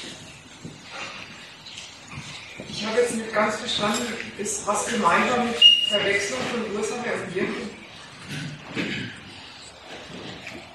Ich 2.70 2.86
habe 2.86 3.02
jetzt 3.02 3.16
nicht 3.16 3.34
ganz 3.34 3.56
verstanden, 3.56 4.06
ist 4.38 4.66
was 4.66 4.86
gemeint 4.88 5.30
war 5.32 5.44
mit 5.44 5.56
Verwechslung 5.90 6.40
von 6.52 6.78
Ursache 6.78 7.14
und 7.14 7.36
Wirkung? 7.36 7.70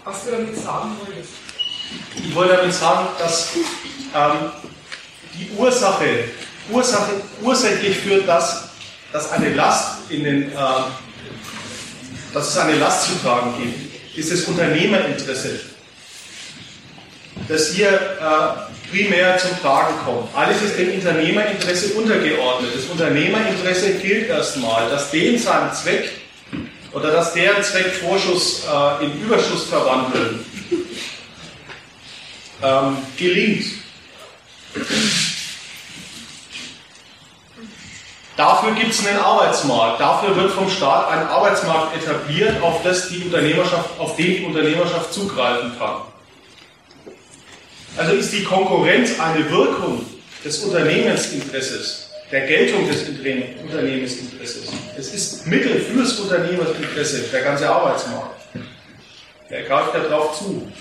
Was 0.05 0.25
du 0.25 0.31
damit 0.33 0.57
sagen 0.57 0.97
wolltest? 1.05 1.33
Ich 2.17 2.35
wollte 2.35 2.57
damit 2.57 2.75
sagen, 2.75 3.09
dass 3.19 3.51
ähm, 4.15 4.51
die 5.35 5.51
Ursache, 5.57 6.25
Ursache 6.71 7.23
ursächlich 7.41 7.99
führt, 7.99 8.27
dass, 8.27 8.71
dass 9.13 9.31
eine 9.33 9.55
Last 9.55 10.11
in 10.11 10.25
den, 10.25 10.53
äh, 10.53 10.55
dass 12.33 12.51
es 12.51 12.59
eine 12.59 12.77
Last 12.77 13.09
zu 13.09 13.23
tragen 13.23 13.55
gibt, 13.63 14.17
ist 14.17 14.33
das 14.33 14.43
Unternehmerinteresse, 14.43 15.61
das 17.49 17.69
hier 17.71 17.89
äh, 17.89 18.91
primär 18.91 19.39
zum 19.39 19.59
Tragen 19.61 19.95
kommt. 20.05 20.35
Alles 20.35 20.63
ist 20.63 20.79
dem 20.79 20.95
Unternehmerinteresse 20.95 21.95
untergeordnet. 21.95 22.73
Das 22.75 22.85
Unternehmerinteresse 22.85 23.95
gilt 23.95 24.29
erstmal, 24.29 24.89
dass 24.91 25.11
dem 25.11 25.39
sein 25.39 25.73
Zweck 25.73 26.11
oder 26.93 27.11
dass 27.11 27.33
deren 27.33 27.63
Zweck 27.63 27.87
Vorschuss 27.87 28.65
äh, 28.65 29.05
in 29.07 29.23
Überschuss 29.23 29.65
verwandeln 29.65 30.45
ähm, 32.63 32.99
gelingt. 33.17 33.65
Dafür 38.37 38.75
gibt 38.75 38.93
es 38.93 39.07
einen 39.07 39.19
Arbeitsmarkt. 39.19 40.01
Dafür 40.01 40.35
wird 40.35 40.53
vom 40.53 40.69
Staat 40.69 41.11
ein 41.11 41.27
Arbeitsmarkt 41.27 41.97
etabliert, 41.97 42.63
auf, 42.63 42.83
das 42.83 43.09
die 43.09 43.25
Unternehmerschaft, 43.25 43.91
auf 43.99 44.17
den 44.17 44.37
die 44.37 44.45
Unternehmerschaft 44.45 45.13
zugreifen 45.13 45.73
kann. 45.79 46.03
Also 47.97 48.13
ist 48.13 48.33
die 48.33 48.43
Konkurrenz 48.43 49.21
eine 49.21 49.51
Wirkung 49.51 50.07
des 50.43 50.65
Unternehmensinteresses, 50.65 52.09
der 52.31 52.47
Geltung 52.47 52.89
des 52.89 53.07
Unternehmensinteresses. 53.07 54.73
Es 54.97 55.13
ist 55.13 55.47
Mittel 55.47 55.79
fürs 55.81 56.19
Unternehmensinteresse, 56.19 57.25
der 57.31 57.43
ganze 57.43 57.69
Arbeitsmarkt. 57.69 58.41
Der 59.51 59.65
greift 59.65 59.95
darauf 59.95 60.39
zu. 60.39 60.73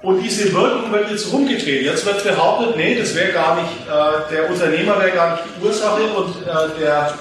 Und 0.00 0.22
diese 0.22 0.52
Wirkung 0.52 0.92
wird 0.92 1.10
jetzt 1.10 1.32
rumgedreht. 1.32 1.82
Jetzt 1.82 2.06
wird 2.06 2.22
behauptet, 2.22 2.76
nee, 2.76 2.96
das 2.96 3.14
wäre 3.16 3.32
gar 3.32 3.56
nicht, 3.56 3.72
äh, 3.88 4.32
der 4.32 4.48
Unternehmer 4.48 4.98
wäre 5.00 5.10
gar 5.10 5.32
nicht 5.32 5.44
die 5.44 5.66
Ursache 5.66 6.02
und 6.02 6.46
äh, 6.46 6.80
der, 6.80 7.14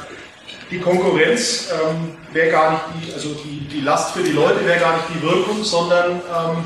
die 0.69 0.79
Konkurrenz 0.79 1.69
ähm, 1.71 2.15
wäre 2.31 2.51
gar 2.51 2.71
nicht 2.71 2.83
die, 2.93 3.13
also 3.13 3.29
die, 3.43 3.67
die 3.67 3.81
Last 3.81 4.13
für 4.13 4.21
die 4.21 4.31
Leute 4.31 4.63
wäre 4.63 4.79
gar 4.79 4.97
nicht 4.97 5.05
die 5.09 5.21
Wirkung, 5.23 5.63
sondern 5.63 6.11
ähm, 6.11 6.65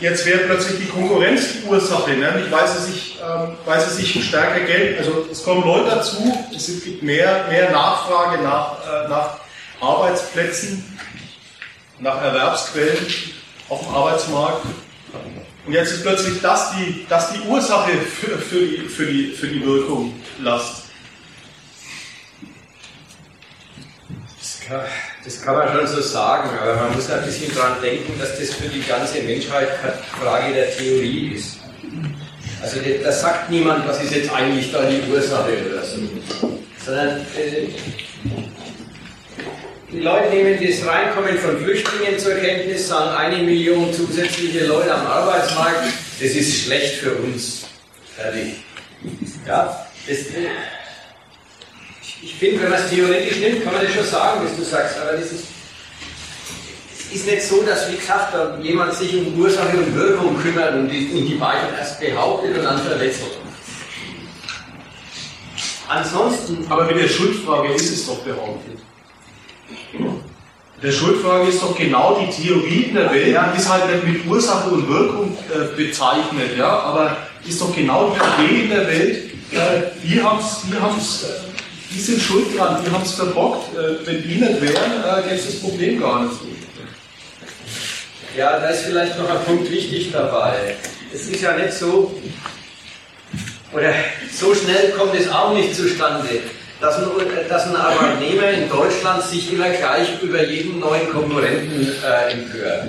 jetzt 0.00 0.26
wäre 0.26 0.40
plötzlich 0.40 0.80
die 0.80 0.88
Konkurrenz 0.88 1.52
die 1.52 1.68
Ursache, 1.68 2.14
ne? 2.14 2.32
nicht 2.36 2.50
weil 2.50 2.66
sie, 2.66 2.90
sich, 2.90 3.20
ähm, 3.22 3.56
weil 3.64 3.80
sie 3.80 4.02
sich 4.02 4.24
stärker 4.24 4.64
Geld, 4.64 4.98
also 4.98 5.28
es 5.30 5.44
kommen 5.44 5.62
Leute 5.62 5.90
dazu, 5.90 6.36
es 6.52 6.66
gibt 6.82 7.04
mehr, 7.04 7.44
mehr 7.48 7.70
Nachfrage 7.70 8.42
nach, 8.42 8.78
äh, 8.80 9.08
nach 9.08 9.36
Arbeitsplätzen, 9.80 10.98
nach 12.00 12.20
Erwerbsquellen 12.20 13.06
auf 13.68 13.80
dem 13.80 13.94
Arbeitsmarkt. 13.94 14.66
Und 15.66 15.72
jetzt 15.72 15.92
ist 15.92 16.02
plötzlich 16.02 16.40
das 16.42 16.72
die, 16.72 17.06
das 17.08 17.32
die 17.32 17.40
Ursache 17.48 17.92
für, 17.92 18.38
für, 18.38 18.60
die, 18.60 18.88
für, 18.88 19.06
die, 19.06 19.32
für 19.32 19.48
die 19.48 19.64
Wirkung 19.64 20.14
Last. 20.40 20.84
Das 24.38 24.60
kann, 24.60 24.80
das 25.24 25.42
kann 25.42 25.54
man 25.56 25.72
schon 25.72 25.86
so 25.86 26.00
sagen, 26.02 26.50
aber 26.58 26.74
man 26.76 26.94
muss 26.94 27.10
ein 27.10 27.24
bisschen 27.24 27.54
daran 27.54 27.80
denken, 27.80 28.18
dass 28.18 28.38
das 28.38 28.50
für 28.50 28.68
die 28.68 28.82
ganze 28.82 29.22
Menschheit 29.22 29.68
Frage 30.20 30.52
der 30.52 30.76
Theorie 30.76 31.34
ist. 31.34 31.58
Also 32.62 32.80
da 33.02 33.12
sagt 33.12 33.50
niemand, 33.50 33.86
was 33.86 34.02
ist 34.02 34.14
jetzt 34.14 34.32
eigentlich 34.32 34.72
da 34.72 34.82
die 34.84 35.02
Ursache 35.10 35.52
oder 35.68 35.84
so. 35.84 35.98
Sondern 36.84 37.20
äh, 37.36 37.68
die 39.94 40.00
Leute 40.00 40.28
nehmen 40.30 40.58
das 40.60 40.86
Reinkommen 40.86 41.38
von 41.38 41.56
Flüchtlingen 41.58 42.18
zur 42.18 42.34
Kenntnis, 42.34 42.88
sagen 42.88 43.16
eine 43.16 43.42
Million 43.44 43.92
zusätzliche 43.92 44.66
Leute 44.66 44.92
am 44.92 45.06
Arbeitsmarkt, 45.06 45.84
das 46.20 46.30
ist 46.30 46.64
schlecht 46.64 46.96
für 46.96 47.12
uns. 47.12 47.66
Fertig. 48.16 48.54
Ja, 49.46 49.86
das, 50.08 50.18
ich 52.22 52.34
finde, 52.36 52.62
wenn 52.62 52.70
man 52.70 52.80
es 52.80 52.90
theoretisch 52.90 53.38
nimmt, 53.38 53.64
kann 53.64 53.74
man 53.74 53.84
das 53.84 53.94
schon 53.94 54.04
sagen, 54.04 54.40
was 54.44 54.56
du 54.56 54.64
sagst, 54.64 54.98
aber 54.98 55.12
das 55.12 55.30
ist, 55.30 55.44
es 56.98 57.14
ist 57.14 57.26
nicht 57.26 57.42
so, 57.42 57.62
dass, 57.62 57.92
wie 57.92 57.96
gesagt, 57.96 58.34
jemand 58.62 58.94
sich 58.94 59.14
um 59.14 59.38
Ursache 59.38 59.76
und 59.76 59.94
Wirkung 59.94 60.40
kümmert 60.42 60.74
und 60.74 60.88
die, 60.88 61.10
und 61.12 61.40
erst 61.78 62.00
behauptet 62.00 62.58
und 62.58 62.64
dann 62.64 62.80
verwechselt. 62.80 63.32
Ansonsten. 65.86 66.66
Aber 66.68 66.86
mit 66.86 66.96
der 66.96 67.08
Schuldfrage 67.08 67.74
ist 67.74 67.90
es 67.92 68.06
doch 68.06 68.18
behauptet. 68.20 68.78
Der 70.82 70.92
Schuldfrage 70.92 71.48
ist 71.48 71.62
doch 71.62 71.76
genau 71.76 72.20
die 72.20 72.30
Theorie 72.30 72.86
in 72.88 72.94
der 72.94 73.10
Welt, 73.10 73.38
die 73.54 73.58
ist 73.58 73.70
halt 73.70 73.90
nicht 73.90 74.06
mit 74.06 74.26
Ursache 74.26 74.68
und 74.68 74.86
Wirkung 74.86 75.36
äh, 75.48 75.74
bezeichnet, 75.76 76.58
ja, 76.58 76.68
aber 76.68 77.16
ist 77.46 77.60
doch 77.60 77.74
genau 77.74 78.14
die 78.14 78.44
Idee 78.44 78.62
in 78.64 78.70
der 78.70 78.86
Welt, 78.86 79.16
äh, 79.52 79.82
die 80.02 80.22
haben's, 80.22 80.62
die 80.70 80.78
haben's, 80.78 81.24
äh, 81.24 81.44
die 81.90 82.00
sind 82.00 82.20
schuld 82.20 82.58
dran, 82.58 82.82
die 82.84 82.90
haben 82.90 83.02
es 83.02 83.12
verbockt. 83.12 83.74
Äh, 83.74 84.06
wenn 84.06 84.22
die 84.22 84.34
nicht 84.34 84.60
wären, 84.60 84.74
äh, 84.74 85.22
gäbe 85.22 85.34
es 85.36 85.46
das 85.46 85.60
Problem 85.60 86.00
gar 86.00 86.24
nicht. 86.24 86.34
Ja, 88.36 88.58
da 88.58 88.68
ist 88.68 88.82
vielleicht 88.82 89.18
noch 89.18 89.30
ein 89.30 89.44
Punkt 89.44 89.70
wichtig 89.70 90.10
dabei. 90.12 90.76
Es 91.14 91.28
ist 91.28 91.40
ja 91.40 91.56
nicht 91.56 91.72
so, 91.72 92.12
oder 93.72 93.94
so 94.32 94.54
schnell 94.54 94.90
kommt 94.90 95.14
es 95.14 95.30
auch 95.30 95.54
nicht 95.54 95.74
zustande 95.74 96.40
dass 96.84 96.98
ein, 96.98 97.08
dass 97.48 97.66
ein 97.68 97.76
Arbeitnehmer 97.76 98.50
in 98.50 98.68
Deutschland 98.68 99.22
sich 99.22 99.54
immer 99.54 99.70
gleich 99.70 100.20
über 100.20 100.44
jeden 100.44 100.80
neuen 100.80 101.10
Konkurrenten 101.10 101.90
äh, 102.04 102.32
empört. 102.32 102.88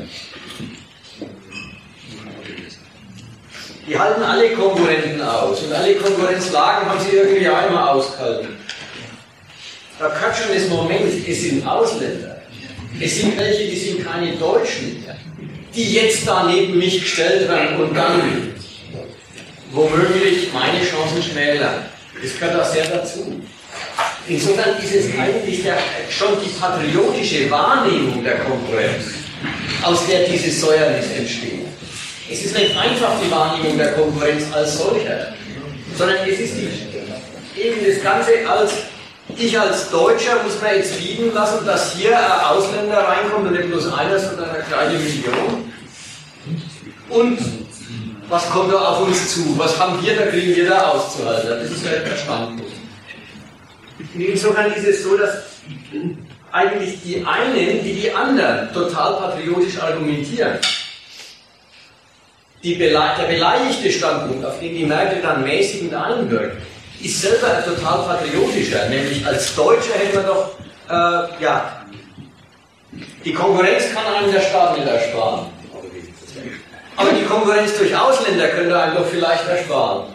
Die 3.88 3.98
halten 3.98 4.24
alle 4.24 4.50
Konkurrenten 4.50 5.22
aus 5.22 5.62
und 5.62 5.72
alle 5.72 5.96
Konkurrenzlagen 5.96 6.90
haben 6.90 7.00
sie 7.00 7.16
irgendwie 7.16 7.46
immer 7.46 7.92
ausgehalten. 7.92 8.58
da 9.98 10.10
gehört 10.10 10.36
schon 10.36 10.54
das 10.54 10.68
Moment, 10.68 11.06
es 11.26 11.42
sind 11.42 11.66
Ausländer. 11.66 12.42
Es 13.00 13.16
sind 13.16 13.38
welche, 13.38 13.70
die 13.70 13.78
sind 13.78 14.06
keine 14.06 14.36
Deutschen, 14.36 15.06
die 15.74 15.94
jetzt 15.94 16.28
da 16.28 16.44
neben 16.48 16.78
mich 16.78 17.00
gestellt 17.00 17.48
werden 17.48 17.80
und 17.80 17.96
dann 17.96 18.54
womöglich 19.72 20.52
meine 20.52 20.84
Chancen 20.84 21.24
schmälern. 21.24 21.86
Das 22.22 22.38
gehört 22.38 22.62
auch 22.62 22.66
sehr 22.66 22.88
dazu. 22.88 23.42
Insofern 24.28 24.78
ist 24.82 24.94
es 24.94 25.20
eigentlich 25.20 25.64
der, 25.64 25.78
schon 26.10 26.30
die 26.44 26.50
patriotische 26.60 27.50
Wahrnehmung 27.52 28.24
der 28.24 28.40
Konkurrenz, 28.40 29.06
aus 29.84 30.08
der 30.08 30.28
diese 30.28 30.50
Säuernis 30.50 31.06
entsteht. 31.16 31.66
Es 32.32 32.44
ist 32.44 32.58
nicht 32.58 32.76
einfach 32.76 33.12
die 33.24 33.30
Wahrnehmung 33.30 33.78
der 33.78 33.94
Konkurrenz 33.94 34.46
als 34.52 34.80
solcher, 34.80 35.34
sondern 35.96 36.18
es 36.28 36.40
ist 36.40 36.56
die, 36.56 37.62
eben 37.62 37.86
das 37.86 38.04
Ganze 38.04 38.32
als, 38.50 38.72
ich 39.38 39.60
als 39.60 39.92
Deutscher 39.92 40.42
muss 40.44 40.60
mir 40.60 40.78
jetzt 40.78 40.98
bieten 40.98 41.32
lassen, 41.32 41.64
dass 41.66 41.94
hier 41.94 42.18
ein 42.18 42.46
Ausländer 42.46 42.98
reinkommt 42.98 43.48
und 43.48 43.54
nicht 43.54 43.70
bloß 43.70 43.94
einer, 43.94 44.18
sondern 44.18 44.50
eine 44.50 44.64
kleine 44.64 44.98
Million. 44.98 45.72
Und 47.10 47.40
was 48.28 48.50
kommt 48.50 48.74
da 48.74 48.78
auf 48.78 49.08
uns 49.08 49.36
zu? 49.36 49.56
Was 49.58 49.80
haben 49.80 50.04
wir 50.04 50.16
da, 50.16 50.26
kriegen 50.26 50.56
wir 50.56 50.68
da 50.68 50.90
auszuhalten? 50.90 51.48
Das 51.62 51.70
ist 51.70 51.88
halt 51.88 52.08
der 52.08 52.18
Standpunkt. 52.18 52.85
Insofern 54.18 54.72
ist 54.74 54.86
es 54.86 55.04
so, 55.04 55.18
dass 55.18 55.44
eigentlich 56.52 57.02
die 57.04 57.26
einen, 57.26 57.84
wie 57.84 57.94
die 57.94 58.12
anderen, 58.12 58.72
total 58.74 59.16
patriotisch 59.18 59.80
argumentieren. 59.82 60.58
Bele 62.74 63.12
der 63.20 63.28
beleidigte 63.28 63.92
Standpunkt, 63.92 64.44
auf 64.44 64.60
den 64.60 64.76
die 64.76 64.86
Merkel 64.86 65.22
dann 65.22 65.44
mäßigend 65.44 65.94
einwirkt, 65.94 66.58
ist 67.02 67.22
selber 67.22 67.58
ein 67.58 67.64
total 67.64 68.00
patriotischer. 68.08 68.90
Nämlich 68.90 69.26
als 69.26 69.56
Deutscher 69.56 69.94
hätten 69.94 70.18
wir 70.18 70.24
doch, 70.24 70.52
äh, 70.90 71.44
ja, 71.44 71.86
die 73.24 73.34
Konkurrenz 73.34 73.94
kann 73.94 74.06
einem 74.06 74.32
der 74.32 74.42
Staat 74.42 74.78
nicht 74.78 74.88
ersparen. 74.88 75.48
Aber 76.96 77.12
die 77.12 77.26
Konkurrenz 77.26 77.78
durch 77.78 77.96
Ausländer 77.96 78.48
könnte 78.50 78.80
einem 78.80 78.96
doch 78.96 79.08
vielleicht 79.08 79.48
ersparen. 79.48 80.06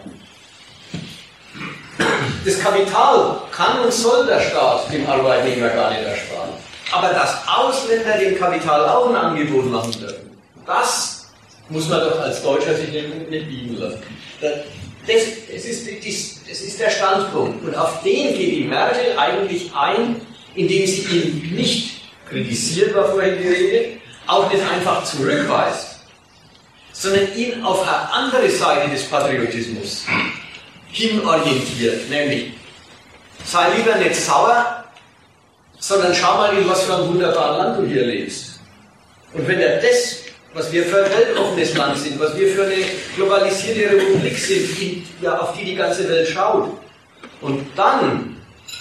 Das 2.43 2.59
Kapital 2.59 3.41
kann 3.51 3.79
und 3.81 3.93
soll 3.93 4.25
der 4.25 4.39
Staat 4.39 4.91
dem 4.91 5.07
Arbeitnehmer 5.07 5.69
gar 5.69 5.91
nicht 5.91 6.03
ersparen. 6.03 6.49
Aber 6.91 7.09
dass 7.09 7.47
Ausländer 7.47 8.17
dem 8.17 8.37
Kapital 8.37 8.87
auch 8.89 9.09
ein 9.09 9.15
Angebot 9.15 9.69
machen 9.69 9.91
dürfen, 9.91 10.31
das 10.65 11.27
muss 11.69 11.87
man 11.87 12.01
doch 12.01 12.19
als 12.19 12.41
Deutscher 12.41 12.73
sich 12.75 12.89
nicht, 12.89 13.29
nicht 13.29 13.47
bieten 13.47 13.77
lassen. 13.77 14.01
Das, 14.41 14.51
das, 15.07 15.65
ist, 15.65 15.87
das 15.87 16.61
ist 16.61 16.79
der 16.79 16.89
Standpunkt. 16.89 17.63
Und 17.63 17.75
auf 17.75 18.01
den 18.03 18.35
geht 18.35 18.55
die 18.55 18.63
Merkel 18.63 19.17
eigentlich 19.17 19.71
ein, 19.75 20.19
indem 20.55 20.87
sie 20.87 21.01
ihn 21.01 21.55
nicht 21.55 22.01
kritisiert, 22.27 22.95
war 22.95 23.05
vorhin 23.05 23.37
die 23.41 23.47
Rede, 23.47 23.97
auch 24.27 24.51
nicht 24.51 24.63
einfach 24.63 25.03
zurückweist 25.03 25.91
sondern 27.01 27.35
ihn 27.35 27.63
auf 27.63 27.81
eine 27.81 28.13
andere 28.13 28.49
Seite 28.49 28.89
des 28.89 29.03
Patriotismus 29.05 30.05
hinorientiert, 30.91 32.09
nämlich 32.09 32.53
sei 33.45 33.75
lieber 33.77 33.95
nicht 33.95 34.15
sauer, 34.15 34.83
sondern 35.79 36.13
schau 36.13 36.37
mal, 36.37 36.55
in 36.57 36.69
was 36.69 36.83
für 36.83 36.95
einem 36.95 37.07
wunderbaren 37.07 37.57
Land 37.57 37.79
du 37.79 37.85
hier 37.87 38.05
lebst. 38.05 38.59
Und 39.33 39.47
wenn 39.47 39.59
er 39.59 39.77
das, 39.77 40.17
was 40.53 40.71
wir 40.71 40.85
für 40.85 41.03
ein 41.03 41.11
weltoffenes 41.11 41.75
Land 41.75 41.97
sind, 41.97 42.19
was 42.19 42.37
wir 42.37 42.49
für 42.49 42.65
eine 42.65 42.83
globalisierte 43.15 43.95
Republik 43.95 44.37
sind, 44.37 44.81
in, 44.81 45.07
ja, 45.21 45.39
auf 45.39 45.57
die 45.57 45.65
die 45.65 45.75
ganze 45.75 46.07
Welt 46.07 46.27
schaut, 46.27 46.69
und 47.41 47.65
dann 47.75 48.37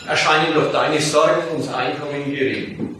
erscheinen 0.07 0.55
doch 0.55 0.71
deine 0.73 1.01
Sorgen 1.01 1.43
ums 1.53 1.69
Einkommen 1.73 2.31
gering. 2.35 2.97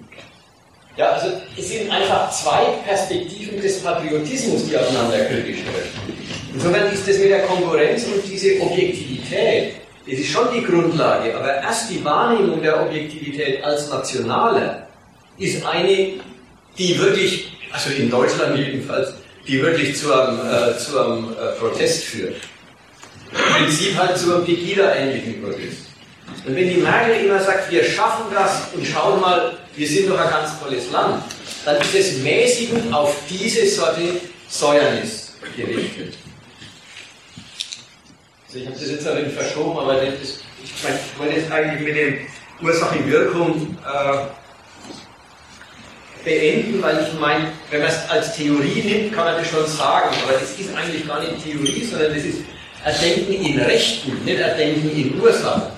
Ja, 0.97 1.13
also 1.13 1.29
es 1.57 1.69
sind 1.69 1.91
einfach 1.91 2.31
zwei 2.31 2.65
Perspektiven 2.87 3.61
des 3.61 3.83
Patriotismus, 3.83 4.67
die 4.67 4.77
aufeinander 4.77 5.25
kritisch 5.25 5.61
treffen. 5.63 6.20
Insofern 6.53 6.93
ist 6.93 7.07
das 7.09 7.19
mit 7.19 7.31
der 7.31 7.43
Konkurrenz 7.43 8.05
und 8.05 8.23
diese 8.27 8.61
Objektivität, 8.61 9.75
das 10.09 10.19
ist 10.19 10.31
schon 10.31 10.49
die 10.53 10.63
Grundlage, 10.63 11.37
aber 11.37 11.55
erst 11.57 11.91
die 11.91 12.05
Wahrnehmung 12.05 12.61
der 12.61 12.83
Objektivität 12.83 13.63
als 13.63 13.89
nationale 13.89 14.87
ist 15.39 15.65
eine, 15.65 16.15
die 16.77 16.99
wirklich, 16.99 17.53
also 17.73 17.91
in 17.91 18.11
Deutschland 18.11 18.59
jedenfalls, 18.59 19.15
die 19.47 19.63
wirklich 19.63 19.97
zu 19.97 20.13
einem, 20.13 20.39
äh, 20.41 20.77
zu 20.79 20.99
einem 20.99 21.33
äh, 21.33 21.59
Protest 21.59 22.05
führt. 22.05 22.37
Im 23.33 23.65
Prinzip 23.65 23.97
halt 23.97 24.19
zu 24.19 24.35
einem 24.35 24.45
Pegida-ähnlichen 24.45 25.43
Protest. 25.43 25.87
Und 26.47 26.57
wenn 26.57 26.69
die 26.69 26.77
Merkel 26.77 27.27
immer 27.27 27.41
sagt, 27.41 27.71
wir 27.71 27.85
schaffen 27.85 28.25
das 28.35 28.69
und 28.75 28.85
schauen 28.87 29.21
mal, 29.21 29.57
wir 29.77 29.87
sind 29.87 30.11
doch 30.11 30.19
ein 30.19 30.31
ganz 30.31 30.59
tolles 30.61 30.91
Land, 30.91 31.23
dann 31.65 31.77
ist 31.81 31.95
es 31.95 32.19
mäßigend 32.19 32.93
auf 32.93 33.15
diese 33.29 33.67
Sorte 33.67 34.03
Säuernis 34.49 35.35
gerichtet. 35.57 36.15
Also 38.51 38.59
ich 38.59 38.67
habe 38.67 38.77
das 38.81 38.91
jetzt 38.91 39.07
ein 39.07 39.17
wenig 39.17 39.33
verschoben, 39.33 39.79
aber 39.79 39.95
das 39.95 40.15
ist, 40.21 40.41
ich, 40.61 40.73
wollte 41.17 41.37
jetzt 41.37 41.53
eigentlich 41.53 41.87
mit 41.87 41.95
dem 41.95 42.19
Ursache-Wirkung 42.61 43.77
äh, 43.87 44.25
beenden, 46.25 46.83
weil 46.83 47.07
ich 47.07 47.21
meine, 47.21 47.53
wenn 47.71 47.81
man 47.81 47.89
es 47.89 48.11
als 48.11 48.35
Theorie 48.35 48.83
nimmt, 48.83 49.15
kann 49.15 49.27
man 49.27 49.37
das 49.37 49.47
schon 49.47 49.65
sagen, 49.69 50.09
aber 50.25 50.33
das 50.33 50.59
ist 50.59 50.75
eigentlich 50.77 51.07
gar 51.07 51.21
nicht 51.21 51.45
Theorie, 51.45 51.85
sondern 51.85 52.13
das 52.13 52.25
ist 52.25 52.39
Erdenken 52.85 53.35
in 53.35 53.61
Rechten, 53.61 54.25
nicht 54.25 54.41
Erdenken 54.41 54.91
in 54.91 55.21
Ursachen. 55.21 55.71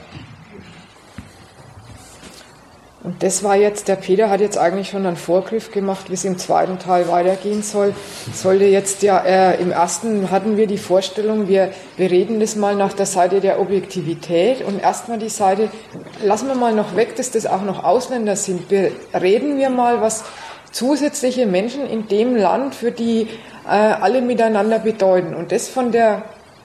Und 3.05 3.25
das 3.25 3.43
war 3.43 3.57
jetzt, 3.57 3.89
der 3.89 3.97
Peter 3.97 4.31
hat 4.31 4.41
jetzt 4.41 4.57
eigentlich 4.57 4.91
schon 4.91 5.05
einen 5.07 5.17
Vorgriff 5.17 5.73
gemacht, 5.73 6.09
wie 6.09 6.15
es 6.15 6.25
im 6.25 6.39
zweiten 6.39 6.79
Teil 6.79 7.09
weitergehen 7.09 7.63
soll. 7.63 7.95
Sollte 8.33 8.65
jetzt 8.65 9.03
ja, 9.03 9.19
äh, 9.19 9.61
im 9.61 9.73
ersten 9.73 10.31
hatten 10.31 10.57
wir 10.57 10.69
die 10.69 10.79
Vorstellung, 10.79 11.49
wir, 11.49 11.71
wir 11.97 12.11
reden 12.13 12.39
das 12.39 12.55
mal 12.55 12.77
nach 12.77 12.93
der 12.93 13.07
Seite 13.07 13.41
der 13.41 13.61
Objektivität 13.61 14.65
und 14.65 14.81
erstmal 14.81 15.19
die 15.19 15.31
Seite, 15.31 15.69
lassen 16.23 16.47
wir 16.47 16.55
mal 16.55 16.75
noch 16.75 16.95
weg, 16.95 17.17
dass 17.17 17.33
das 17.33 17.45
auch 17.45 17.63
noch 17.63 17.83
Ausländer 17.83 18.37
sind. 18.37 18.71
Wir, 18.71 18.93
reden 19.13 19.59
wir 19.59 19.71
mal, 19.71 20.01
was 20.01 20.25
zusätzliche 20.71 21.47
Menschen 21.47 21.85
in 21.87 22.07
dem 22.07 22.37
Land 22.37 22.77
für 22.77 22.93
die 22.93 23.27
äh, 23.67 23.69
alle 23.69 24.23
miteinander 24.23 24.79
bedeuten. 24.79 25.35
Und 25.35 25.51
das 25.51 25.69
von 25.69 25.91
der 25.91 26.23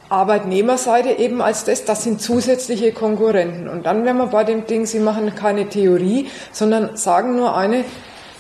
Arbeitnehmerseite 0.10 1.12
eben 1.12 1.42
als 1.42 1.66
das, 1.66 1.86
das 1.86 2.04
sind 2.04 2.22
zusätzliche 2.22 2.92
Konkurrenten. 2.94 3.68
Und 3.68 3.86
dann 3.86 4.06
wären 4.06 4.18
wir 4.18 4.28
bei 4.28 4.44
dem 4.44 4.66
Ding, 4.66 4.86
sie 4.86 5.00
machen 5.00 5.36
keine 5.36 5.68
Theorie, 5.68 6.30
sondern 6.52 6.96
sagen 6.96 7.36
nur 7.36 7.56
eine, 7.56 7.84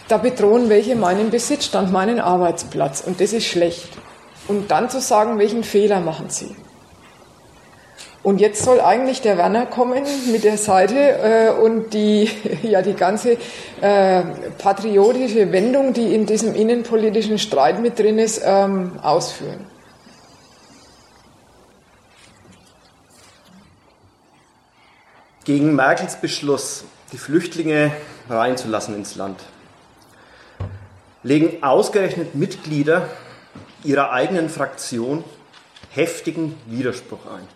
da 0.07 0.17
bedrohen 0.17 0.69
welche 0.69 0.95
meinen 0.95 1.29
Besitzstand, 1.29 1.91
meinen 1.91 2.19
Arbeitsplatz. 2.19 3.01
Und 3.01 3.19
das 3.19 3.33
ist 3.33 3.45
schlecht. 3.45 3.89
Und 4.47 4.71
dann 4.71 4.89
zu 4.89 5.01
sagen, 5.01 5.39
welchen 5.39 5.63
Fehler 5.63 5.99
machen 5.99 6.29
sie. 6.29 6.55
Und 8.23 8.41
jetzt 8.41 8.63
soll 8.63 8.81
eigentlich 8.81 9.21
der 9.21 9.37
Werner 9.37 9.65
kommen 9.65 10.03
mit 10.31 10.43
der 10.43 10.57
Seite 10.57 10.95
äh, 10.95 11.49
und 11.61 11.93
die, 11.93 12.29
ja, 12.63 12.81
die 12.81 12.93
ganze 12.93 13.37
äh, 13.81 14.23
patriotische 14.57 15.51
Wendung, 15.51 15.93
die 15.93 16.13
in 16.13 16.25
diesem 16.25 16.55
innenpolitischen 16.55 17.39
Streit 17.39 17.81
mit 17.81 17.99
drin 17.99 18.19
ist, 18.19 18.41
ähm, 18.43 18.99
ausführen. 19.01 19.76
Gegen 25.47 25.75
Merkels 25.75 26.19
Beschluss, 26.19 26.83
die 27.13 27.17
Flüchtlinge 27.17 27.93
reinzulassen 28.29 28.93
ins 28.93 29.15
Land, 29.15 29.39
legen 31.23 31.63
ausgerechnet 31.63 32.35
Mitglieder 32.35 33.09
ihrer 33.81 34.11
eigenen 34.11 34.49
Fraktion 34.49 35.23
heftigen 35.91 36.59
Widerspruch 36.65 37.25
ein. 37.27 37.47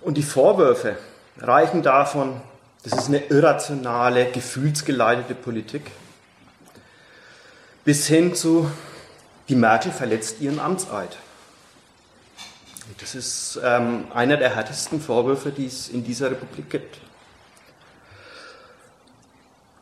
Und 0.00 0.16
die 0.16 0.22
Vorwürfe 0.22 0.96
reichen 1.36 1.82
davon, 1.82 2.40
das 2.82 2.98
ist 2.98 3.08
eine 3.08 3.26
irrationale, 3.26 4.30
gefühlsgeleitete 4.30 5.34
Politik, 5.34 5.90
bis 7.84 8.06
hin 8.06 8.34
zu, 8.34 8.70
die 9.50 9.54
Merkel 9.54 9.92
verletzt 9.92 10.40
ihren 10.40 10.60
Amtseid. 10.60 11.18
Das 12.96 13.14
ist 13.14 13.60
ähm, 13.62 14.06
einer 14.14 14.38
der 14.38 14.54
härtesten 14.54 15.00
Vorwürfe, 15.00 15.50
die 15.50 15.66
es 15.66 15.88
in 15.88 16.02
dieser 16.04 16.30
Republik 16.30 16.70
gibt. 16.70 16.98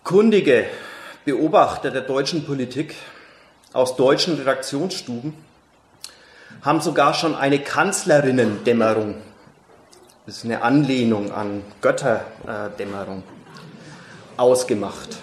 Kundige 0.03 0.67
Beobachter 1.25 1.91
der 1.91 2.03
deutschen 2.03 2.45
Politik 2.45 2.95
aus 3.73 3.97
deutschen 3.97 4.37
Redaktionsstuben 4.37 5.35
haben 6.63 6.81
sogar 6.81 7.15
schon 7.15 7.35
eine 7.35 7.61
Kanzlerinnendämmerung, 7.61 9.17
das 10.25 10.39
ist 10.39 10.45
eine 10.45 10.63
Anlehnung 10.63 11.31
an 11.31 11.63
Götterdämmerung, 11.81 13.23
ausgemacht. 14.37 15.17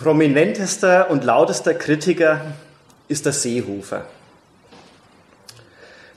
Prominentester 0.00 1.10
und 1.10 1.24
lautester 1.24 1.74
Kritiker 1.74 2.40
ist 3.08 3.26
der 3.26 3.34
Seehofer. 3.34 4.06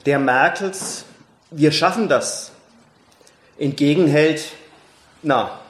Der 0.06 0.18
Merkels, 0.18 1.04
wir 1.50 1.70
schaffen 1.70 2.08
das, 2.08 2.52
entgegenhält, 3.58 4.52
na, 5.22 5.60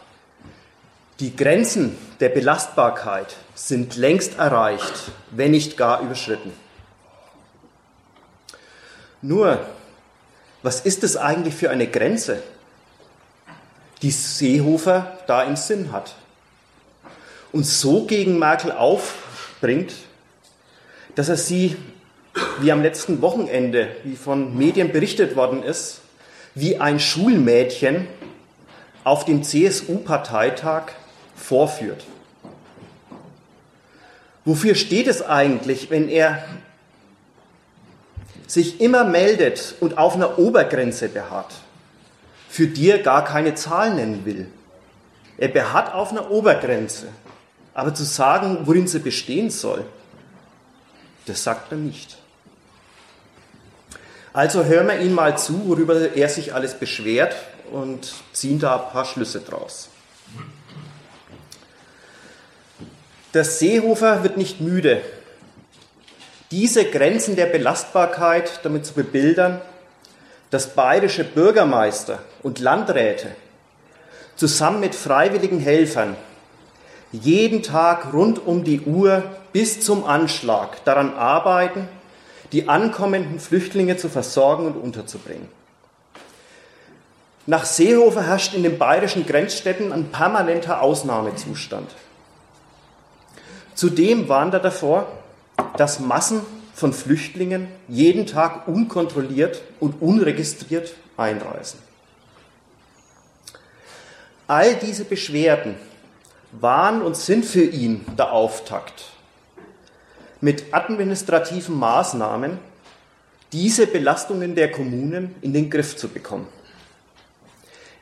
die 1.18 1.34
Grenzen 1.34 1.98
der 2.20 2.28
Belastbarkeit 2.28 3.34
sind 3.56 3.96
längst 3.96 4.38
erreicht, 4.38 5.10
wenn 5.30 5.50
nicht 5.50 5.76
gar 5.76 6.00
überschritten. 6.00 6.52
Nur, 9.22 9.58
was 10.62 10.80
ist 10.80 11.02
es 11.02 11.16
eigentlich 11.16 11.54
für 11.54 11.70
eine 11.70 11.88
Grenze, 11.88 12.42
die 14.02 14.12
Seehofer 14.12 15.18
da 15.26 15.42
im 15.42 15.56
Sinn 15.56 15.90
hat? 15.90 16.14
Und 17.55 17.64
so 17.64 18.05
gegen 18.05 18.40
Merkel 18.40 18.72
aufbringt, 18.72 19.94
dass 21.14 21.28
er 21.28 21.36
sie, 21.36 21.76
wie 22.59 22.72
am 22.72 22.82
letzten 22.82 23.22
Wochenende, 23.22 23.90
wie 24.02 24.16
von 24.16 24.59
Medien 24.59 24.90
berichtet 24.90 25.36
worden 25.36 25.62
ist, 25.62 26.00
wie 26.57 26.80
ein 26.80 26.98
Schulmädchen 26.98 28.09
auf 29.05 29.24
dem 29.24 29.44
CSU-Parteitag 29.44 30.94
vorführt. 31.36 32.05
Wofür 34.44 34.74
steht 34.74 35.07
es 35.07 35.22
eigentlich, 35.22 35.90
wenn 35.90 36.09
er 36.09 36.44
sich 38.48 38.80
immer 38.80 39.05
meldet 39.05 39.76
und 39.78 39.96
auf 39.96 40.16
einer 40.16 40.40
Obergrenze 40.40 41.09
beharrt, 41.09 41.52
für 42.48 42.66
die 42.66 42.90
er 42.90 42.98
gar 42.98 43.24
keine 43.24 43.55
Zahl 43.55 43.94
nennen 43.94 44.24
will? 44.24 44.48
Er 45.38 45.48
beharrt 45.48 45.94
auf 45.94 46.11
einer 46.11 46.32
Obergrenze, 46.32 47.07
aber 47.75 47.93
zu 47.93 48.05
sagen, 48.05 48.61
worin 48.64 48.87
sie 48.87 49.01
bestehen 49.01 49.51
soll, 49.51 49.85
das 51.27 51.43
sagt 51.43 51.72
er 51.72 51.79
nicht. 51.79 52.16
Also 54.33 54.64
hören 54.64 54.87
wir 54.89 55.01
ihn 55.01 55.12
mal 55.12 55.37
zu, 55.37 55.68
worüber 55.68 56.14
er 56.14 56.29
sich 56.29 56.55
alles 56.55 56.75
beschwert 56.75 57.37
und 57.70 58.14
ziehen 58.33 58.59
da 58.59 58.77
ein 58.77 58.93
paar 58.93 59.05
Schlüsse 59.05 59.41
draus. 59.41 59.89
Der 63.33 63.45
Seehofer 63.45 64.22
wird 64.22 64.37
nicht 64.37 64.61
müde, 64.61 65.03
diese 66.51 66.85
Grenzen 66.85 67.35
der 67.35 67.47
Belastbarkeit 67.47 68.61
damit 68.62 68.87
zu 68.87 68.95
bebildern, 68.95 69.61
dass 70.51 70.75
bayerische 70.75 71.25
Bürgermeister 71.25 72.20
und 72.45 72.61
Landräte 72.61 73.35
zusammen 74.37 74.79
mit 74.79 74.95
freiwilligen 74.95 75.59
Helfern 75.59 76.16
jeden 77.14 77.62
Tag 77.62 78.12
rund 78.12 78.44
um 78.44 78.64
die 78.64 78.80
Uhr 78.80 79.22
bis 79.52 79.80
zum 79.80 80.04
Anschlag 80.04 80.84
daran 80.84 81.14
arbeiten, 81.14 81.88
die 82.52 82.68
ankommenden 82.68 83.38
Flüchtlinge 83.38 83.96
zu 83.96 84.08
versorgen 84.08 84.66
und 84.66 84.76
unterzubringen. 84.76 85.48
Nach 87.46 87.64
Seehofer 87.64 88.26
herrscht 88.26 88.54
in 88.54 88.62
den 88.62 88.78
bayerischen 88.78 89.26
Grenzstädten 89.26 89.92
ein 89.92 90.10
permanenter 90.10 90.80
Ausnahmezustand. 90.80 91.90
Zudem 93.74 94.28
warnt 94.28 94.54
er 94.54 94.60
davor, 94.60 95.06
dass 95.76 96.00
Massen 96.00 96.40
von 96.74 96.92
Flüchtlingen 96.92 97.68
jeden 97.86 98.26
Tag 98.26 98.66
unkontrolliert 98.66 99.62
und 99.78 100.00
unregistriert 100.00 100.94
einreisen. 101.16 101.78
All 104.46 104.74
diese 104.74 105.04
Beschwerden 105.04 105.76
waren 106.61 107.02
und 107.02 107.16
sind 107.16 107.44
für 107.44 107.64
ihn 107.64 108.05
der 108.18 108.32
Auftakt, 108.32 109.05
mit 110.40 110.72
administrativen 110.72 111.78
Maßnahmen 111.78 112.59
diese 113.52 113.86
Belastungen 113.86 114.55
der 114.55 114.70
Kommunen 114.70 115.34
in 115.40 115.52
den 115.52 115.70
Griff 115.70 115.96
zu 115.96 116.09
bekommen. 116.09 116.46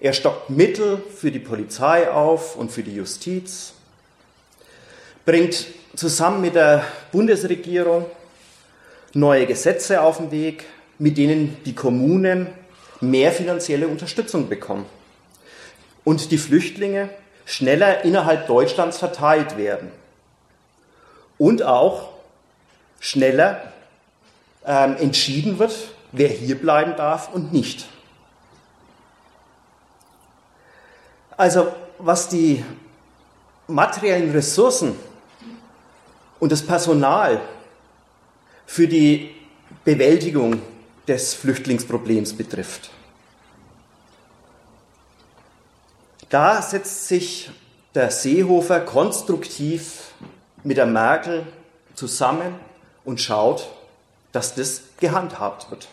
Er 0.01 0.13
stockt 0.13 0.51
Mittel 0.51 1.01
für 1.15 1.31
die 1.31 1.39
Polizei 1.39 2.11
auf 2.11 2.57
und 2.57 2.73
für 2.73 2.83
die 2.83 2.95
Justiz, 2.97 3.75
bringt 5.25 5.67
zusammen 5.95 6.41
mit 6.41 6.55
der 6.55 6.85
Bundesregierung 7.13 8.07
neue 9.15 9.47
Gesetze 9.47 10.01
auf 10.01 10.17
den 10.17 10.31
Weg, 10.31 10.65
mit 10.99 11.19
denen 11.19 11.57
die 11.65 11.75
Kommunen 11.75 12.49
mehr 13.01 13.31
finanzielle 13.33 13.89
Unterstützung 13.89 14.49
bekommen 14.49 14.87
und 16.05 16.31
die 16.31 16.39
Flüchtlinge 16.39 17.11
schneller 17.45 18.05
innerhalb 18.05 18.47
Deutschlands 18.47 18.99
verteilt 18.99 19.57
werden 19.57 19.91
und 21.39 21.63
auch 21.63 22.11
schneller 23.01 23.73
ähm, 24.65 24.97
entschieden 24.97 25.59
wird, 25.59 25.75
wer 26.13 26.29
hier 26.29 26.59
bleiben 26.59 26.95
darf 26.97 27.33
und 27.33 27.53
nicht. 27.53 27.87
Also 31.37 31.73
was 31.99 32.29
die 32.29 32.65
materiellen 33.67 34.31
Ressourcen 34.33 34.97
und 36.39 36.53
das 36.53 36.63
Personal 36.65 37.41
für 38.67 38.87
die 38.87 39.35
Bewältigung 39.85 40.63
des 41.09 41.35
Flüchtlingsproblems 41.35 42.35
betrifft. 42.35 42.91
Da 46.33 46.63
setzt 46.63 47.09
sich 47.09 47.51
der 47.95 48.11
Seehofer 48.11 48.81
konstruktiv 48.81 50.15
mit 50.65 50.79
der 50.79 50.87
Merkel 50.87 51.47
zusammen 51.95 52.55
und 53.05 53.21
schaut, 53.21 53.69
dass 54.33 54.55
das 54.55 54.81
gehandhabt 54.99 55.71
wird. 55.71 55.89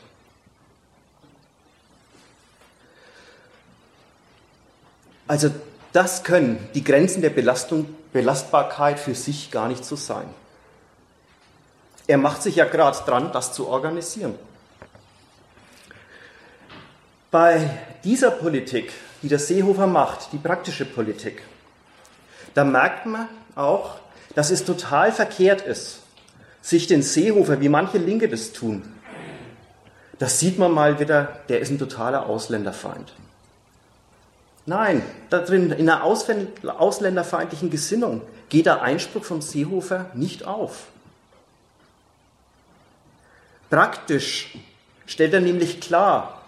Also 5.27 5.51
das 5.91 6.23
können 6.23 6.69
die 6.73 6.85
Grenzen 6.85 7.21
der 7.21 7.31
Belastung, 7.31 7.93
Belastbarkeit 8.13 8.97
für 8.97 9.15
sich 9.15 9.51
gar 9.51 9.67
nicht 9.67 9.83
so 9.83 9.97
sein. 9.97 10.29
Er 12.07 12.17
macht 12.17 12.43
sich 12.43 12.55
ja 12.55 12.63
gerade 12.63 12.97
dran, 13.05 13.33
das 13.33 13.51
zu 13.51 13.67
organisieren. 13.67 14.35
Bei 17.29 17.69
dieser 18.05 18.31
Politik, 18.31 18.93
die 19.21 19.27
der 19.27 19.39
Seehofer 19.39 19.87
macht, 19.87 20.31
die 20.31 20.37
praktische 20.37 20.85
Politik, 20.85 21.43
da 22.53 22.63
merkt 22.63 23.05
man 23.05 23.27
auch, 23.55 23.95
dass 24.35 24.51
es 24.51 24.65
total 24.65 25.11
verkehrt 25.11 25.61
ist, 25.61 25.99
sich 26.61 26.87
den 26.87 27.01
Seehofer, 27.01 27.61
wie 27.61 27.69
manche 27.69 27.97
Linke 27.97 28.29
das 28.29 28.53
tun, 28.53 28.83
das 30.19 30.39
sieht 30.39 30.59
man 30.59 30.71
mal 30.71 30.99
wieder, 30.99 31.39
der 31.47 31.61
ist 31.61 31.69
ein 31.69 31.79
totaler 31.79 32.25
Ausländerfeind. 32.25 33.13
Nein, 34.65 35.01
da 35.29 35.39
drin, 35.39 35.71
in 35.71 35.89
einer 35.89 36.03
ausländerfeindlichen 36.03 37.69
Gesinnung 37.69 38.21
geht 38.49 38.65
der 38.65 38.81
Einspruch 38.81 39.23
vom 39.23 39.41
Seehofer 39.41 40.07
nicht 40.13 40.45
auf. 40.45 40.87
Praktisch 43.69 44.57
stellt 45.05 45.33
er 45.33 45.41
nämlich 45.41 45.79
klar, 45.79 46.38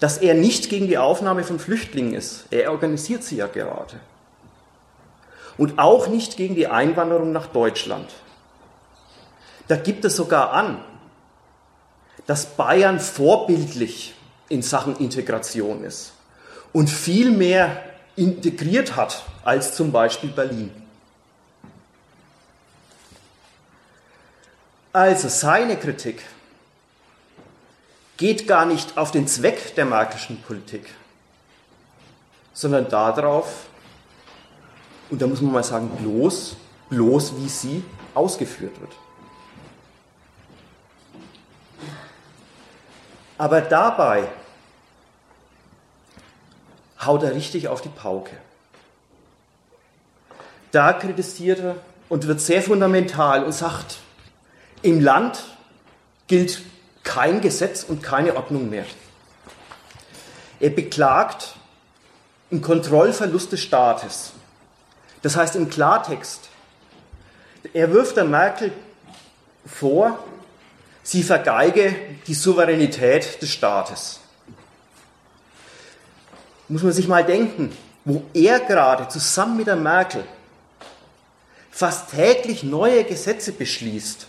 dass 0.00 0.18
er 0.18 0.34
nicht 0.34 0.68
gegen 0.68 0.88
die 0.88 0.98
Aufnahme 0.98 1.44
von 1.44 1.58
Flüchtlingen 1.58 2.14
ist. 2.14 2.46
Er 2.50 2.70
organisiert 2.70 3.22
sie 3.22 3.36
ja 3.36 3.46
gerade. 3.46 3.98
Und 5.56 5.78
auch 5.78 6.06
nicht 6.08 6.36
gegen 6.36 6.54
die 6.54 6.66
Einwanderung 6.66 7.32
nach 7.32 7.46
Deutschland. 7.46 8.10
Da 9.68 9.76
gibt 9.76 10.04
es 10.04 10.16
sogar 10.16 10.52
an, 10.52 10.84
dass 12.26 12.46
Bayern 12.46 13.00
vorbildlich 13.00 14.14
in 14.48 14.62
Sachen 14.62 14.96
Integration 14.96 15.82
ist 15.82 16.12
und 16.72 16.90
viel 16.90 17.30
mehr 17.30 17.82
integriert 18.16 18.96
hat 18.96 19.24
als 19.44 19.74
zum 19.74 19.92
Beispiel 19.92 20.30
Berlin. 20.30 20.70
Also 24.92 25.28
seine 25.28 25.76
Kritik 25.76 26.22
geht 28.16 28.46
gar 28.46 28.66
nicht 28.66 28.96
auf 28.96 29.10
den 29.10 29.26
Zweck 29.26 29.74
der 29.74 29.84
marxischen 29.84 30.40
Politik, 30.42 30.94
sondern 32.52 32.88
darauf, 32.88 33.66
und 35.10 35.20
da 35.20 35.26
muss 35.26 35.40
man 35.40 35.52
mal 35.52 35.64
sagen, 35.64 35.88
bloß, 35.90 36.56
bloß 36.88 37.36
wie 37.36 37.48
sie 37.48 37.84
ausgeführt 38.14 38.80
wird. 38.80 38.92
Aber 43.38 43.60
dabei 43.60 44.28
haut 47.04 47.22
er 47.22 47.34
richtig 47.34 47.68
auf 47.68 47.82
die 47.82 47.90
Pauke. 47.90 48.34
Da 50.72 50.94
kritisiert 50.94 51.60
er 51.60 51.76
und 52.08 52.26
wird 52.26 52.40
sehr 52.40 52.62
fundamental 52.62 53.44
und 53.44 53.52
sagt, 53.52 53.98
im 54.82 55.00
Land 55.00 55.44
gilt 56.26 56.62
kein 57.06 57.40
Gesetz 57.40 57.84
und 57.84 58.02
keine 58.02 58.36
Ordnung 58.36 58.68
mehr. 58.68 58.84
Er 60.60 60.70
beklagt 60.70 61.54
einen 62.50 62.60
Kontrollverlust 62.60 63.52
des 63.52 63.62
Staates. 63.62 64.32
Das 65.22 65.36
heißt 65.36 65.56
im 65.56 65.70
Klartext, 65.70 66.50
er 67.72 67.90
wirft 67.92 68.16
der 68.16 68.24
Merkel 68.24 68.72
vor, 69.64 70.18
sie 71.02 71.22
vergeige 71.22 71.94
die 72.26 72.34
Souveränität 72.34 73.40
des 73.40 73.50
Staates. 73.50 74.20
Muss 76.68 76.82
man 76.82 76.92
sich 76.92 77.08
mal 77.08 77.24
denken, 77.24 77.76
wo 78.04 78.24
er 78.34 78.60
gerade 78.60 79.08
zusammen 79.08 79.56
mit 79.56 79.68
der 79.68 79.76
Merkel 79.76 80.24
fast 81.70 82.10
täglich 82.10 82.62
neue 82.62 83.04
Gesetze 83.04 83.52
beschließt 83.52 84.26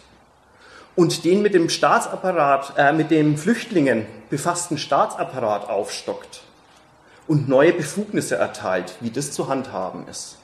und 0.98 1.24
den 1.26 1.44
mit 1.44 1.54
dem 1.54 1.70
Staatsapparat, 1.70 2.74
äh, 2.76 2.92
mit 2.92 3.12
den 3.12 3.38
Flüchtlingen 3.38 4.08
befassten 4.32 4.80
Staatsapparat 4.80 5.70
aufstockt 5.70 6.42
und 7.28 7.48
neue 7.48 7.72
Befugnisse 7.72 8.36
erteilt, 8.36 8.96
wie 9.00 9.12
das 9.12 9.32
zu 9.32 9.48
handhaben 9.48 10.08
ist. 10.08 10.38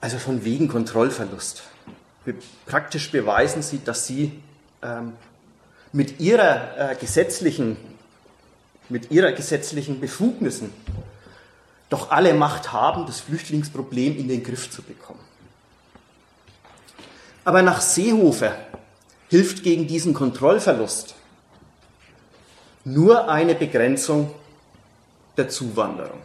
Also 0.00 0.18
von 0.18 0.44
wegen 0.44 0.68
Kontrollverlust. 0.68 1.64
Praktisch 2.66 3.10
beweisen 3.10 3.62
sie, 3.62 3.82
dass 3.84 4.06
sie 4.06 4.40
ähm, 4.82 5.14
mit, 5.90 6.20
ihrer, 6.20 6.92
äh, 6.92 6.94
gesetzlichen, 6.94 7.76
mit 8.88 9.10
ihrer 9.10 9.32
gesetzlichen 9.32 9.98
Befugnissen 9.98 10.72
doch 11.88 12.12
alle 12.12 12.34
Macht 12.34 12.72
haben, 12.72 13.04
das 13.06 13.20
Flüchtlingsproblem 13.20 14.16
in 14.16 14.28
den 14.28 14.44
Griff 14.44 14.70
zu 14.70 14.80
bekommen. 14.82 15.33
Aber 17.44 17.62
nach 17.62 17.80
Seehofer 17.80 18.54
hilft 19.28 19.62
gegen 19.62 19.86
diesen 19.86 20.14
Kontrollverlust 20.14 21.14
nur 22.84 23.28
eine 23.28 23.54
Begrenzung 23.54 24.34
der 25.36 25.48
Zuwanderung. 25.48 26.20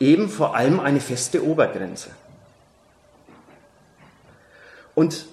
Eben 0.00 0.28
vor 0.28 0.54
allem 0.54 0.78
eine 0.78 1.00
feste 1.00 1.44
Obergrenze. 1.44 2.10
Und 4.94 5.26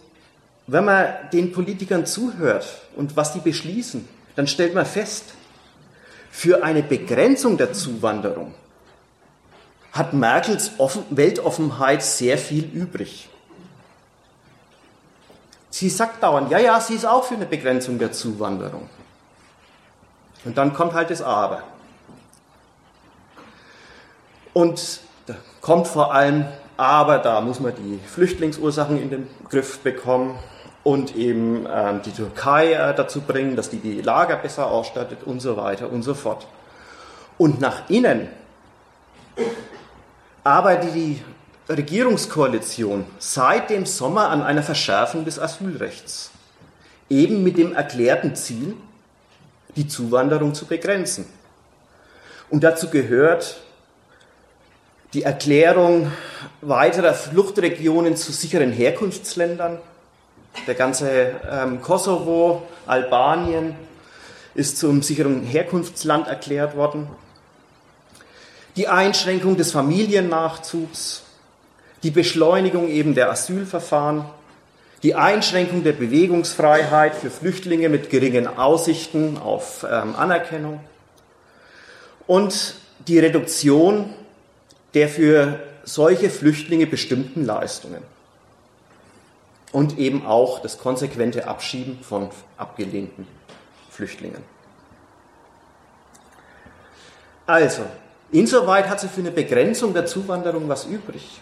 wenn 0.68 0.86
man 0.86 1.08
den 1.32 1.52
Politikern 1.52 2.06
zuhört 2.06 2.82
und 2.96 3.16
was 3.16 3.34
die 3.34 3.40
beschließen, 3.40 4.08
dann 4.36 4.48
stellt 4.48 4.74
man 4.74 4.86
fest, 4.86 5.34
für 6.32 6.64
eine 6.64 6.84
Begrenzung 6.84 7.58
der 7.58 7.74
Zuwanderung 7.74 8.54
hat 9.92 10.14
Merkels 10.14 10.72
Weltoffenheit 11.10 12.04
sehr 12.04 12.38
viel 12.38 12.66
übrig. 12.66 13.30
Sie 15.76 15.90
sagt 15.90 16.24
dauernd, 16.24 16.50
ja, 16.52 16.58
ja, 16.58 16.80
sie 16.80 16.96
ist 16.96 17.06
auch 17.06 17.26
für 17.26 17.34
eine 17.34 17.46
Begrenzung 17.46 18.00
der 18.00 18.14
Zuwanderung. 18.14 18.90
Und 20.46 20.58
dann 20.58 20.74
kommt 20.74 20.94
halt 20.94 21.10
das 21.10 21.22
Aber. 21.22 21.64
Und 24.54 25.02
da 25.26 25.36
kommt 25.60 25.88
vor 25.90 26.14
allem 26.14 26.46
aber 26.78 27.18
da 27.18 27.42
muss 27.42 27.60
man 27.60 27.74
die 27.76 28.00
Flüchtlingsursachen 28.08 29.02
in 29.02 29.10
den 29.10 29.28
Griff 29.50 29.80
bekommen 29.80 30.40
und 30.86 31.14
eben 31.18 31.68
ähm, 31.70 32.02
die 32.06 32.12
Türkei 32.12 32.72
äh, 32.72 32.96
dazu 32.96 33.20
bringen, 33.20 33.58
dass 33.58 33.70
die 33.70 33.80
die 33.80 34.00
Lager 34.00 34.38
besser 34.38 34.68
ausstattet 34.68 35.24
und 35.26 35.42
so 35.42 35.58
weiter 35.58 35.92
und 35.92 36.04
so 36.04 36.14
fort. 36.14 36.48
Und 37.38 37.60
nach 37.60 37.90
innen 37.90 38.30
arbeitet 40.46 40.96
die 40.96 41.22
Regierungskoalition 41.68 43.06
seit 43.18 43.70
dem 43.70 43.86
Sommer 43.86 44.30
an 44.30 44.44
einer 44.44 44.64
Verschärfung 44.64 45.26
des 45.26 45.40
Asylrechts. 45.40 46.32
Eben 47.10 47.44
mit 47.44 47.58
dem 47.58 47.74
erklärten 47.74 48.36
Ziel, 48.36 48.76
die 49.76 49.88
Zuwanderung 49.88 50.54
zu 50.54 50.66
begrenzen. 50.66 51.26
Und 52.50 52.64
dazu 52.64 52.90
gehört 52.90 53.58
die 55.14 55.24
Erklärung 55.24 56.12
weiterer 56.62 57.14
Fluchtregionen 57.14 58.16
zu 58.16 58.32
sicheren 58.32 58.72
Herkunftsländern. 58.72 59.80
Der 60.68 60.76
ganze 60.76 61.36
ähm, 61.50 61.82
Kosovo, 61.82 62.64
Albanien 62.86 63.76
ist 64.54 64.78
zum 64.78 65.02
sicheren 65.02 65.44
Herkunftsland 65.44 66.28
erklärt 66.28 66.76
worden. 66.76 67.08
Die 68.76 68.88
Einschränkung 68.88 69.58
des 69.58 69.72
Familiennachzugs, 69.72 71.25
die 72.06 72.12
Beschleunigung 72.12 72.88
eben 72.88 73.16
der 73.16 73.32
Asylverfahren, 73.32 74.26
die 75.02 75.16
Einschränkung 75.16 75.84
der 75.84 75.94
Bewegungsfreiheit 75.94 77.16
für 77.16 77.32
Flüchtlinge 77.32 77.90
mit 77.90 78.12
geringen 78.12 78.46
Aussichten 78.46 79.40
auf 79.40 79.84
ähm, 79.90 80.16
Anerkennung 80.16 80.82
und 82.28 82.76
die 83.08 83.18
Reduktion 83.18 84.14
der 84.94 85.10
für 85.10 85.60
solche 85.84 86.30
Flüchtlinge 86.30 86.86
bestimmten 86.86 87.44
Leistungen. 87.44 88.04
Und 89.72 89.98
eben 89.98 90.28
auch 90.28 90.60
das 90.60 90.78
konsequente 90.78 91.48
Abschieben 91.48 91.98
von 92.04 92.30
abgelehnten 92.56 93.28
Flüchtlingen. 93.90 94.44
Also, 97.48 97.82
insoweit 98.32 98.90
hat 98.90 99.00
sie 99.00 99.08
für 99.08 99.22
eine 99.22 99.32
Begrenzung 99.32 99.96
der 99.96 100.06
Zuwanderung 100.06 100.70
was 100.70 100.86
übrig. 100.86 101.42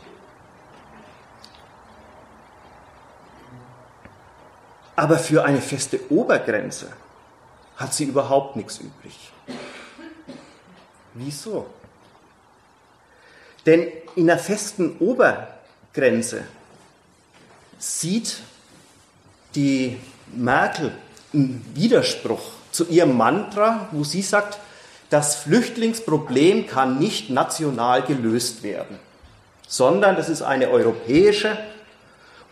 Aber 4.95 5.17
für 5.17 5.43
eine 5.43 5.61
feste 5.61 5.99
Obergrenze 6.09 6.87
hat 7.77 7.93
sie 7.93 8.05
überhaupt 8.05 8.55
nichts 8.55 8.77
übrig. 8.77 9.31
Wieso? 11.13 11.67
Denn 13.65 13.87
in 14.15 14.29
einer 14.29 14.39
festen 14.39 14.97
Obergrenze 14.99 16.43
sieht 17.79 18.37
die 19.55 19.97
Merkel 20.33 20.91
einen 21.33 21.65
Widerspruch 21.73 22.41
zu 22.71 22.87
ihrem 22.87 23.17
Mantra, 23.17 23.87
wo 23.91 24.03
sie 24.03 24.21
sagt, 24.21 24.59
das 25.09 25.35
Flüchtlingsproblem 25.35 26.67
kann 26.67 26.97
nicht 26.99 27.29
national 27.29 28.01
gelöst 28.03 28.63
werden, 28.63 28.97
sondern 29.67 30.15
das 30.15 30.29
ist 30.29 30.41
eine 30.41 30.69
europäische 30.69 31.57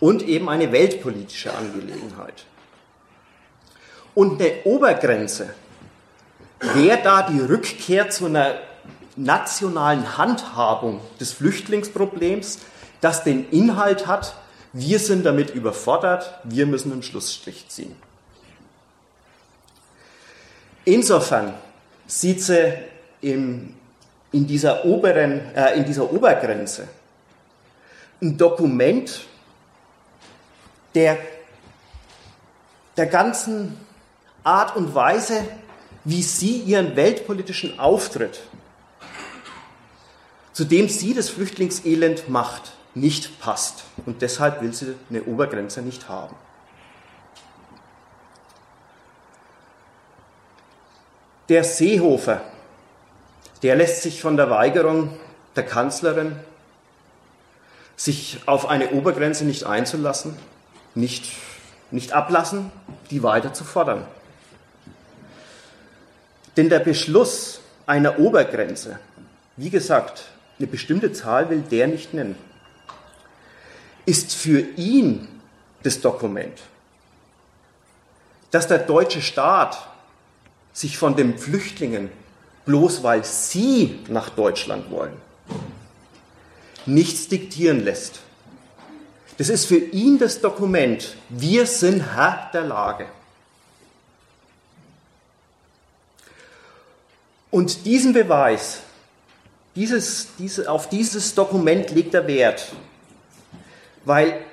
und 0.01 0.23
eben 0.23 0.49
eine 0.49 0.73
weltpolitische 0.73 1.53
Angelegenheit. 1.53 2.43
Und 4.13 4.41
eine 4.41 4.63
Obergrenze 4.65 5.53
wäre 6.59 6.99
da 7.01 7.21
die 7.29 7.39
Rückkehr 7.39 8.09
zu 8.09 8.25
einer 8.25 8.55
nationalen 9.15 10.17
Handhabung 10.17 10.99
des 11.19 11.31
Flüchtlingsproblems, 11.31 12.59
das 12.99 13.23
den 13.23 13.49
Inhalt 13.49 14.07
hat, 14.07 14.35
wir 14.73 14.99
sind 14.99 15.25
damit 15.25 15.51
überfordert, 15.51 16.39
wir 16.43 16.65
müssen 16.65 16.91
einen 16.91 17.03
Schlussstrich 17.03 17.67
ziehen. 17.67 17.95
Insofern 20.85 21.53
sieht 22.07 22.41
sie 22.41 22.73
im, 23.21 23.75
in, 24.31 24.47
dieser 24.47 24.85
oberen, 24.85 25.53
äh, 25.55 25.77
in 25.77 25.85
dieser 25.85 26.11
Obergrenze 26.11 26.87
ein 28.21 28.37
Dokument 28.37 29.25
der, 30.95 31.17
der 32.97 33.05
ganzen 33.05 33.77
Art 34.43 34.75
und 34.75 34.95
Weise, 34.95 35.43
wie 36.03 36.23
sie 36.23 36.57
ihren 36.57 36.95
weltpolitischen 36.95 37.79
Auftritt 37.79 38.41
zu 40.53 40.65
dem 40.65 40.89
sie 40.89 41.13
das 41.13 41.29
Flüchtlingselend 41.29 42.29
macht, 42.29 42.73
nicht 42.93 43.39
passt. 43.39 43.83
Und 44.05 44.21
deshalb 44.21 44.61
will 44.61 44.73
sie 44.73 44.95
eine 45.09 45.23
Obergrenze 45.23 45.81
nicht 45.81 46.09
haben. 46.09 46.35
Der 51.49 51.63
Seehofer, 51.63 52.41
der 53.63 53.75
lässt 53.75 54.03
sich 54.03 54.21
von 54.21 54.37
der 54.37 54.49
Weigerung 54.49 55.17
der 55.55 55.65
Kanzlerin, 55.65 56.37
sich 57.95 58.39
auf 58.45 58.67
eine 58.67 58.91
Obergrenze 58.91 59.45
nicht 59.45 59.65
einzulassen, 59.65 60.37
nicht, 60.95 61.31
nicht 61.91 62.13
ablassen, 62.13 62.71
die 63.09 63.23
weiter 63.23 63.53
zu 63.53 63.63
fordern. 63.63 64.05
Denn 66.57 66.69
der 66.69 66.79
Beschluss 66.79 67.61
einer 67.85 68.19
Obergrenze, 68.19 68.99
wie 69.57 69.69
gesagt, 69.69 70.25
eine 70.59 70.67
bestimmte 70.67 71.13
Zahl 71.13 71.49
will 71.49 71.61
der 71.61 71.87
nicht 71.87 72.13
nennen. 72.13 72.35
Ist 74.05 74.33
für 74.33 74.59
ihn 74.59 75.27
das 75.83 76.01
Dokument, 76.01 76.59
dass 78.51 78.67
der 78.67 78.79
deutsche 78.79 79.21
Staat 79.21 79.87
sich 80.73 80.97
von 80.97 81.15
den 81.15 81.37
Flüchtlingen, 81.37 82.09
bloß 82.65 83.03
weil 83.03 83.23
sie 83.23 83.99
nach 84.07 84.29
Deutschland 84.29 84.91
wollen, 84.91 85.13
nichts 86.85 87.27
diktieren 87.27 87.83
lässt. 87.83 88.19
Das 89.41 89.49
ist 89.49 89.65
für 89.65 89.77
ihn 89.79 90.19
das 90.19 90.39
Dokument. 90.39 91.15
Wir 91.29 91.65
sind 91.65 92.13
Herr 92.13 92.51
der 92.53 92.61
Lage. 92.61 93.07
Und 97.49 97.87
diesen 97.87 98.13
Beweis 98.13 98.81
dieses, 99.75 100.27
diese, 100.37 100.69
auf 100.69 100.89
dieses 100.89 101.33
Dokument 101.33 101.89
legt 101.89 102.13
er 102.13 102.27
Wert. 102.27 102.71
weil 104.05 104.45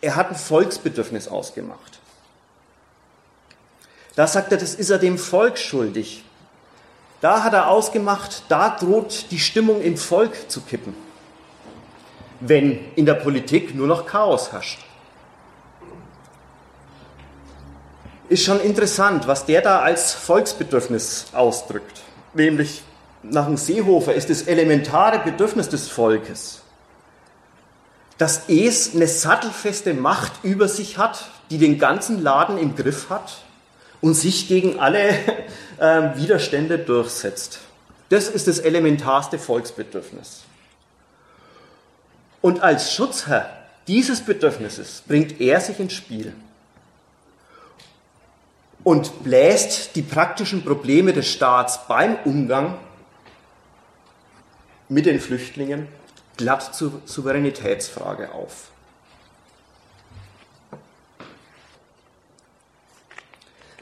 er 0.00 0.16
hat 0.16 0.30
ein 0.30 0.36
Volksbedürfnis 0.36 1.28
ausgemacht. 1.28 2.00
Da 4.16 4.26
sagt 4.26 4.50
er, 4.50 4.58
das 4.58 4.74
ist 4.74 4.90
er 4.90 4.98
dem 4.98 5.16
Volk 5.16 5.58
schuldig. 5.58 6.24
Da 7.20 7.44
hat 7.44 7.52
er 7.52 7.68
ausgemacht, 7.68 8.42
da 8.48 8.70
droht 8.70 9.26
die 9.30 9.38
Stimmung 9.38 9.80
im 9.80 9.96
Volk 9.96 10.50
zu 10.50 10.60
kippen, 10.60 10.96
wenn 12.46 12.78
in 12.94 13.06
der 13.06 13.14
Politik 13.14 13.74
nur 13.74 13.86
noch 13.86 14.06
Chaos 14.06 14.52
herrscht. 14.52 14.80
Ist 18.28 18.44
schon 18.44 18.60
interessant, 18.60 19.26
was 19.26 19.46
der 19.46 19.62
da 19.62 19.80
als 19.80 20.12
Volksbedürfnis 20.14 21.26
ausdrückt. 21.32 22.02
Nämlich 22.34 22.82
nach 23.22 23.46
dem 23.46 23.56
Seehofer 23.56 24.14
ist 24.14 24.30
das 24.30 24.42
elementare 24.42 25.18
Bedürfnis 25.20 25.68
des 25.68 25.88
Volkes, 25.88 26.62
dass 28.18 28.48
es 28.48 28.94
eine 28.94 29.06
sattelfeste 29.06 29.94
Macht 29.94 30.32
über 30.42 30.68
sich 30.68 30.98
hat, 30.98 31.30
die 31.50 31.58
den 31.58 31.78
ganzen 31.78 32.22
Laden 32.22 32.58
im 32.58 32.76
Griff 32.76 33.10
hat 33.10 33.42
und 34.00 34.14
sich 34.14 34.48
gegen 34.48 34.78
alle 34.78 35.08
äh, 35.78 36.16
Widerstände 36.16 36.78
durchsetzt. 36.78 37.60
Das 38.10 38.28
ist 38.28 38.48
das 38.48 38.58
elementarste 38.58 39.38
Volksbedürfnis. 39.38 40.43
Und 42.44 42.62
als 42.62 42.92
Schutzherr 42.92 43.48
dieses 43.86 44.20
Bedürfnisses 44.20 45.02
bringt 45.08 45.40
er 45.40 45.62
sich 45.62 45.80
ins 45.80 45.94
Spiel 45.94 46.34
und 48.82 49.24
bläst 49.24 49.96
die 49.96 50.02
praktischen 50.02 50.62
Probleme 50.62 51.14
des 51.14 51.26
Staats 51.26 51.86
beim 51.88 52.18
Umgang 52.26 52.76
mit 54.90 55.06
den 55.06 55.20
Flüchtlingen 55.20 55.88
glatt 56.36 56.74
zur 56.74 57.00
Souveränitätsfrage 57.06 58.32
auf. 58.32 58.68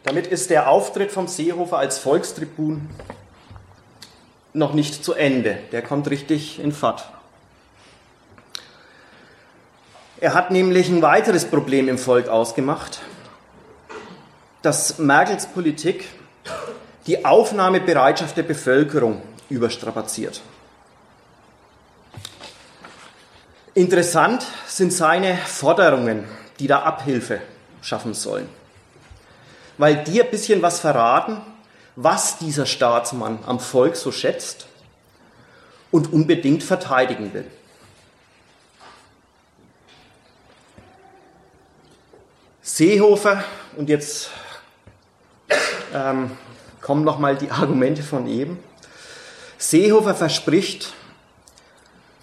Damit 0.05 0.29
ist 0.29 0.51
der 0.51 0.69
Auftritt 0.69 1.11
vom 1.11 1.27
Seehofer 1.27 1.79
als 1.79 1.99
Volkstribun 1.99 2.89
noch 4.53 4.73
nicht 4.73 5.05
zu 5.05 5.15
Ende. 5.15 5.59
Der 5.73 5.83
kommt 5.83 6.09
richtig 6.09 6.61
in 6.61 6.71
Fahrt. 6.71 7.09
Er 10.23 10.35
hat 10.35 10.53
nämlich 10.53 10.89
ein 10.89 11.03
weiteres 11.03 11.45
Problem 11.45 11.89
im 11.89 11.99
Volk 11.99 12.29
ausgemacht, 12.29 13.01
dass 14.63 14.99
Merkels 14.99 15.47
Politik 15.47 16.07
die 17.09 17.25
Aufnahmebereitschaft 17.25 18.37
der 18.37 18.45
Bevölkerung 18.45 19.21
überstrapaziert. 19.51 20.41
Interessant 23.75 24.47
sind 24.69 24.93
seine 24.93 25.37
Forderungen, 25.37 26.25
die 26.61 26.69
da 26.69 26.83
Abhilfe 26.83 27.41
schaffen 27.81 28.15
sollen 28.15 28.49
weil 29.79 29.97
die 30.05 30.23
ein 30.23 30.31
bisschen 30.31 30.63
was 30.63 30.79
verraten, 30.79 31.41
was 31.97 32.39
dieser 32.39 32.67
Staatsmann 32.67 33.41
am 33.47 33.59
Volk 33.59 33.97
so 33.97 34.13
schätzt 34.13 34.67
und 35.91 36.13
unbedingt 36.13 36.63
verteidigen 36.63 37.35
will. 37.35 37.47
Seehofer, 42.63 43.43
und 43.77 43.89
jetzt 43.89 44.31
ähm, 45.93 46.31
kommen 46.81 47.03
nochmal 47.03 47.37
die 47.37 47.51
Argumente 47.51 48.05
von 48.05 48.29
eben. 48.29 48.63
Seehofer 49.59 50.15
verspricht, 50.15 50.95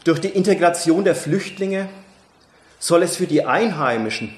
durch 0.05 0.21
die 0.21 0.29
Integration 0.29 1.03
der 1.03 1.15
Flüchtlinge 1.15 1.89
soll 2.79 3.03
es 3.03 3.17
für 3.17 3.27
die 3.27 3.45
Einheimischen 3.45 4.33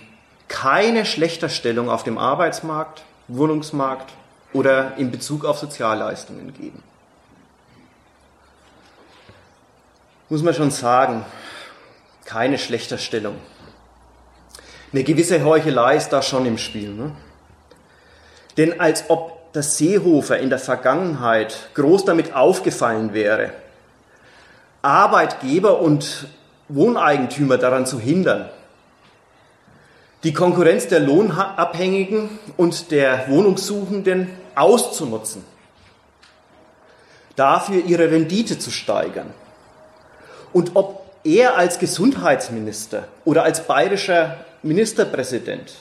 keine 0.48 1.06
Schlechterstellung 1.06 1.88
auf 1.90 2.04
dem 2.04 2.18
Arbeitsmarkt, 2.18 3.04
Wohnungsmarkt 3.28 4.12
oder 4.54 4.98
in 4.98 5.12
Bezug 5.12 5.46
auf 5.46 5.60
Sozialleistungen 5.60 6.52
geben. 6.54 6.82
Muss 10.30 10.42
man 10.42 10.54
schon 10.54 10.72
sagen, 10.72 11.26
keine 12.26 12.58
Schlechterstellung. 12.58 13.36
Eine 14.94 15.04
gewisse 15.04 15.44
Heuchelei 15.44 15.96
ist 15.96 16.10
da 16.10 16.22
schon 16.22 16.46
im 16.46 16.58
Spiel. 16.58 16.90
Ne? 16.90 17.12
Denn 18.58 18.80
als 18.80 19.10
ob 19.10 19.54
der 19.54 19.64
Seehofer 19.64 20.40
in 20.40 20.50
der 20.50 20.60
Vergangenheit 20.60 21.70
groß 21.74 22.06
damit 22.06 22.34
aufgefallen 22.34 23.14
wäre, 23.14 23.52
Arbeitgeber 24.82 25.80
und 25.80 26.28
Wohneigentümer 26.68 27.58
daran 27.58 27.86
zu 27.86 28.00
hindern, 28.00 28.50
die 30.24 30.34
Konkurrenz 30.34 30.88
der 30.88 31.00
Lohnabhängigen 31.00 32.30
und 32.58 32.92
der 32.92 33.28
Wohnungssuchenden 33.30 34.30
auszunutzen, 34.56 35.44
dafür 37.36 37.84
ihre 37.86 38.12
Rendite 38.12 38.60
zu 38.60 38.72
steigern. 38.72 39.34
Und 40.54 40.72
ob 40.76 41.06
er 41.24 41.58
als 41.58 41.80
Gesundheitsminister 41.80 43.08
oder 43.26 43.44
als 43.44 43.66
bayerischer 43.68 44.38
Ministerpräsident 44.64 45.74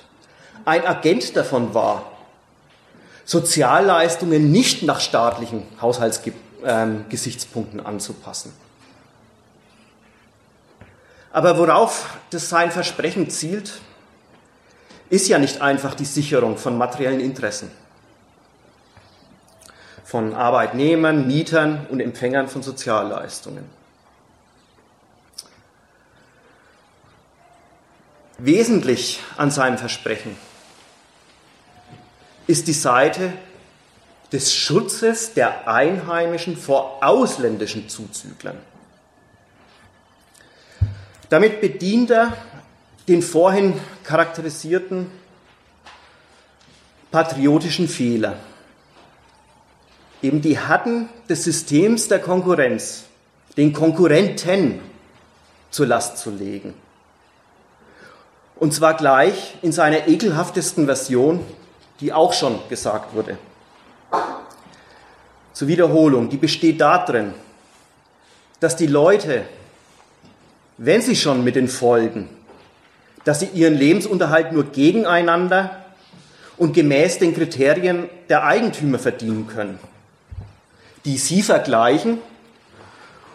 ein 0.64 0.86
Agent 0.86 1.36
davon 1.36 1.74
war, 1.74 2.12
Sozialleistungen 3.24 4.50
nicht 4.50 4.82
nach 4.82 5.00
staatlichen 5.00 5.62
Haushaltsgesichtspunkten 5.80 7.84
anzupassen. 7.84 8.52
Aber 11.32 11.58
worauf 11.58 12.18
das 12.30 12.48
sein 12.48 12.72
Versprechen 12.72 13.30
zielt, 13.30 13.80
ist 15.10 15.28
ja 15.28 15.38
nicht 15.38 15.60
einfach 15.60 15.94
die 15.94 16.04
Sicherung 16.04 16.56
von 16.56 16.76
materiellen 16.76 17.20
Interessen 17.20 17.70
von 20.10 20.34
Arbeitnehmern, 20.34 21.28
Mietern 21.28 21.86
und 21.88 22.00
Empfängern 22.00 22.48
von 22.48 22.64
Sozialleistungen. 22.64 23.64
Wesentlich 28.42 29.20
an 29.36 29.50
seinem 29.50 29.76
Versprechen 29.76 30.34
ist 32.46 32.68
die 32.68 32.72
Seite 32.72 33.34
des 34.32 34.54
Schutzes 34.54 35.34
der 35.34 35.68
Einheimischen 35.68 36.56
vor 36.56 37.04
ausländischen 37.04 37.90
Zuzüglern. 37.90 38.56
Damit 41.28 41.60
bedient 41.60 42.10
er 42.10 42.34
den 43.08 43.20
vorhin 43.20 43.78
charakterisierten 44.04 45.10
patriotischen 47.10 47.88
Fehler. 47.88 48.36
Eben 50.22 50.40
die 50.40 50.58
Hatten 50.58 51.10
des 51.28 51.44
Systems 51.44 52.08
der 52.08 52.20
Konkurrenz, 52.20 53.04
den 53.58 53.74
Konkurrenten 53.74 54.80
zur 55.70 55.86
Last 55.86 56.16
zu 56.18 56.30
legen. 56.30 56.74
Und 58.60 58.72
zwar 58.72 58.94
gleich 58.94 59.56
in 59.62 59.72
seiner 59.72 60.06
ekelhaftesten 60.06 60.86
Version, 60.86 61.44
die 61.98 62.12
auch 62.12 62.32
schon 62.32 62.60
gesagt 62.68 63.14
wurde. 63.14 63.38
Zur 65.52 65.66
Wiederholung, 65.66 66.28
die 66.28 66.36
besteht 66.36 66.80
darin, 66.80 67.34
dass 68.60 68.76
die 68.76 68.86
Leute, 68.86 69.42
wenn 70.78 71.02
sie 71.02 71.16
schon 71.16 71.42
mit 71.42 71.56
den 71.56 71.66
Folgen 71.66 72.28
dass 73.24 73.40
sie 73.40 73.46
ihren 73.46 73.74
Lebensunterhalt 73.74 74.52
nur 74.52 74.64
gegeneinander 74.64 75.84
und 76.56 76.72
gemäß 76.72 77.18
den 77.18 77.34
Kriterien 77.34 78.08
der 78.28 78.44
Eigentümer 78.44 78.98
verdienen 78.98 79.46
können, 79.46 79.78
die 81.04 81.18
sie 81.18 81.42
vergleichen 81.42 82.18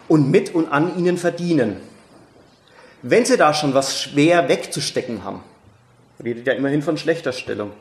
und 0.08 0.30
mit 0.30 0.54
und 0.54 0.68
an 0.68 0.96
ihnen 0.98 1.18
verdienen. 1.18 1.76
Wenn 3.02 3.24
sie 3.24 3.36
da 3.36 3.54
schon 3.54 3.74
was 3.74 4.00
schwer 4.00 4.48
wegzustecken 4.48 5.24
haben, 5.24 5.42
redet 6.22 6.46
ja 6.46 6.54
immerhin 6.54 6.82
von 6.82 6.96
schlechter 6.96 7.32
Stellung, 7.32 7.72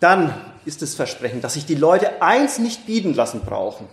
dann 0.00 0.34
ist 0.64 0.82
das 0.82 0.94
Versprechen, 0.94 1.40
dass 1.40 1.54
sich 1.54 1.66
die 1.66 1.74
Leute 1.74 2.22
eins 2.22 2.58
nicht 2.58 2.86
bieten 2.86 3.14
lassen 3.14 3.42
brauchen, 3.42 3.88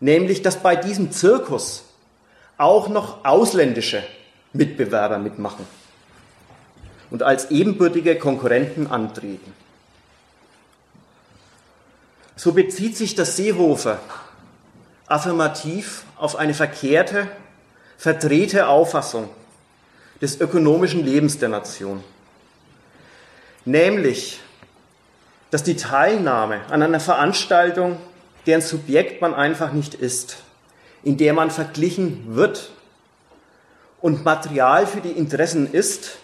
nämlich 0.00 0.42
dass 0.42 0.62
bei 0.62 0.76
diesem 0.76 1.10
Zirkus 1.10 1.84
auch 2.56 2.88
noch 2.88 3.24
ausländische 3.24 4.02
Mitbewerber 4.52 5.18
mitmachen 5.18 5.66
und 7.10 7.22
als 7.22 7.50
ebenbürtige 7.50 8.16
Konkurrenten 8.18 8.86
antreten. 8.86 9.52
So 12.36 12.52
bezieht 12.52 12.96
sich 12.96 13.14
das 13.14 13.36
Seehofer 13.36 13.98
affirmativ 15.06 16.04
auf 16.16 16.36
eine 16.36 16.54
verkehrte, 16.54 17.28
verdrehte 17.98 18.68
Auffassung 18.68 19.28
des 20.22 20.40
ökonomischen 20.40 21.04
Lebens 21.04 21.38
der 21.38 21.48
Nation. 21.48 22.02
Nämlich, 23.64 24.40
dass 25.50 25.64
die 25.64 25.76
Teilnahme 25.76 26.60
an 26.70 26.82
einer 26.82 27.00
Veranstaltung, 27.00 27.98
deren 28.46 28.62
Subjekt 28.62 29.20
man 29.20 29.34
einfach 29.34 29.72
nicht 29.72 29.94
ist, 29.94 30.38
in 31.02 31.16
der 31.16 31.34
man 31.34 31.50
verglichen 31.50 32.36
wird 32.36 32.70
und 34.00 34.24
Material 34.24 34.86
für 34.86 35.00
die 35.00 35.10
Interessen 35.10 35.72
ist, 35.72 36.18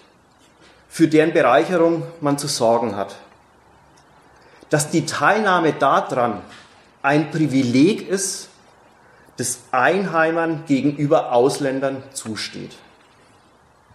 für 0.88 1.08
deren 1.08 1.32
Bereicherung 1.32 2.04
man 2.20 2.38
zu 2.38 2.46
sorgen 2.46 2.96
hat. 2.96 3.16
Dass 4.70 4.90
die 4.90 5.06
Teilnahme 5.06 5.72
daran 5.72 6.40
ein 7.02 7.32
Privileg 7.32 8.08
ist, 8.08 8.48
das 9.36 9.60
Einheimern 9.72 10.64
gegenüber 10.66 11.32
Ausländern 11.32 12.02
zusteht. 12.12 12.76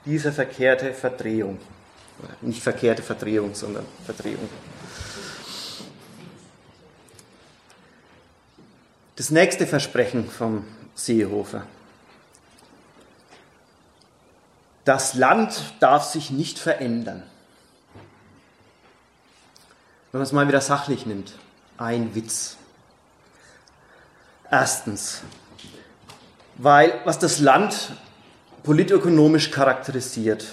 Diese 0.06 0.32
verkehrte 0.32 0.94
Verdrehung. 0.94 1.60
Nicht 2.42 2.62
verkehrte 2.62 3.02
Verdrehung, 3.02 3.56
sondern 3.56 3.86
Verdrehung. 4.06 4.50
Das 9.16 9.32
nächste 9.32 9.68
Versprechen 9.68 10.30
vom 10.30 10.66
Seehofer. 10.96 11.66
Das 14.86 15.14
Land 15.14 15.74
darf 15.80 16.06
sich 16.06 16.32
nicht 16.32 16.58
verändern. 16.58 17.24
Wenn 20.12 20.20
man 20.20 20.26
es 20.26 20.32
mal 20.32 20.48
wieder 20.48 20.62
sachlich 20.62 21.06
nimmt, 21.06 21.34
ein 21.78 22.16
Witz. 22.16 22.58
Erstens, 24.52 25.22
weil 26.58 26.94
was 27.06 27.20
das 27.20 27.40
Land 27.40 27.92
politökonomisch 28.64 29.52
charakterisiert. 29.52 30.46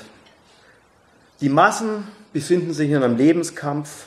Die 1.40 1.48
Massen 1.48 2.06
befinden 2.32 2.72
sich 2.72 2.90
in 2.90 3.02
einem 3.02 3.16
Lebenskampf, 3.16 4.06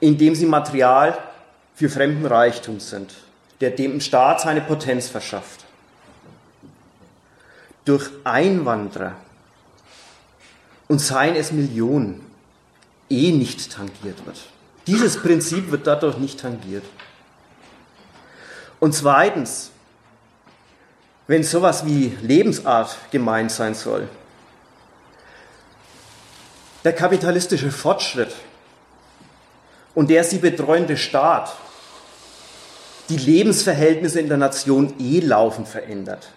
in 0.00 0.18
dem 0.18 0.34
sie 0.34 0.46
Material 0.46 1.18
für 1.74 1.88
fremden 1.88 2.26
Reichtum 2.26 2.80
sind, 2.80 3.14
der 3.60 3.70
dem 3.70 4.00
Staat 4.00 4.40
seine 4.40 4.60
Potenz 4.60 5.08
verschafft. 5.08 5.64
Durch 7.84 8.10
Einwanderer 8.24 9.14
und 10.88 11.00
seien 11.00 11.36
es 11.36 11.52
Millionen 11.52 12.24
eh 13.10 13.32
nicht 13.32 13.72
tangiert 13.72 14.24
wird. 14.26 14.40
Dieses 14.86 15.16
Prinzip 15.18 15.70
wird 15.70 15.86
dadurch 15.86 16.18
nicht 16.18 16.40
tangiert. 16.40 16.84
Und 18.80 18.94
zweitens, 18.94 19.70
wenn 21.26 21.42
sowas 21.42 21.84
wie 21.84 22.16
Lebensart 22.22 22.96
gemeint 23.10 23.50
sein 23.50 23.74
soll, 23.74 24.08
der 26.84 26.92
kapitalistische 26.92 27.70
Fortschritt 27.70 28.34
und 29.94 30.10
der 30.10 30.24
sie 30.24 30.38
betreuende 30.38 30.96
Staat 30.96 31.54
die 33.08 33.16
Lebensverhältnisse 33.16 34.20
in 34.20 34.28
der 34.28 34.36
Nation 34.36 34.94
eh 34.98 35.20
laufend 35.20 35.66
verändert. 35.66 36.28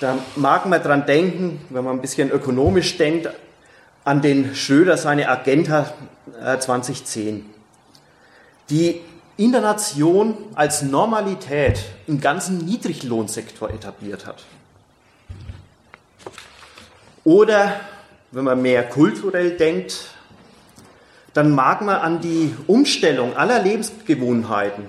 Da 0.00 0.18
mag 0.34 0.66
man 0.66 0.82
dran 0.82 1.06
denken, 1.06 1.64
wenn 1.68 1.84
man 1.84 1.96
ein 1.96 2.00
bisschen 2.00 2.30
ökonomisch 2.30 2.96
denkt, 2.96 3.28
an 4.04 4.20
den 4.20 4.54
Schröder 4.54 4.96
seine 4.96 5.28
Agenda 5.28 5.92
2010, 6.58 7.48
die 8.68 9.00
in 9.42 9.50
der 9.50 9.60
Nation 9.60 10.36
als 10.54 10.82
Normalität 10.82 11.80
im 12.06 12.20
ganzen 12.20 12.58
Niedriglohnsektor 12.58 13.70
etabliert 13.70 14.24
hat. 14.24 14.44
Oder 17.24 17.80
wenn 18.30 18.44
man 18.44 18.62
mehr 18.62 18.88
kulturell 18.88 19.56
denkt, 19.56 20.10
dann 21.34 21.50
mag 21.50 21.80
man 21.80 21.96
an 21.96 22.20
die 22.20 22.54
Umstellung 22.68 23.36
aller 23.36 23.60
Lebensgewohnheiten, 23.60 24.84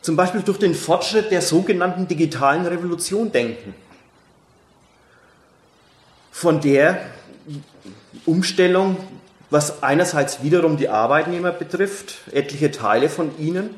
zum 0.00 0.14
Beispiel 0.14 0.42
durch 0.42 0.58
den 0.58 0.74
Fortschritt 0.74 1.32
der 1.32 1.42
sogenannten 1.42 2.06
digitalen 2.06 2.64
Revolution 2.64 3.32
denken, 3.32 3.74
von 6.30 6.60
der 6.60 7.06
Umstellung 8.24 8.96
was 9.54 9.84
einerseits 9.84 10.42
wiederum 10.42 10.76
die 10.76 10.88
Arbeitnehmer 10.88 11.52
betrifft, 11.52 12.16
etliche 12.32 12.72
Teile 12.72 13.08
von 13.08 13.38
ihnen, 13.38 13.70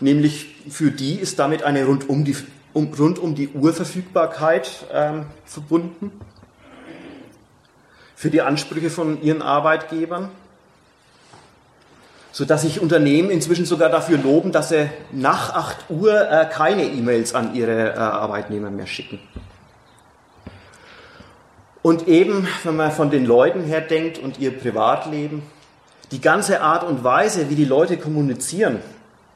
nämlich 0.00 0.54
für 0.68 0.90
die 0.90 1.14
ist 1.14 1.38
damit 1.38 1.62
eine 1.62 1.86
rund 1.86 2.10
um 2.10 2.26
die, 2.26 2.36
um, 2.74 2.92
rund 2.92 3.18
um 3.18 3.34
die 3.34 3.48
Uhr 3.48 3.72
Verfügbarkeit 3.72 4.70
ähm, 4.92 5.24
verbunden, 5.46 6.12
für 8.14 8.28
die 8.28 8.42
Ansprüche 8.42 8.90
von 8.90 9.22
ihren 9.22 9.40
Arbeitgebern, 9.40 10.28
sodass 12.30 12.60
sich 12.60 12.78
Unternehmen 12.78 13.30
inzwischen 13.30 13.64
sogar 13.64 13.88
dafür 13.88 14.18
loben, 14.18 14.52
dass 14.52 14.68
sie 14.68 14.90
nach 15.10 15.54
8 15.54 15.76
Uhr 15.88 16.30
äh, 16.30 16.46
keine 16.52 16.84
E-Mails 16.84 17.34
an 17.34 17.54
ihre 17.54 17.94
äh, 17.94 17.96
Arbeitnehmer 17.96 18.70
mehr 18.70 18.86
schicken. 18.86 19.18
Und 21.82 22.08
eben, 22.08 22.48
wenn 22.64 22.76
man 22.76 22.90
von 22.90 23.10
den 23.10 23.24
Leuten 23.24 23.64
her 23.64 23.80
denkt 23.80 24.18
und 24.18 24.38
ihr 24.38 24.56
Privatleben, 24.56 25.42
die 26.10 26.20
ganze 26.20 26.60
Art 26.60 26.84
und 26.84 27.04
Weise, 27.04 27.50
wie 27.50 27.54
die 27.54 27.64
Leute 27.64 27.98
kommunizieren, 27.98 28.80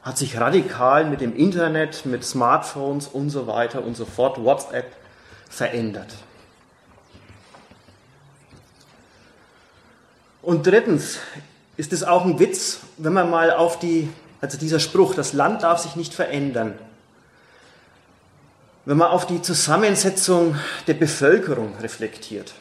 hat 0.01 0.17
sich 0.17 0.39
radikal 0.39 1.05
mit 1.05 1.21
dem 1.21 1.35
Internet, 1.35 2.05
mit 2.05 2.25
Smartphones 2.25 3.07
und 3.07 3.29
so 3.29 3.47
weiter 3.47 3.83
und 3.83 3.95
so 3.95 4.05
fort, 4.05 4.43
WhatsApp, 4.43 4.91
verändert. 5.49 6.13
Und 10.41 10.67
drittens 10.67 11.19
ist 11.77 11.93
es 11.93 12.03
auch 12.03 12.25
ein 12.25 12.37
Witz, 12.37 12.81
wenn 12.97 13.13
man 13.13 13.29
mal 13.29 13.51
auf 13.51 13.79
die, 13.79 14.09
also 14.41 14.57
dieser 14.57 14.79
Spruch, 14.79 15.15
das 15.15 15.31
Land 15.31 15.63
darf 15.63 15.79
sich 15.79 15.95
nicht 15.95 16.13
verändern, 16.13 16.73
wenn 18.85 18.97
man 18.97 19.09
auf 19.09 19.25
die 19.25 19.41
Zusammensetzung 19.41 20.55
der 20.87 20.93
Bevölkerung 20.95 21.73
reflektiert. 21.81 22.53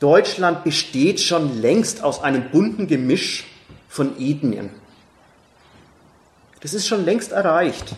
Deutschland 0.00 0.64
besteht 0.64 1.20
schon 1.20 1.60
längst 1.60 2.02
aus 2.02 2.22
einem 2.22 2.50
bunten 2.50 2.86
Gemisch 2.86 3.44
von 3.88 4.18
Ethnien. 4.18 4.70
Das 6.60 6.72
ist 6.72 6.86
schon 6.86 7.04
längst 7.04 7.32
erreicht. 7.32 7.94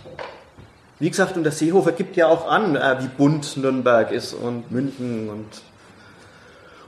Wie 0.99 1.11
gesagt, 1.11 1.37
und 1.37 1.45
der 1.45 1.53
Seehofer 1.53 1.93
gibt 1.93 2.17
ja 2.17 2.27
auch 2.27 2.49
an, 2.49 2.77
äh, 2.77 3.03
wie 3.03 3.09
bunt 3.09 3.57
Nürnberg 3.57 4.11
ist 4.11 4.35
und 4.35 4.71
München 4.71 5.29
und. 5.31 5.63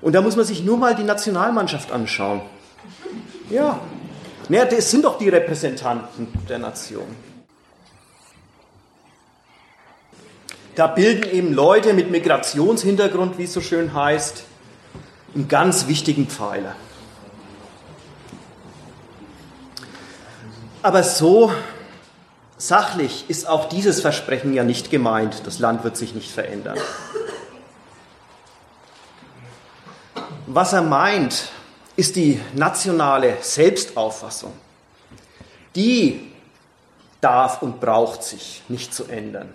Und 0.01 0.13
da 0.13 0.21
muss 0.21 0.37
man 0.37 0.45
sich 0.45 0.63
nur 0.63 0.77
mal 0.77 0.95
die 0.95 1.03
Nationalmannschaft 1.03 1.91
anschauen. 1.91 2.43
Ja. 3.51 3.81
Naja, 4.49 4.67
das 4.67 4.91
sind 4.91 5.05
doch 5.05 5.19
die 5.19 5.29
Repräsentanten 5.29 6.29
der 6.49 6.59
Nation. 6.59 7.07
Da 10.75 10.89
bilden 10.89 11.31
eben 11.31 11.53
Leute 11.53 11.93
mit 11.93 12.11
Migrationshintergrund, 12.11 13.39
wie 13.39 13.45
es 13.45 13.53
so 13.53 13.61
schön 13.61 13.95
heißt, 13.95 14.43
einen 15.35 15.47
ganz 15.47 15.87
wichtigen 15.87 16.27
Pfeiler. 16.27 16.75
Aber 20.83 21.03
so 21.05 21.53
sachlich 22.59 23.25
ist 23.29 23.49
auch 23.49 23.69
dieses 23.69 24.01
Versprechen 24.01 24.53
ja 24.53 24.65
nicht 24.65 24.91
gemeint, 24.91 25.47
das 25.47 25.61
Land 25.61 25.85
wird 25.85 25.97
sich 25.97 26.15
nicht 26.15 26.31
verändern. 26.31 26.79
Was 30.47 30.73
er 30.73 30.83
meint, 30.83 31.51
ist 31.97 32.17
die 32.17 32.41
nationale 32.53 33.37
Selbstauffassung. 33.41 34.53
Die 35.77 36.33
darf 37.21 37.63
und 37.63 37.81
braucht 37.81 38.25
sich 38.25 38.63
nicht 38.69 38.93
zu 38.93 39.05
ändern 39.05 39.49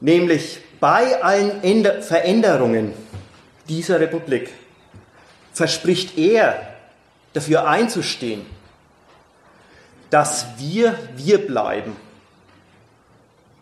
nämlich 0.00 0.60
bei 0.80 1.22
allen 1.22 2.02
Veränderungen 2.02 2.94
dieser 3.68 4.00
Republik 4.00 4.50
verspricht 5.52 6.18
er 6.18 6.74
dafür 7.32 7.68
einzustehen, 7.68 8.46
dass 10.08 10.46
wir 10.58 10.98
wir 11.16 11.46
bleiben 11.46 11.96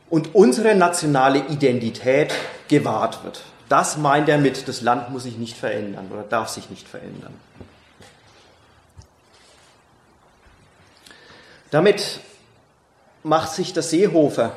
und 0.09 0.35
unsere 0.35 0.74
nationale 0.74 1.40
Identität 1.48 2.32
gewahrt 2.69 3.23
wird. 3.24 3.43
Das 3.69 3.98
meint 3.98 4.28
er 4.28 4.39
mit, 4.39 4.66
das 4.66 4.81
Land 4.81 5.10
muss 5.10 5.24
sich 5.24 5.36
nicht 5.36 5.56
verändern 5.56 6.09
oder 6.10 6.23
darf 6.23 6.48
sich 6.48 6.70
nicht 6.70 6.89
verändern. 6.89 7.35
Damit 11.70 12.20
macht 13.23 13.52
sich 13.52 13.74
der 13.74 13.82
Seehofer 13.82 14.56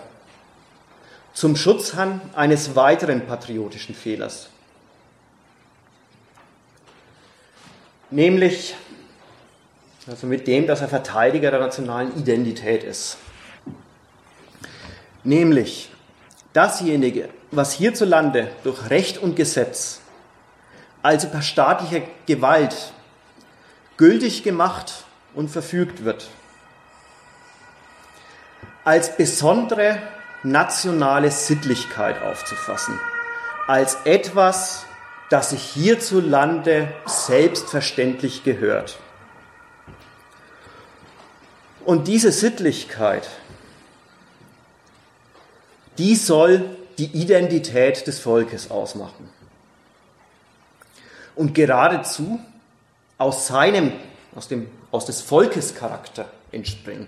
zum 1.34 1.56
Schutzhahn 1.56 2.22
eines 2.36 2.76
weiteren 2.76 3.26
patriotischen 3.26 3.96
Fehlers. 3.96 4.50
Nämlich, 8.10 8.76
also 10.08 10.28
mit 10.28 10.48
dem, 10.48 10.68
dass 10.68 10.82
er 10.82 10.90
Verteidiger 10.90 11.52
der 11.52 11.62
nationalen 11.62 12.18
Identität 12.18 12.84
ist. 12.84 13.18
Nämlich, 15.24 15.90
dasjenige, 16.52 17.30
was 17.52 17.72
hierzulande 17.74 18.52
durch 18.64 18.90
Recht 18.90 19.18
und 19.18 19.36
Gesetz, 19.36 20.02
also 21.02 21.30
per 21.30 21.42
staatlicher 21.42 22.02
Gewalt, 22.26 22.92
gültig 23.98 24.44
gemacht 24.44 25.06
und 25.34 25.50
verfügt 25.50 26.04
wird, 26.04 26.28
als 28.84 29.16
besondere 29.16 30.02
nationale 30.44 31.32
Sittlichkeit 31.32 32.22
aufzufassen, 32.22 33.00
als 33.68 33.98
etwas, 34.06 34.86
das 35.30 35.52
sich 35.52 35.64
hierzulande 35.64 36.92
selbstverständlich 37.06 38.44
gehört. 38.44 38.98
Und 41.86 42.08
diese 42.08 42.32
Sittlichkeit, 42.32 43.28
die 45.98 46.16
soll 46.16 46.78
die 46.98 47.06
Identität 47.06 48.06
des 48.08 48.20
Volkes 48.20 48.70
ausmachen. 48.70 49.30
Und 51.36 51.56
geradezu 51.56 52.40
aus 53.18 53.48
seinem, 53.48 53.94
aus 54.36 54.48
dem, 54.48 54.70
aus 54.92 55.06
des 55.06 55.22
Volkes 55.22 55.74
Charakter 55.76 56.30
entspringen. 56.52 57.08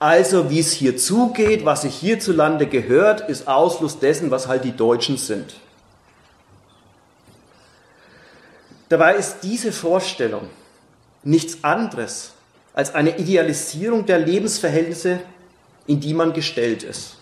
Also 0.00 0.48
wie 0.48 0.60
es 0.60 0.72
hier 0.72 0.96
zugeht, 0.96 1.66
was 1.66 1.82
sich 1.82 1.94
hierzulande 1.94 2.66
gehört, 2.66 3.28
ist 3.28 3.46
Ausfluss 3.46 3.98
dessen, 3.98 4.30
was 4.30 4.48
halt 4.48 4.64
die 4.64 4.74
Deutschen 4.74 5.18
sind. 5.18 5.54
Dabei 8.88 9.14
ist 9.14 9.40
diese 9.42 9.72
Vorstellung 9.72 10.48
nichts 11.22 11.62
anderes 11.62 12.32
als 12.72 12.94
eine 12.94 13.18
Idealisierung 13.18 14.06
der 14.06 14.18
Lebensverhältnisse, 14.18 15.20
in 15.86 16.00
die 16.00 16.14
man 16.14 16.32
gestellt 16.32 16.82
ist. 16.82 17.18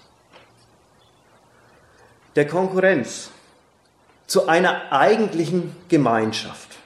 Der 2.37 2.47
Konkurrenz 2.47 3.31
zu 4.29 4.47
einer 4.47 4.93
eigentlichen 4.93 5.75
Gemeinschaft. 5.89 6.78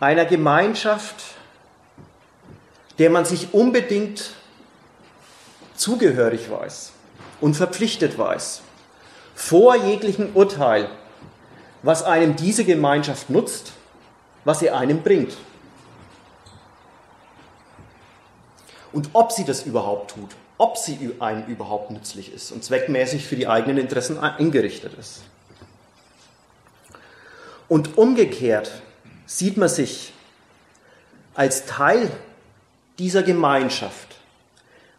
Einer 0.00 0.24
Gemeinschaft, 0.24 1.16
der 2.98 3.10
man 3.10 3.24
sich 3.24 3.54
unbedingt 3.54 4.32
zugehörig 5.76 6.50
weiß 6.50 6.92
und 7.40 7.54
verpflichtet 7.54 8.18
weiß, 8.18 8.62
vor 9.34 9.76
jeglichem 9.76 10.30
Urteil 10.34 10.88
was 11.86 12.02
einem 12.02 12.34
diese 12.34 12.64
Gemeinschaft 12.64 13.30
nutzt, 13.30 13.72
was 14.44 14.58
sie 14.58 14.70
einem 14.70 15.02
bringt. 15.02 15.36
Und 18.92 19.10
ob 19.12 19.30
sie 19.30 19.44
das 19.44 19.62
überhaupt 19.62 20.10
tut, 20.10 20.30
ob 20.58 20.78
sie 20.78 21.14
einem 21.20 21.46
überhaupt 21.46 21.92
nützlich 21.92 22.32
ist 22.32 22.50
und 22.50 22.64
zweckmäßig 22.64 23.24
für 23.24 23.36
die 23.36 23.46
eigenen 23.46 23.78
Interessen 23.78 24.18
eingerichtet 24.18 24.94
ist. 24.94 25.22
Und 27.68 27.96
umgekehrt 27.98 28.72
sieht 29.26 29.56
man 29.56 29.68
sich 29.68 30.12
als 31.34 31.66
Teil 31.66 32.10
dieser 32.98 33.22
Gemeinschaft, 33.22 34.16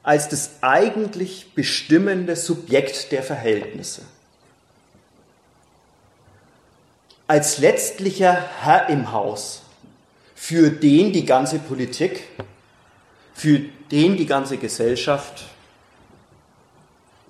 als 0.03 0.29
das 0.29 0.51
eigentlich 0.61 1.53
bestimmende 1.55 2.35
Subjekt 2.35 3.11
der 3.11 3.23
Verhältnisse 3.23 4.03
als 7.27 7.57
letztlicher 7.57 8.33
Herr 8.61 8.89
im 8.89 9.11
Haus, 9.11 9.61
für 10.33 10.69
den 10.71 11.11
die 11.11 11.25
ganze 11.25 11.59
Politik, 11.59 12.23
für 13.33 13.59
den 13.91 14.15
die 14.17 14.25
ganze 14.25 14.57
Gesellschaft 14.57 15.43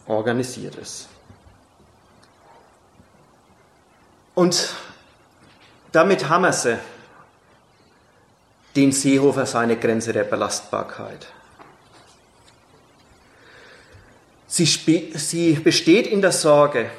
organisiert 0.05 0.75
ist. 0.75 1.07
Und 4.35 4.69
damit 5.91 6.29
haben 6.29 6.51
sie, 6.51 6.77
den 8.75 8.91
Seehofer 8.91 9.45
seine 9.45 9.77
Grenze 9.77 10.13
der 10.13 10.23
Belastbarkeit. 10.23 11.27
Sie, 14.47 14.65
sie 14.65 15.53
besteht 15.53 16.07
in 16.07 16.21
der 16.21 16.31
Sorge, 16.31 16.89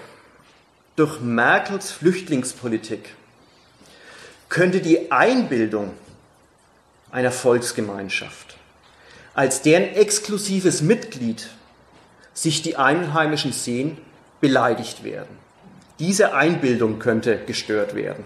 durch 0.96 1.20
Merkels 1.20 1.92
Flüchtlingspolitik 1.92 3.14
könnte 4.48 4.80
die 4.80 5.12
Einbildung 5.12 5.92
einer 7.10 7.30
Volksgemeinschaft 7.30 8.58
als 9.38 9.62
deren 9.62 9.94
exklusives 9.94 10.82
Mitglied 10.82 11.48
sich 12.34 12.62
die 12.62 12.74
Einheimischen 12.74 13.52
sehen, 13.52 13.96
beleidigt 14.40 15.04
werden. 15.04 15.38
Diese 16.00 16.34
Einbildung 16.34 16.98
könnte 16.98 17.38
gestört 17.46 17.94
werden. 17.94 18.24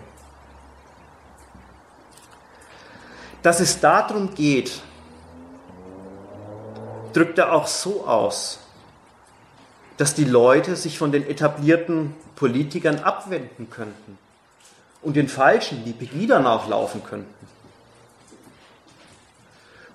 Dass 3.43 3.61
es 3.61 3.81
darum 3.81 4.35
geht, 4.35 4.83
drückt 7.13 7.39
er 7.39 7.53
auch 7.53 7.67
so 7.67 8.07
aus, 8.07 8.61
dass 9.97 10.15
die 10.15 10.25
Leute 10.25 10.77
sich 10.77 10.99
von 10.99 11.13
den 11.13 11.29
etablierten 11.29 12.15
Politikern 12.37 13.01
abwenden 13.01 13.69
könnten 13.71 14.19
und 15.03 15.17
den 15.17 15.29
Falschen 15.29 15.85
die 15.85 15.93
Pegida 15.93 16.41
nachlaufen 16.41 17.05
könnten. 17.05 17.49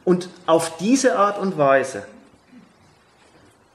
Und 0.03 0.30
auf 0.45 0.78
diese 0.78 1.18
Art 1.18 1.38
und 1.40 1.57
Weise 1.57 2.06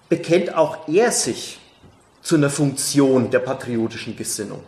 bekennt 0.09 0.55
auch 0.55 0.89
er 0.89 1.12
sich 1.12 1.61
zu 2.23 2.36
einer 2.36 2.51
Funktion 2.51 3.31
der 3.31 3.40
patriotischen 3.40 4.16
Gesinnung. 4.16 4.62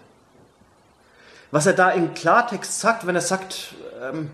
Was 1.50 1.66
er 1.66 1.72
da 1.72 1.90
im 1.90 2.14
Klartext 2.14 2.80
sagt, 2.80 3.06
wenn 3.06 3.14
er 3.14 3.20
sagt, 3.20 3.74
ähm, 4.02 4.30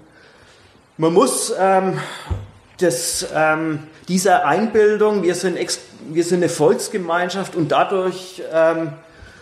man 1.00 1.14
muss 1.14 1.50
ähm, 1.58 1.98
das, 2.76 3.26
ähm, 3.34 3.84
dieser 4.06 4.44
Einbildung, 4.44 5.22
wir 5.22 5.34
sind, 5.34 5.58
wir 6.10 6.24
sind 6.24 6.40
eine 6.40 6.50
Volksgemeinschaft 6.50 7.56
und 7.56 7.72
dadurch 7.72 8.42
ähm, 8.52 8.92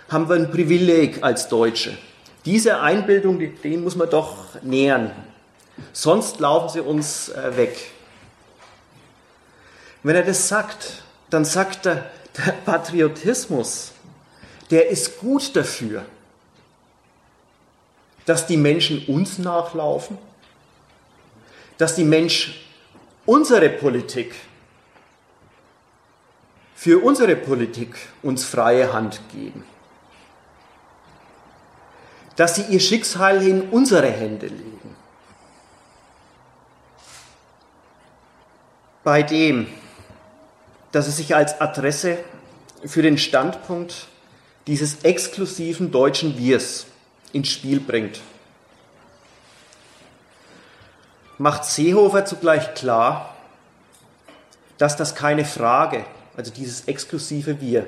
haben 0.09 0.29
wir 0.29 0.37
ein 0.37 0.53
Privileg 0.53 1.25
als 1.25 1.49
Deutsche. 1.49 1.99
Diese 2.45 2.81
Einbildung, 2.81 3.41
den 3.41 3.83
muss 3.83 3.97
man 3.97 4.09
doch 4.09 4.63
nähern. 4.63 5.11
Sonst 5.93 6.39
laufen 6.39 6.69
sie 6.69 6.81
uns 6.81 7.29
äh, 7.31 7.57
weg. 7.57 7.91
Wenn 10.05 10.15
er 10.15 10.23
das 10.23 10.47
sagt, 10.47 11.03
dann 11.29 11.45
sagt 11.45 11.87
er, 11.87 12.05
der 12.37 12.53
Patriotismus, 12.65 13.91
der 14.71 14.91
ist 14.91 15.19
gut 15.19 15.57
dafür, 15.57 16.05
dass 18.27 18.47
die 18.47 18.57
Menschen 18.57 19.05
uns 19.07 19.39
nachlaufen, 19.39 20.19
dass 21.79 21.95
die 21.95 22.05
Menschen 22.05 22.55
unsere 23.25 23.71
Politik, 23.71 24.35
für 26.75 27.03
unsere 27.03 27.35
Politik 27.37 27.97
uns 28.23 28.45
freie 28.45 28.93
Hand 28.93 29.21
geben 29.33 29.65
dass 32.39 32.55
sie 32.55 32.63
ihr 32.71 32.79
Schicksal 32.79 33.45
in 33.45 33.63
unsere 33.63 34.13
Hände 34.13 34.47
legen. 34.47 34.95
Bei 39.03 39.25
dem, 39.25 39.67
dass 40.93 41.09
es 41.09 41.17
sich 41.17 41.35
als 41.35 41.61
Adresse 41.61 42.19
für 42.85 43.03
den 43.03 43.19
Standpunkt 43.19 44.07
dieses 44.69 45.03
exklusiven 45.03 45.91
deutschen 45.91 46.39
Wirs 46.39 46.87
ins 47.33 47.49
Spiel 47.49 47.81
bringt, 47.81 48.21
macht 51.39 51.65
Seehofer 51.65 52.25
zugleich 52.25 52.75
klar, 52.75 53.35
dass 54.77 54.97
das 54.97 55.15
keine 55.15 55.45
Frage, 55.45 56.05
also 56.37 56.53
dieses 56.53 56.87
exklusive 56.87 57.61
Wir, 57.61 57.87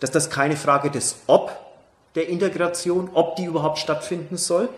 dass 0.00 0.10
das 0.10 0.30
keine 0.30 0.56
Frage 0.56 0.90
des 0.90 1.16
Ob 1.26 1.52
der 2.14 2.28
Integration, 2.28 3.10
ob 3.14 3.36
die 3.36 3.44
überhaupt 3.44 3.78
stattfinden 3.78 4.36
soll, 4.36 4.68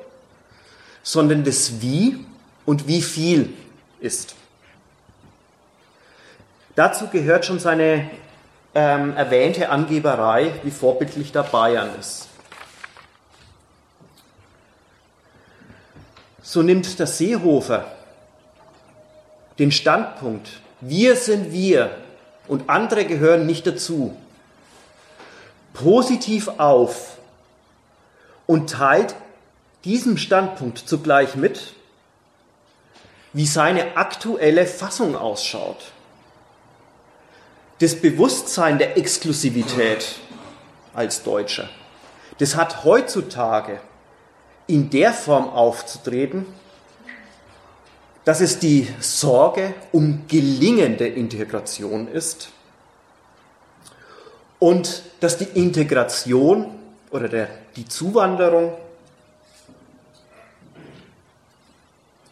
sondern 1.03 1.45
das 1.45 1.81
Wie 1.81 2.25
und 2.65 2.89
wie 2.89 3.03
viel 3.03 3.53
ist. 4.01 4.35
Dazu 6.75 7.09
gehört 7.09 7.45
schon 7.45 7.59
seine 7.59 8.11
ähm, 8.75 9.17
erwähnte 9.17 9.71
Angeberei, 9.71 10.53
wie 10.63 10.71
vorbildlich 10.71 11.33
da 11.33 11.43
Bayern 11.43 11.91
ist. 11.99 12.29
So 16.43 16.63
nimmt 16.63 16.99
der 16.99 17.07
Seehofer 17.07 17.96
den 19.59 19.73
Standpunkt, 19.73 20.49
wir 20.81 21.17
sind 21.17 21.53
wir 21.53 21.91
und 22.49 22.69
andere 22.69 23.05
gehören 23.05 23.47
nicht 23.47 23.67
dazu, 23.67 24.17
positiv 25.73 26.49
auf 26.59 27.19
und 28.47 28.71
teilt 28.71 29.15
diesem 29.85 30.19
Standpunkt 30.19 30.79
zugleich 30.79 31.37
mit, 31.37 31.75
wie 33.33 33.47
seine 33.47 33.97
aktuelle 33.97 34.67
Fassung 34.67 35.17
ausschaut. 35.17 35.93
Das 37.81 37.95
Bewusstsein 37.95 38.79
der 38.79 38.97
Exklusivität 38.97 40.17
als 40.95 41.23
Deutscher, 41.23 41.69
das 42.39 42.57
hat 42.57 42.85
heutzutage 42.85 43.81
in 44.67 44.91
der 44.91 45.13
Form 45.13 45.49
aufzutreten, 45.49 46.47
dass 48.27 48.41
es 48.41 48.59
die 48.59 48.93
Sorge 48.99 49.73
um 49.93 50.27
gelingende 50.27 51.07
Integration 51.07 52.09
ist 52.09 52.49
und 54.59 55.05
dass 55.21 55.39
die 55.39 55.45
Integration 55.45 56.77
oder 57.13 57.29
der, 57.29 57.49
die 57.77 57.87
Zuwanderung, 57.87 58.77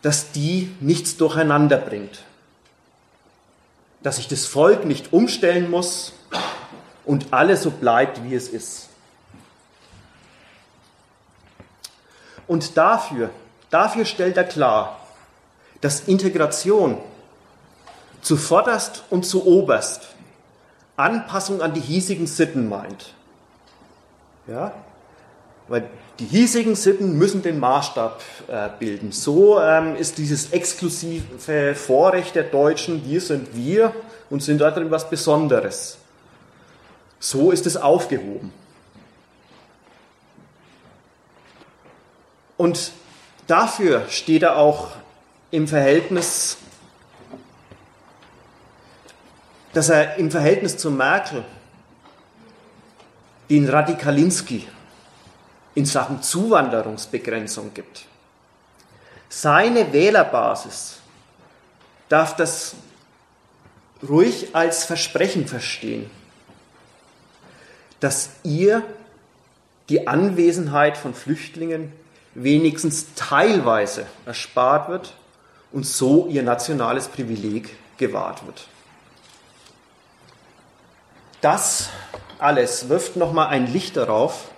dass 0.03 0.33
die 0.33 0.75
nichts 0.81 1.17
durcheinander 1.17 1.79
bringt, 1.79 2.25
dass 4.03 4.17
sich 4.17 4.27
das 4.27 4.47
Volk 4.47 4.85
nicht 4.85 5.13
umstellen 5.13 5.71
muss 5.71 6.13
und 7.05 7.33
alles 7.33 7.63
so 7.63 7.71
bleibt, 7.71 8.25
wie 8.25 8.35
es 8.35 8.49
ist. 8.49 8.89
Und 12.49 12.77
dafür, 12.77 13.31
dafür 13.71 14.05
stellt 14.05 14.37
er 14.37 14.45
klar, 14.45 15.04
dass 15.85 16.01
Integration 16.07 16.97
zuvorderst 18.23 19.05
und 19.11 19.27
zuoberst 19.27 20.15
Anpassung 20.97 21.61
an 21.61 21.75
die 21.75 21.81
hiesigen 21.83 22.27
Sitten 22.27 22.71
meint. 22.71 23.13
Ja? 24.47 24.73
Weil 25.69 25.91
die 26.19 26.25
hiesigen 26.25 26.75
Sitten 26.75 27.19
müssen 27.19 27.43
den 27.43 27.59
Maßstab 27.59 28.23
äh, 28.49 28.71
bilden. 28.79 29.13
So 29.13 29.61
ähm, 29.61 29.95
ist 29.95 30.17
dieses 30.17 30.53
exklusive 30.53 31.75
Vorrecht 31.75 32.35
der 32.35 32.45
Deutschen, 32.45 33.05
wir 33.05 33.21
sind 33.21 33.55
wir 33.55 33.95
und 34.31 34.43
sind 34.43 34.63
darin 34.63 34.91
was 34.91 35.11
Besonderes. 35.11 35.99
So 37.19 37.51
ist 37.51 37.67
es 37.67 37.77
aufgehoben. 37.77 38.55
Und 42.57 42.93
dafür 43.47 44.07
steht 44.09 44.45
er 44.45 44.57
auch 44.57 44.93
im 45.55 45.69
Verhältnis, 45.69 46.57
dass 49.73 49.89
er 49.89 50.17
im 50.17 50.29
Verhältnis 50.29 50.77
zu 50.77 50.91
Merkel 50.91 51.45
den 53.49 53.69
Radikalinski 53.69 54.67
in 55.77 55.87
Sachen 55.87 56.23
Zuwanderungsbegrenzung 56.25 57.73
gibt. 57.73 58.07
Seine 59.29 59.93
Wählerbasis 59.93 60.97
darf 62.09 62.35
das 62.35 62.75
ruhig 64.09 64.57
als 64.57 64.85
Versprechen 64.85 65.47
verstehen, 65.47 66.11
dass 68.01 68.31
ihr 68.43 68.83
die 69.89 70.09
Anwesenheit 70.09 70.97
von 70.97 71.15
Flüchtlingen 71.15 71.93
wenigstens 72.35 73.15
teilweise 73.15 74.07
erspart 74.27 74.89
wird 74.89 75.15
und 75.75 75.85
so 75.85 76.29
ihr 76.29 76.45
nationales 76.45 77.09
Privileg 77.09 77.77
gewahrt 77.99 78.47
wird. 78.47 78.69
Das 81.41 81.91
alles 82.39 82.89
wirft 82.89 83.17
nochmal 83.17 83.49
ein 83.49 83.67
Licht 83.67 83.97
darauf, 83.97 84.51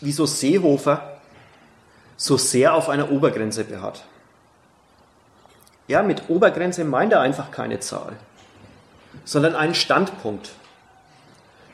wieso 0.00 0.26
Seehofer 0.26 1.18
so 2.16 2.36
sehr 2.36 2.74
auf 2.74 2.88
einer 2.88 3.10
Obergrenze 3.10 3.64
beharrt. 3.64 4.04
Ja, 5.88 6.02
mit 6.02 6.30
Obergrenze 6.30 6.84
meint 6.84 7.12
er 7.12 7.20
einfach 7.20 7.50
keine 7.50 7.80
Zahl, 7.80 8.12
sondern 9.24 9.56
einen 9.56 9.74
Standpunkt. 9.74 10.52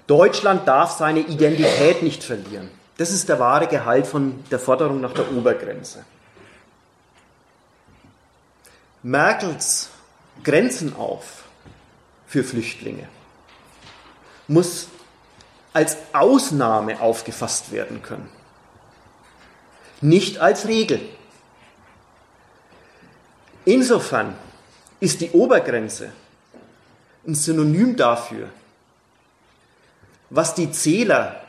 Deutschland 0.06 0.66
darf 0.66 0.92
seine 0.92 1.20
Identität 1.20 2.02
nicht 2.02 2.24
verlieren. 2.24 2.70
Das 2.96 3.10
ist 3.10 3.28
der 3.28 3.38
wahre 3.38 3.66
Gehalt 3.66 4.06
von 4.06 4.42
der 4.50 4.58
Forderung 4.58 5.02
nach 5.02 5.12
der 5.12 5.30
Obergrenze. 5.32 6.04
Merkels 9.06 9.90
Grenzen 10.42 10.96
auf 10.96 11.44
für 12.26 12.42
Flüchtlinge 12.42 13.06
muss 14.48 14.88
als 15.72 15.96
Ausnahme 16.12 17.00
aufgefasst 17.00 17.70
werden 17.70 18.02
können, 18.02 18.28
nicht 20.00 20.38
als 20.38 20.66
Regel. 20.66 21.00
Insofern 23.64 24.34
ist 24.98 25.20
die 25.20 25.30
Obergrenze 25.30 26.12
ein 27.28 27.36
Synonym 27.36 27.94
dafür, 27.96 28.48
was 30.30 30.56
die 30.56 30.72
Zähler 30.72 31.42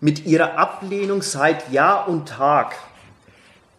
mit 0.00 0.24
ihrer 0.24 0.56
Ablehnung 0.56 1.20
seit 1.20 1.70
Jahr 1.70 2.08
und 2.08 2.26
Tag 2.30 2.74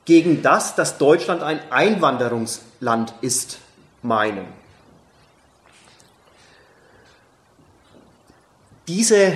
gegen 0.07 0.41
das, 0.41 0.73
dass 0.73 0.97
Deutschland 0.97 1.43
ein 1.43 1.59
Einwanderungsland 1.69 3.13
ist, 3.19 3.59
meinen. 4.01 4.47
Diese 8.87 9.33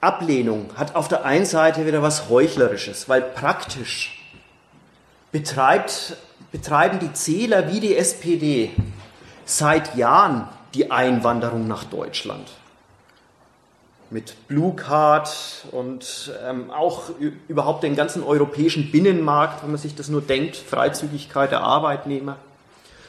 Ablehnung 0.00 0.70
hat 0.76 0.94
auf 0.94 1.08
der 1.08 1.24
einen 1.24 1.46
Seite 1.46 1.84
wieder 1.84 2.00
was 2.00 2.28
Heuchlerisches, 2.28 3.08
weil 3.08 3.22
praktisch 3.22 4.24
betreibt, 5.32 6.16
betreiben 6.52 7.00
die 7.00 7.12
Zähler 7.12 7.72
wie 7.72 7.80
die 7.80 7.96
SPD 7.96 8.70
seit 9.44 9.96
Jahren 9.96 10.48
die 10.74 10.92
Einwanderung 10.92 11.66
nach 11.66 11.82
Deutschland. 11.82 12.48
Mit 14.10 14.48
Blue 14.48 14.74
Card 14.74 15.66
und 15.70 16.32
ähm, 16.42 16.70
auch 16.70 17.10
überhaupt 17.46 17.82
den 17.82 17.94
ganzen 17.94 18.22
europäischen 18.22 18.90
Binnenmarkt, 18.90 19.62
wenn 19.62 19.70
man 19.70 19.78
sich 19.78 19.94
das 19.94 20.08
nur 20.08 20.22
denkt, 20.22 20.56
Freizügigkeit 20.56 21.50
der 21.50 21.60
Arbeitnehmer 21.60 22.36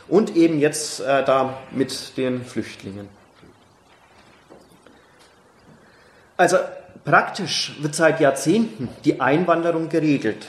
und 0.10 0.36
eben 0.36 0.60
jetzt 0.60 1.00
äh, 1.00 1.24
da 1.24 1.58
mit 1.72 2.18
den 2.18 2.44
Flüchtlingen. 2.44 3.08
Also 6.36 6.58
praktisch 7.06 7.76
wird 7.82 7.96
seit 7.96 8.20
Jahrzehnten 8.20 8.90
die 9.06 9.22
Einwanderung 9.22 9.90
geregelt. 9.90 10.48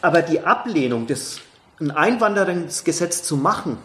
Aber 0.00 0.22
die 0.22 0.40
Ablehnung, 0.40 1.06
des, 1.06 1.40
ein 1.80 1.90
Einwanderungsgesetz 1.90 3.22
zu 3.22 3.36
machen 3.36 3.78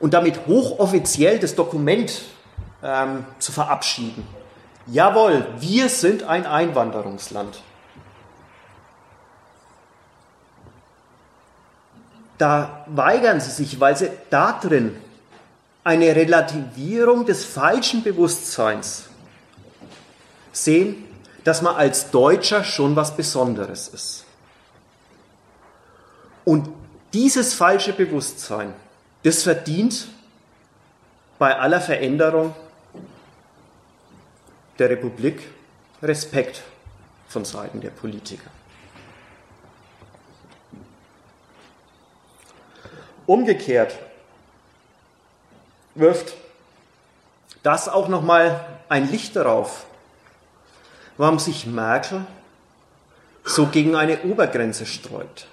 und 0.00 0.14
damit 0.14 0.46
hochoffiziell 0.46 1.38
das 1.38 1.54
Dokument 1.54 2.22
ähm, 2.84 3.24
zu 3.38 3.50
verabschieden, 3.50 4.26
jawohl, 4.86 5.46
wir 5.58 5.88
sind 5.88 6.22
ein 6.22 6.46
Einwanderungsland. 6.46 7.62
Da 12.36 12.84
weigern 12.86 13.40
sie 13.40 13.50
sich, 13.50 13.80
weil 13.80 13.96
sie 13.96 14.10
da 14.28 14.52
drin 14.52 14.96
eine 15.82 16.14
Relativierung 16.14 17.24
des 17.24 17.44
falschen 17.44 18.02
Bewusstseins 18.02 19.04
sehen, 20.52 21.04
dass 21.44 21.62
man 21.62 21.76
als 21.76 22.10
Deutscher 22.10 22.64
schon 22.64 22.96
was 22.96 23.16
Besonderes 23.16 23.88
ist. 23.88 24.24
Und 26.44 26.68
dieses 27.12 27.54
falsche 27.54 27.92
Bewusstsein, 27.92 28.74
das 29.22 29.42
verdient 29.42 30.08
bei 31.38 31.56
aller 31.56 31.80
Veränderung 31.80 32.54
der 34.78 34.90
Republik 34.90 35.48
Respekt 36.02 36.62
von 37.28 37.44
Seiten 37.44 37.80
der 37.80 37.90
Politiker. 37.90 38.50
Umgekehrt 43.26 43.98
wirft 45.94 46.34
das 47.62 47.88
auch 47.88 48.08
nochmal 48.08 48.64
ein 48.88 49.10
Licht 49.10 49.34
darauf, 49.36 49.86
warum 51.16 51.38
sich 51.38 51.66
Merkel 51.66 52.26
so 53.44 53.66
gegen 53.66 53.96
eine 53.96 54.22
Obergrenze 54.22 54.84
sträubt. 54.84 55.46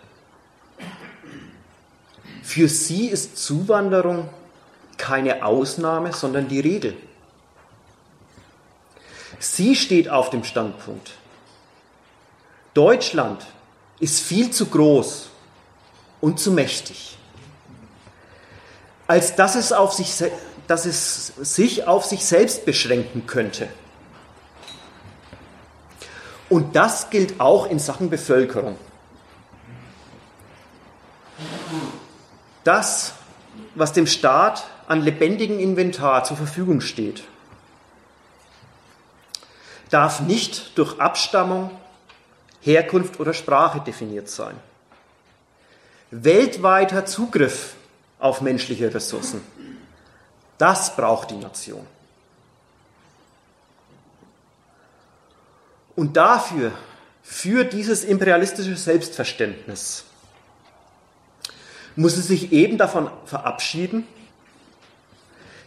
Für 2.44 2.68
sie 2.68 3.08
ist 3.08 3.38
Zuwanderung 3.38 4.30
keine 4.98 5.46
Ausnahme, 5.46 6.12
sondern 6.12 6.48
die 6.48 6.60
Regel. 6.60 6.98
Sie 9.42 9.76
steht 9.76 10.08
auf 10.08 10.30
dem 10.30 10.46
Standpunkt, 10.46 11.12
Deutschland 12.74 13.46
ist 14.00 14.22
viel 14.22 14.52
zu 14.52 14.68
groß 14.68 15.30
und 16.22 16.40
zu 16.40 16.52
mächtig 16.52 17.18
als 19.12 19.36
dass 19.36 19.56
es, 19.56 19.74
auf 19.74 19.92
sich, 19.92 20.24
dass 20.68 20.86
es 20.86 21.34
sich 21.36 21.86
auf 21.86 22.06
sich 22.06 22.24
selbst 22.24 22.64
beschränken 22.64 23.28
könnte. 23.28 23.68
Und 26.48 26.78
das 26.78 27.10
gilt 27.10 27.42
auch 27.42 27.70
in 27.70 27.78
Sachen 27.78 28.10
Bevölkerung. 28.10 28.78
Das, 32.64 33.12
was 33.76 33.92
dem 33.92 34.08
Staat 34.08 34.64
an 34.88 35.02
lebendigem 35.02 35.60
Inventar 35.60 36.24
zur 36.24 36.38
Verfügung 36.38 36.80
steht, 36.80 37.24
darf 39.92 40.22
nicht 40.22 40.78
durch 40.78 41.00
Abstammung, 41.00 41.70
Herkunft 42.62 43.20
oder 43.20 43.34
Sprache 43.34 43.82
definiert 43.82 44.30
sein. 44.30 44.56
Weltweiter 46.10 47.06
Zugriff 47.06 47.76
auf 48.20 48.42
menschliche 48.42 48.94
Ressourcen. 48.94 49.42
Das 50.58 50.96
braucht 50.96 51.32
die 51.32 51.36
Nation. 51.36 51.86
Und 55.96 56.18
dafür, 56.18 56.72
für 57.24 57.64
dieses 57.64 58.04
imperialistische 58.04 58.76
Selbstverständnis, 58.76 60.06
muss 61.96 62.16
sie 62.16 62.22
sich 62.22 62.52
eben 62.52 62.78
davon 62.78 63.10
verabschieden, 63.26 64.08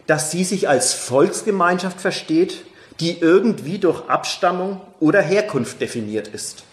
dass 0.07 0.31
sie 0.31 0.43
sich 0.43 0.67
als 0.67 0.93
Volksgemeinschaft 0.93 2.01
versteht, 2.01 2.65
die 2.99 3.19
irgendwie 3.19 3.77
durch 3.77 4.07
Abstammung 4.09 4.81
oder 4.99 5.21
Herkunft 5.21 5.81
definiert 5.81 6.27
ist. 6.27 6.63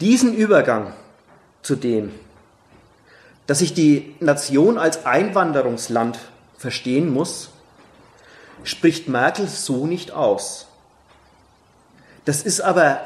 Diesen 0.00 0.34
Übergang 0.34 0.94
zu 1.62 1.76
dem, 1.76 2.12
dass 3.46 3.58
sich 3.58 3.74
die 3.74 4.14
Nation 4.20 4.78
als 4.78 5.04
Einwanderungsland 5.04 6.18
verstehen 6.56 7.12
muss, 7.12 7.50
spricht 8.62 9.08
Merkel 9.08 9.48
so 9.48 9.86
nicht 9.86 10.12
aus. 10.12 10.68
Das 12.24 12.42
ist 12.42 12.60
aber 12.60 13.00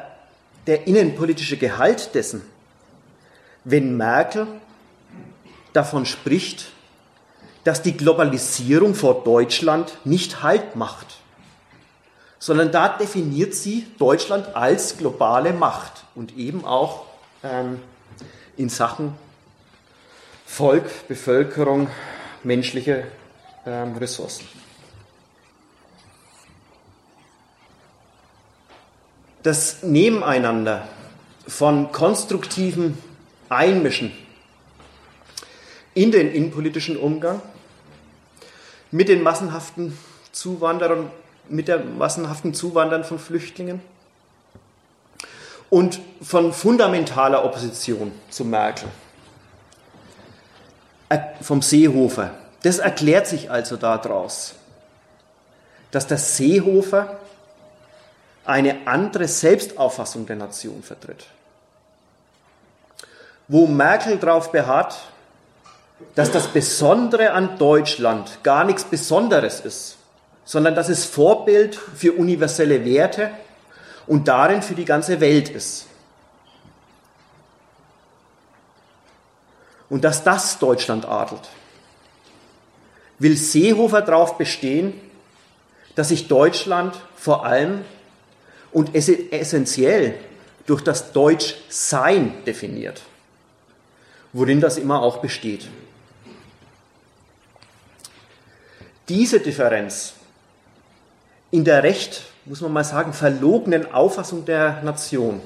der 0.66 0.86
innenpolitische 0.86 1.56
Gehalt 1.56 2.14
dessen, 2.14 2.42
wenn 3.64 3.96
Merkel 3.96 4.46
davon 5.72 6.06
spricht, 6.06 6.72
dass 7.64 7.82
die 7.82 7.96
Globalisierung 7.96 8.94
vor 8.94 9.24
Deutschland 9.24 9.98
nicht 10.04 10.42
Halt 10.42 10.76
macht, 10.76 11.18
sondern 12.38 12.70
da 12.70 12.88
definiert 12.88 13.54
sie 13.54 13.86
Deutschland 13.98 14.54
als 14.54 14.98
globale 14.98 15.54
Macht 15.54 16.04
und 16.14 16.36
eben 16.36 16.64
auch 16.66 17.06
ähm, 17.42 17.80
in 18.56 18.68
Sachen 18.68 19.14
Volk, 20.44 21.08
Bevölkerung, 21.08 21.88
menschliche 22.42 23.06
ähm, 23.66 23.96
Ressourcen. 23.96 24.46
Das 29.42 29.82
Nebeneinander 29.82 30.86
von 31.46 31.92
konstruktivem 31.92 32.96
Einmischen 33.48 34.12
in 35.94 36.10
den 36.10 36.32
innenpolitischen 36.32 36.96
Umgang 36.96 37.42
mit 38.94 39.08
den 39.08 39.24
massenhaften 39.24 39.98
Zuwanderern, 40.30 41.10
mit 41.48 41.66
der 41.66 41.80
massenhaften 41.80 42.54
Zuwandern 42.54 43.02
von 43.02 43.18
Flüchtlingen 43.18 43.82
und 45.68 45.98
von 46.22 46.52
fundamentaler 46.52 47.44
Opposition 47.44 48.12
zu 48.30 48.44
Merkel 48.44 48.88
äh, 51.08 51.18
vom 51.40 51.60
Seehofer. 51.60 52.30
Das 52.62 52.78
erklärt 52.78 53.26
sich 53.26 53.50
also 53.50 53.76
daraus, 53.76 54.54
dass 55.90 56.06
der 56.06 56.18
Seehofer 56.18 57.18
eine 58.44 58.86
andere 58.86 59.26
Selbstauffassung 59.26 60.24
der 60.26 60.36
Nation 60.36 60.84
vertritt. 60.84 61.26
Wo 63.48 63.66
Merkel 63.66 64.18
darauf 64.18 64.52
beharrt, 64.52 64.94
dass 66.14 66.30
das 66.30 66.48
Besondere 66.48 67.32
an 67.32 67.58
Deutschland 67.58 68.42
gar 68.42 68.64
nichts 68.64 68.84
Besonderes 68.84 69.60
ist, 69.60 69.96
sondern 70.44 70.74
dass 70.74 70.88
es 70.88 71.04
Vorbild 71.04 71.74
für 71.74 72.12
universelle 72.12 72.84
Werte 72.84 73.30
und 74.06 74.28
darin 74.28 74.62
für 74.62 74.74
die 74.74 74.84
ganze 74.84 75.20
Welt 75.20 75.48
ist. 75.48 75.86
Und 79.88 80.04
dass 80.04 80.24
das 80.24 80.58
Deutschland 80.58 81.06
adelt. 81.06 81.48
Will 83.18 83.36
Seehofer 83.36 84.02
darauf 84.02 84.36
bestehen, 84.36 85.00
dass 85.94 86.08
sich 86.08 86.26
Deutschland 86.26 86.96
vor 87.16 87.46
allem 87.46 87.84
und 88.72 88.94
essentiell 88.94 90.18
durch 90.66 90.82
das 90.82 91.12
Deutschsein 91.12 92.34
definiert, 92.44 93.02
worin 94.32 94.60
das 94.60 94.78
immer 94.78 95.00
auch 95.00 95.18
besteht. 95.18 95.68
Diese 99.08 99.40
Differenz 99.40 100.14
in 101.50 101.64
der 101.64 101.82
recht, 101.82 102.22
muss 102.46 102.60
man 102.60 102.72
mal 102.72 102.84
sagen, 102.84 103.12
verlogenen 103.12 103.92
Auffassung 103.92 104.44
der 104.44 104.82
Nation 104.82 105.40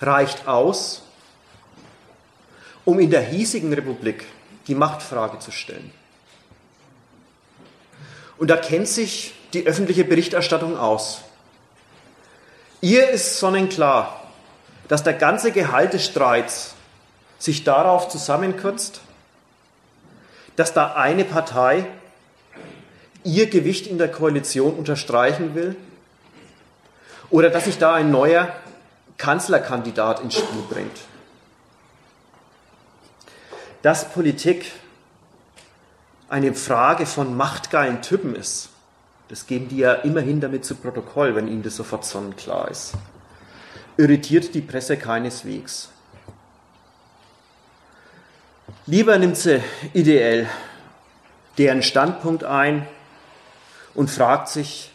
reicht 0.00 0.48
aus, 0.48 1.02
um 2.84 2.98
in 2.98 3.10
der 3.10 3.22
hiesigen 3.22 3.72
Republik 3.72 4.24
die 4.66 4.74
Machtfrage 4.74 5.38
zu 5.38 5.50
stellen. 5.50 5.92
Und 8.38 8.48
da 8.48 8.56
kennt 8.56 8.88
sich 8.88 9.34
die 9.52 9.66
öffentliche 9.66 10.04
Berichterstattung 10.04 10.76
aus. 10.76 11.22
Ihr 12.80 13.10
ist 13.10 13.38
sonnenklar, 13.38 14.22
dass 14.88 15.04
der 15.04 15.14
ganze 15.14 15.52
Gehalt 15.52 15.92
des 15.92 16.04
Streits 16.04 16.74
sich 17.38 17.64
darauf 17.64 18.08
zusammenkürzt, 18.08 19.00
dass 20.56 20.72
da 20.72 20.94
eine 20.94 21.24
Partei 21.24 21.86
ihr 23.24 23.48
Gewicht 23.48 23.86
in 23.86 23.98
der 23.98 24.10
Koalition 24.10 24.74
unterstreichen 24.74 25.54
will 25.54 25.76
oder 27.30 27.50
dass 27.50 27.64
sich 27.64 27.78
da 27.78 27.94
ein 27.94 28.10
neuer 28.10 28.52
Kanzlerkandidat 29.16 30.20
ins 30.20 30.34
Spiel 30.34 30.62
bringt. 30.68 31.00
Dass 33.82 34.10
Politik 34.10 34.72
eine 36.28 36.54
Frage 36.54 37.06
von 37.06 37.36
machtgeilen 37.36 38.02
Typen 38.02 38.34
ist, 38.34 38.70
das 39.28 39.46
geben 39.46 39.68
die 39.68 39.78
ja 39.78 39.94
immerhin 39.94 40.40
damit 40.40 40.64
zu 40.64 40.74
Protokoll, 40.74 41.34
wenn 41.34 41.48
ihnen 41.48 41.62
das 41.62 41.76
sofort 41.76 42.04
sonnenklar 42.04 42.70
ist, 42.70 42.94
irritiert 43.96 44.54
die 44.54 44.60
Presse 44.60 44.96
keineswegs. 44.96 45.91
Lieber 48.86 49.16
nimmt 49.16 49.36
sie 49.36 49.62
ideell 49.92 50.48
deren 51.56 51.84
Standpunkt 51.84 52.42
ein 52.42 52.86
und 53.94 54.10
fragt 54.10 54.48
sich, 54.48 54.90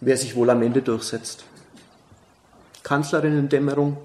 wer 0.00 0.16
sich 0.16 0.36
wohl 0.36 0.48
am 0.50 0.62
Ende 0.62 0.80
durchsetzt. 0.80 1.44
Kanzlerinnen-Dämmerung 2.84 3.96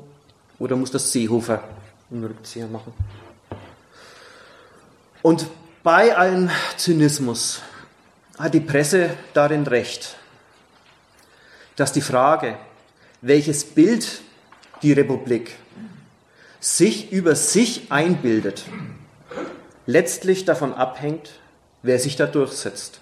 oder 0.58 0.76
muss 0.76 0.90
das 0.90 1.12
Seehofer 1.12 1.64
einen 2.10 2.24
Rückzieher 2.24 2.66
machen? 2.66 2.94
Und 5.22 5.46
bei 5.84 6.16
allem 6.18 6.50
Zynismus 6.78 7.62
hat 8.40 8.56
die 8.56 8.60
Presse 8.60 9.12
darin 9.34 9.68
recht, 9.68 10.16
dass 11.76 11.94
die 11.94 12.02
Frage, 12.02 12.58
welches 13.22 13.66
Bild 13.66 14.22
die 14.82 14.94
Republik 14.94 15.56
sich 16.60 17.12
über 17.12 17.36
sich 17.36 17.92
einbildet, 17.92 18.66
letztlich 19.86 20.46
davon 20.46 20.74
abhängt, 20.74 21.32
wer 21.82 22.00
sich 22.00 22.16
da 22.16 22.26
durchsetzt. 22.26 23.00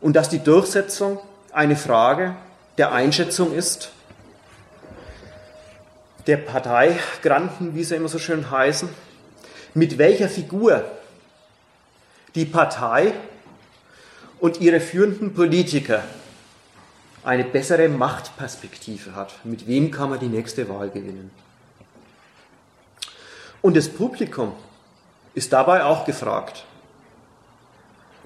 Und 0.00 0.14
dass 0.14 0.28
die 0.28 0.38
Durchsetzung 0.38 1.18
eine 1.52 1.76
Frage 1.76 2.36
der 2.78 2.92
Einschätzung 2.92 3.54
ist, 3.54 3.90
der 6.26 6.36
Parteigranten, 6.36 7.74
wie 7.74 7.84
sie 7.84 7.96
immer 7.96 8.08
so 8.08 8.18
schön 8.18 8.50
heißen, 8.50 8.88
mit 9.74 9.98
welcher 9.98 10.28
Figur 10.28 10.84
die 12.34 12.44
Partei 12.44 13.12
und 14.38 14.60
ihre 14.60 14.80
führenden 14.80 15.34
Politiker 15.34 16.04
eine 17.24 17.44
bessere 17.44 17.88
Machtperspektive 17.88 19.14
hat. 19.14 19.44
Mit 19.44 19.66
wem 19.66 19.90
kann 19.90 20.10
man 20.10 20.20
die 20.20 20.28
nächste 20.28 20.68
Wahl 20.68 20.90
gewinnen? 20.90 21.30
Und 23.62 23.76
das 23.76 23.88
Publikum 23.88 24.52
ist 25.34 25.52
dabei 25.52 25.84
auch 25.84 26.04
gefragt. 26.04 26.64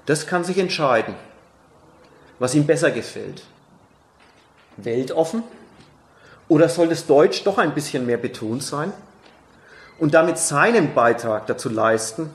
Das 0.05 0.27
kann 0.27 0.43
sich 0.43 0.57
entscheiden, 0.57 1.15
was 2.39 2.55
ihm 2.55 2.65
besser 2.65 2.91
gefällt. 2.91 3.43
Weltoffen 4.77 5.43
oder 6.49 6.69
soll 6.69 6.89
das 6.89 7.05
Deutsch 7.05 7.43
doch 7.43 7.57
ein 7.57 7.73
bisschen 7.73 8.05
mehr 8.05 8.17
betont 8.17 8.63
sein 8.63 8.91
und 9.99 10.13
damit 10.13 10.37
seinen 10.37 10.93
Beitrag 10.93 11.47
dazu 11.47 11.69
leisten, 11.69 12.29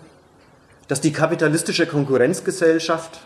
dass 0.87 1.01
die 1.01 1.13
kapitalistische 1.13 1.87
Konkurrenzgesellschaft 1.87 3.21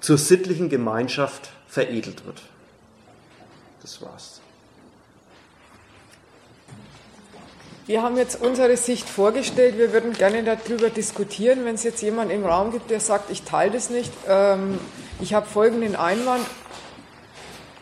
zur 0.00 0.18
sittlichen 0.18 0.68
Gemeinschaft 0.68 1.50
veredelt 1.66 2.24
wird. 2.24 2.42
Das 3.82 4.00
war's. 4.00 4.41
Wir 7.86 8.02
haben 8.02 8.16
jetzt 8.16 8.40
unsere 8.40 8.76
Sicht 8.76 9.08
vorgestellt. 9.08 9.76
Wir 9.76 9.92
würden 9.92 10.12
gerne 10.12 10.44
darüber 10.44 10.88
diskutieren. 10.88 11.64
Wenn 11.64 11.74
es 11.74 11.82
jetzt 11.82 12.00
jemand 12.00 12.30
im 12.30 12.44
Raum 12.44 12.70
gibt, 12.70 12.90
der 12.90 13.00
sagt, 13.00 13.30
ich 13.30 13.42
teile 13.42 13.72
das 13.72 13.90
nicht, 13.90 14.12
ähm, 14.28 14.78
ich 15.20 15.34
habe 15.34 15.46
folgenden 15.46 15.96
Einwand. 15.96 16.46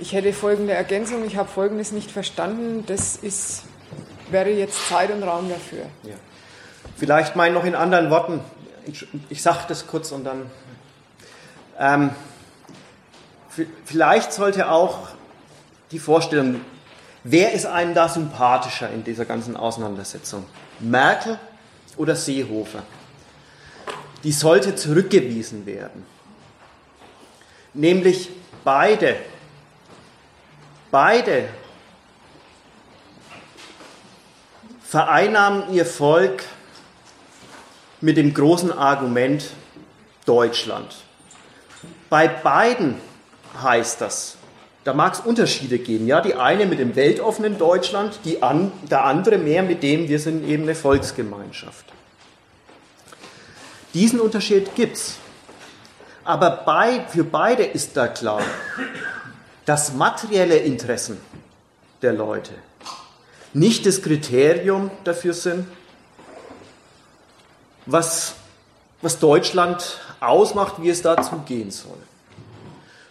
Ich 0.00 0.14
hätte 0.14 0.32
folgende 0.32 0.72
Ergänzung, 0.72 1.26
ich 1.26 1.36
habe 1.36 1.50
folgendes 1.50 1.92
nicht 1.92 2.10
verstanden, 2.10 2.84
das 2.86 3.16
ist, 3.16 3.64
wäre 4.30 4.48
jetzt 4.48 4.88
Zeit 4.88 5.10
und 5.10 5.22
Raum 5.22 5.50
dafür. 5.50 5.84
Ja. 6.04 6.14
Vielleicht 6.96 7.36
mal 7.36 7.52
noch 7.52 7.66
in 7.66 7.74
anderen 7.74 8.08
Worten, 8.08 8.40
ich 9.28 9.42
sage 9.42 9.58
das 9.68 9.86
kurz 9.86 10.10
und 10.10 10.24
dann. 10.24 10.50
Ähm, 11.78 12.10
vielleicht 13.84 14.32
sollte 14.32 14.70
auch 14.70 15.08
die 15.90 15.98
Vorstellung, 15.98 16.62
wer 17.24 17.52
ist 17.52 17.66
einem 17.66 17.94
da 17.94 18.08
sympathischer 18.08 18.90
in 18.90 19.04
dieser 19.04 19.24
ganzen 19.24 19.56
Auseinandersetzung? 19.56 20.44
Merkel 20.78 21.38
oder 21.96 22.16
Seehofer? 22.16 22.82
Die 24.22 24.32
sollte 24.32 24.74
zurückgewiesen 24.74 25.66
werden. 25.66 26.04
Nämlich 27.72 28.30
beide, 28.64 29.16
beide 30.90 31.48
vereinnahmen 34.82 35.72
ihr 35.72 35.86
Volk 35.86 36.42
mit 38.00 38.16
dem 38.16 38.34
großen 38.34 38.72
Argument 38.72 39.50
Deutschland. 40.26 40.96
Bei 42.08 42.26
beiden 42.26 43.00
heißt 43.62 44.00
das, 44.00 44.36
da 44.84 44.94
mag 44.94 45.14
es 45.14 45.20
Unterschiede 45.20 45.78
geben. 45.78 46.06
Ja, 46.06 46.20
die 46.20 46.34
eine 46.34 46.66
mit 46.66 46.78
dem 46.78 46.96
weltoffenen 46.96 47.58
Deutschland, 47.58 48.20
die 48.24 48.42
an, 48.42 48.72
der 48.90 49.04
andere 49.04 49.38
mehr 49.38 49.62
mit 49.62 49.82
dem, 49.82 50.08
wir 50.08 50.18
sind 50.18 50.46
eben 50.46 50.62
eine 50.62 50.74
Volksgemeinschaft. 50.74 51.84
Diesen 53.92 54.20
Unterschied 54.20 54.74
gibt 54.74 54.96
es. 54.96 55.16
Aber 56.24 56.50
bei, 56.50 57.04
für 57.08 57.24
beide 57.24 57.64
ist 57.64 57.96
da 57.96 58.08
klar, 58.08 58.42
dass 59.64 59.94
materielle 59.94 60.56
Interessen 60.56 61.18
der 62.02 62.12
Leute 62.12 62.52
nicht 63.52 63.84
das 63.84 64.00
Kriterium 64.00 64.90
dafür 65.04 65.34
sind, 65.34 65.66
was, 67.86 68.34
was 69.02 69.18
Deutschland 69.18 69.98
ausmacht, 70.20 70.74
wie 70.80 70.90
es 70.90 71.02
dazu 71.02 71.36
gehen 71.46 71.70
soll, 71.70 71.98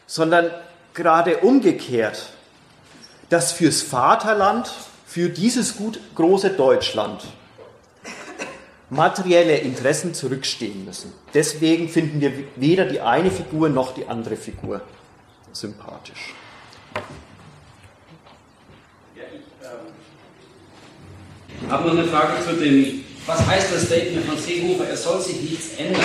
sondern 0.08 0.52
gerade 0.94 1.38
umgekehrt, 1.38 2.30
dass 3.30 3.52
fürs 3.52 3.82
Vaterland, 3.82 4.72
für 5.06 5.30
dieses 5.30 5.76
gut 5.76 5.99
große 6.16 6.52
Deutschland 6.52 7.24
materielle 8.90 9.57
Interessen 9.57 10.14
zurückstehen 10.14 10.86
müssen. 10.86 11.14
Deswegen 11.34 11.90
finden 11.90 12.22
wir 12.22 12.32
weder 12.56 12.86
die 12.86 13.02
eine 13.02 13.32
Figur 13.32 13.70
noch 13.70 13.94
die 13.94 14.07
andere 14.07 14.36
Figur 14.36 14.82
sympathisch. 15.52 16.34
Ja, 19.16 19.24
ich 19.32 19.41
ähm, 21.64 21.72
habe 21.72 21.88
noch 21.88 21.98
eine 21.98 22.06
Frage 22.06 22.34
zu 22.44 22.53
dem 22.53 23.03
was 23.30 23.45
heißt 23.45 23.72
das 23.72 23.84
Statement 23.84 24.26
von 24.26 24.40
Seehofer, 24.40 24.90
es 24.90 25.03
soll 25.03 25.22
sich 25.22 25.40
nichts 25.41 25.78
ändern? 25.78 26.02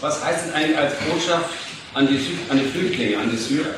Was 0.00 0.24
heißt 0.24 0.46
denn 0.46 0.54
eigentlich 0.54 0.78
als 0.78 0.94
Botschaft 1.00 1.50
an 1.94 2.06
die, 2.06 2.38
an 2.48 2.58
die 2.58 2.64
Flüchtlinge, 2.66 3.18
an 3.18 3.30
die 3.30 3.36
Syrer? 3.36 3.74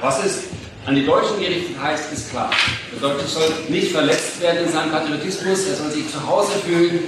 Was 0.00 0.24
ist 0.24 0.44
an 0.86 0.94
die 0.94 1.04
Deutschen 1.04 1.38
gerichtet 1.40 1.76
heißt, 1.80 2.12
ist 2.12 2.30
klar. 2.30 2.50
Der 2.92 3.08
Deutsche 3.08 3.26
soll 3.26 3.52
nicht 3.68 3.92
verletzt 3.92 4.40
werden 4.40 4.66
in 4.66 4.72
seinem 4.72 4.90
Patriotismus, 4.90 5.66
er 5.66 5.76
soll 5.76 5.90
sich 5.90 6.10
zu 6.10 6.26
Hause 6.26 6.52
fühlen, 6.64 7.00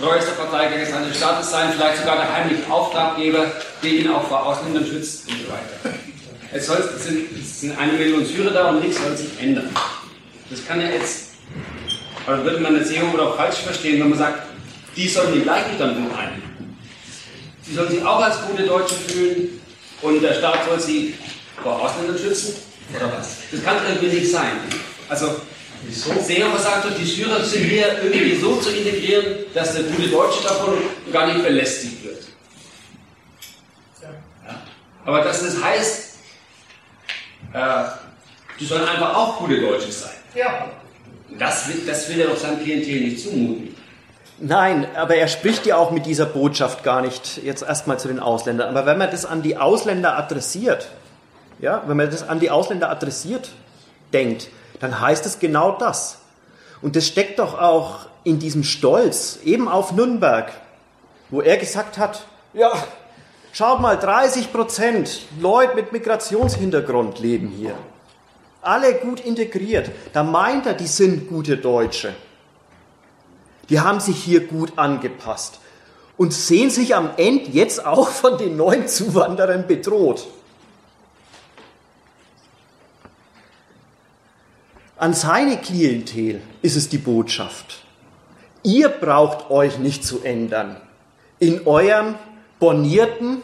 treuester 0.00 0.32
Verteidiger 0.32 0.86
seines 0.86 1.16
Staates 1.16 1.50
sein, 1.50 1.72
vielleicht 1.72 1.98
sogar 1.98 2.16
der 2.16 2.34
heimliche 2.34 2.70
Auftraggeber, 2.70 3.52
der 3.82 3.90
ihn 3.90 4.10
auch 4.10 4.26
vor 4.26 4.44
Ausländern 4.44 4.84
schützt 4.86 5.28
und 5.28 5.36
so 5.38 5.52
weiter. 5.52 5.98
Es, 6.52 6.66
soll, 6.66 6.78
es, 6.96 7.04
sind, 7.04 7.26
es 7.38 7.60
sind 7.60 7.78
eine 7.78 7.92
Million 7.92 8.24
Syrer 8.24 8.50
da 8.50 8.70
und 8.70 8.80
nichts 8.80 9.00
soll 9.00 9.16
sich 9.16 9.30
ändern. 9.40 9.70
Das 10.50 10.66
kann 10.66 10.80
ja 10.80 10.88
jetzt 10.88 11.30
aber 12.26 12.44
würde 12.44 12.60
man 12.60 12.78
das 12.78 12.88
Seehofer 12.88 13.22
auch 13.22 13.36
falsch 13.36 13.56
verstehen, 13.56 14.00
wenn 14.00 14.10
man 14.10 14.18
sagt, 14.18 14.42
die 14.96 15.08
sollen 15.08 15.34
die 15.34 15.40
gleichen 15.40 15.74
Standpunkt 15.74 16.16
einnehmen. 16.16 16.49
Sie 17.70 17.76
sollen 17.76 17.90
sich 17.90 18.04
auch 18.04 18.20
als 18.20 18.42
gute 18.48 18.64
Deutsche 18.64 18.96
fühlen 18.96 19.60
und 20.02 20.20
der 20.20 20.34
Staat 20.34 20.64
soll 20.66 20.80
sie 20.80 21.14
vor 21.62 21.80
Ausländern 21.80 22.18
schützen? 22.18 22.56
Oder 22.96 23.12
was? 23.16 23.36
Das 23.52 23.62
kann 23.62 23.76
irgendwie 23.88 24.18
nicht 24.18 24.32
sein. 24.32 24.58
Also, 25.08 25.36
Wieso? 25.84 26.20
Seehofer 26.20 26.58
sagt 26.58 26.84
doch, 26.84 26.96
die 26.98 27.04
Syrer 27.04 27.44
sind 27.44 27.64
hier 27.64 28.02
irgendwie 28.02 28.34
so 28.34 28.56
zu 28.56 28.70
integrieren, 28.70 29.46
dass 29.54 29.74
der 29.74 29.84
gute 29.84 30.08
Deutsche 30.08 30.42
davon 30.42 30.78
gar 31.12 31.28
nicht 31.28 31.44
belästigt 31.44 32.04
wird. 32.04 32.24
Ja. 34.02 34.62
Aber 35.04 35.22
dass 35.22 35.40
das 35.40 35.62
heißt, 35.62 36.16
äh, 37.52 37.84
die 38.58 38.66
sollen 38.66 38.86
einfach 38.86 39.14
auch 39.14 39.38
gute 39.38 39.60
Deutsche 39.60 39.92
sein. 39.92 40.16
Ja. 40.34 40.72
Das, 41.38 41.68
das 41.86 42.08
will 42.08 42.20
er 42.20 42.26
doch 42.26 42.36
seinem 42.36 42.62
Klientel 42.62 43.00
nicht 43.00 43.20
zumuten. 43.20 43.76
Nein, 44.40 44.86
aber 44.96 45.16
er 45.16 45.28
spricht 45.28 45.66
ja 45.66 45.76
auch 45.76 45.90
mit 45.90 46.06
dieser 46.06 46.26
Botschaft 46.26 46.82
gar 46.82 47.02
nicht 47.02 47.38
jetzt 47.38 47.62
erstmal 47.62 47.98
zu 47.98 48.08
den 48.08 48.20
Ausländern. 48.20 48.68
Aber 48.70 48.86
wenn 48.86 48.98
man 48.98 49.10
das 49.10 49.26
an 49.26 49.42
die 49.42 49.58
Ausländer 49.58 50.16
adressiert, 50.16 50.88
ja, 51.58 51.82
wenn 51.86 51.96
man 51.96 52.10
das 52.10 52.26
an 52.26 52.40
die 52.40 52.50
Ausländer 52.50 52.90
adressiert 52.90 53.50
denkt, 54.12 54.48
dann 54.80 54.98
heißt 54.98 55.26
es 55.26 55.38
genau 55.38 55.72
das. 55.72 56.18
Und 56.80 56.96
das 56.96 57.06
steckt 57.06 57.38
doch 57.38 57.60
auch 57.60 58.06
in 58.24 58.38
diesem 58.38 58.64
Stolz, 58.64 59.38
eben 59.44 59.68
auf 59.68 59.92
Nürnberg, 59.92 60.50
wo 61.28 61.42
er 61.42 61.58
gesagt 61.58 61.98
hat, 61.98 62.24
ja, 62.54 62.72
schaut 63.52 63.80
mal, 63.80 63.98
30 63.98 64.52
Prozent 64.52 65.20
Leute 65.38 65.74
mit 65.74 65.92
Migrationshintergrund 65.92 67.18
leben 67.18 67.48
hier 67.48 67.74
alle 68.62 68.94
gut 68.94 69.20
integriert. 69.20 69.90
Da 70.12 70.22
meint 70.22 70.66
er, 70.66 70.74
die 70.74 70.86
sind 70.86 71.28
gute 71.28 71.56
Deutsche. 71.56 72.14
Die 73.70 73.80
haben 73.80 74.00
sich 74.00 74.22
hier 74.22 74.46
gut 74.46 74.76
angepasst 74.76 75.60
und 76.16 76.34
sehen 76.34 76.70
sich 76.70 76.94
am 76.94 77.10
Ende 77.16 77.50
jetzt 77.50 77.86
auch 77.86 78.08
von 78.08 78.36
den 78.36 78.56
neuen 78.56 78.88
Zuwanderern 78.88 79.66
bedroht. 79.66 80.26
An 84.98 85.14
seine 85.14 85.56
Klientel 85.56 86.42
ist 86.60 86.76
es 86.76 86.90
die 86.90 86.98
Botschaft. 86.98 87.86
Ihr 88.62 88.90
braucht 88.90 89.50
euch 89.50 89.78
nicht 89.78 90.04
zu 90.04 90.22
ändern. 90.22 90.76
In 91.38 91.66
eurem 91.66 92.16
bornierten 92.58 93.40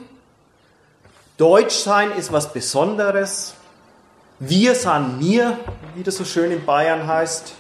Deutschsein 1.39 2.13
ist 2.13 2.31
was 2.31 2.53
Besonderes. 2.53 3.55
Wir 4.39 4.75
sahen 4.75 5.19
mir, 5.19 5.59
wie 5.95 6.03
das 6.03 6.17
so 6.17 6.27
schön 6.27 6.51
in 6.51 6.67
Bayern 6.67 7.07
heißt, 7.07 7.55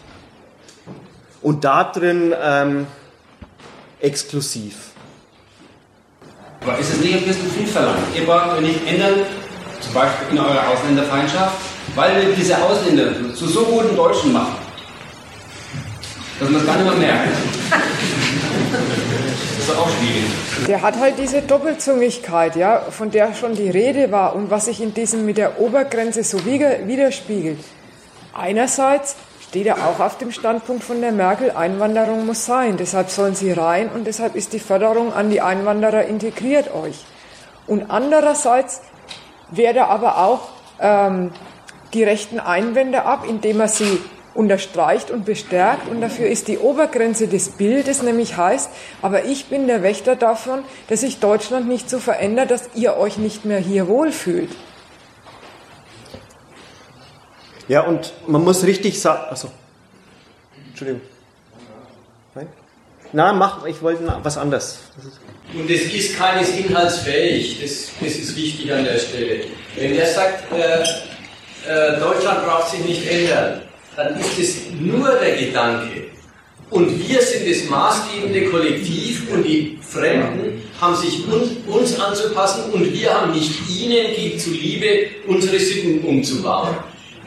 und 1.42 1.64
da 1.64 1.84
drin 1.84 2.34
ähm, 2.42 2.86
exklusiv. 4.00 4.74
Aber 6.62 6.78
ist 6.78 6.94
es 6.94 7.00
nicht 7.00 7.14
ein 7.14 7.24
bisschen 7.24 7.50
viel 7.50 7.66
verlangt? 7.66 7.98
Ihr 8.16 8.24
braucht 8.26 8.56
euch 8.56 8.60
nicht 8.60 8.86
ändern, 8.86 9.20
zum 9.80 9.94
Beispiel 9.94 10.28
in 10.32 10.38
eurer 10.38 10.68
Ausländerfeindschaft, 10.68 11.56
weil 11.94 12.26
wir 12.26 12.34
diese 12.34 12.60
Ausländer 12.62 13.34
zu 13.34 13.46
so 13.46 13.64
guten 13.64 13.94
Deutschen 13.94 14.32
machen, 14.32 14.56
dass 16.40 16.48
man 16.48 16.60
es 16.60 16.66
gar 16.66 16.76
nicht 16.76 16.98
mehr 16.98 17.12
merkt. 17.12 17.36
Das 19.56 19.68
ist 19.68 19.76
auch 19.76 19.88
schwierig. 19.88 20.66
Der 20.68 20.82
hat 20.82 20.98
halt 20.98 21.18
diese 21.18 21.42
Doppelzüngigkeit, 21.42 22.56
ja, 22.56 22.80
von 22.90 23.10
der 23.10 23.34
schon 23.34 23.54
die 23.54 23.70
Rede 23.70 24.10
war 24.10 24.34
und 24.34 24.50
was 24.50 24.66
sich 24.66 24.80
in 24.80 24.94
diesem 24.94 25.24
mit 25.24 25.38
der 25.38 25.60
Obergrenze 25.60 26.24
so 26.24 26.44
widerspiegelt. 26.44 27.58
Einerseits 28.34 29.16
steht 29.48 29.66
er 29.66 29.86
auch 29.86 30.00
auf 30.00 30.18
dem 30.18 30.32
Standpunkt 30.32 30.84
von 30.84 31.00
der 31.00 31.12
Merkel, 31.12 31.50
Einwanderung 31.52 32.26
muss 32.26 32.46
sein, 32.46 32.76
deshalb 32.76 33.10
sollen 33.10 33.34
sie 33.34 33.52
rein 33.52 33.88
und 33.88 34.06
deshalb 34.06 34.34
ist 34.34 34.52
die 34.52 34.58
Förderung 34.58 35.12
an 35.12 35.30
die 35.30 35.40
Einwanderer 35.40 36.04
integriert 36.04 36.74
euch. 36.74 37.04
Und 37.66 37.90
andererseits 37.90 38.82
wehrt 39.50 39.76
er 39.76 39.88
aber 39.88 40.18
auch 40.18 40.48
ähm, 40.80 41.32
die 41.94 42.04
rechten 42.04 42.40
Einwände 42.40 43.04
ab, 43.04 43.24
indem 43.28 43.60
er 43.60 43.68
sie 43.68 44.00
unterstreicht 44.34 45.10
und 45.10 45.24
bestärkt 45.24 45.88
und 45.88 46.00
dafür 46.00 46.28
ist 46.28 46.48
die 46.48 46.58
Obergrenze 46.58 47.26
des 47.26 47.50
Bildes, 47.50 48.02
nämlich 48.02 48.36
heißt, 48.36 48.70
aber 49.00 49.24
ich 49.24 49.46
bin 49.46 49.66
der 49.66 49.82
Wächter 49.82 50.14
davon, 50.14 50.60
dass 50.88 51.00
sich 51.00 51.20
Deutschland 51.20 51.66
nicht 51.66 51.88
so 51.88 51.98
verändert, 51.98 52.50
dass 52.50 52.68
ihr 52.74 52.96
euch 52.96 53.16
nicht 53.16 53.44
mehr 53.44 53.58
hier 53.58 53.88
wohlfühlt. 53.88 54.50
Ja, 57.68 57.80
und 57.82 58.12
man 58.26 58.44
muss 58.44 58.64
richtig 58.64 59.00
sagen, 59.00 59.24
also, 59.28 59.50
Entschuldigung. 60.68 61.00
Nein? 62.34 62.48
Na, 63.12 63.32
mach, 63.32 63.66
ich 63.66 63.82
wollte 63.82 64.06
was 64.22 64.38
anderes. 64.38 64.78
Und 65.54 65.70
es 65.70 65.92
ist 65.92 66.16
keines 66.16 66.50
inhaltsfähig, 66.50 67.60
das, 67.60 67.90
das 68.00 68.16
ist 68.18 68.36
wichtig 68.36 68.72
an 68.72 68.84
der 68.84 68.98
Stelle. 68.98 69.44
Wenn 69.76 69.94
er 69.94 70.06
sagt, 70.06 70.44
äh, 70.52 70.82
äh, 71.68 71.98
Deutschland 72.00 72.44
braucht 72.44 72.70
sich 72.70 72.80
nicht 72.80 73.10
ändern, 73.10 73.62
dann 73.96 74.18
ist 74.20 74.38
es 74.38 74.70
nur 74.78 75.10
der 75.18 75.36
Gedanke, 75.36 76.06
Und 76.68 77.08
wir 77.08 77.22
sind 77.22 77.48
das 77.48 77.70
maßgebende 77.70 78.50
Kollektiv 78.50 79.30
und 79.32 79.44
die 79.44 79.78
Fremden 79.80 80.62
haben 80.80 80.96
sich 80.96 81.24
uns, 81.28 81.50
uns 81.66 82.00
anzupassen 82.00 82.72
und 82.72 82.92
wir 82.92 83.14
haben 83.14 83.32
nicht 83.32 83.52
ihnen 83.70 84.38
zuliebe 84.38 85.06
unsere 85.28 85.58
Sitten 85.60 86.00
umzubauen. 86.04 86.76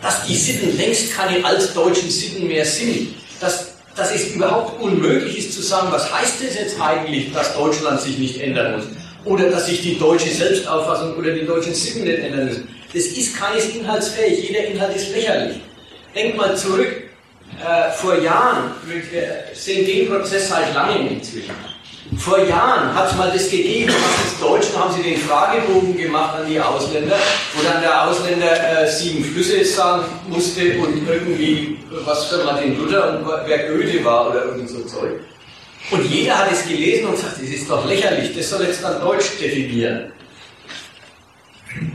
Dass 0.02 0.26
die 0.26 0.36
Sitten 0.36 0.78
längst 0.78 1.14
keine 1.14 1.44
altdeutschen 1.44 2.10
Sitten 2.10 2.48
mehr 2.48 2.66
sind, 2.66 3.16
dass, 3.40 3.74
dass 3.96 4.14
es 4.14 4.34
überhaupt 4.34 4.82
unmöglich 4.82 5.38
ist 5.40 5.54
zu 5.54 5.62
sagen, 5.62 5.90
was 5.92 6.14
heißt 6.14 6.42
es 6.48 6.56
jetzt 6.56 6.80
eigentlich, 6.80 7.34
dass 7.34 7.54
Deutschland 7.56 8.00
sich 8.00 8.18
nicht 8.18 8.40
ändern 8.40 8.78
muss? 8.78 8.86
Oder 9.26 9.50
dass 9.50 9.66
sich 9.66 9.82
die 9.82 10.00
deutsche 10.00 10.30
Selbstauffassung 10.30 11.16
oder 11.16 11.32
die 11.32 11.46
deutschen 11.46 11.74
Sitten 11.74 12.06
nicht 12.06 12.20
ändern 12.20 12.46
müssen. 12.46 12.70
Das 12.94 13.04
ist 13.04 13.36
keines 13.38 13.70
inhaltsfähig. 13.76 14.50
Jeder 14.50 14.66
Inhalt 14.66 14.96
ist 14.96 15.12
lächerlich. 15.12 15.58
Denk 16.16 16.38
mal 16.38 16.56
zurück. 16.56 17.04
Äh, 17.60 17.92
vor 17.92 18.18
Jahren, 18.18 18.72
wir 18.86 19.04
sehen 19.54 19.86
den 19.86 20.08
Prozess 20.08 20.50
seit 20.50 20.74
langem 20.74 21.10
inzwischen. 21.10 21.54
Vor 22.18 22.40
Jahren 22.40 22.96
hat 22.96 23.12
es 23.12 23.18
mal 23.18 23.30
das 23.32 23.52
gegeben, 23.52 23.94
was 23.94 24.32
ist 24.32 24.42
Deutschen, 24.42 24.80
haben 24.80 24.94
sie 24.96 25.04
den 25.04 25.20
Fragebogen 25.20 25.96
gemacht 25.96 26.40
an 26.40 26.48
die 26.48 26.60
Ausländer, 26.60 27.16
wo 27.54 27.62
dann 27.62 27.82
der 27.84 28.10
Ausländer 28.10 28.82
äh, 28.82 28.88
sieben 28.88 29.24
Flüsse 29.24 29.64
sagen 29.64 30.06
musste 30.28 30.80
und 30.80 31.08
irgendwie 31.08 31.78
was 32.04 32.26
für 32.26 32.44
Martin 32.44 32.80
Luther 32.80 33.20
und 33.20 33.28
wer 33.46 33.68
Goethe 33.70 34.04
war 34.04 34.32
oder 34.32 34.46
irgend 34.46 34.70
so 34.70 34.82
Zeug. 34.82 35.20
Und 35.92 36.04
jeder 36.06 36.40
hat 36.40 36.52
es 36.52 36.68
gelesen 36.68 37.06
und 37.08 37.18
sagt, 37.18 37.36
das 37.36 37.50
ist 37.50 37.70
doch 37.70 37.86
lächerlich, 37.86 38.36
das 38.36 38.50
soll 38.50 38.64
jetzt 38.64 38.84
dann 38.84 39.00
Deutsch 39.02 39.38
definieren. 39.40 40.12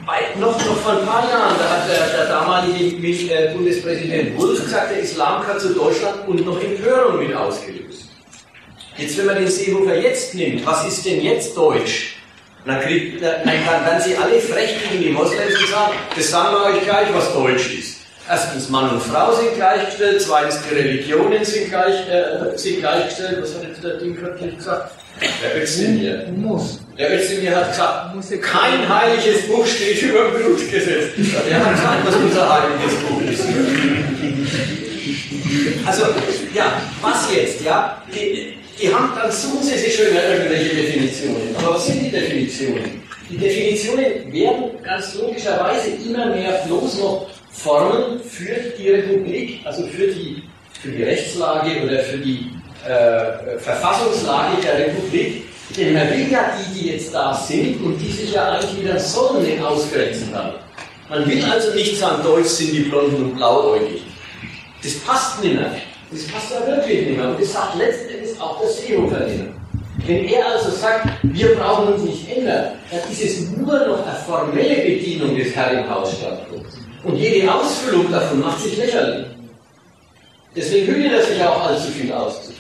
Bei, 0.07 0.39
noch, 0.39 0.57
noch 0.65 0.77
vor 0.77 0.93
ein 0.93 1.07
paar 1.07 1.29
Jahren, 1.29 1.57
da 1.59 1.69
hat 1.69 1.89
der, 1.89 2.17
der 2.17 2.29
damalige 2.29 3.35
äh, 3.35 3.53
Bundespräsident 3.53 4.39
Wulff 4.39 4.63
gesagt, 4.63 4.93
der 4.93 5.01
Islam 5.01 5.43
kann 5.43 5.59
zu 5.59 5.75
Deutschland 5.75 6.29
und 6.29 6.47
noch 6.47 6.63
Empörung 6.63 7.19
mit 7.19 7.35
ausgelöst. 7.35 7.84
Jetzt, 8.97 9.19
wenn 9.19 9.27
man 9.27 9.37
den 9.37 9.49
Seehofer 9.49 9.97
jetzt 10.01 10.35
nimmt, 10.35 10.65
was 10.65 10.87
ist 10.87 11.05
denn 11.05 11.21
jetzt 11.21 11.57
Deutsch? 11.57 12.17
Dann, 12.65 12.81
kriegt, 12.81 13.23
dann 13.23 13.45
kann 13.45 13.85
dann 13.85 14.01
sie 14.01 14.17
alle 14.17 14.41
frech 14.41 14.77
gegen 14.89 15.03
die 15.03 15.11
Moslems 15.11 15.61
und 15.61 15.69
sagen, 15.69 15.93
das 16.17 16.31
sagen 16.31 16.57
wir 16.57 16.75
euch 16.75 16.83
gleich, 16.85 17.09
was 17.13 17.33
Deutsch 17.35 17.75
ist. 17.75 17.99
Erstens, 18.27 18.71
Mann 18.71 18.89
und 18.89 19.03
Frau 19.03 19.35
sind 19.35 19.55
gleichgestellt, 19.57 20.23
zweitens, 20.23 20.59
die 20.63 20.75
Religionen 20.75 21.45
sind, 21.45 21.69
gleich, 21.69 22.09
äh, 22.09 22.57
sind 22.57 22.79
gleichgestellt. 22.79 23.43
Was 23.43 23.55
hat 23.55 23.65
jetzt 23.65 23.85
der 23.85 23.99
Ding 23.99 24.17
gesagt? 24.57 24.95
Der 25.43 25.63
Özdemir. 25.63 26.27
Muss. 26.35 26.81
Der 26.97 27.15
Özdemir 27.15 27.55
hat 27.55 27.71
gesagt, 27.71 28.43
kein 28.43 28.89
heiliges 28.89 29.43
Buch 29.47 29.67
steht 29.67 30.01
über 30.03 30.31
Blutgesetz. 30.31 31.13
Der 31.49 31.65
hat 31.65 31.75
gesagt, 31.75 32.07
was 32.07 32.15
unser 32.17 32.55
heiliges 32.55 32.95
Buch 33.01 33.21
ist. 33.31 33.45
Also, 35.87 36.05
ja, 36.55 36.81
was 37.03 37.29
jetzt, 37.35 37.61
ja? 37.63 38.03
Die, 38.13 38.55
die 38.85 38.95
haben 38.95 39.13
dann 39.17 39.33
suchen 39.33 39.63
sie 39.63 39.79
sich 39.79 39.97
schon 39.97 40.07
irgendwelche 40.07 40.77
Definitionen. 40.77 41.57
Aber 41.57 41.75
was 41.75 41.87
sind 41.87 42.03
die 42.03 42.11
Definitionen? 42.11 43.03
Die 43.31 43.39
Definitionen 43.39 44.33
werden 44.33 44.65
ganz 44.83 45.15
logischerweise 45.15 45.91
immer 46.07 46.27
mehr 46.27 46.53
bloß 46.67 46.99
noch 46.99 47.31
Formen 47.51 48.21
für 48.21 48.55
die 48.79 48.91
Republik, 48.91 49.61
also 49.65 49.87
für 49.87 50.09
die, 50.09 50.43
für 50.83 50.91
die 50.91 51.03
Rechtslage 51.03 51.83
oder 51.83 52.01
für 52.01 52.19
die 52.19 52.51
äh, 52.87 53.59
Verfassungslage 53.59 54.61
der 54.63 54.87
Republik. 54.87 55.45
Denn 55.75 55.95
man 55.95 56.11
will 56.11 56.31
ja 56.31 56.53
die, 56.59 56.79
die 56.79 56.89
jetzt 56.91 57.15
da 57.15 57.33
sind 57.33 57.83
und 57.83 57.99
die 57.99 58.13
sich 58.13 58.35
ja 58.35 58.53
eigentlich 58.53 58.83
wieder 58.83 58.95
den 59.41 59.63
ausgrenzen 59.63 60.31
dann. 60.33 60.53
Man 61.09 61.27
will 61.27 61.43
also 61.45 61.73
nicht 61.73 61.99
sagen, 61.99 62.23
Deutsch 62.23 62.49
sind 62.49 62.73
die 62.73 62.81
Blonden 62.81 63.17
und 63.17 63.37
Blauäugig. 63.37 64.03
Das 64.83 64.95
passt 64.97 65.43
nicht 65.43 65.55
mehr. 65.55 65.73
Das 66.15 66.29
passt 66.29 66.53
ja 66.53 66.65
wirklich 66.65 67.09
nicht 67.09 67.19
mehr. 67.19 67.31
Und 67.31 67.41
das 67.41 67.53
sagt 67.53 67.77
letzten 67.77 68.15
Endes 68.15 68.41
auch 68.41 68.61
der 68.61 68.69
mehr. 69.37 69.53
Wenn 70.07 70.25
er 70.29 70.47
also 70.47 70.71
sagt, 70.71 71.09
wir 71.25 71.57
brauchen 71.57 71.95
uns 71.95 72.05
nicht 72.05 72.37
ändern, 72.37 72.75
dann 72.91 73.11
ist 73.11 73.23
es 73.23 73.51
nur 73.51 73.87
noch 73.87 74.07
eine 74.07 74.17
formelle 74.25 74.77
Bedienung 74.77 75.37
des 75.37 75.57
Herrenhausstandpunkts. 75.57 76.77
Und 77.03 77.17
jede 77.17 77.53
Ausfüllung 77.53 78.13
davon 78.13 78.41
macht 78.41 78.61
sich 78.61 78.77
lächerlich. 78.77 79.27
Deswegen 80.55 80.95
hütet 80.95 81.13
er 81.13 81.23
sich 81.23 81.43
auch 81.43 81.69
allzu 81.69 81.91
viel 81.91 82.13
aus. 82.13 82.53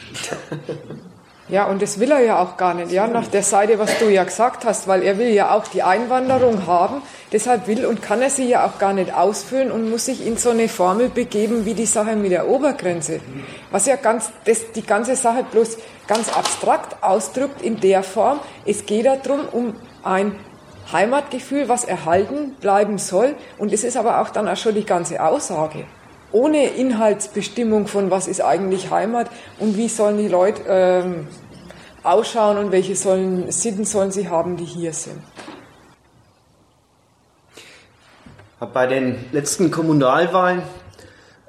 Ja, 1.48 1.66
und 1.66 1.82
das 1.82 2.00
will 2.00 2.10
er 2.10 2.20
ja 2.20 2.38
auch 2.38 2.56
gar 2.56 2.72
nicht, 2.72 2.90
ja, 2.90 3.06
nach 3.06 3.26
der 3.26 3.42
Seite, 3.42 3.78
was 3.78 3.98
du 3.98 4.08
ja 4.08 4.24
gesagt 4.24 4.64
hast, 4.64 4.88
weil 4.88 5.02
er 5.02 5.18
will 5.18 5.28
ja 5.28 5.54
auch 5.54 5.66
die 5.66 5.82
Einwanderung 5.82 6.66
haben, 6.66 7.02
deshalb 7.32 7.66
will 7.66 7.84
und 7.84 8.00
kann 8.00 8.22
er 8.22 8.30
sie 8.30 8.48
ja 8.48 8.66
auch 8.66 8.78
gar 8.78 8.94
nicht 8.94 9.12
ausfüllen 9.12 9.70
und 9.70 9.90
muss 9.90 10.06
sich 10.06 10.26
in 10.26 10.38
so 10.38 10.50
eine 10.50 10.68
Formel 10.68 11.10
begeben 11.10 11.66
wie 11.66 11.74
die 11.74 11.84
Sache 11.84 12.16
mit 12.16 12.32
der 12.32 12.48
Obergrenze, 12.48 13.20
was 13.70 13.84
ja 13.84 13.96
ganz, 13.96 14.30
das, 14.46 14.72
die 14.72 14.86
ganze 14.86 15.16
Sache 15.16 15.44
bloß 15.44 15.76
ganz 16.06 16.34
abstrakt 16.34 17.02
ausdrückt 17.02 17.60
in 17.60 17.78
der 17.78 18.02
Form, 18.02 18.40
es 18.64 18.86
geht 18.86 19.04
darum, 19.04 19.40
um 19.52 19.74
ein 20.02 20.34
Heimatgefühl, 20.92 21.68
was 21.68 21.84
erhalten 21.84 22.56
bleiben 22.60 22.98
soll. 22.98 23.34
Und 23.58 23.72
es 23.72 23.84
ist 23.84 23.96
aber 23.96 24.20
auch 24.20 24.30
dann 24.30 24.48
auch 24.48 24.56
schon 24.56 24.74
die 24.74 24.84
ganze 24.84 25.22
Aussage. 25.22 25.84
Ohne 26.34 26.66
Inhaltsbestimmung 26.66 27.86
von 27.86 28.10
was 28.10 28.26
ist 28.26 28.40
eigentlich 28.40 28.90
Heimat 28.90 29.30
und 29.60 29.76
wie 29.76 29.88
sollen 29.88 30.18
die 30.18 30.26
Leute 30.26 30.62
ähm, 30.66 31.28
ausschauen 32.02 32.58
und 32.58 32.72
welche 32.72 32.96
sollen, 32.96 33.52
Sitten 33.52 33.84
sollen 33.84 34.10
sie 34.10 34.28
haben, 34.28 34.56
die 34.56 34.64
hier 34.64 34.92
sind. 34.92 35.22
Bei 38.58 38.88
den 38.88 39.26
letzten 39.30 39.70
Kommunalwahlen 39.70 40.62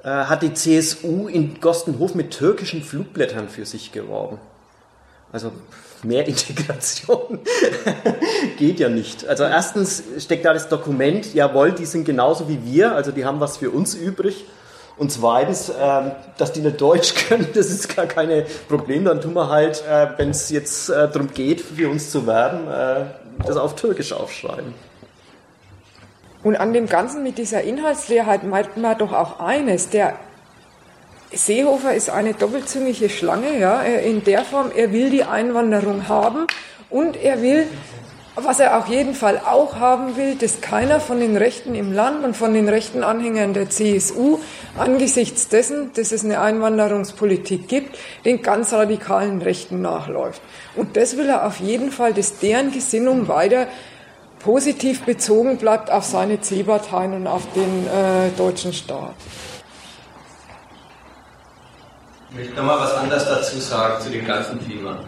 äh, 0.04 0.08
hat 0.08 0.42
die 0.42 0.54
CSU 0.54 1.26
in 1.26 1.60
Gostenhof 1.60 2.14
mit 2.14 2.30
türkischen 2.30 2.84
Flugblättern 2.84 3.48
für 3.48 3.66
sich 3.66 3.90
geworben. 3.90 4.38
Also 5.32 5.50
mehr 6.04 6.24
Integration 6.28 7.40
geht 8.56 8.78
ja 8.78 8.88
nicht. 8.88 9.26
Also 9.26 9.42
erstens 9.42 10.04
steckt 10.20 10.44
da 10.44 10.52
das 10.52 10.68
Dokument, 10.68 11.34
jawohl, 11.34 11.72
die 11.72 11.86
sind 11.86 12.04
genauso 12.04 12.48
wie 12.48 12.64
wir, 12.64 12.94
also 12.94 13.10
die 13.10 13.24
haben 13.24 13.40
was 13.40 13.56
für 13.56 13.70
uns 13.70 13.96
übrig. 13.96 14.44
Und 14.98 15.12
zweitens, 15.12 15.68
äh, 15.68 16.10
dass 16.38 16.52
die 16.52 16.60
nicht 16.60 16.80
Deutsch 16.80 17.14
können, 17.28 17.48
das 17.54 17.66
ist 17.66 17.94
gar 17.94 18.06
kein 18.06 18.44
Problem. 18.68 19.04
Dann 19.04 19.20
tun 19.20 19.34
wir 19.34 19.48
halt, 19.48 19.84
äh, 19.86 20.08
wenn 20.16 20.30
es 20.30 20.50
jetzt 20.50 20.88
äh, 20.88 21.08
darum 21.08 21.32
geht, 21.32 21.60
für 21.60 21.90
uns 21.90 22.10
zu 22.10 22.26
werben, 22.26 22.66
äh, 22.68 23.04
das 23.46 23.56
auf 23.56 23.74
Türkisch 23.76 24.12
aufschreiben. 24.12 24.74
Und 26.42 26.56
an 26.56 26.72
dem 26.72 26.86
Ganzen 26.86 27.22
mit 27.22 27.38
dieser 27.38 27.62
Inhaltsleerheit 27.62 28.44
meint 28.44 28.76
man 28.76 28.96
doch 28.96 29.12
auch 29.12 29.40
eines, 29.40 29.90
der 29.90 30.14
Seehofer 31.32 31.92
ist 31.94 32.08
eine 32.08 32.34
doppelzüngige 32.34 33.10
Schlange, 33.10 33.58
ja, 33.58 33.82
in 33.82 34.22
der 34.22 34.44
Form, 34.44 34.70
er 34.74 34.92
will 34.92 35.10
die 35.10 35.24
Einwanderung 35.24 36.08
haben 36.08 36.46
und 36.88 37.16
er 37.16 37.42
will, 37.42 37.66
was 38.44 38.60
er 38.60 38.76
auf 38.76 38.88
jeden 38.88 39.14
Fall 39.14 39.38
auch 39.38 39.76
haben 39.76 40.16
will, 40.16 40.34
dass 40.34 40.60
keiner 40.60 41.00
von 41.00 41.20
den 41.20 41.36
Rechten 41.36 41.74
im 41.74 41.92
Land 41.92 42.22
und 42.22 42.36
von 42.36 42.52
den 42.52 42.68
rechten 42.68 43.02
Anhängern 43.02 43.54
der 43.54 43.70
CSU 43.70 44.40
angesichts 44.76 45.48
dessen, 45.48 45.90
dass 45.94 46.12
es 46.12 46.22
eine 46.22 46.40
Einwanderungspolitik 46.40 47.66
gibt, 47.66 47.96
den 48.26 48.42
ganz 48.42 48.74
radikalen 48.74 49.40
Rechten 49.40 49.80
nachläuft. 49.80 50.42
Und 50.74 50.96
das 50.98 51.16
will 51.16 51.28
er 51.28 51.46
auf 51.46 51.60
jeden 51.60 51.90
Fall, 51.90 52.12
dass 52.12 52.38
deren 52.38 52.72
Gesinnung 52.72 53.26
weiter 53.26 53.68
positiv 54.40 55.04
bezogen 55.04 55.56
bleibt 55.56 55.90
auf 55.90 56.04
seine 56.04 56.40
C-Parteien 56.40 57.14
und 57.14 57.26
auf 57.26 57.42
den 57.54 57.86
äh, 57.86 58.30
deutschen 58.36 58.74
Staat. 58.74 59.14
Ich 62.30 62.36
möchte 62.36 62.54
nochmal 62.54 62.80
was 62.80 62.94
anderes 62.94 63.24
dazu 63.24 63.58
sagen 63.58 64.02
zu 64.02 64.10
dem 64.10 64.26
ganzen 64.26 64.64
Thema. 64.68 64.98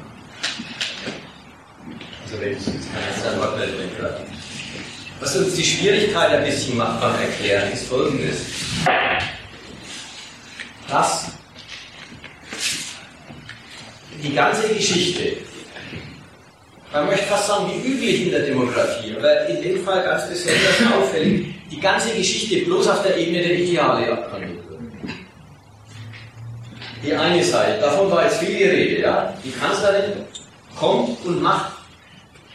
Ich 2.31 2.41
jetzt 2.41 2.67
kann 2.67 3.03
jetzt 3.11 3.25
dann 3.25 3.41
Wortmeldung 3.41 3.89
Was 5.21 5.37
uns 5.37 5.55
die 5.55 5.65
Schwierigkeit 5.65 6.31
ein 6.31 6.45
bisschen 6.45 6.77
macht 6.77 7.01
beim 7.01 7.15
Erklären, 7.21 7.73
ist 7.73 7.87
folgendes. 7.89 8.41
Dass 10.89 11.27
die 14.23 14.35
ganze 14.35 14.69
Geschichte, 14.69 15.39
man 16.93 17.07
möchte 17.07 17.27
fast 17.27 17.47
sagen, 17.47 17.71
wie 17.73 17.89
üblich 17.89 18.27
in 18.27 18.31
der 18.31 18.41
Demokratie, 18.41 19.15
aber 19.17 19.47
in 19.47 19.63
dem 19.63 19.85
Fall 19.85 20.03
ganz 20.03 20.29
besonders 20.29 20.93
auffällig, 20.95 21.55
die 21.71 21.81
ganze 21.81 22.11
Geschichte 22.11 22.65
bloß 22.67 22.89
auf 22.89 23.03
der 23.03 23.17
Ebene 23.17 23.43
der 23.43 23.59
Ideale 23.59 24.13
abhandelt 24.13 24.59
die 27.03 27.15
eine 27.15 27.43
Seite, 27.43 27.81
davon 27.81 28.11
war 28.11 28.25
jetzt 28.25 28.39
viel 28.39 28.57
die 28.57 28.65
Rede, 28.65 29.01
ja. 29.01 29.33
Die 29.45 29.51
Kanzlerin 29.53 30.13
kommt 30.77 31.25
und 31.25 31.43
macht 31.43 31.78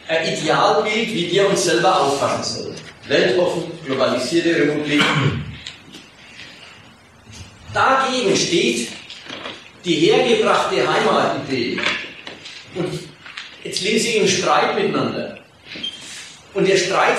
ein 0.08 0.34
Idealbild, 0.34 1.08
wie 1.14 1.30
wir 1.32 1.48
uns 1.48 1.64
selber 1.64 2.00
auffassen 2.00 2.64
sollen. 2.64 2.76
Weltoffen, 3.08 3.64
globalisierte 3.84 4.56
Republik. 4.56 5.02
Dagegen 7.72 8.36
steht 8.36 8.88
die 9.84 9.94
hergebrachte 9.94 10.76
Heimatidee. 10.76 11.78
Und 12.74 12.88
jetzt 13.62 13.82
leben 13.82 13.98
sie 13.98 14.16
im 14.16 14.28
Streit 14.28 14.74
miteinander. 14.74 15.38
Und 16.54 16.68
der 16.68 16.76
Streit 16.76 17.16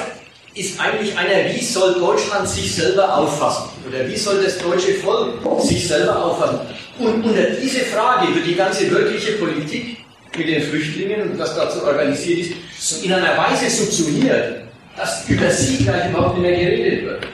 ist 0.53 0.79
eigentlich 0.79 1.15
einer, 1.17 1.53
wie 1.53 1.63
soll 1.63 1.95
Deutschland 1.95 2.47
sich 2.47 2.73
selber 2.73 3.17
auffassen? 3.17 3.69
Oder 3.87 4.07
wie 4.07 4.15
soll 4.15 4.41
das 4.41 4.57
deutsche 4.57 4.95
Volk 4.95 5.33
sich 5.61 5.87
selber 5.87 6.25
auffassen? 6.25 6.61
Und 6.97 7.23
unter 7.23 7.43
diese 7.61 7.81
Frage 7.81 8.33
wird 8.33 8.47
die 8.47 8.55
ganze 8.55 8.89
wirkliche 8.89 9.33
Politik 9.33 10.04
mit 10.37 10.47
den 10.47 10.61
Flüchtlingen 10.61 11.31
und 11.31 11.39
was 11.39 11.55
dazu 11.55 11.83
organisiert 11.83 12.51
ist, 12.77 13.03
in 13.03 13.13
einer 13.13 13.37
Weise 13.37 13.69
subsumiert, 13.69 14.63
dass 14.97 15.27
über 15.29 15.49
sie 15.49 15.83
gleich 15.83 16.09
überhaupt 16.09 16.37
nicht 16.37 16.49
mehr 16.49 16.59
geredet 16.59 17.05
wird. 17.05 17.27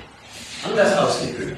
Anders 0.64 0.98
ausgedrückt. 0.98 1.58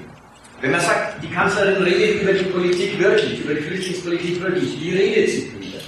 Wenn 0.61 0.71
man 0.71 0.79
sagt, 0.79 1.21
die 1.21 1.29
Kanzlerin 1.29 1.83
redet 1.83 2.21
über 2.21 2.33
die 2.33 2.45
Politik 2.45 2.97
wirklich, 2.97 3.41
über 3.41 3.53
die 3.53 3.61
Flüchtlingspolitik 3.61 4.41
wirklich, 4.41 4.79
wie 4.79 4.95
redet 4.95 5.29
sie 5.29 5.51
drüber? 5.51 5.83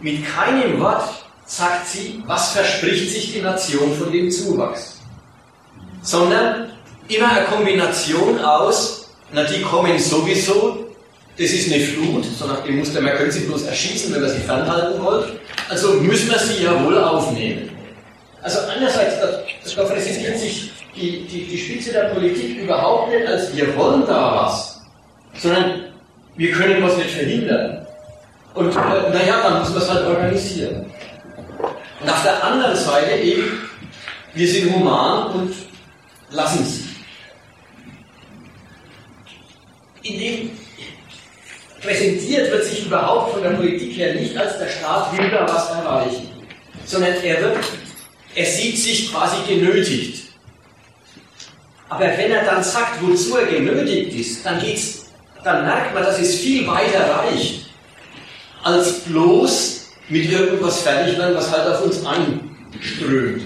Mit 0.00 0.24
keinem 0.24 0.80
Wort 0.80 1.02
sagt 1.44 1.88
sie, 1.88 2.22
was 2.26 2.52
verspricht 2.52 3.10
sich 3.10 3.32
die 3.32 3.40
Nation 3.40 3.92
von 3.96 4.12
dem 4.12 4.30
Zuwachs. 4.30 5.00
Sondern 6.02 6.70
immer 7.08 7.32
eine 7.32 7.46
Kombination 7.46 8.38
aus, 8.38 9.10
na 9.32 9.42
die 9.42 9.60
kommen 9.60 9.98
sowieso, 9.98 10.79
das 11.40 11.52
ist 11.52 11.72
eine 11.72 11.82
Flut, 11.82 12.26
so 12.26 12.46
nach 12.46 12.62
dem 12.64 12.76
Muster, 12.78 13.00
man 13.00 13.14
könnte 13.14 13.32
sie 13.32 13.46
bloß 13.46 13.62
erschießen, 13.62 14.12
wenn 14.12 14.20
man 14.20 14.30
sie 14.30 14.40
fernhalten 14.40 15.02
wollte, 15.02 15.40
also 15.70 15.94
müssen 15.94 16.30
wir 16.30 16.38
sie 16.38 16.64
ja 16.64 16.84
wohl 16.84 16.98
aufnehmen. 16.98 17.70
Also 18.42 18.58
einerseits, 18.68 19.14
da 19.74 19.84
präsentiert 19.84 20.38
sich 20.38 20.70
die, 20.94 21.24
die, 21.26 21.46
die 21.46 21.56
Spitze 21.56 21.92
der 21.92 22.10
Politik 22.10 22.58
überhaupt 22.58 23.10
nicht 23.10 23.26
als 23.26 23.56
wir 23.56 23.74
wollen 23.74 24.04
da 24.06 24.44
was, 24.44 24.82
sondern 25.38 25.84
wir 26.36 26.52
können 26.52 26.82
was 26.82 26.98
nicht 26.98 27.10
verhindern. 27.10 27.86
Und 28.52 28.72
äh, 28.72 29.10
naja, 29.10 29.42
dann 29.42 29.60
muss 29.60 29.70
man 29.70 29.82
es 29.82 29.90
halt 29.90 30.06
organisieren. 30.06 30.92
Und 32.00 32.10
auf 32.10 32.22
der 32.22 32.44
anderen 32.44 32.76
Seite 32.76 33.16
eben, 33.16 33.62
wir 34.34 34.46
sind 34.46 34.74
human 34.74 35.32
und 35.32 35.54
lassen 36.30 36.66
sie. 36.66 36.84
Indem 40.02 40.59
präsentiert 41.80 42.50
wird 42.50 42.64
sich 42.64 42.86
überhaupt 42.86 43.32
von 43.32 43.42
der 43.42 43.50
Politik 43.50 43.96
her 43.96 44.14
nicht 44.14 44.36
als 44.36 44.58
der 44.58 44.68
Staat 44.68 45.16
will 45.16 45.30
da 45.30 45.46
was 45.48 45.70
erreichen, 45.70 46.28
sondern 46.84 47.14
er 47.22 47.42
wird, 47.42 47.58
er 48.34 48.46
sieht 48.46 48.78
sich 48.78 49.12
quasi 49.12 49.36
genötigt. 49.48 50.28
Aber 51.88 52.04
wenn 52.04 52.30
er 52.30 52.44
dann 52.44 52.62
sagt, 52.62 53.02
wozu 53.02 53.36
er 53.36 53.46
genötigt 53.46 54.14
ist, 54.14 54.46
dann 54.46 54.60
geht's, 54.60 55.06
dann 55.42 55.64
merkt 55.64 55.94
man, 55.94 56.04
dass 56.04 56.20
es 56.20 56.36
viel 56.36 56.66
weiter 56.66 57.16
reicht, 57.16 57.66
als 58.62 59.00
bloß 59.00 59.88
mit 60.08 60.30
irgendwas 60.30 60.82
fertig 60.82 61.18
werden, 61.18 61.34
was 61.34 61.50
halt 61.50 61.66
auf 61.66 61.84
uns 61.84 62.04
anströmt. 62.04 63.42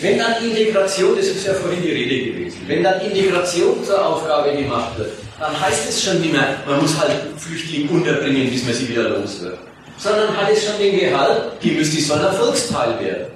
Wenn 0.00 0.18
dann 0.18 0.44
Integration, 0.44 1.16
das 1.16 1.26
ist 1.26 1.46
ja 1.46 1.54
vorhin 1.54 1.80
die 1.80 1.92
Rede 1.92 2.32
gewesen, 2.32 2.60
wenn 2.66 2.82
dann 2.82 3.00
Integration 3.02 3.84
zur 3.84 4.04
Aufgabe 4.04 4.56
gemacht 4.56 4.98
wird, 4.98 5.12
dann 5.42 5.60
heißt 5.60 5.88
es 5.88 6.04
schon 6.04 6.20
nicht 6.20 6.32
mehr, 6.32 6.54
man 6.64 6.80
muss 6.80 6.96
halt 6.96 7.10
Flüchtlinge 7.36 7.90
unterbringen, 7.90 8.48
bis 8.48 8.64
man 8.64 8.74
sie 8.74 8.88
wieder 8.88 9.08
los 9.08 9.40
wird. 9.40 9.58
Sondern 9.98 10.36
hat 10.36 10.48
es 10.48 10.64
schon 10.64 10.78
den 10.78 11.00
Gehalt, 11.00 11.60
die 11.60 11.72
müsste 11.72 12.00
so 12.00 12.14
ein 12.14 12.20
Erfolgsteil 12.20 13.00
werden. 13.00 13.26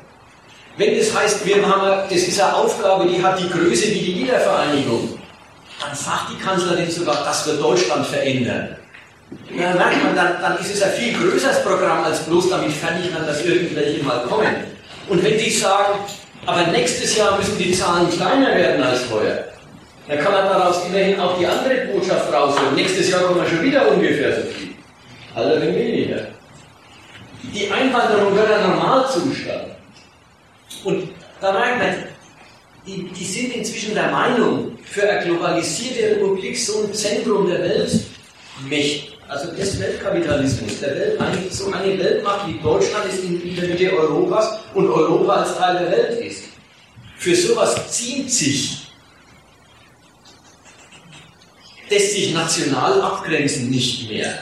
Wenn 0.77 0.97
das 0.97 1.13
heißt, 1.13 1.45
wir 1.45 1.67
haben, 1.67 2.09
das 2.09 2.19
ist 2.19 2.41
eine 2.41 2.55
Aufgabe, 2.55 3.09
die 3.09 3.21
hat 3.21 3.41
die 3.41 3.49
Größe 3.49 3.89
wie 3.89 3.99
die 3.99 4.19
Wiedervereinigung, 4.21 5.19
dann 5.81 5.97
sagt 5.97 6.31
die 6.33 6.43
Kanzlerin 6.43 6.89
sogar, 6.89 7.25
das 7.25 7.45
wird 7.45 7.61
Deutschland 7.61 8.07
verändern. 8.07 8.77
Ja, 9.51 9.75
merkt 9.75 10.05
man, 10.05 10.15
dann, 10.15 10.41
dann 10.41 10.59
ist 10.59 10.75
es 10.75 10.83
ein 10.83 10.93
viel 10.93 11.13
größeres 11.13 11.65
Programm, 11.65 12.05
als 12.05 12.21
bloß 12.21 12.51
damit 12.51 12.71
fertig 12.71 13.13
werden, 13.13 13.27
dass 13.27 13.45
irgendwelche 13.45 14.05
mal 14.05 14.23
kommen. 14.29 14.55
Und 15.09 15.25
wenn 15.25 15.37
die 15.37 15.51
sagen, 15.51 15.99
aber 16.47 16.69
nächstes 16.69 17.17
Jahr 17.17 17.37
müssen 17.37 17.59
die 17.59 17.73
Zahlen 17.73 18.09
kleiner 18.11 18.55
werden 18.55 18.85
als 18.85 19.03
vorher, 19.03 19.56
dann 20.09 20.19
kann 20.19 20.33
man 20.33 20.45
daraus 20.45 20.87
immerhin 20.87 21.19
auch 21.19 21.39
die 21.39 21.47
andere 21.47 21.87
Botschaft 21.93 22.33
raushören. 22.33 22.75
Nächstes 22.75 23.11
Jahr 23.11 23.23
kommen 23.23 23.41
wir 23.41 23.49
schon 23.49 23.63
wieder 23.63 23.89
ungefähr 23.91 24.37
so 24.37 24.43
viel. 24.49 24.75
Allerdings 25.35 25.77
weniger. 25.77 26.27
Die 27.43 27.71
Einwanderung 27.71 28.35
wird 28.35 28.51
ein 28.51 28.71
Normalzustand. 28.71 29.65
Und 30.85 31.09
da 31.41 31.53
merkt 31.53 31.79
man, 31.79 31.95
die, 32.87 33.09
die 33.09 33.25
sind 33.25 33.55
inzwischen 33.55 33.95
der 33.95 34.11
Meinung, 34.11 34.79
für 34.85 35.09
eine 35.09 35.25
globalisierte 35.25 36.17
Republik 36.17 36.57
so 36.57 36.85
ein 36.85 36.95
Zentrum 36.95 37.49
der 37.49 37.61
Welt 37.61 37.91
mächtig 38.69 39.17
also 39.29 39.51
des 39.53 39.81
Weltkapitalismus, 39.81 40.81
der 40.81 40.95
Welt, 40.97 41.53
so 41.53 41.73
eine 41.73 41.99
Weltmacht 41.99 42.47
wie 42.49 42.59
Deutschland 42.61 43.07
ist 43.07 43.25
in 43.25 43.57
der 43.57 43.69
Mitte 43.69 43.93
Europas 43.93 44.59
und 44.75 44.89
Europa 44.89 45.33
als 45.33 45.57
Teil 45.57 45.79
der 45.79 45.91
Welt 45.91 46.21
ist. 46.21 46.45
Für 47.19 47.35
sowas 47.35 47.91
ziemt 47.91 48.31
sich, 48.31 48.86
lässt 51.89 52.13
sich 52.13 52.33
national 52.33 53.01
abgrenzen 53.01 53.71
nicht 53.71 54.09
mehr. 54.11 54.33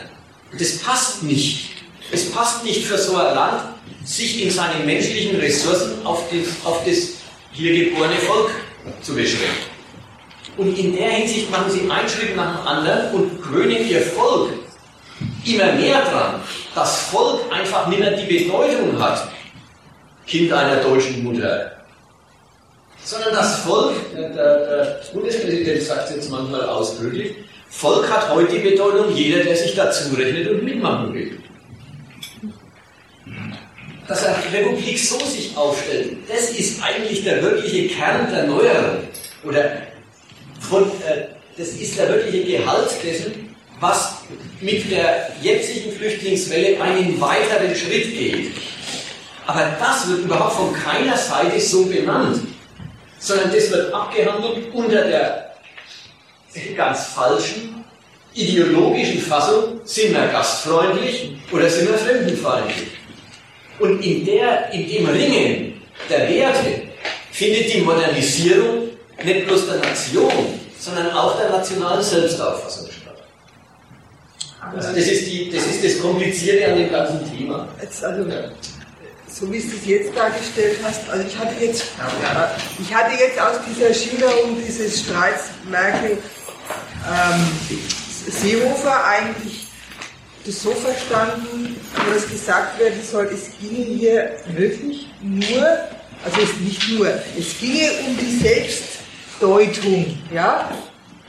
Das 0.59 0.79
passt 0.79 1.23
nicht. 1.23 1.71
Es 2.11 2.31
passt 2.31 2.65
nicht 2.65 2.85
für 2.85 2.99
so 2.99 3.17
ein 3.17 3.35
Land, 3.35 3.63
sich 4.05 4.43
in 4.43 4.51
seinen 4.51 4.87
menschlichen 4.87 5.37
Ressourcen 5.41 6.05
auf 6.05 6.25
das, 6.31 6.65
auf 6.65 6.85
das 6.85 7.15
hier 7.53 7.87
geborene 7.87 8.17
Volk 8.17 8.51
zu 9.03 9.15
beschränken. 9.15 9.75
Und 10.57 10.79
in 10.79 10.95
der 10.95 11.11
Hinsicht 11.11 11.51
machen 11.51 11.71
sie 11.71 11.91
einen 11.91 12.09
Schritt 12.09 12.37
nach 12.37 12.59
dem 12.59 12.67
anderen 12.67 13.15
und 13.15 13.43
gewöhnen 13.43 13.89
ihr 13.89 14.03
Volk 14.03 14.51
immer 15.45 15.73
mehr 15.73 16.03
dran, 16.03 16.41
dass 16.75 17.09
Volk 17.09 17.41
einfach 17.53 17.89
nicht 17.89 17.99
mehr 18.01 18.13
die 18.13 18.27
Bedeutung 18.27 18.99
hat, 19.01 19.29
Kind 20.27 20.53
einer 20.53 20.77
deutschen 20.77 21.23
Mutter. 21.23 21.73
Sondern 23.05 23.35
das 23.35 23.59
Volk, 23.59 23.95
der, 24.15 24.31
der 24.31 25.01
Bundespräsident 25.13 25.83
sagt 25.83 26.09
es 26.09 26.17
jetzt 26.17 26.31
manchmal 26.31 26.67
ausdrücklich, 26.67 27.35
Volk 27.69 28.09
hat 28.11 28.31
heute 28.31 28.55
die 28.55 28.71
Bedeutung 28.71 29.15
jeder, 29.15 29.45
der 29.45 29.57
sich 29.57 29.75
dazu 29.75 30.15
rechnet 30.15 30.49
und 30.49 30.65
mitmachen 30.65 31.13
will. 31.13 31.39
Dass 34.09 34.25
eine 34.25 34.37
Republik 34.53 34.99
so 34.99 35.19
sich 35.19 35.55
aufstellt, 35.57 36.17
das 36.29 36.51
ist 36.51 36.83
eigentlich 36.83 37.25
der 37.25 37.43
wirkliche 37.43 37.89
Kern 37.89 38.31
der 38.31 38.45
Neuerung. 38.45 38.99
Oder 39.45 39.83
von, 40.61 40.85
äh, 40.85 41.27
das 41.59 41.69
ist 41.69 41.99
der 41.99 42.09
wirkliche 42.09 42.59
Gehalt 42.59 42.91
dessen, 43.03 43.55
was 43.81 44.15
mit 44.61 44.91
der 44.91 45.31
jetzigen 45.43 45.93
Flüchtlingswelle 45.93 46.81
einen 46.81 47.21
weiteren 47.21 47.75
Schritt 47.75 48.17
geht. 48.17 48.53
Aber 49.47 49.77
das 49.79 50.09
wird 50.09 50.21
überhaupt 50.21 50.55
von 50.55 50.73
keiner 50.73 51.17
Seite 51.17 51.61
so 51.61 51.85
benannt, 51.85 52.41
sondern 53.25 53.53
das 53.53 53.71
wird 53.71 53.93
abgehandelt 53.93 54.73
unter 54.73 55.05
der 55.05 55.55
ganz 56.77 57.07
falschen 57.07 57.85
ideologischen 58.35 59.21
Fassung, 59.21 59.81
sind 59.85 60.13
wir 60.13 60.27
gastfreundlich 60.27 61.33
oder 61.51 61.69
sind 61.71 61.89
wir 61.89 61.99
fremdenfeindlich. 61.99 62.89
Und 63.79 64.05
in, 64.05 64.25
der, 64.25 64.73
in 64.73 64.89
dem 64.89 65.07
Ringen 65.07 65.83
der 66.09 66.29
Werte 66.29 66.83
findet 67.33 67.73
die 67.73 67.81
Modernisierung 67.81 68.89
nicht 69.25 69.47
bloß 69.47 69.67
der 69.67 69.77
Nation, 69.77 70.33
sondern 70.79 71.11
auch 71.13 71.39
der 71.39 71.51
nationalen 71.51 72.03
Selbstauffassung 72.03 72.89
also 74.73 74.89
das 74.89 75.07
ist, 75.07 75.31
die, 75.31 75.51
das 75.51 75.67
ist 75.67 75.85
das 75.85 76.01
Komplizierte 76.01 76.73
an 76.73 76.79
dem 76.79 76.91
ganzen 76.91 77.21
Thema. 77.31 77.69
Jetzt 77.81 78.03
also, 78.03 78.25
so 79.35 79.53
wie 79.53 79.59
du 79.59 79.67
es 79.67 79.85
jetzt 79.85 80.17
dargestellt 80.17 80.79
hast, 80.85 81.09
also 81.11 81.27
ich 81.27 81.37
hatte 81.37 81.65
jetzt, 81.65 81.85
ich 82.81 82.95
hatte 82.95 83.19
jetzt 83.19 83.41
aus 83.41 83.57
dieser 83.69 83.93
Schilderung 83.93 84.57
dieses 84.65 85.01
Streits 85.01 85.51
Merkel 85.69 86.19
ähm, 87.11 87.47
Seehofer 88.31 89.05
eigentlich 89.05 89.67
das 90.47 90.63
so 90.63 90.71
verstanden, 90.71 91.77
dass 92.13 92.29
gesagt 92.29 92.79
werden 92.79 93.01
soll, 93.03 93.29
es 93.33 93.51
ginge 93.59 93.85
hier 93.85 94.37
wirklich 94.55 95.09
nur, 95.21 95.67
also 96.25 96.41
es 96.41 96.61
nicht 96.61 96.89
nur, 96.91 97.09
es 97.37 97.59
ginge 97.59 97.91
um 98.07 98.17
die 98.19 98.37
Selbstdeutung, 98.37 100.19
ja, 100.33 100.71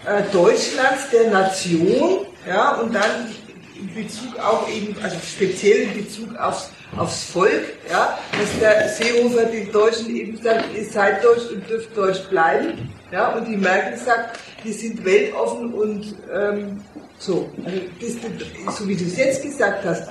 äh, 0.06 0.22
Deutschlands, 0.32 1.10
der 1.12 1.32
Nation, 1.32 2.28
ja, 2.48 2.76
und 2.76 2.94
dann 2.94 3.34
in 3.80 3.94
Bezug 3.94 4.38
auch 4.40 4.70
eben, 4.70 4.96
also 5.02 5.18
speziell 5.26 5.84
in 5.84 6.04
Bezug 6.04 6.36
aufs, 6.38 6.70
aufs 6.98 7.26
Volk, 7.26 7.64
ja, 7.90 8.18
dass 8.40 8.60
der 8.60 8.90
Seehofer 8.90 9.46
den 9.46 9.72
Deutschen 9.72 10.16
eben 10.16 10.42
sagt, 10.42 10.66
ihr 10.76 10.86
seid 10.86 11.24
Deutsch 11.24 11.52
und 11.52 11.70
dürft 11.70 11.96
Deutsch 11.96 12.24
bleiben, 12.30 12.94
ja, 13.12 13.30
und 13.30 13.46
die 13.48 13.58
Merkel 13.58 13.98
sagt, 13.98 14.40
wir 14.64 14.74
sind 14.74 15.04
weltoffen 15.04 15.74
und 15.74 16.16
ähm, 16.34 16.82
so. 17.18 17.50
Also 17.64 17.82
das, 18.00 18.78
so 18.78 18.88
wie 18.88 18.96
du 18.96 19.06
es 19.06 19.18
jetzt 19.18 19.42
gesagt 19.42 19.86
hast, 19.86 20.10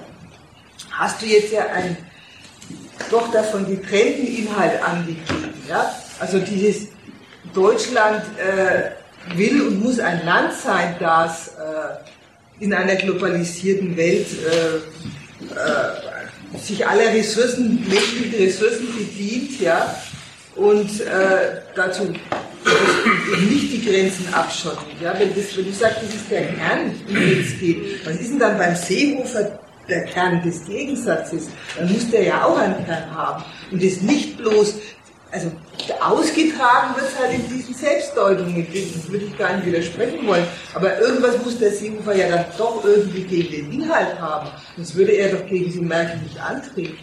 hast 0.90 1.22
du 1.22 1.26
jetzt 1.26 1.52
ja 1.52 1.66
einen 1.66 1.96
doch 3.10 3.30
davon 3.32 3.66
getrennten 3.66 4.26
Inhalt 4.26 4.82
angegeben, 4.82 5.55
ja, 5.68 5.94
also 6.20 6.38
dieses 6.38 6.88
Deutschland 7.52 8.22
äh, 8.38 9.36
will 9.36 9.62
und 9.62 9.82
muss 9.82 9.98
ein 9.98 10.24
Land 10.24 10.52
sein, 10.52 10.96
das 11.01 11.48
äh, 11.48 12.62
in 12.62 12.72
einer 12.72 12.96
globalisierten 12.96 13.96
Welt 13.96 14.26
äh, 14.44 14.76
äh, 15.55 16.14
sich 16.59 16.86
aller 16.86 17.12
Ressourcen, 17.12 17.85
menschlichen 17.89 18.35
Ressourcen 18.39 18.89
bedient, 18.97 19.60
ja, 19.60 19.94
und 20.56 21.01
äh, 21.01 21.60
dazu 21.74 22.05
nicht 23.51 23.72
die 23.72 23.85
Grenzen 23.85 24.32
abschotten. 24.32 24.86
Ja, 25.02 25.18
wenn, 25.18 25.35
das, 25.35 25.56
wenn 25.56 25.66
du 25.66 25.72
sagst, 25.72 25.98
das 26.02 26.14
ist 26.14 26.31
der 26.31 26.47
Kern, 26.47 26.94
um 27.09 27.14
den 27.14 27.40
es 27.40 27.59
geht, 27.59 28.06
was 28.06 28.16
ist 28.16 28.31
denn 28.31 28.39
dann 28.39 28.59
beim 28.59 28.74
Seehofer 28.74 29.59
der 29.89 30.05
Kern 30.05 30.43
des 30.43 30.64
Gegensatzes? 30.64 31.48
Dann 31.76 31.93
muss 31.93 32.10
der 32.10 32.24
ja 32.24 32.44
auch 32.44 32.59
einen 32.59 32.85
Kern 32.86 33.14
haben. 33.14 33.44
Und 33.70 33.82
das 33.82 34.01
nicht 34.01 34.39
bloß, 34.39 34.76
also 35.35 35.51
ausgetragen 36.01 36.94
wird 36.94 37.09
es 37.09 37.19
halt 37.19 37.35
in 37.35 37.48
diesen 37.48 37.74
Selbstdeutungen, 37.74 38.66
das 38.73 39.11
würde 39.11 39.24
ich 39.24 39.36
gar 39.36 39.56
nicht 39.56 39.66
widersprechen 39.66 40.24
wollen, 40.27 40.47
aber 40.74 40.98
irgendwas 41.01 41.44
muss 41.44 41.59
der 41.59 41.73
Seehofer 41.73 42.15
ja 42.15 42.28
dann 42.28 42.44
doch 42.56 42.85
irgendwie 42.85 43.24
gegen 43.24 43.51
den 43.51 43.82
Inhalt 43.82 44.19
haben, 44.20 44.48
sonst 44.77 44.94
würde 44.94 45.12
er 45.12 45.36
doch 45.36 45.44
gegen 45.47 45.70
sie 45.73 45.81
Merkel 45.81 46.19
nicht 46.19 46.40
antreten. 46.40 46.98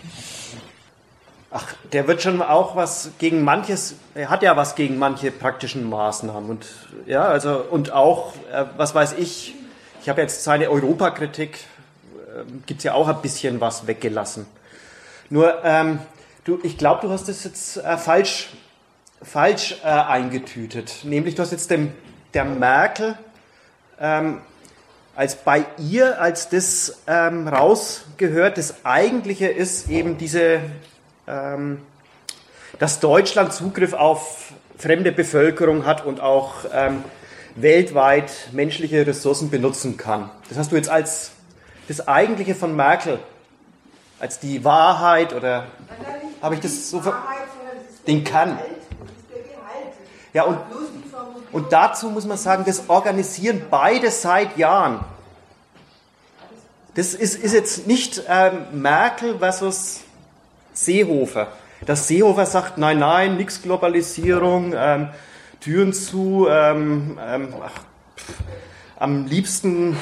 Ach, 1.51 1.65
der 1.91 2.07
wird 2.07 2.21
schon 2.21 2.41
auch 2.41 2.77
was 2.77 3.11
gegen 3.19 3.43
manches, 3.43 3.95
er 4.15 4.29
hat 4.29 4.41
ja 4.43 4.55
was 4.55 4.75
gegen 4.75 4.97
manche 4.97 5.31
praktischen 5.31 5.89
Maßnahmen 5.89 6.49
und 6.49 6.65
ja, 7.05 7.25
also 7.25 7.65
und 7.69 7.91
auch, 7.91 8.33
äh, 8.53 8.63
was 8.77 8.95
weiß 8.95 9.15
ich, 9.17 9.55
ich 10.01 10.07
habe 10.07 10.21
jetzt 10.21 10.45
seine 10.45 10.69
Europakritik, 10.69 11.59
äh, 12.15 12.43
gibt 12.65 12.79
es 12.79 12.85
ja 12.85 12.93
auch 12.93 13.09
ein 13.09 13.21
bisschen 13.21 13.59
was 13.59 13.87
weggelassen. 13.87 14.45
Nur, 15.29 15.61
ähm, 15.65 15.99
du, 16.43 16.59
ich 16.63 16.77
glaube, 16.77 17.01
du 17.01 17.09
hast 17.11 17.27
das 17.27 17.43
jetzt 17.43 17.77
äh, 17.77 17.97
falsch, 17.97 18.49
falsch 19.21 19.77
äh, 19.83 19.87
eingetütet. 19.87 21.01
Nämlich, 21.03 21.35
du 21.35 21.41
hast 21.41 21.51
jetzt 21.51 21.69
dem, 21.69 21.91
der 22.33 22.45
Merkel 22.45 23.17
ähm, 23.99 24.41
als 25.15 25.35
bei 25.35 25.65
ihr 25.77 26.21
als 26.21 26.49
das 26.49 27.01
ähm, 27.05 27.47
rausgehört, 27.47 28.57
das 28.57 28.85
Eigentliche 28.85 29.47
ist 29.47 29.89
eben 29.89 30.17
diese 30.17 30.61
ähm, 31.27 31.81
dass 32.79 32.99
Deutschland 32.99 33.53
Zugriff 33.53 33.93
auf 33.93 34.53
fremde 34.77 35.11
Bevölkerung 35.11 35.85
hat 35.85 36.05
und 36.05 36.19
auch 36.19 36.65
ähm, 36.73 37.03
weltweit 37.55 38.31
menschliche 38.53 39.05
Ressourcen 39.05 39.51
benutzen 39.51 39.97
kann. 39.97 40.31
Das 40.49 40.57
hast 40.57 40.71
du 40.71 40.75
jetzt 40.75 40.89
als 40.89 41.31
das 41.87 42.07
Eigentliche 42.07 42.55
von 42.55 42.75
Merkel, 42.75 43.19
als 44.19 44.39
die 44.39 44.63
Wahrheit 44.63 45.33
oder 45.33 45.67
habe 46.41 46.55
ich 46.55 46.61
das 46.61 46.89
so 46.89 47.01
ver 47.01 47.21
den 48.07 48.23
kann. 48.23 48.57
Ja, 50.33 50.43
und, 50.43 50.57
und 51.51 51.71
dazu 51.71 52.09
muss 52.09 52.25
man 52.25 52.37
sagen, 52.37 52.63
das 52.65 52.89
organisieren 52.89 53.63
beide 53.69 54.09
seit 54.09 54.57
Jahren. 54.57 55.03
Das 56.95 57.13
ist, 57.13 57.35
ist 57.35 57.53
jetzt 57.53 57.87
nicht 57.87 58.23
ähm, 58.27 58.81
Merkel 58.81 59.37
versus 59.39 60.01
Seehofer. 60.73 61.47
Dass 61.85 62.07
Seehofer 62.07 62.45
sagt, 62.45 62.77
nein, 62.77 62.99
nein, 62.99 63.37
nix 63.37 63.61
Globalisierung, 63.61 64.73
ähm, 64.75 65.09
Türen 65.59 65.93
zu, 65.93 66.47
ähm, 66.49 67.19
ähm, 67.23 67.53
ach, 67.63 67.83
pff, 68.17 68.33
am 68.99 69.25
liebsten 69.25 69.97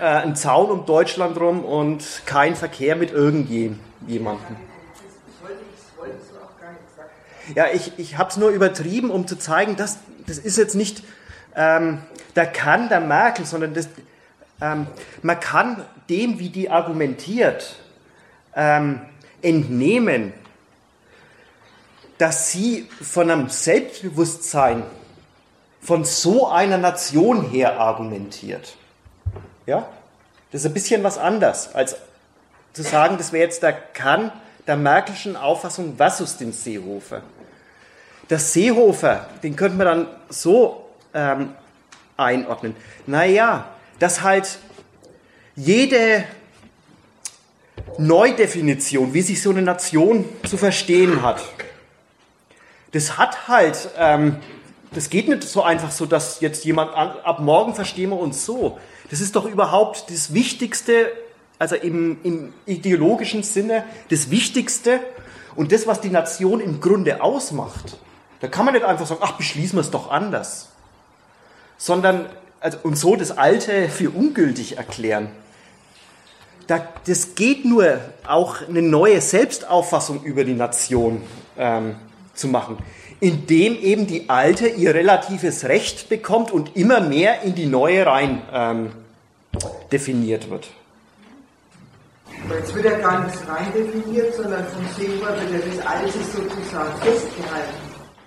äh, 0.00 0.04
ein 0.04 0.36
Zaun 0.36 0.70
um 0.70 0.86
Deutschland 0.86 1.38
rum 1.40 1.64
und 1.64 2.22
kein 2.26 2.54
Verkehr 2.54 2.96
mit 2.96 3.10
irgendjemandem. 3.10 4.56
Ja, 7.54 7.66
ich, 7.72 7.98
ich 7.98 8.18
habe 8.18 8.30
es 8.30 8.36
nur 8.36 8.50
übertrieben, 8.50 9.10
um 9.10 9.26
zu 9.26 9.36
zeigen, 9.36 9.76
dass 9.76 9.98
das 10.26 10.38
ist 10.38 10.56
jetzt 10.56 10.74
nicht 10.74 11.02
ähm, 11.56 12.02
der 12.36 12.46
Kann 12.46 12.88
der 12.88 13.00
Merkel, 13.00 13.44
sondern 13.44 13.74
das, 13.74 13.88
ähm, 14.60 14.86
man 15.22 15.40
kann 15.40 15.84
dem, 16.08 16.38
wie 16.38 16.48
die 16.48 16.70
argumentiert, 16.70 17.76
ähm, 18.54 19.00
entnehmen, 19.42 20.32
dass 22.18 22.50
sie 22.50 22.88
von 23.00 23.30
einem 23.30 23.48
Selbstbewusstsein 23.48 24.84
von 25.80 26.04
so 26.04 26.48
einer 26.48 26.78
Nation 26.78 27.50
her 27.50 27.80
argumentiert. 27.80 28.76
Ja? 29.66 29.88
Das 30.52 30.60
ist 30.60 30.66
ein 30.66 30.74
bisschen 30.74 31.02
was 31.02 31.18
anders, 31.18 31.74
als 31.74 31.96
zu 32.72 32.82
sagen, 32.82 33.18
das 33.18 33.32
wäre 33.32 33.44
jetzt 33.44 33.62
der 33.62 33.72
Kern 33.72 34.30
der 34.66 34.76
Merkelschen 34.76 35.36
Auffassung 35.36 35.96
versus 35.96 36.36
den 36.36 36.52
Seehofer. 36.52 37.22
Der 38.30 38.38
Seehofer, 38.38 39.28
den 39.42 39.56
könnte 39.56 39.76
man 39.76 39.86
dann 39.86 40.06
so 40.28 40.88
ähm, 41.14 41.54
einordnen. 42.16 42.76
Naja, 43.06 43.68
dass 43.98 44.22
halt 44.22 44.58
jede 45.56 46.24
Neudefinition, 47.98 49.12
wie 49.12 49.22
sich 49.22 49.42
so 49.42 49.50
eine 49.50 49.62
Nation 49.62 50.24
zu 50.48 50.56
verstehen 50.56 51.22
hat. 51.22 51.42
Das 52.92 53.18
hat 53.18 53.48
halt, 53.48 53.90
ähm, 53.98 54.36
das 54.92 55.10
geht 55.10 55.28
nicht 55.28 55.42
so 55.42 55.62
einfach 55.62 55.90
so, 55.90 56.06
dass 56.06 56.40
jetzt 56.40 56.64
jemand 56.64 56.94
an, 56.94 57.10
ab 57.24 57.40
morgen 57.40 57.74
verstehen 57.74 58.10
wir 58.10 58.18
uns 58.18 58.44
so. 58.46 58.78
Das 59.10 59.20
ist 59.20 59.36
doch 59.36 59.44
überhaupt 59.44 60.10
das 60.10 60.32
Wichtigste, 60.32 61.12
also 61.62 61.76
im, 61.76 62.18
im 62.24 62.52
ideologischen 62.66 63.44
Sinne, 63.44 63.84
das 64.10 64.30
Wichtigste 64.30 64.98
und 65.54 65.70
das, 65.70 65.86
was 65.86 66.00
die 66.00 66.10
Nation 66.10 66.60
im 66.60 66.80
Grunde 66.80 67.22
ausmacht. 67.22 67.98
Da 68.40 68.48
kann 68.48 68.64
man 68.64 68.74
nicht 68.74 68.84
einfach 68.84 69.06
sagen, 69.06 69.20
ach, 69.22 69.36
beschließen 69.36 69.76
wir 69.76 69.80
es 69.80 69.92
doch 69.92 70.10
anders. 70.10 70.70
Sondern, 71.78 72.26
also, 72.58 72.78
und 72.82 72.98
so 72.98 73.14
das 73.14 73.38
Alte 73.38 73.88
für 73.88 74.10
ungültig 74.10 74.76
erklären 74.76 75.28
das 77.04 77.34
geht 77.34 77.64
nur 77.64 77.98
auch 78.26 78.56
eine 78.68 78.82
neue 78.82 79.20
Selbstauffassung 79.20 80.22
über 80.24 80.44
die 80.44 80.54
Nation 80.54 81.22
ähm, 81.58 81.96
zu 82.34 82.48
machen, 82.48 82.78
indem 83.20 83.76
eben 83.76 84.06
die 84.06 84.28
alte 84.30 84.68
ihr 84.68 84.94
relatives 84.94 85.64
Recht 85.64 86.08
bekommt 86.08 86.50
und 86.50 86.76
immer 86.76 87.00
mehr 87.00 87.42
in 87.42 87.54
die 87.54 87.66
neue 87.66 88.06
rein 88.06 88.42
ähm, 88.52 88.92
definiert 89.90 90.50
wird. 90.50 90.68
Aber 92.44 92.58
jetzt 92.58 92.74
wird 92.74 92.84
ja 92.84 92.98
gar 92.98 93.24
nichts 93.24 93.40
rein 93.48 93.72
definiert, 93.72 94.34
sondern 94.34 94.66
vom 94.66 94.86
Seehofer 94.96 95.50
wird 95.50 95.78
das 95.78 95.86
Alte 95.86 96.12
sozusagen 96.12 97.00
festgehalten. 97.00 97.74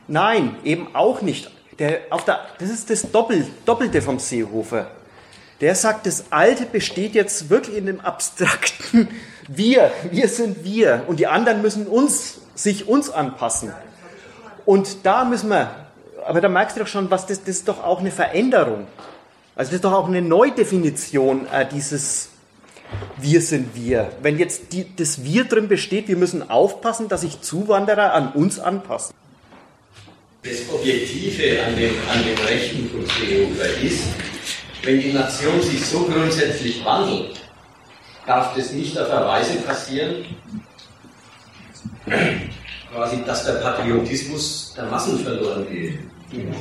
Nein, 0.08 0.56
eben 0.64 0.96
auch 0.96 1.22
nicht. 1.22 1.52
Der, 1.80 2.02
auf 2.10 2.26
der, 2.26 2.40
das 2.60 2.70
ist 2.70 2.90
das 2.90 3.12
Doppel, 3.12 3.46
Doppelte 3.66 4.02
vom 4.02 4.20
Seehofer 4.20 4.88
der 5.62 5.76
sagt, 5.76 6.06
das 6.06 6.26
Alte 6.32 6.66
besteht 6.66 7.16
jetzt 7.16 7.50
wirklich 7.50 7.78
in 7.78 7.86
dem 7.86 8.00
abstrakten 8.02 9.08
Wir. 9.48 9.92
Wir 10.12 10.28
sind 10.28 10.64
wir. 10.64 11.04
Und 11.08 11.20
die 11.20 11.28
anderen 11.28 11.62
müssen 11.62 11.86
uns, 11.86 12.40
sich 12.56 12.88
uns 12.88 13.12
anpassen. 13.12 13.72
Und 14.66 15.06
da 15.06 15.24
müssen 15.24 15.50
wir, 15.50 15.70
aber 16.26 16.42
da 16.42 16.50
merkst 16.50 16.76
du 16.76 16.80
doch 16.80 16.88
schon, 16.88 17.12
was 17.12 17.28
das, 17.28 17.42
das 17.42 17.58
ist 17.58 17.68
doch 17.68 17.84
auch 17.84 18.00
eine 18.00 18.10
Veränderung. 18.10 18.88
Also 19.56 19.70
das 19.70 19.76
ist 19.76 19.86
doch 19.86 19.94
auch 19.94 20.08
eine 20.08 20.24
Neudefinition 20.24 21.46
äh, 21.54 21.68
dieses 21.68 22.30
Wir 23.18 23.42
sind 23.42 23.76
wir. 23.76 24.12
Wenn 24.22 24.38
jetzt 24.38 24.74
die, 24.74 24.86
das 24.96 25.24
Wir 25.24 25.46
drin 25.46 25.68
besteht, 25.68 26.08
wir 26.08 26.18
müssen 26.18 26.50
aufpassen, 26.50 27.08
dass 27.08 27.22
sich 27.22 27.42
Zuwanderer 27.42 28.14
an 28.14 28.34
uns 28.34 28.60
anpassen. 28.60 29.16
Das 30.44 30.70
Objektive 30.72 31.64
an 31.64 31.76
dem, 31.76 31.94
an 32.12 32.24
dem 32.24 32.46
Rechten 32.46 32.90
von 32.90 33.06
Seehofer 33.06 33.82
ist, 33.82 34.04
wenn 34.84 35.02
die 35.02 35.14
Nation 35.14 35.62
sich 35.62 35.84
so 35.84 36.02
grundsätzlich 36.04 36.86
wandelt, 36.86 37.42
darf 38.28 38.56
das 38.56 38.72
nicht 38.72 38.98
auf 39.00 39.10
eine 39.10 39.26
Weise 39.26 39.58
passieren, 39.58 40.26
quasi, 42.94 43.24
dass 43.26 43.46
der 43.46 43.54
Patriotismus 43.54 44.74
der 44.78 44.86
Massen 44.86 45.20
verloren 45.20 45.68
geht. 45.70 46.00
Ähm, 46.34 46.54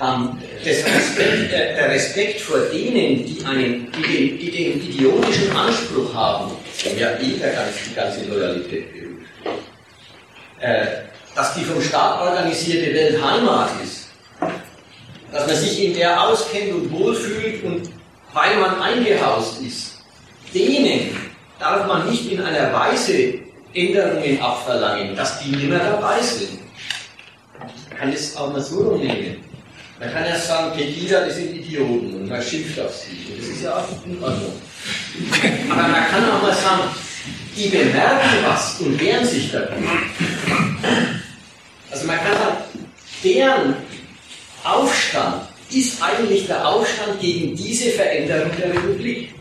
Respekt, 0.00 1.52
äh, 1.52 1.74
der 1.74 1.90
Respekt 1.90 2.40
vor 2.40 2.60
denen, 2.72 3.26
die, 3.26 3.44
einen, 3.44 3.90
die, 3.92 4.02
den, 4.02 4.38
die 4.38 4.50
den 4.50 4.82
idiotischen 4.82 5.50
Anspruch 5.56 6.14
haben, 6.14 6.52
ja 6.96 7.18
eh 7.18 7.36
der 7.38 7.52
ganze, 7.52 7.88
die 7.88 7.94
ganze 7.94 8.24
Loyalität 8.26 8.92
beruht, 8.92 9.26
äh, 10.60 10.86
dass 11.34 11.54
die 11.54 11.64
vom 11.64 11.82
Staat 11.82 12.20
organisierte 12.20 12.94
Welt 12.94 13.22
Heimat 13.22 13.70
ist, 13.82 14.08
dass 15.32 15.46
man 15.46 15.56
sich 15.56 15.84
in 15.84 15.94
der 15.94 16.22
auskennt 16.22 16.72
und 16.72 16.92
wohlfühlt 16.92 17.64
und 17.64 17.90
weil 18.32 18.56
man 18.58 18.80
eingehaust 18.80 19.60
ist, 19.62 19.98
denen 20.54 21.16
darf 21.58 21.86
man 21.86 22.08
nicht 22.08 22.30
in 22.30 22.40
einer 22.40 22.72
Weise 22.72 23.34
Änderungen 23.74 24.40
abverlangen, 24.40 25.16
dass 25.16 25.40
die 25.40 25.50
nicht 25.50 25.68
mehr 25.68 25.78
dabei 25.78 26.20
sind. 26.20 26.60
Man 27.58 27.98
kann 27.98 28.12
es 28.12 28.36
auch 28.36 28.52
mal 28.52 28.60
so 28.60 28.80
rumnehmen. 28.80 29.47
Man 30.00 30.12
kann 30.12 30.24
ja 30.24 30.38
sagen, 30.38 30.76
Pegida, 30.76 31.24
das 31.24 31.36
sind 31.36 31.56
Idioten 31.56 32.14
und 32.14 32.28
man 32.28 32.40
schimpft 32.40 32.78
auf 32.80 32.94
sie. 32.94 33.36
Das 33.36 33.48
ist 33.48 33.62
ja 33.64 33.76
auch 33.76 34.06
in 34.06 34.22
Ordnung. 34.22 34.52
Aber 35.70 35.88
man 35.88 36.08
kann 36.08 36.30
auch 36.30 36.42
mal 36.42 36.54
sagen, 36.54 36.82
die 37.56 37.68
bemerken 37.68 38.44
was 38.46 38.80
und 38.80 39.00
wehren 39.00 39.26
sich 39.26 39.50
dagegen. 39.50 39.88
Also 41.90 42.06
man 42.06 42.16
kann 42.18 42.32
sagen, 42.32 42.56
deren 43.24 43.76
Aufstand 44.62 45.48
ist 45.70 46.00
eigentlich 46.00 46.46
der 46.46 46.66
Aufstand 46.66 47.20
gegen 47.20 47.56
diese 47.56 47.90
Veränderung 47.90 48.52
der 48.56 48.70
Republik. 48.70 49.34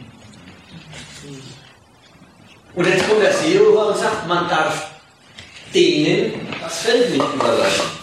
Und 2.73 2.87
jetzt 2.87 3.07
kommt 3.07 3.21
der 3.21 3.33
Seehofer 3.33 3.87
und 3.89 3.97
sagt, 3.97 4.27
man 4.27 4.49
darf 4.49 4.89
denen 5.73 6.47
das 6.61 6.79
Feld 6.79 7.11
nicht 7.11 7.33
überlassen. 7.35 7.97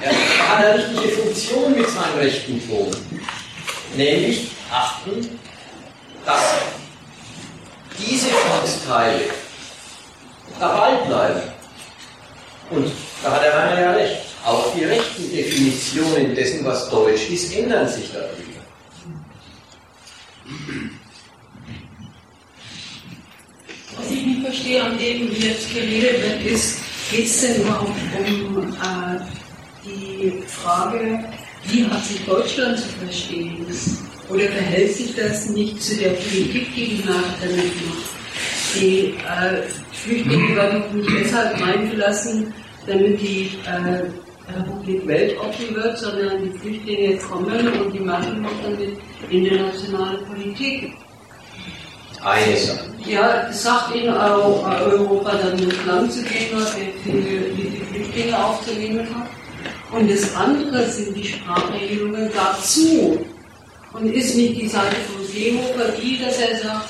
Er 0.00 0.12
hat 0.12 0.64
eine 0.64 0.74
richtige 0.74 1.08
Funktion 1.08 1.74
mit 1.74 1.88
seinem 1.88 2.18
rechten 2.18 2.68
Ton. 2.68 2.90
Nämlich 3.96 4.50
achten, 4.70 5.38
dass 6.24 6.42
diese 7.98 8.28
Volksteile 8.28 9.24
dabei 10.60 10.94
bleiben. 11.06 11.40
Und 12.70 12.92
da 13.22 13.32
hat 13.32 13.42
Rainer 13.42 13.80
ja 13.80 13.90
recht. 13.92 14.16
Auch 14.44 14.72
die 14.74 14.84
rechten 14.84 15.30
Definitionen 15.30 16.34
dessen, 16.34 16.64
was 16.64 16.88
Deutsch 16.90 17.28
ist, 17.30 17.52
ändern 17.54 17.88
sich 17.88 18.12
darüber. 18.12 18.38
Was 23.96 24.10
ich 24.10 24.26
nicht 24.26 24.42
verstehe 24.42 24.82
an 24.82 24.96
dem, 24.96 25.30
wie 25.30 25.48
jetzt 25.48 25.74
geredet 25.74 26.22
wird, 26.22 26.52
ist, 26.52 26.78
geht 27.10 27.26
es 27.26 27.40
denn 27.40 27.62
überhaupt 27.62 27.90
um 27.90 28.72
äh, 28.74 29.37
die 29.88 30.42
Frage, 30.46 31.24
wie 31.64 31.84
hat 31.86 32.04
sich 32.04 32.24
Deutschland 32.24 32.78
zu 32.78 32.88
verstehen? 33.04 33.66
Oder 34.28 34.44
verhält 34.48 34.94
sich 34.94 35.14
das 35.14 35.48
nicht 35.48 35.82
zu 35.82 35.96
der 35.96 36.10
Politik, 36.10 36.74
die 36.74 36.96
die 36.96 37.02
damit 37.02 37.86
macht? 37.86 38.18
Die 38.74 39.14
äh, 39.26 39.62
Flüchtlinge 39.92 40.54
werden 40.54 40.82
nicht 40.96 41.10
deshalb 41.18 41.60
reingelassen, 41.60 42.52
damit 42.86 43.20
die 43.20 43.50
äh, 43.64 44.04
Republik 44.54 45.06
weltoffen 45.06 45.74
wird, 45.74 45.98
sondern 45.98 46.42
die 46.42 46.58
Flüchtlinge 46.58 47.16
kommen 47.18 47.80
und 47.80 47.92
die 47.92 48.00
machen 48.00 48.42
macht 48.42 48.64
dann 48.64 48.78
mit 48.78 48.98
internationaler 49.30 50.18
Politik. 50.18 50.94
Eine 52.22 52.56
Sache. 52.56 52.90
Ja, 53.06 53.52
sagt 53.52 53.94
Ihnen 53.94 54.14
auch 54.14 54.66
Europa 54.66 55.36
dann 55.36 55.56
nicht 55.56 55.86
lang 55.86 56.10
zu 56.10 56.22
gehen 56.22 56.48
wie 57.04 57.62
die 57.62 57.84
Flüchtlinge 57.84 58.44
aufzunehmen 58.44 59.06
hat. 59.14 59.37
Und 59.90 60.10
das 60.10 60.34
andere 60.34 60.86
sind 60.90 61.16
die 61.16 61.24
Sprachregelungen 61.24 62.30
dazu. 62.34 63.24
Und 63.92 64.12
ist 64.12 64.36
nicht 64.36 64.60
die 64.60 64.68
Seite 64.68 64.96
von 64.96 65.26
die, 65.32 66.20
dass 66.22 66.38
er 66.38 66.56
sagt, 66.58 66.88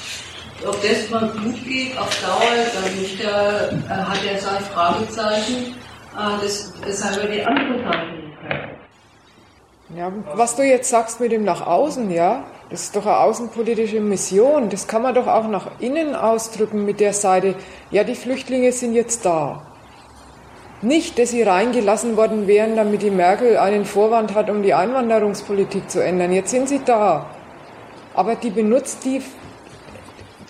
ob 0.66 0.82
das 0.82 1.08
mal 1.10 1.30
gut 1.30 1.64
geht 1.64 1.96
auf 1.96 2.10
Dauer, 2.20 2.40
dann 2.74 3.00
nicht, 3.00 3.20
äh, 3.20 3.88
hat 3.88 4.18
er 4.24 4.40
sein 4.40 4.62
Fragezeichen. 4.72 5.76
Äh, 6.16 6.42
das, 6.42 6.72
das 6.80 6.90
ist 6.90 7.04
aber 7.04 7.28
die 7.28 7.42
andere 7.42 7.78
Seite. 7.84 8.18
Ja, 9.96 10.12
was 10.34 10.56
du 10.56 10.62
jetzt 10.62 10.90
sagst 10.90 11.20
mit 11.20 11.32
dem 11.32 11.44
nach 11.44 11.66
außen, 11.66 12.10
ja, 12.10 12.44
das 12.68 12.82
ist 12.82 12.96
doch 12.96 13.06
eine 13.06 13.18
außenpolitische 13.18 14.00
Mission. 14.00 14.68
Das 14.68 14.86
kann 14.86 15.02
man 15.02 15.14
doch 15.14 15.26
auch 15.26 15.48
nach 15.48 15.70
innen 15.78 16.14
ausdrücken 16.14 16.84
mit 16.84 17.00
der 17.00 17.14
Seite, 17.14 17.54
ja, 17.90 18.04
die 18.04 18.14
Flüchtlinge 18.14 18.72
sind 18.72 18.94
jetzt 18.94 19.24
da. 19.24 19.67
Nicht, 20.80 21.18
dass 21.18 21.30
sie 21.30 21.42
reingelassen 21.42 22.16
worden 22.16 22.46
wären, 22.46 22.76
damit 22.76 23.02
die 23.02 23.10
Merkel 23.10 23.56
einen 23.56 23.84
Vorwand 23.84 24.34
hat, 24.34 24.48
um 24.48 24.62
die 24.62 24.74
Einwanderungspolitik 24.74 25.90
zu 25.90 26.02
ändern. 26.02 26.32
Jetzt 26.32 26.50
sind 26.50 26.68
sie 26.68 26.80
da. 26.84 27.26
Aber 28.14 28.36
die 28.36 28.50
benutzt 28.50 29.04
die 29.04 29.20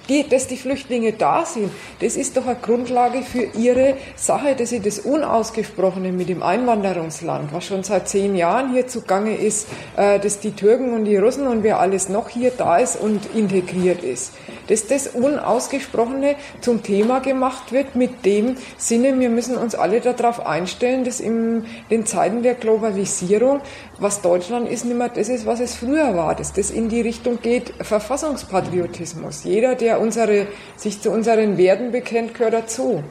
die, 0.08 0.28
dass 0.28 0.46
die 0.46 0.56
Flüchtlinge 0.56 1.12
da 1.12 1.44
sind, 1.44 1.70
das 2.00 2.16
ist 2.16 2.36
doch 2.36 2.46
eine 2.46 2.56
Grundlage 2.56 3.22
für 3.22 3.42
ihre 3.58 3.96
Sache, 4.16 4.54
dass 4.56 4.70
sie 4.70 4.80
das 4.80 5.00
Unausgesprochene 5.00 6.12
mit 6.12 6.28
dem 6.28 6.42
Einwanderungsland, 6.42 7.52
was 7.52 7.66
schon 7.66 7.82
seit 7.82 8.08
zehn 8.08 8.34
Jahren 8.34 8.72
hier 8.72 8.86
zugange 8.86 9.36
ist, 9.36 9.68
äh, 9.96 10.18
dass 10.18 10.40
die 10.40 10.52
Türken 10.52 10.94
und 10.94 11.04
die 11.04 11.16
Russen 11.16 11.46
und 11.46 11.62
wer 11.62 11.80
alles 11.80 12.08
noch 12.08 12.28
hier 12.28 12.52
da 12.56 12.78
ist 12.78 12.96
und 12.96 13.34
integriert 13.34 14.02
ist. 14.02 14.32
Dass 14.68 14.86
das 14.86 15.08
Unausgesprochene 15.08 16.36
zum 16.60 16.82
Thema 16.82 17.20
gemacht 17.20 17.72
wird 17.72 17.96
mit 17.96 18.24
dem 18.24 18.56
Sinne, 18.76 19.18
wir 19.18 19.30
müssen 19.30 19.56
uns 19.56 19.74
alle 19.74 20.00
darauf 20.00 20.44
einstellen, 20.46 21.04
dass 21.04 21.20
in 21.20 21.64
den 21.90 22.06
Zeiten 22.06 22.42
der 22.42 22.54
Globalisierung, 22.54 23.60
was 23.98 24.22
Deutschland 24.22 24.68
ist, 24.68 24.84
nicht 24.84 24.96
mehr 24.96 25.08
das 25.08 25.28
ist, 25.28 25.46
was 25.46 25.60
es 25.60 25.74
früher 25.76 26.16
war, 26.16 26.34
dass 26.34 26.52
das 26.52 26.70
in 26.70 26.88
die 26.88 27.00
Richtung 27.00 27.40
geht, 27.40 27.72
Verfassungspatriotismus. 27.80 29.44
Jeder, 29.44 29.74
der 29.74 30.00
unsere, 30.00 30.46
sich 30.76 31.00
zu 31.00 31.10
unseren 31.10 31.58
Werten 31.58 31.90
bekennt, 31.90 32.34
gehört 32.34 32.54
dazu. 32.54 33.02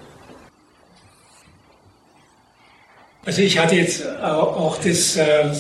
Also 3.26 3.42
ich 3.42 3.60
hatte 3.60 3.76
jetzt 3.76 4.08
auch 4.22 4.78
das 4.78 5.18
äh, 5.18 5.52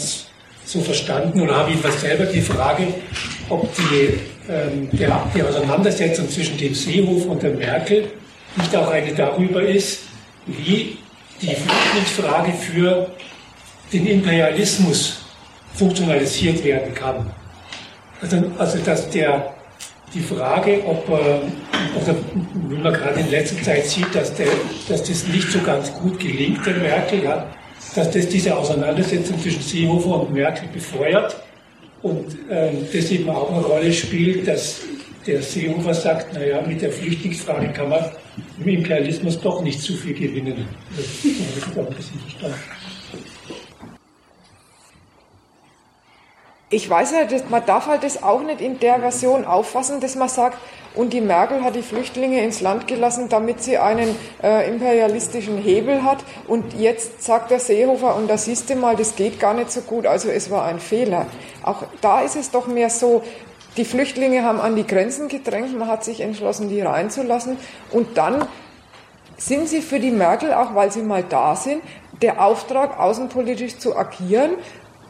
so 0.63 0.79
verstanden 0.81 1.41
oder 1.41 1.55
habe 1.55 1.71
jedenfalls 1.71 1.99
selber 1.99 2.25
die 2.25 2.41
Frage, 2.41 2.87
ob 3.49 3.69
die 3.75 4.19
ähm, 4.49 4.89
der, 4.93 5.29
die 5.35 5.43
Auseinandersetzung 5.43 6.29
zwischen 6.29 6.57
dem 6.57 6.73
Seehof 6.73 7.25
und 7.25 7.43
der 7.43 7.51
Merkel 7.51 8.09
nicht 8.55 8.73
auch 8.75 8.89
eine 8.89 9.13
darüber 9.13 9.61
ist, 9.61 9.99
wie 10.45 10.97
die 11.41 11.55
Flüchtlingsfrage 11.55 12.53
für 12.53 13.11
den 13.91 14.05
Imperialismus 14.07 15.25
funktionalisiert 15.73 16.63
werden 16.63 16.93
kann. 16.93 17.31
Also, 18.21 18.43
also 18.57 18.77
dass 18.79 19.09
der, 19.09 19.53
die 20.13 20.19
Frage, 20.19 20.81
ob, 20.85 21.07
äh, 21.09 21.11
oder 21.11 22.15
wie 22.69 22.75
man 22.75 22.93
gerade 22.93 23.19
in 23.19 23.29
letzter 23.29 23.61
Zeit 23.61 23.85
sieht, 23.85 24.13
dass, 24.13 24.33
der, 24.33 24.47
dass 24.89 25.03
das 25.03 25.27
nicht 25.27 25.51
so 25.51 25.59
ganz 25.59 25.93
gut 25.93 26.19
gelingt, 26.19 26.65
der 26.65 26.77
Merkel, 26.77 27.23
ja, 27.23 27.45
dass 27.95 28.11
das 28.11 28.27
diese 28.27 28.55
Auseinandersetzung 28.55 29.39
zwischen 29.39 29.61
Seehofer 29.61 30.21
und 30.21 30.33
Merkel 30.33 30.67
befeuert 30.73 31.37
und 32.01 32.33
äh, 32.49 32.71
das 32.91 33.11
eben 33.11 33.29
auch 33.29 33.51
eine 33.51 33.61
Rolle 33.61 33.93
spielt, 33.93 34.47
dass 34.47 34.81
der 35.25 35.41
Seehofer 35.41 35.93
sagt, 35.93 36.33
naja, 36.33 36.61
mit 36.65 36.81
der 36.81 36.91
Flüchtlingsfrage 36.91 37.67
kann 37.69 37.89
man 37.89 38.05
im 38.59 38.67
Imperialismus 38.67 39.39
doch 39.41 39.61
nicht 39.61 39.81
zu 39.81 39.93
viel 39.93 40.13
gewinnen. 40.13 40.65
Das 40.95 41.05
ich 41.23 41.77
auch 41.77 41.87
ein 41.87 41.95
bisschen 41.95 42.19
verstanden. 42.19 42.57
Ich 46.69 46.89
weiß 46.89 47.13
ja, 47.13 47.19
man 47.49 47.65
darf 47.65 47.87
halt 47.87 48.03
das 48.03 48.23
auch 48.23 48.41
nicht 48.41 48.59
in 48.59 48.77
der 48.79 48.99
Version 48.99 49.45
auffassen, 49.45 50.01
dass 50.01 50.15
man 50.15 50.27
sagt, 50.27 50.57
und 50.95 51.13
die 51.13 51.21
Merkel 51.21 51.63
hat 51.63 51.75
die 51.75 51.81
Flüchtlinge 51.81 52.43
ins 52.43 52.59
Land 52.59 52.87
gelassen, 52.87 53.29
damit 53.29 53.61
sie 53.61 53.77
einen 53.77 54.15
äh, 54.43 54.67
imperialistischen 54.67 55.57
Hebel 55.59 56.03
hat. 56.03 56.17
Und 56.47 56.73
jetzt 56.73 57.23
sagt 57.23 57.51
der 57.51 57.59
Seehofer, 57.59 58.15
und 58.15 58.29
da 58.29 58.37
siehst 58.37 58.69
du 58.69 58.75
mal, 58.75 58.97
das 58.97 59.15
geht 59.15 59.39
gar 59.39 59.53
nicht 59.53 59.71
so 59.71 59.81
gut, 59.81 60.05
also 60.05 60.29
es 60.29 60.49
war 60.49 60.65
ein 60.65 60.79
Fehler. 60.79 61.27
Auch 61.63 61.83
da 62.01 62.21
ist 62.21 62.35
es 62.35 62.51
doch 62.51 62.67
mehr 62.67 62.89
so, 62.89 63.23
die 63.77 63.85
Flüchtlinge 63.85 64.43
haben 64.43 64.59
an 64.59 64.75
die 64.75 64.87
Grenzen 64.87 65.29
gedrängt, 65.29 65.77
man 65.77 65.87
hat 65.87 66.03
sich 66.03 66.19
entschlossen, 66.19 66.67
die 66.67 66.81
reinzulassen. 66.81 67.57
Und 67.91 68.17
dann 68.17 68.45
sind 69.37 69.69
sie 69.69 69.81
für 69.81 69.99
die 69.99 70.11
Merkel, 70.11 70.53
auch 70.53 70.75
weil 70.75 70.91
sie 70.91 71.03
mal 71.03 71.23
da 71.23 71.55
sind, 71.55 71.81
der 72.21 72.43
Auftrag, 72.43 72.99
außenpolitisch 72.99 73.77
zu 73.77 73.95
agieren, 73.95 74.55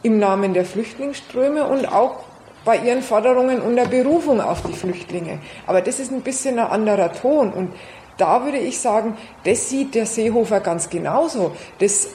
im 0.02 0.18
Namen 0.18 0.54
der 0.54 0.64
Flüchtlingsströme 0.64 1.66
und 1.66 1.86
auch 1.86 2.24
bei 2.64 2.76
ihren 2.76 3.02
Forderungen 3.02 3.60
und 3.60 3.76
der 3.76 3.86
Berufung 3.86 4.40
auf 4.40 4.62
die 4.62 4.72
Flüchtlinge. 4.72 5.38
Aber 5.66 5.80
das 5.80 5.98
ist 5.98 6.12
ein 6.12 6.22
bisschen 6.22 6.58
ein 6.58 6.66
anderer 6.66 7.12
Ton. 7.12 7.52
Und 7.52 7.72
da 8.18 8.44
würde 8.44 8.58
ich 8.58 8.78
sagen, 8.80 9.16
das 9.44 9.68
sieht 9.70 9.94
der 9.94 10.06
Seehofer 10.06 10.60
ganz 10.60 10.90
genauso, 10.90 11.52
dass 11.78 12.08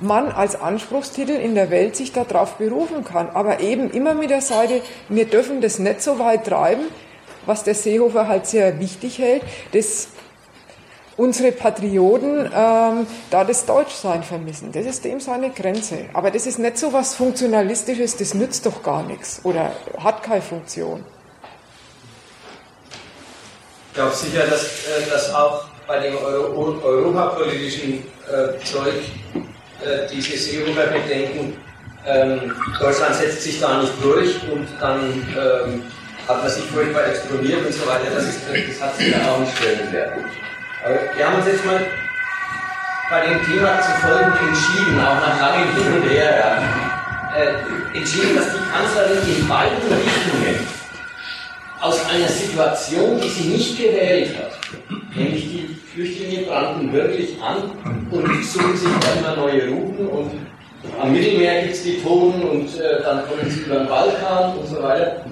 man 0.00 0.32
als 0.32 0.60
Anspruchstitel 0.60 1.32
in 1.32 1.54
der 1.54 1.70
Welt 1.70 1.94
sich 1.94 2.12
darauf 2.12 2.54
berufen 2.54 3.04
kann. 3.04 3.30
Aber 3.30 3.60
eben 3.60 3.90
immer 3.90 4.14
mit 4.14 4.30
der 4.30 4.40
Seite, 4.40 4.82
wir 5.08 5.26
dürfen 5.26 5.60
das 5.60 5.78
nicht 5.78 6.02
so 6.02 6.18
weit 6.18 6.46
treiben, 6.46 6.82
was 7.46 7.64
der 7.64 7.74
Seehofer 7.74 8.28
halt 8.28 8.46
sehr 8.46 8.80
wichtig 8.80 9.18
hält, 9.18 9.42
dass 9.72 10.08
unsere 11.22 11.52
Patrioten 11.52 12.50
ähm, 12.52 13.06
da 13.30 13.44
das 13.44 13.64
Deutschsein 13.64 14.24
vermissen. 14.24 14.72
Das 14.72 14.84
ist 14.84 15.06
eben 15.06 15.20
seine 15.20 15.50
Grenze. 15.50 16.06
Aber 16.14 16.32
das 16.32 16.46
ist 16.46 16.58
nicht 16.58 16.78
so 16.78 16.92
was 16.92 17.14
Funktionalistisches, 17.14 18.16
das 18.16 18.34
nützt 18.34 18.66
doch 18.66 18.82
gar 18.82 19.04
nichts 19.04 19.40
oder 19.44 19.72
hat 19.98 20.24
keine 20.24 20.42
Funktion. 20.42 21.04
Ich 23.88 23.94
glaube 23.94 24.14
sicher, 24.16 24.46
dass, 24.48 24.64
äh, 24.64 25.10
dass 25.10 25.32
auch 25.32 25.64
bei 25.86 26.00
dem 26.00 26.16
Euro 26.16 26.80
europapolitischen 26.82 28.02
äh, 28.26 28.64
Zeug 28.64 28.94
äh, 29.34 30.08
diese 30.10 30.36
Seehofer 30.36 30.86
bedenken, 30.86 31.56
ähm, 32.04 32.52
Deutschland 32.80 33.14
setzt 33.14 33.42
sich 33.42 33.60
da 33.60 33.80
nicht 33.80 33.92
durch 34.02 34.34
und 34.50 34.66
dann 34.80 35.04
ähm, 35.38 35.84
hat 36.26 36.42
man 36.42 36.50
sich 36.50 36.64
furchtbar 36.64 37.06
explodiert 37.06 37.64
und 37.64 37.72
so 37.72 37.86
weiter. 37.86 38.10
Das, 38.12 38.24
ist, 38.24 38.40
das 38.48 38.80
hat 38.80 38.96
sich 38.96 39.12
ja 39.12 39.18
auch 39.30 39.46
stellen 39.56 39.92
werden. 39.92 40.24
Wir 40.84 41.28
haben 41.28 41.36
uns 41.36 41.46
jetzt 41.46 41.64
mal 41.64 41.80
bei 43.08 43.20
dem 43.26 43.44
Thema 43.44 43.80
zu 43.80 43.90
folgen 44.00 44.32
entschieden, 44.48 44.98
auch 44.98 45.20
nach 45.20 45.40
langem 45.40 45.76
Hin 45.76 45.92
und 45.92 46.10
Her, 46.10 46.60
äh, 47.36 47.96
entschieden, 47.96 48.34
dass 48.34 48.46
die 48.46 48.58
Kanzlerin 48.68 49.36
in 49.36 49.48
beiden 49.48 49.76
Richtungen 49.76 50.66
aus 51.80 52.04
einer 52.10 52.26
Situation, 52.26 53.20
die 53.20 53.28
sie 53.28 53.48
nicht 53.50 53.78
gewählt 53.78 54.36
hat, 54.36 54.58
nämlich 55.14 55.44
die 55.44 55.78
Flüchtlinge 55.94 56.46
brannten 56.46 56.92
wirklich 56.92 57.40
an 57.40 57.70
und 58.10 58.44
suchen 58.44 58.76
sich 58.76 58.90
dann 59.02 59.18
immer 59.18 59.36
neue 59.36 59.68
Routen 59.68 60.08
und 60.08 60.32
am 61.00 61.12
Mittelmeer 61.12 61.62
gibt 61.62 61.74
es 61.74 61.84
die 61.84 62.02
Toten 62.02 62.42
und 62.42 62.80
äh, 62.80 63.02
dann 63.04 63.22
kommen 63.28 63.48
sie 63.48 63.60
über 63.60 63.76
den 63.76 63.88
Balkan 63.88 64.56
und 64.56 64.66
so 64.66 64.82
weiter, 64.82 65.24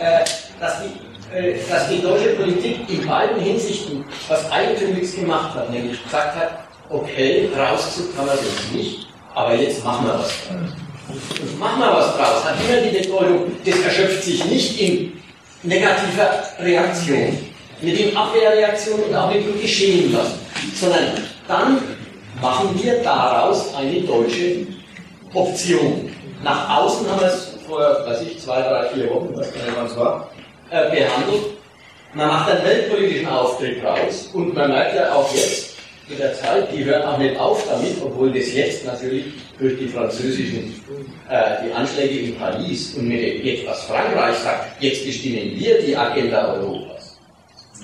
äh, 0.00 0.24
dass 0.58 0.82
die 0.82 1.09
dass 1.68 1.88
die 1.88 2.02
deutsche 2.02 2.30
Politik 2.30 2.78
in 2.88 3.06
beiden 3.06 3.40
Hinsichten 3.40 4.04
was 4.28 4.50
Eigentümliches 4.50 5.16
gemacht 5.16 5.54
hat, 5.54 5.70
nämlich 5.70 6.02
gesagt 6.02 6.36
hat, 6.36 6.64
okay, 6.88 7.48
haben 7.54 7.78
wir 8.26 8.34
es 8.34 8.40
jetzt 8.42 8.74
nicht, 8.74 9.06
aber 9.34 9.54
jetzt 9.54 9.84
machen 9.84 10.06
wir 10.06 10.14
was 10.14 10.32
draus. 10.48 11.56
Machen 11.58 11.80
wir 11.80 11.92
was 11.92 12.16
draus, 12.16 12.44
hat 12.44 12.54
immer 12.68 12.80
die 12.80 12.98
Bedeutung, 12.98 13.52
das 13.64 13.78
erschöpft 13.80 14.24
sich 14.24 14.44
nicht 14.46 14.80
in 14.80 15.12
negativer 15.62 16.42
Reaktion, 16.58 17.38
mit 17.80 17.98
in 17.98 18.16
Abwehrreaktion 18.16 19.00
und 19.00 19.14
auch 19.14 19.32
mit 19.32 19.44
dem 19.46 19.60
Geschehen 19.60 20.12
lassen, 20.12 20.40
sondern 20.74 21.12
dann 21.46 21.78
machen 22.40 22.80
wir 22.82 23.02
daraus 23.02 23.74
eine 23.74 24.00
deutsche 24.00 24.66
Option. 25.32 26.10
Nach 26.42 26.78
außen 26.78 27.08
haben 27.08 27.20
wir 27.20 27.28
es 27.28 27.56
vor, 27.66 27.80
weiß 27.80 28.22
ich, 28.22 28.40
zwei, 28.40 28.62
drei, 28.62 28.88
vier 28.88 29.10
Wochen, 29.10 29.30
was 29.34 29.52
keine 29.52 29.76
wann 29.76 29.86
es 29.86 29.96
war, 29.96 30.30
äh, 30.70 30.90
behandelt. 30.90 31.58
Man 32.14 32.28
macht 32.28 32.50
einen 32.50 32.64
weltpolitischen 32.64 33.28
Auftritt 33.28 33.84
raus 33.84 34.30
und 34.32 34.54
man 34.54 34.70
merkt 34.70 34.96
ja 34.96 35.14
auch 35.14 35.32
jetzt 35.32 35.76
mit 36.08 36.18
der 36.18 36.34
Zeit, 36.34 36.68
die 36.72 36.84
hören 36.84 37.02
auch 37.02 37.18
nicht 37.18 37.38
auf 37.38 37.64
damit, 37.68 37.94
obwohl 38.02 38.32
das 38.32 38.52
jetzt 38.52 38.84
natürlich 38.84 39.26
durch 39.58 39.78
die 39.78 39.86
französischen, 39.86 40.74
äh, 41.28 41.64
die 41.64 41.72
Anschläge 41.72 42.18
in 42.18 42.36
Paris 42.36 42.94
und 42.94 43.06
mit 43.06 43.44
jetzt 43.44 43.66
was 43.66 43.84
Frankreich 43.84 44.36
sagt, 44.38 44.82
jetzt 44.82 45.06
bestimmen 45.06 45.52
wir 45.56 45.80
die 45.80 45.96
Agenda 45.96 46.54
Europas, 46.54 47.16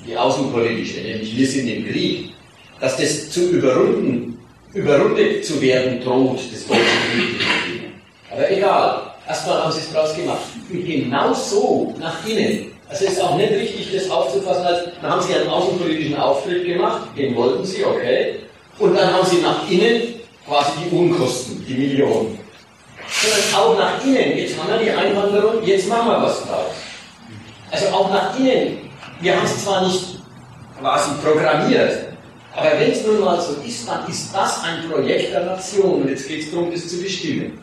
die 0.05 0.17
außenpolitische, 0.17 1.01
nämlich 1.03 1.37
wir 1.37 1.47
sind 1.47 1.69
im 1.69 1.87
Krieg, 1.89 2.31
dass 2.81 2.97
das 2.97 3.31
zu 3.31 3.51
überrunden, 3.51 4.39
überrundet 4.75 5.45
zu 5.45 5.61
werden 5.63 6.03
droht, 6.03 6.41
das 6.53 6.67
deutsche 6.67 6.83
Krieg. 7.13 7.37
Aber 8.31 8.51
egal, 8.51 9.03
erstmal 9.27 9.63
haben 9.63 9.73
sie 9.73 9.81
es 9.81 9.93
draus 9.93 10.15
gemacht. 10.15 10.43
Und 10.71 10.85
genau 10.85 11.33
so 11.33 11.95
nach 11.99 12.27
innen 12.27 12.73
also 12.89 13.05
es 13.05 13.13
ist 13.13 13.21
auch 13.21 13.37
nicht 13.37 13.51
richtig, 13.53 13.93
das 13.93 14.11
aufzufassen, 14.11 14.65
als 14.65 14.85
dann 15.01 15.11
haben 15.11 15.23
sie 15.23 15.35
einen 15.35 15.49
außenpolitischen 15.49 16.17
Auftritt 16.17 16.65
gemacht, 16.65 17.09
den 17.17 17.35
wollten 17.35 17.65
sie, 17.65 17.85
okay, 17.85 18.41
und 18.79 18.95
dann 18.95 19.13
haben 19.13 19.27
sie 19.27 19.39
nach 19.39 19.69
innen 19.69 20.15
quasi 20.47 20.71
die 20.85 20.97
Unkosten, 20.97 21.65
die 21.67 21.75
Millionen. 21.75 22.39
Sondern 23.09 23.55
auch 23.55 23.79
nach 23.79 24.05
innen, 24.05 24.39
jetzt 24.39 24.57
haben 24.59 24.69
wir 24.69 24.79
die 24.79 24.91
Einwanderung, 24.91 25.65
jetzt 25.65 25.89
machen 25.89 26.09
wir 26.09 26.23
was 26.23 26.43
draus. 26.43 26.75
Also 27.71 27.87
auch 27.89 28.11
nach 28.11 28.39
innen, 28.39 28.91
wir 29.21 29.37
haben 29.37 29.45
es 29.45 29.65
zwar 29.65 29.87
nicht 29.87 30.21
quasi 30.79 31.11
programmiert, 31.25 32.07
aber 32.55 32.71
wenn 32.79 32.93
es 32.93 33.05
nun 33.05 33.21
mal 33.21 33.41
so 33.41 33.61
ist, 33.67 33.89
dann 33.89 34.09
ist 34.09 34.35
das 34.35 34.63
ein 34.63 34.89
Projekt 34.91 35.33
der 35.33 35.45
Nation 35.45 36.03
und 36.03 36.09
jetzt 36.09 36.29
geht 36.29 36.45
es 36.45 36.51
darum, 36.51 36.71
das 36.71 36.89
zu 36.89 37.03
bestimmen. 37.03 37.59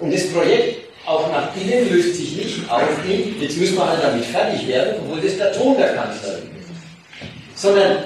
Und 0.00 0.12
das 0.12 0.30
Projekt 0.32 0.83
auch 1.06 1.30
nach 1.30 1.48
innen 1.56 1.90
löst 1.90 2.16
sich 2.16 2.36
nicht 2.36 2.70
auf 2.70 2.82
in, 3.08 3.40
jetzt 3.40 3.58
müssen 3.58 3.76
wir 3.76 3.88
halt 3.88 4.02
damit 4.02 4.24
fertig 4.24 4.66
werden, 4.66 4.94
obwohl 5.00 5.20
das 5.20 5.36
der 5.36 5.52
Ton 5.52 5.76
der 5.76 5.94
Kanzlerin 5.94 6.48
ist. 6.58 7.60
Sondern 7.60 8.04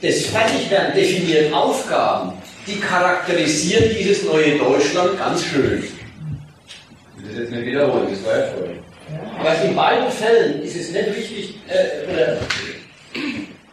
das 0.00 0.26
Fertigwerden 0.26 0.94
definiert 0.94 1.52
Aufgaben, 1.52 2.32
die 2.66 2.78
charakterisieren 2.80 3.94
dieses 3.96 4.24
neue 4.24 4.58
Deutschland 4.58 5.18
ganz 5.18 5.44
schön. 5.44 5.84
Ich 7.16 7.22
will 7.22 7.30
das 7.30 7.38
jetzt 7.38 7.52
nicht 7.52 7.66
wiederholen, 7.66 8.08
das 8.10 8.24
war 8.24 8.38
ja 8.38 8.46
vorhin. 8.52 8.78
Aber 9.38 9.62
in 9.62 9.76
beiden 9.76 10.10
Fällen 10.10 10.62
ist 10.62 10.76
es 10.76 10.92
nicht 10.92 11.08
richtig, 11.08 11.54
äh, 11.68 12.12
oder 12.12 12.38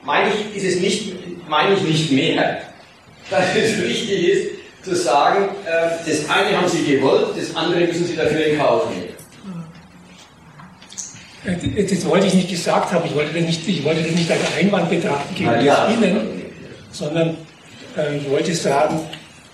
meine 0.03 0.29
ich, 0.29 0.57
ist 0.57 0.75
es 0.75 0.81
nicht, 0.81 1.13
meine 1.47 1.75
ich 1.75 1.81
nicht 1.81 2.11
mehr, 2.11 2.61
dass 3.29 3.55
es 3.55 3.81
richtig 3.81 4.27
ist, 4.27 4.58
zu 4.89 4.95
sagen, 4.95 5.49
äh, 5.65 6.09
das 6.09 6.29
eine 6.29 6.57
haben 6.57 6.67
sie 6.67 6.83
gewollt, 6.83 7.29
das 7.37 7.55
andere 7.55 7.81
müssen 7.81 8.05
sie 8.05 8.15
dafür 8.15 8.45
in 8.45 8.57
Kauf 8.57 8.89
nehmen. 8.89 9.09
Äh, 11.45 11.83
das 11.83 12.05
wollte 12.05 12.27
ich 12.27 12.33
nicht 12.33 12.49
gesagt 12.49 12.91
haben, 12.91 13.05
ich 13.05 13.15
wollte 13.15 13.33
das 13.33 13.43
nicht, 13.43 13.67
ich 13.67 13.83
wollte 13.83 14.01
das 14.01 14.11
nicht 14.11 14.31
als 14.31 14.41
Einwand 14.57 14.89
betrachten 14.89 15.35
gegen 15.35 15.65
ja. 15.65 15.89
Ihnen, 15.89 16.43
sondern 16.91 17.37
äh, 17.97 18.17
ich 18.17 18.29
wollte 18.29 18.53
sagen, 18.53 18.99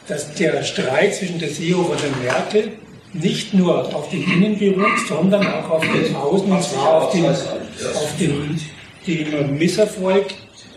dass 0.07 0.34
der 0.36 0.64
Streit 0.64 1.16
zwischen 1.16 1.40
der 1.40 1.49
Seehofer 1.49 1.91
und 1.91 2.02
der 2.02 2.32
Merkel 2.32 2.72
nicht 3.14 3.53
nur 3.53 3.94
auf 3.95 4.10
den 4.10 4.24
Innen 4.24 4.57
beruht, 4.57 4.99
sondern 5.07 5.45
auch 5.48 5.70
auf 5.70 5.82
den 5.82 6.16
Außen, 6.16 6.52
und 6.52 6.64
zwar 6.64 7.03
auf 7.03 7.12
den, 7.12 7.26
auf 7.26 8.16
den, 8.20 8.60
den 9.07 9.57
Misserfolg 9.57 10.26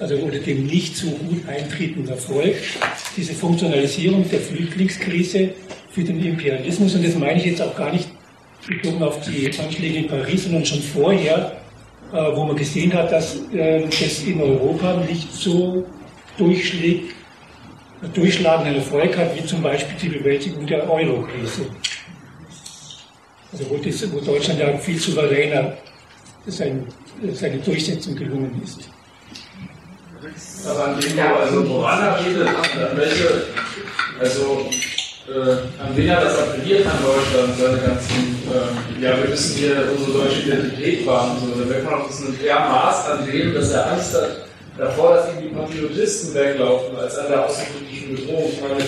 also 0.01 0.17
oder 0.17 0.39
dem 0.39 0.67
nicht 0.67 0.97
so 0.97 1.09
gut 1.09 1.47
eintretenden 1.49 2.09
Erfolg, 2.09 2.55
diese 3.17 3.35
Funktionalisierung 3.35 4.29
der 4.29 4.41
Flüchtlingskrise 4.41 5.51
für 5.91 6.05
den 6.05 6.25
Imperialismus. 6.25 6.95
Und 6.95 7.05
das 7.05 7.15
meine 7.17 7.39
ich 7.39 7.47
jetzt 7.47 7.63
auch 7.63 7.75
gar 7.77 7.93
nicht 7.93 8.09
bezogen 8.67 9.03
auf 9.03 9.21
die 9.21 9.51
Anschläge 9.59 9.99
in 9.99 10.09
Paris, 10.09 10.45
sondern 10.45 10.65
schon 10.65 10.81
vorher, 10.81 11.57
äh, 12.13 12.17
wo 12.17 12.45
man 12.45 12.57
gesehen 12.57 12.93
hat, 12.93 13.11
dass 13.11 13.41
äh, 13.53 13.83
das 13.83 14.23
in 14.23 14.41
Europa 14.41 15.03
nicht 15.09 15.33
so 15.33 15.85
durchschlägt, 16.37 17.15
durchschlagenden 18.15 18.77
Erfolg 18.77 19.17
hat, 19.17 19.37
wie 19.37 19.45
zum 19.45 19.63
Beispiel 19.63 19.97
die 20.01 20.19
Bewältigung 20.19 20.67
der 20.67 20.89
Euro-Krise. 20.89 21.67
Also 23.51 23.65
wo, 23.71 23.77
das, 23.77 24.13
wo 24.13 24.21
Deutschland 24.21 24.61
ja 24.61 24.77
viel 24.79 24.99
souveräner 24.99 25.77
sein, 26.47 26.87
seine 27.33 27.59
Durchsetzung 27.59 28.15
gelungen 28.15 28.61
ist. 28.63 28.89
Aber 30.67 31.41
also 31.41 31.69
woran 31.69 32.03
appelliert, 32.03 32.49
an 32.49 32.97
welche, 32.97 33.45
also 34.19 34.69
äh, 35.29 35.51
an 35.81 35.95
wen 35.95 36.11
hat 36.11 36.25
das 36.25 36.39
appelliert 36.39 36.87
an 36.87 36.99
Deutschland, 37.05 37.57
seine 37.57 37.79
ganzen, 37.79 38.43
äh, 38.51 39.05
ja, 39.05 39.17
wir 39.17 39.29
müssen 39.29 39.59
hier 39.59 39.89
unsere 39.97 40.25
deutsche 40.25 40.41
Identität 40.43 41.07
wahren, 41.07 41.37
so, 41.41 41.59
dann 41.61 41.69
merkt 41.69 41.85
man 41.85 41.95
auch, 41.95 42.07
das 42.09 42.19
ist 42.19 42.29
ein 42.29 42.69
Maß 42.69 43.11
an 43.11 43.27
dem, 43.31 43.55
dass 43.55 43.71
er 43.71 43.93
Angst 43.93 44.15
hat 44.15 44.49
davor, 44.77 45.15
dass 45.15 45.35
ihm 45.35 45.43
die 45.43 45.55
Patriotisten 45.55 46.35
weglaufen, 46.35 46.97
als 46.97 47.17
an 47.17 47.29
der 47.29 47.45
außenpolitischen 47.45 48.17
Bedrohung. 48.17 48.53
Ich 48.53 48.61
meine, 48.61 48.85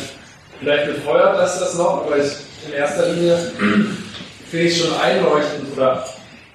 vielleicht 0.59 0.87
befeuert 0.87 1.39
das 1.39 1.61
das 1.61 1.75
noch, 1.77 2.07
aber 2.07 2.19
ich, 2.19 2.33
in 2.67 2.73
erster 2.75 3.09
Linie 3.09 3.37
finde 4.51 4.67
ich 4.67 4.79
schon 4.79 5.01
einleuchtend, 5.01 5.77
oder, 5.77 6.05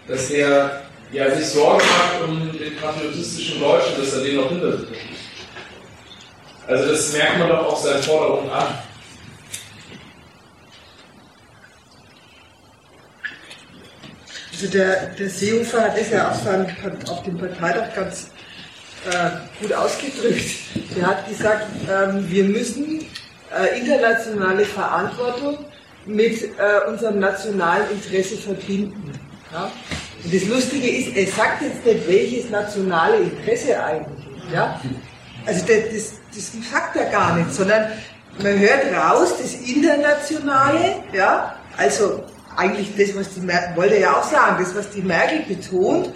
dass 0.07 0.29
er 0.31 0.84
ja, 1.11 1.35
sich 1.35 1.47
Sorgen 1.47 1.85
macht 1.87 2.21
um 2.27 2.51
den 2.57 2.75
patriotistischen 2.77 3.59
Deutschen, 3.59 3.97
dass 3.97 4.13
er 4.13 4.23
den 4.23 4.35
noch 4.35 4.51
hat. 4.51 4.87
Also 6.67 6.91
das 6.91 7.13
merkt 7.13 7.39
man 7.39 7.49
doch 7.49 7.65
auch 7.67 7.77
seinen 7.77 8.01
Forderungen 8.01 8.49
an. 8.49 8.67
Also 14.51 14.67
der, 14.67 15.07
der 15.07 15.29
Seehofer 15.29 15.81
hat 15.81 15.99
das 15.99 16.09
ja 16.09 16.31
auf, 16.31 16.39
auf 17.09 17.23
dem 17.23 17.37
Parteitag 17.37 17.93
ganz 17.93 18.31
äh, 19.05 19.61
gut 19.61 19.73
ausgedrückt. 19.73 20.45
Er 20.97 21.07
hat 21.07 21.27
gesagt, 21.27 21.67
ähm, 21.89 22.25
wir 22.29 22.45
müssen 22.45 23.05
äh, 23.53 23.79
internationale 23.79 24.65
Verantwortung 24.65 25.65
mit 26.05 26.41
äh, 26.41 26.89
unserem 26.89 27.19
nationalen 27.19 27.91
Interesse 27.91 28.37
verbinden. 28.37 29.11
Ja? 29.51 29.71
Und 30.25 30.33
das 30.33 30.45
Lustige 30.45 30.89
ist, 30.89 31.15
er 31.15 31.27
sagt 31.27 31.61
jetzt 31.61 31.85
nicht, 31.85 32.07
welches 32.07 32.49
nationale 32.49 33.17
Interesse 33.17 33.81
eigentlich. 33.81 34.25
Ja? 34.51 34.81
Also 35.45 35.65
das, 35.67 35.77
das, 35.93 36.13
das 36.33 36.71
sagt 36.71 36.95
er 36.95 37.05
gar 37.05 37.35
nicht, 37.37 37.53
sondern 37.53 37.91
man 38.41 38.59
hört 38.59 38.91
raus, 38.91 39.35
das 39.39 39.53
Internationale, 39.53 40.95
ja, 41.13 41.55
also 41.77 42.23
eigentlich 42.57 42.95
das, 42.97 43.15
was 43.15 43.33
die 43.35 43.41
Merkel, 43.41 43.75
wollte 43.77 43.99
ja 43.99 44.17
auch 44.17 44.23
sagen, 44.23 44.57
das, 44.59 44.75
was 44.75 44.89
die 44.89 45.01
Merkel 45.01 45.43
betont, 45.47 46.09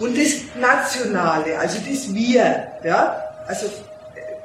und 0.00 0.18
das 0.18 0.42
Nationale, 0.60 1.58
also 1.58 1.78
das 1.88 2.12
Wir, 2.12 2.66
ja, 2.82 3.16
also 3.46 3.66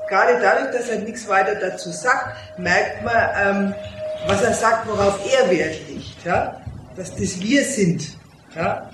gerade 0.08 0.40
dadurch, 0.42 0.72
dass 0.72 0.90
er 0.90 1.00
nichts 1.00 1.28
weiter 1.28 1.56
dazu 1.56 1.92
sagt, 1.92 2.36
merkt 2.58 3.04
man, 3.04 3.30
ähm, 3.36 3.76
was 4.28 4.44
er 4.44 4.54
sagt, 4.54 4.88
worauf 4.88 5.20
er 5.34 5.50
Wert 5.50 5.76
legt, 5.90 6.24
ja, 6.24 6.62
dass 6.96 7.16
das 7.16 7.40
Wir 7.42 7.64
sind, 7.64 8.16
ja, 8.56 8.90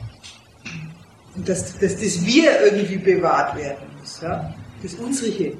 und 1.35 1.47
dass, 1.47 1.77
dass 1.79 1.95
das 1.95 2.25
Wir 2.25 2.51
irgendwie 2.65 2.97
bewahrt 2.97 3.57
werden 3.57 3.85
muss, 3.99 4.21
ja? 4.21 4.53
das 4.81 4.93
Unsrige. 4.95 5.53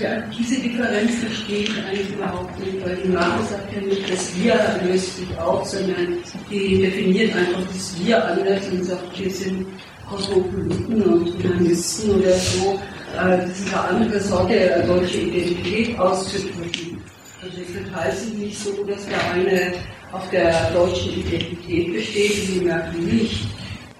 Ja, 0.00 0.22
diese 0.36 0.60
Differenz 0.60 1.12
ich 1.48 1.70
eigentlich 1.70 2.10
überhaupt 2.14 2.58
nicht, 2.58 2.84
weil 2.84 2.96
die 2.96 3.08
Marke 3.08 3.44
sagt 3.44 3.72
ja 3.74 3.80
nicht, 3.80 4.10
das 4.10 4.32
Wir 4.36 4.80
löst 4.84 5.16
sich 5.18 5.38
auf, 5.38 5.66
sondern 5.66 6.18
die 6.50 6.82
definiert 6.82 7.36
einfach 7.36 7.66
das 7.72 7.94
Wir 8.02 8.24
anders 8.24 8.68
und 8.68 8.84
sagt, 8.84 9.18
wir 9.18 9.30
sind 9.30 9.66
Kosmopoliten 10.08 11.02
und 11.02 11.44
Humanisten 11.44 12.10
oder 12.20 12.32
so. 12.32 12.80
Äh, 13.16 13.38
das 13.46 13.60
ist 13.60 13.74
eine 13.74 13.88
andere 13.88 14.20
Sorte, 14.20 14.84
deutsche 14.86 15.18
Identität 15.18 15.98
auszudrücken. 15.98 17.02
Also 17.42 17.60
ich 17.60 17.68
verteile 17.68 18.16
sie 18.16 18.30
nicht 18.30 18.58
so, 18.58 18.84
dass 18.84 19.06
der 19.06 19.32
eine 19.32 19.72
auf 20.12 20.28
der 20.30 20.70
deutschen 20.72 21.12
Identität 21.14 21.92
besteht 21.92 22.48
die 22.48 22.60
Merkel 22.60 23.00
nicht. 23.00 23.46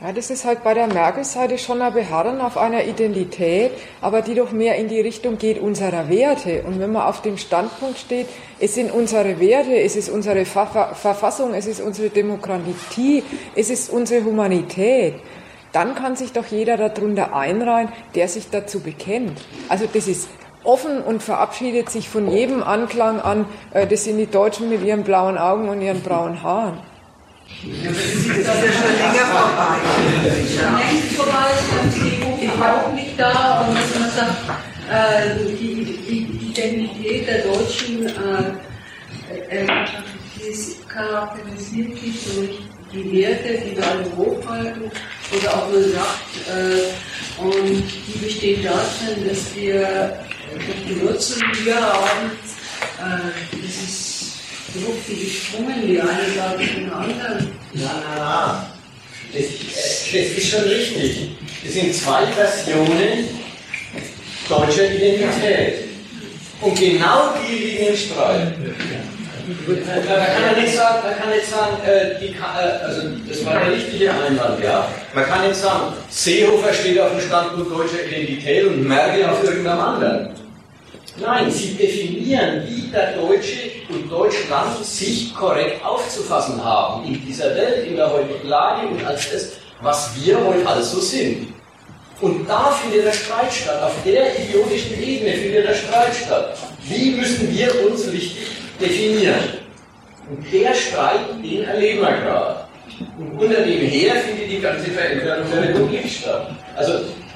Ja, 0.02 0.10
das 0.10 0.30
ist 0.30 0.44
halt 0.44 0.64
bei 0.64 0.74
der 0.74 0.88
Merkel-Seite 0.88 1.58
schon 1.58 1.80
ein 1.80 1.92
Beharren 1.92 2.40
auf 2.40 2.56
einer 2.58 2.82
Identität, 2.82 3.70
aber 4.00 4.20
die 4.20 4.34
doch 4.34 4.50
mehr 4.50 4.74
in 4.74 4.88
die 4.88 5.00
Richtung 5.00 5.38
geht 5.38 5.60
unserer 5.60 6.08
Werte. 6.08 6.64
Und 6.64 6.80
wenn 6.80 6.90
man 6.90 7.02
auf 7.02 7.22
dem 7.22 7.38
Standpunkt 7.38 7.98
steht, 7.98 8.26
es 8.58 8.74
sind 8.74 8.90
unsere 8.90 9.38
Werte, 9.38 9.76
es 9.76 9.94
ist 9.94 10.08
unsere 10.08 10.44
Verfassung, 10.44 11.54
es 11.54 11.68
ist 11.68 11.80
unsere 11.80 12.10
Demokratie, 12.10 13.22
es 13.54 13.70
ist 13.70 13.90
unsere 13.90 14.24
Humanität, 14.24 15.14
dann 15.70 15.94
kann 15.94 16.16
sich 16.16 16.32
doch 16.32 16.46
jeder 16.46 16.76
darunter 16.76 17.36
einreihen, 17.36 17.88
der 18.16 18.26
sich 18.26 18.50
dazu 18.50 18.80
bekennt. 18.80 19.40
Also 19.68 19.84
das 19.86 20.08
ist 20.08 20.28
offen 20.64 21.00
und 21.00 21.22
verabschiedet 21.22 21.90
sich 21.90 22.08
von 22.08 22.28
jedem 22.28 22.64
Anklang 22.64 23.20
an, 23.20 23.46
äh, 23.72 23.86
das 23.86 24.02
sind 24.02 24.18
die 24.18 24.26
Deutschen 24.26 24.68
mit 24.68 24.82
ihren 24.82 25.04
blauen 25.04 25.38
Augen 25.38 25.68
und 25.68 25.80
ihren 25.80 26.02
braunen 26.02 26.42
Haaren. 26.42 26.91
Das 27.64 27.96
ist 27.96 28.74
schon 28.74 28.96
länger 28.98 29.26
vorbei. 29.30 29.76
Längst 30.24 31.12
vorbei 31.16 31.50
ist 32.40 32.62
auch 32.62 32.92
nicht 32.92 33.18
da 33.18 33.60
und 33.60 33.76
dass 33.76 33.98
man 33.98 34.10
sagt, 34.10 34.50
äh, 34.90 35.56
die, 35.58 35.84
die 36.08 36.48
Identität 36.50 37.28
der 37.28 37.38
Deutschen 37.42 38.06
äh, 39.48 39.62
äh, 39.62 39.66
charakterisiert 40.88 41.98
sich 41.98 42.34
durch 42.34 42.58
die 42.92 43.12
Werte, 43.12 43.58
die 43.64 43.76
wir 43.76 43.86
alle 43.86 44.16
hochhalten 44.16 44.90
oder 45.36 45.54
auch 45.54 45.70
nur 45.70 45.82
sagt, 45.82 46.48
äh, 46.48 47.40
und 47.40 47.84
die 48.06 48.18
besteht 48.18 48.64
darin, 48.64 49.28
dass 49.28 49.54
wir 49.54 50.18
die 50.86 51.00
Wurzeln, 51.00 51.42
die 51.54 51.66
wir 51.66 51.80
haben, 51.80 52.30
äh, 52.98 53.56
das 53.62 53.76
ist 53.76 54.11
so 54.74 54.92
viel 55.06 55.24
gesprungen, 55.24 55.86
die 55.86 56.00
eine 56.00 56.10
sagt 56.34 56.60
den 56.60 56.90
anderen. 56.90 57.48
Na, 57.74 57.90
na, 58.04 58.18
na. 58.18 58.66
Das, 59.32 59.44
das 59.44 60.38
ist 60.38 60.48
schon 60.48 60.62
richtig. 60.64 61.30
Es 61.64 61.74
sind 61.74 61.94
zwei 61.94 62.26
Versionen 62.26 63.28
deutscher 64.48 64.90
Identität. 64.90 65.88
Und 66.60 66.78
genau 66.78 67.34
die 67.36 67.54
liegen 67.54 67.86
im 67.88 67.96
Streit. 67.96 68.52
Man 69.66 69.84
kann 69.84 70.56
ja 70.56 70.62
nicht 70.62 70.76
sagen, 70.76 71.02
man 71.04 71.18
kann 71.18 71.30
nicht 71.30 71.46
sagen 71.46 71.76
äh, 71.84 72.20
die, 72.20 72.28
äh, 72.28 72.84
also 72.84 73.08
das 73.28 73.44
war 73.44 73.54
der 73.54 73.72
richtige 73.72 74.12
Einwand, 74.12 74.62
ja. 74.62 74.88
Man 75.14 75.24
kann 75.26 75.48
nicht 75.48 75.56
sagen, 75.56 75.94
Seehofer 76.08 76.72
steht 76.72 77.00
auf 77.00 77.10
dem 77.10 77.20
Standpunkt 77.20 77.72
deutscher 77.72 78.06
Identität 78.06 78.66
und 78.66 78.86
Merkel 78.86 79.24
auf 79.24 79.42
irgendeinem 79.42 79.80
anderen. 79.80 80.41
Nein, 81.20 81.50
sie 81.50 81.74
definieren, 81.74 82.62
wie 82.66 82.90
der 82.90 83.12
Deutsche 83.12 83.70
und 83.90 84.10
Deutschland 84.10 84.82
sich 84.84 85.34
korrekt 85.34 85.84
aufzufassen 85.84 86.62
haben 86.64 87.04
in 87.06 87.24
dieser 87.26 87.54
Welt, 87.54 87.86
in 87.86 87.96
der 87.96 88.10
heutigen 88.10 88.48
Lage 88.48 88.88
und 88.88 89.04
als 89.04 89.30
das, 89.30 89.52
was 89.82 90.12
wir 90.16 90.42
heute 90.42 90.66
also 90.66 91.00
sind. 91.00 91.52
Und 92.20 92.48
da 92.48 92.70
findet 92.70 93.06
der 93.06 93.12
Streit 93.12 93.52
statt, 93.52 93.82
auf 93.82 93.94
der 94.04 94.38
idiotischen 94.38 95.02
Ebene 95.02 95.32
findet 95.32 95.68
der 95.68 95.74
Streit 95.74 96.14
statt. 96.14 96.56
Wie 96.84 97.10
müssen 97.10 97.52
wir 97.52 97.90
uns 97.90 98.06
richtig 98.10 98.46
definieren? 98.80 99.40
Und 100.30 100.52
der 100.52 100.72
Streit, 100.72 101.20
den 101.42 101.64
erleben 101.64 102.00
wir 102.00 102.12
gerade. 102.12 102.64
Und 103.18 103.32
unter 103.32 103.60
dem 103.62 103.80
her 103.80 104.14
findet 104.14 104.50
die 104.50 104.60
ganze 104.60 104.90
Veränderung 104.90 105.50
der 105.52 105.68
Republik 105.68 106.08
statt. 106.08 106.52
Also 106.76 106.92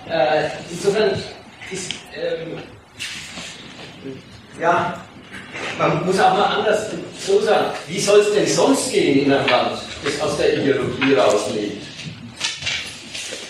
äh, 0.09 0.49
insofern 0.71 1.11
ist 1.71 1.93
ähm, 2.15 2.63
ja, 4.61 4.95
man 5.79 6.07
muss 6.07 6.19
auch 6.21 6.37
mal 6.37 6.59
anders 6.59 6.91
so 7.27 7.41
sagen, 7.41 7.67
wie 7.87 8.01
soll 8.01 8.21
es 8.21 8.33
denn 8.33 8.47
sonst 8.47 8.93
gehen 8.93 9.27
in 9.27 9.33
einem 9.33 9.49
Land, 9.49 9.79
das 10.05 10.21
aus 10.21 10.37
der 10.39 10.59
Ideologie 10.59 11.15
rauslebt? 11.15 11.83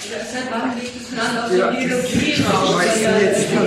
Deshalb 0.09 0.51
machen 0.51 0.73
die 0.81 0.87
das 0.87 1.11
Land 1.19 1.45
aus 1.45 1.51
der 1.51 1.73
Ideologie 1.73 2.43
raus. 2.43 2.77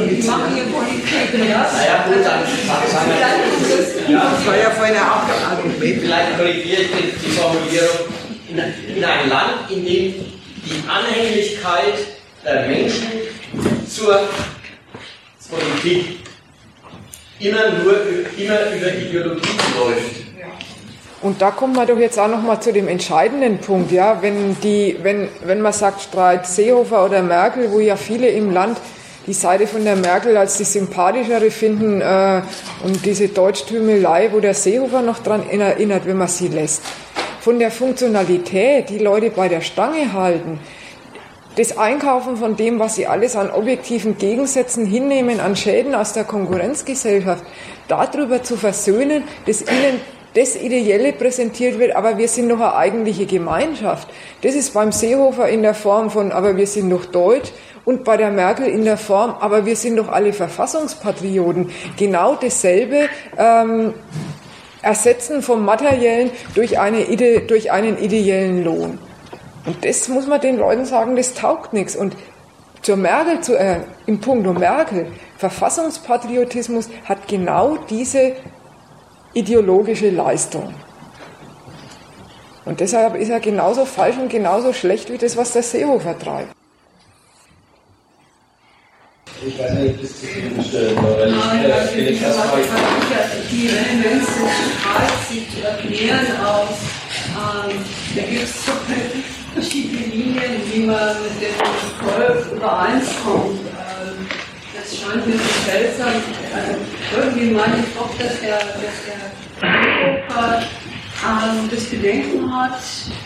Die 0.09 0.27
machen 0.27 0.57
ihr 0.57 0.63
Politik. 0.63 1.49
Ja? 1.49 1.69
Naja, 1.71 2.05
gut, 2.07 2.25
dann 2.25 2.43
sagen 2.89 3.11
wir 3.11 4.13
ja, 4.13 4.31
Das 4.35 4.45
war 4.45 4.57
ja 4.57 4.71
vorhin 4.71 4.95
auch 4.95 5.27
der 5.27 5.47
Argument. 5.47 6.01
Vielleicht 6.01 6.37
korrigiere 6.37 6.81
ich 6.81 6.91
die 7.23 7.31
Formulierung. 7.31 8.13
In, 8.49 8.57
in 8.57 9.03
ein 9.03 9.29
Land, 9.29 9.69
in 9.69 9.85
dem 9.85 10.13
die 10.65 10.83
Anhänglichkeit 10.87 11.93
der 12.43 12.67
Menschen 12.67 13.07
zur 13.87 14.21
Politik 15.49 16.19
immer 17.39 17.69
nur 17.83 17.93
immer 18.37 18.59
über 18.75 18.93
Ideologie 18.93 19.49
läuft. 19.77 20.29
Und 21.21 21.41
da 21.41 21.51
kommt 21.51 21.75
man 21.75 21.85
doch 21.85 21.97
jetzt 21.97 22.17
auch 22.17 22.29
noch 22.29 22.41
mal 22.41 22.61
zu 22.61 22.71
dem 22.71 22.87
entscheidenden 22.87 23.57
Punkt, 23.57 23.91
ja, 23.91 24.21
wenn 24.21 24.55
die, 24.61 24.97
wenn, 25.03 25.27
wenn 25.43 25.59
man 25.59 25.73
sagt 25.73 26.01
Streit 26.01 26.47
Seehofer 26.47 27.03
oder 27.03 27.21
Merkel, 27.21 27.71
wo 27.71 27.79
ja 27.81 27.97
viele 27.97 28.29
im 28.29 28.51
Land 28.51 28.77
die 29.27 29.33
Seite 29.33 29.67
von 29.67 29.83
der 29.83 29.97
Merkel 29.97 30.37
als 30.37 30.57
die 30.57 30.63
sympathischere 30.63 31.51
finden 31.51 31.99
äh, 31.99 32.41
und 32.85 33.05
diese 33.05 33.27
Deutschtümelei, 33.27 34.29
wo 34.31 34.39
der 34.39 34.53
Seehofer 34.53 35.01
noch 35.01 35.19
dran 35.19 35.47
erinnert, 35.49 36.05
wenn 36.05 36.17
man 36.17 36.29
sie 36.29 36.47
lässt. 36.47 36.83
Von 37.41 37.59
der 37.59 37.71
Funktionalität, 37.71 38.89
die 38.89 38.99
Leute 38.99 39.29
bei 39.29 39.49
der 39.49 39.61
Stange 39.61 40.13
halten, 40.13 40.59
das 41.55 41.77
Einkaufen 41.77 42.37
von 42.37 42.55
dem, 42.55 42.79
was 42.79 42.95
sie 42.95 43.07
alles 43.07 43.35
an 43.35 43.49
objektiven 43.49 44.17
Gegensätzen 44.17 44.85
hinnehmen, 44.85 45.39
an 45.39 45.55
Schäden 45.55 45.95
aus 45.95 46.13
der 46.13 46.23
Konkurrenzgesellschaft, 46.23 47.43
darüber 47.87 48.43
zu 48.43 48.55
versöhnen, 48.55 49.23
dass 49.45 49.61
ihnen 49.61 49.99
das 50.35 50.55
Ideelle 50.55 51.11
präsentiert 51.13 51.79
wird, 51.79 51.95
aber 51.95 52.17
wir 52.17 52.27
sind 52.27 52.49
doch 52.49 52.59
eine 52.59 52.75
eigentliche 52.75 53.25
Gemeinschaft. 53.25 54.07
Das 54.41 54.53
ist 54.53 54.73
beim 54.73 54.91
Seehofer 54.91 55.49
in 55.49 55.63
der 55.63 55.73
Form 55.73 56.11
von, 56.11 56.31
aber 56.31 56.55
wir 56.55 56.67
sind 56.67 56.91
doch 56.91 57.05
deutsch 57.05 57.51
und 57.83 58.03
bei 58.03 58.15
der 58.15 58.29
Merkel 58.29 58.67
in 58.67 58.85
der 58.85 58.97
Form, 58.97 59.35
aber 59.39 59.65
wir 59.65 59.75
sind 59.75 59.97
doch 59.97 60.09
alle 60.09 60.33
Verfassungspatrioten. 60.33 61.71
Genau 61.97 62.35
dasselbe 62.35 63.09
ähm, 63.37 63.93
Ersetzen 64.81 65.41
vom 65.41 65.65
Materiellen 65.65 66.31
durch, 66.53 66.79
eine, 66.79 67.03
durch 67.47 67.71
einen 67.71 67.97
ideellen 67.97 68.63
Lohn. 68.63 69.08
Und 69.65 69.83
das 69.83 70.07
muss 70.07 70.27
man 70.27 70.41
den 70.41 70.57
Leuten 70.57 70.85
sagen, 70.85 71.15
das 71.15 71.33
taugt 71.33 71.73
nichts. 71.73 71.95
Und 71.95 72.15
zur 72.81 72.95
Merkel, 72.95 73.41
zu, 73.41 73.57
äh, 73.57 73.81
im 74.05 74.19
Punkto 74.19 74.53
Merkel, 74.53 75.07
Verfassungspatriotismus 75.37 76.89
hat 77.05 77.27
genau 77.27 77.77
diese 77.89 78.33
ideologische 79.33 80.09
Leistung. 80.09 80.73
Und 82.65 82.79
deshalb 82.79 83.15
ist 83.15 83.29
er 83.29 83.39
genauso 83.39 83.85
falsch 83.85 84.17
und 84.17 84.29
genauso 84.29 84.73
schlecht 84.73 85.11
wie 85.11 85.17
das, 85.17 85.35
was 85.35 85.53
der 85.53 85.63
Seehofer 85.63 86.17
treibt. 86.17 86.53
Ich 89.45 89.57
weiß 89.57 89.71
nicht, 89.73 89.95
ob 89.95 90.01
das 90.01 90.19
zu 90.19 90.25
viel 90.27 90.63
stellen 90.63 90.97
weil 90.97 91.29
ich 91.29 91.91
finde 91.91 92.11
das 92.11 92.21
erstmal. 92.21 92.61
Die 93.49 93.69
Elemente 93.69 94.09
des 94.09 94.27
Streits 94.27 95.29
sich 95.29 95.47
zu 95.49 95.65
erklären 95.65 96.27
aus, 96.45 96.75
ähm, 97.29 97.79
da 98.15 98.21
gibt 98.21 98.43
es 98.43 98.65
verschiedene 99.59 100.05
Linien, 100.07 100.61
wie 100.71 100.79
man 100.85 101.15
mit 101.21 101.41
dem 101.41 101.53
Volk 102.07 102.51
übereinskommt. 102.55 103.59
Ähm, 103.59 104.27
das 104.73 104.97
scheint 104.97 105.27
mir 105.27 105.33
so 105.33 105.69
seltsam. 105.69 106.13
Also 106.55 107.27
irgendwie 107.27 107.51
meine 107.51 107.79
ich 107.79 107.93
doch, 107.93 108.09
dass 108.17 108.39
der, 108.39 108.57
dass 108.57 108.97
der 109.05 109.19
ähm, 111.25 111.69
das 111.69 111.83
Bedenken 111.85 112.55
hat, 112.55 112.79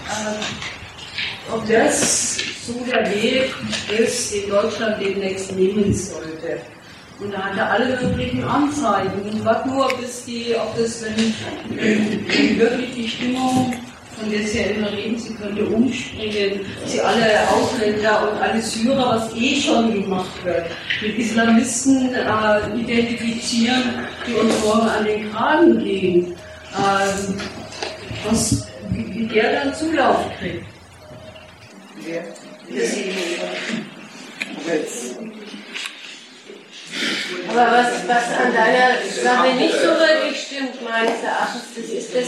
ähm, 0.09 1.53
ob 1.53 1.67
das 1.67 2.37
so 2.65 2.83
der 2.83 3.05
Weg 3.11 3.53
ist, 3.95 4.33
den 4.33 4.49
Deutschland 4.49 4.99
demnächst 5.01 5.51
nehmen 5.51 5.93
sollte. 5.93 6.61
Und 7.19 7.31
da 7.31 7.43
hat 7.43 7.57
er 7.57 7.71
alle 7.71 7.99
möglichen 8.01 8.43
Anzeichen. 8.43 9.21
Und 9.21 9.45
warte 9.45 9.69
nur, 9.69 9.87
bis 9.99 10.25
die, 10.25 10.55
ob 10.55 10.75
das, 10.75 11.03
wenn, 11.03 11.33
wenn 11.77 12.59
wirklich 12.59 12.95
die 12.95 13.07
Stimmung 13.07 13.73
von 14.19 14.29
der 14.29 14.43
Sie 14.47 14.59
ja 14.59 14.65
immer 14.67 14.91
reden, 14.91 15.17
sie 15.17 15.33
könnte 15.33 15.65
umspringen, 15.65 16.61
sie 16.85 17.01
alle 17.01 17.47
Ausländer 17.49 18.31
und 18.31 18.41
alle 18.41 18.61
Syrer, 18.61 19.15
was 19.15 19.35
eh 19.35 19.55
schon 19.59 19.93
gemacht 19.93 20.43
wird, 20.43 20.65
mit 21.01 21.17
Islamisten 21.17 22.13
äh, 22.13 22.79
identifizieren, 22.79 24.05
die 24.27 24.33
uns 24.33 24.53
morgen 24.63 24.87
an 24.87 25.05
den 25.05 25.31
Kragen 25.31 25.79
gehen, 25.83 26.35
ähm, 26.77 27.35
was, 28.29 28.67
wie, 28.89 29.13
wie, 29.13 29.27
der 29.27 29.63
dann 29.63 29.73
Zulauf 29.73 30.25
kriegt. 30.39 30.65
Wer? 32.05 32.23
Jetzt. 34.67 35.17
Aber 37.49 37.71
was, 37.71 38.07
was 38.07 38.37
an 38.37 38.53
deiner 38.53 38.99
Sache 39.07 39.55
nicht 39.55 39.75
so 39.75 39.87
wirklich 39.87 40.47
stimmt, 40.47 40.81
meines 40.83 41.23
Erachtens, 41.23 41.63
das 41.75 41.85
ist 41.85 42.15
das, 42.15 42.27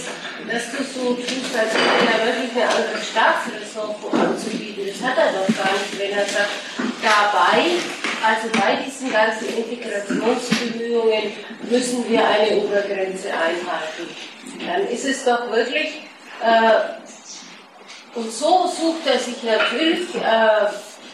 dass 0.49 0.71
du 0.71 0.83
so 0.83 1.13
tust, 1.15 1.51
als 1.57 1.73
hätte 1.73 2.07
er 2.11 2.25
wirklich 2.25 2.51
eine 2.55 2.69
andere 2.69 3.01
Staatsphilosophen 3.03 4.19
anzubieten. 4.19 4.85
Das 4.87 5.09
hat 5.09 5.17
er 5.17 5.33
doch 5.33 5.47
gar 5.55 5.73
nicht, 5.73 5.99
wenn 5.99 6.11
er 6.11 6.25
sagt, 6.25 6.51
dabei, 7.01 7.77
also 8.23 8.47
bei 8.53 8.83
diesen 8.83 9.11
ganzen 9.11 9.47
Integrationsbemühungen 9.49 11.33
müssen 11.69 12.09
wir 12.09 12.27
eine 12.27 12.57
Obergrenze 12.57 13.29
einhalten. 13.29 14.09
Dann 14.65 14.87
ist 14.87 15.05
es 15.05 15.25
doch 15.25 15.51
wirklich, 15.51 16.01
äh, 16.41 18.17
und 18.17 18.31
so 18.31 18.67
sucht 18.67 19.05
er 19.05 19.19
sich 19.19 19.43
natürlich, 19.43 20.15
äh, 20.15 20.67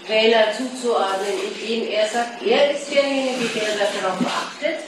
Wähler 0.07 0.52
zuzuordnen, 0.56 1.34
indem 1.53 1.90
er 1.90 2.07
sagt, 2.07 2.41
er 2.45 2.72
ist 2.72 2.94
derjenige, 2.94 3.48
der 3.56 4.02
darauf 4.02 4.19
achtet, 4.26 4.80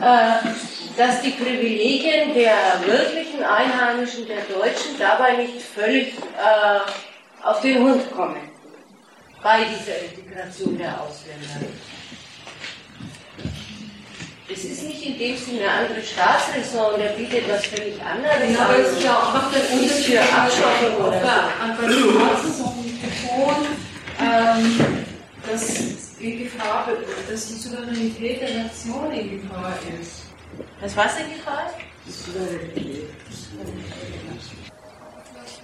äh, 0.00 0.48
dass 0.96 1.22
die 1.22 1.30
Privilegien 1.30 2.34
der 2.34 2.80
wirklichen 2.84 3.42
Einheimischen, 3.44 4.26
der 4.26 4.42
Deutschen, 4.42 4.98
dabei 4.98 5.36
nicht 5.36 5.62
völlig 5.62 6.14
äh, 6.14 6.80
auf 7.42 7.60
den 7.60 7.82
Hund 7.82 8.10
kommen. 8.14 8.54
bei 9.44 9.58
dieser 9.64 10.00
Integration 10.00 10.78
der 10.78 10.98
Ausländer. 11.00 11.68
Es 14.50 14.64
ist 14.64 14.82
nicht 14.84 15.04
in 15.04 15.18
dem 15.18 15.36
Sinne 15.36 15.68
eine 15.68 15.88
andere 15.88 16.02
Staatsräson, 16.02 16.98
der 16.98 17.10
bietet 17.10 17.44
was 17.48 17.66
völlig 17.66 18.00
anderes 18.02 18.54
Ja, 18.54 18.64
aber 18.64 18.78
es 18.78 18.92
ist 18.92 19.04
ja 19.04 19.18
auch 19.18 19.50
den 19.52 19.80
Nicht 19.80 19.92
Unterschied 19.92 20.18
für 20.18 20.36
Abschottung 20.36 20.96
oder 21.06 21.20
so. 22.42 22.74
Ähm, 24.20 25.04
dass 25.50 26.16
die 26.18 26.44
Gefahr, 26.44 26.88
dass 27.30 27.46
die 27.48 27.54
Souveränität 27.54 28.40
der 28.40 28.64
Nation 28.64 29.12
in 29.12 29.42
Gefahr 29.42 29.74
ist. 30.00 30.22
Das 30.80 30.96
was 30.96 31.18
in 31.18 31.34
Gefahr 31.34 31.66
ist? 31.66 31.76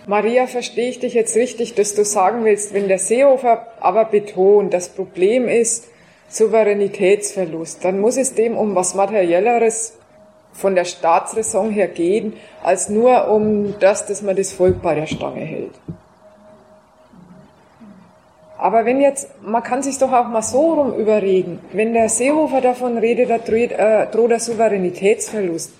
Maria, 0.06 0.46
verstehe 0.46 0.88
ich 0.90 0.98
dich 0.98 1.14
jetzt 1.14 1.36
richtig, 1.36 1.74
dass 1.74 1.94
du 1.94 2.04
sagen 2.04 2.44
willst, 2.44 2.72
wenn 2.72 2.88
der 2.88 2.98
Seehofer 2.98 3.66
aber 3.80 4.06
betont, 4.06 4.72
das 4.72 4.88
Problem 4.88 5.46
ist 5.48 5.88
Souveränitätsverlust, 6.28 7.84
dann 7.84 8.00
muss 8.00 8.16
es 8.16 8.34
dem 8.34 8.56
um 8.56 8.74
was 8.74 8.94
Materielleres 8.94 9.94
von 10.52 10.74
der 10.74 10.84
Staatsräson 10.84 11.70
her 11.70 11.88
gehen, 11.88 12.34
als 12.62 12.88
nur 12.88 13.28
um 13.28 13.78
das, 13.78 14.06
dass 14.06 14.22
man 14.22 14.36
das 14.36 14.52
Volk 14.52 14.82
bei 14.82 14.94
der 14.94 15.06
Stange 15.06 15.40
hält. 15.40 15.74
Aber 18.60 18.84
wenn 18.84 19.00
jetzt, 19.00 19.28
man 19.42 19.62
kann 19.62 19.82
sich 19.82 19.96
doch 19.96 20.12
auch 20.12 20.28
mal 20.28 20.42
so 20.42 20.74
rum 20.74 20.94
überreden, 20.94 21.60
wenn 21.72 21.94
der 21.94 22.10
Seehofer 22.10 22.60
davon 22.60 22.98
redet, 22.98 23.30
da 23.30 23.38
droht, 23.38 23.72
äh, 23.72 24.06
droht 24.06 24.30
der 24.30 24.38
Souveränitätsverlust, 24.38 25.72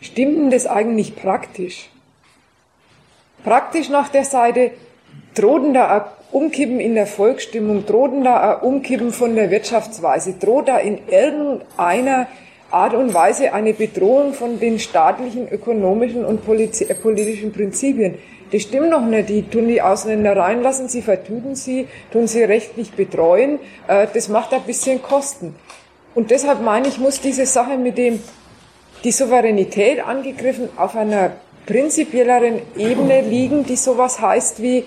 stimmt 0.00 0.38
denn 0.38 0.50
das 0.50 0.66
eigentlich 0.66 1.14
praktisch? 1.14 1.90
Praktisch 3.44 3.90
nach 3.90 4.08
der 4.08 4.24
Seite, 4.24 4.70
droht 5.34 5.64
denn 5.64 5.74
da 5.74 5.88
ein 5.94 6.02
Umkippen 6.30 6.80
in 6.80 6.94
der 6.94 7.06
Volksstimmung, 7.06 7.84
droht 7.84 8.12
denn 8.12 8.24
da 8.24 8.56
ein 8.56 8.62
Umkippen 8.62 9.12
von 9.12 9.36
der 9.36 9.50
Wirtschaftsweise, 9.50 10.32
droht 10.40 10.68
da 10.68 10.78
in 10.78 11.06
irgendeiner 11.08 12.28
Art 12.70 12.94
und 12.94 13.12
Weise 13.12 13.52
eine 13.52 13.74
Bedrohung 13.74 14.32
von 14.32 14.58
den 14.58 14.78
staatlichen, 14.78 15.48
ökonomischen 15.48 16.24
und 16.24 16.46
politischen 16.46 17.52
Prinzipien. 17.52 18.14
Das 18.52 18.62
stimmt 18.62 18.92
doch 18.92 19.00
nicht. 19.00 19.30
Die 19.30 19.42
tun 19.48 19.66
die 19.66 19.80
Ausländer 19.80 20.36
reinlassen, 20.36 20.88
sie 20.88 21.02
vertüten 21.02 21.56
sie, 21.56 21.88
tun 22.12 22.26
sie 22.26 22.44
rechtlich 22.44 22.92
betreuen. 22.92 23.58
Äh, 23.88 24.06
das 24.12 24.28
macht 24.28 24.52
ein 24.52 24.62
bisschen 24.62 25.02
Kosten. 25.02 25.56
Und 26.14 26.30
deshalb 26.30 26.60
meine 26.62 26.88
ich, 26.88 26.98
muss 26.98 27.20
diese 27.20 27.46
Sache 27.46 27.78
mit 27.78 27.96
dem, 27.96 28.20
die 29.04 29.12
Souveränität 29.12 30.06
angegriffen 30.06 30.68
auf 30.76 30.94
einer 30.94 31.32
prinzipielleren 31.66 32.60
Ebene 32.76 33.22
liegen, 33.22 33.64
die 33.64 33.76
sowas 33.76 34.20
heißt 34.20 34.62
wie, 34.62 34.84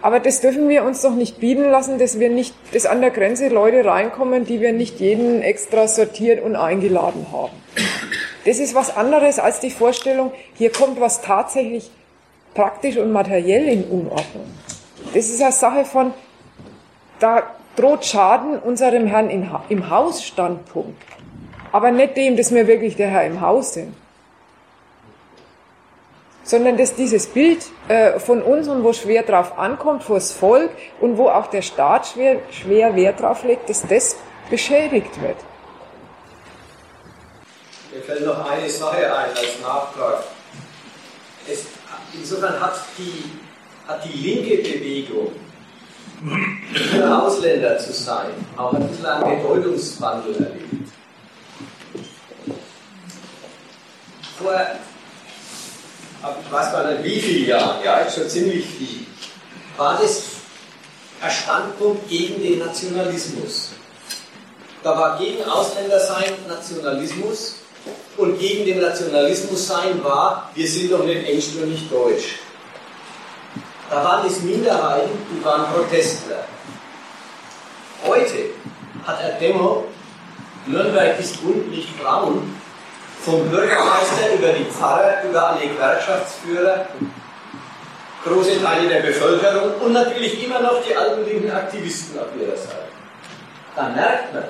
aber 0.00 0.20
das 0.20 0.42
dürfen 0.42 0.68
wir 0.68 0.84
uns 0.84 1.00
doch 1.00 1.14
nicht 1.14 1.40
bieten 1.40 1.64
lassen, 1.70 1.98
dass 1.98 2.20
wir 2.20 2.28
nicht, 2.28 2.54
dass 2.74 2.84
an 2.84 3.00
der 3.00 3.10
Grenze 3.10 3.48
Leute 3.48 3.84
reinkommen, 3.86 4.44
die 4.44 4.60
wir 4.60 4.74
nicht 4.74 5.00
jeden 5.00 5.40
extra 5.40 5.88
sortiert 5.88 6.42
und 6.42 6.56
eingeladen 6.56 7.26
haben. 7.32 7.52
Das 8.44 8.58
ist 8.58 8.74
was 8.74 8.94
anderes 8.94 9.38
als 9.38 9.60
die 9.60 9.70
Vorstellung, 9.70 10.32
hier 10.52 10.70
kommt 10.70 11.00
was 11.00 11.22
tatsächlich 11.22 11.90
praktisch 12.54 12.96
und 12.96 13.12
materiell 13.12 13.68
in 13.68 13.84
Unordnung. 13.84 14.46
Das 15.12 15.26
ist 15.26 15.42
eine 15.42 15.52
Sache 15.52 15.84
von, 15.84 16.14
da 17.18 17.42
droht 17.76 18.04
Schaden 18.04 18.58
unserem 18.58 19.06
Herrn 19.06 19.30
im 19.30 19.90
Hausstandpunkt. 19.90 21.02
Aber 21.72 21.90
nicht 21.90 22.16
dem, 22.16 22.36
dass 22.36 22.54
wir 22.54 22.66
wirklich 22.66 22.96
der 22.96 23.08
Herr 23.08 23.26
im 23.26 23.40
Haus 23.40 23.74
sind 23.74 23.94
sondern 26.44 26.76
dass 26.76 26.94
dieses 26.94 27.26
Bild 27.26 27.64
äh, 27.88 28.18
von 28.20 28.42
uns 28.42 28.68
und 28.68 28.84
wo 28.84 28.92
schwer 28.92 29.22
drauf 29.22 29.58
ankommt, 29.58 30.04
vors 30.04 30.32
Volk 30.32 30.70
und 31.00 31.16
wo 31.16 31.28
auch 31.28 31.46
der 31.46 31.62
Staat 31.62 32.06
schwer, 32.06 32.36
schwer 32.50 32.94
Wert 32.94 33.20
drauf 33.20 33.42
legt, 33.44 33.68
dass 33.70 33.82
das 33.82 34.16
beschädigt 34.50 35.20
wird. 35.22 35.36
Mir 37.92 38.02
fällt 38.02 38.26
noch 38.26 38.50
eine 38.50 38.68
Sache 38.68 38.96
ein 38.96 39.30
als 39.30 39.60
Nachtrag. 39.62 40.24
Insofern 42.24 42.58
hat 42.58 42.72
die, 42.96 43.22
hat 43.86 44.02
die 44.02 44.16
linke 44.16 44.56
Bewegung, 44.62 45.30
für 46.72 47.22
Ausländer 47.22 47.76
zu 47.76 47.92
sein, 47.92 48.30
auch 48.56 48.72
ein 48.72 48.88
bisschen 48.88 49.04
einen 49.04 49.42
Bedeutungswandel 49.42 50.34
erlebt. 50.36 50.88
Vor 54.38 54.54
ich 56.46 56.52
weiß 56.52 56.72
gar 56.72 56.90
nicht 56.90 57.04
wie 57.04 57.20
viele 57.20 57.46
Jahre, 57.48 57.84
ja, 57.84 58.10
schon 58.10 58.26
ziemlich 58.26 58.64
viel, 58.64 59.06
war 59.76 59.98
das 60.00 60.22
ein 61.20 61.30
Standpunkt 61.30 62.08
gegen 62.08 62.42
den 62.42 62.58
Nationalismus. 62.58 63.72
Da 64.82 64.96
war 64.96 65.18
gegen 65.18 65.44
Ausländersein 65.44 66.32
Nationalismus 66.48 67.56
und 68.16 68.38
gegen 68.38 68.64
den 68.64 68.80
Nationalismus 68.80 69.66
sein 69.66 70.02
war, 70.02 70.50
wir 70.54 70.68
sind 70.68 70.92
doch 70.92 71.04
nicht 71.04 71.28
engstirnig 71.28 71.88
deutsch. 71.88 72.38
Da 73.90 74.02
waren 74.02 74.26
es 74.26 74.40
Minderheiten, 74.40 75.10
die 75.30 75.44
waren 75.44 75.66
Protestler. 75.72 76.44
Heute 78.06 78.50
hat 79.06 79.20
er 79.20 79.32
Demo, 79.38 79.84
Nürnberg 80.66 81.18
ist 81.18 81.42
bunt, 81.42 81.70
nicht 81.70 82.02
braun, 82.02 82.54
vom 83.22 83.48
Bürgermeister 83.50 84.34
über 84.34 84.48
die 84.48 84.64
Pfarrer, 84.64 85.24
über 85.28 85.50
alle 85.50 85.68
Gewerkschaftsführer, 85.68 86.86
große 88.24 88.62
Teile 88.62 88.88
der 88.88 89.00
Bevölkerung 89.00 89.74
und 89.80 89.92
natürlich 89.92 90.44
immer 90.44 90.60
noch 90.60 90.82
die 90.82 90.94
alten 90.94 91.24
linken 91.24 91.50
Aktivisten 91.50 92.18
auf 92.18 92.28
ihrer 92.38 92.56
Seite. 92.56 92.88
Da 93.76 93.88
merkt 93.88 94.34
man, 94.34 94.44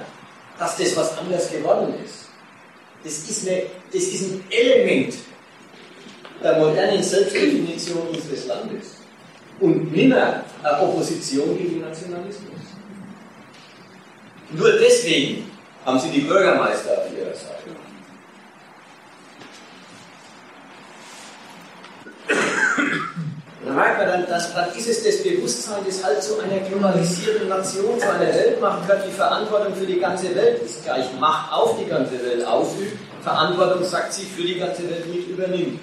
dass 0.58 0.76
das 0.76 0.96
was 0.96 1.18
anders 1.18 1.50
geworden 1.50 1.94
ist. 2.04 2.23
Das 3.04 3.12
ist, 3.28 3.46
eine, 3.46 3.62
das 3.92 4.02
ist 4.02 4.22
ein 4.32 4.44
Element 4.50 5.14
der 6.42 6.58
modernen 6.58 7.02
Selbstdefinition 7.02 8.08
unseres 8.08 8.46
Landes 8.46 8.96
und 9.60 9.92
nimmer 9.92 10.42
eine 10.62 10.80
Opposition 10.80 11.56
gegen 11.56 11.80
Nationalismus. 11.80 12.60
Nur 14.52 14.72
deswegen 14.72 15.50
haben 15.84 15.98
sie 15.98 16.10
die 16.10 16.20
Bürgermeister 16.20 16.92
auf 16.98 17.12
ihrer 17.16 17.34
Seite. 17.34 17.83
Merkt 23.84 23.98
man 23.98 24.26
dann, 24.26 24.74
ist 24.76 24.88
es 24.88 25.04
das 25.04 25.22
Bewusstsein, 25.22 25.84
das 25.86 26.02
halt 26.02 26.22
zu 26.22 26.38
einer 26.40 26.60
globalisierten 26.60 27.48
Nation, 27.48 27.98
zu 27.98 28.10
einer 28.10 28.32
Weltmacht 28.32 28.86
gehört, 28.86 29.06
die 29.06 29.12
Verantwortung 29.12 29.74
für 29.74 29.86
die 29.86 29.98
ganze 29.98 30.34
Welt 30.34 30.62
ist 30.62 30.84
gleich 30.84 31.06
Macht 31.20 31.52
auf 31.52 31.78
die 31.78 31.86
ganze 31.86 32.12
Welt 32.24 32.46
ausübt, 32.46 32.96
Verantwortung, 33.22 33.84
sagt 33.84 34.12
sie, 34.12 34.24
für 34.24 34.42
die 34.42 34.58
ganze 34.58 34.88
Welt 34.88 35.06
mit 35.12 35.28
übernimmt. 35.28 35.80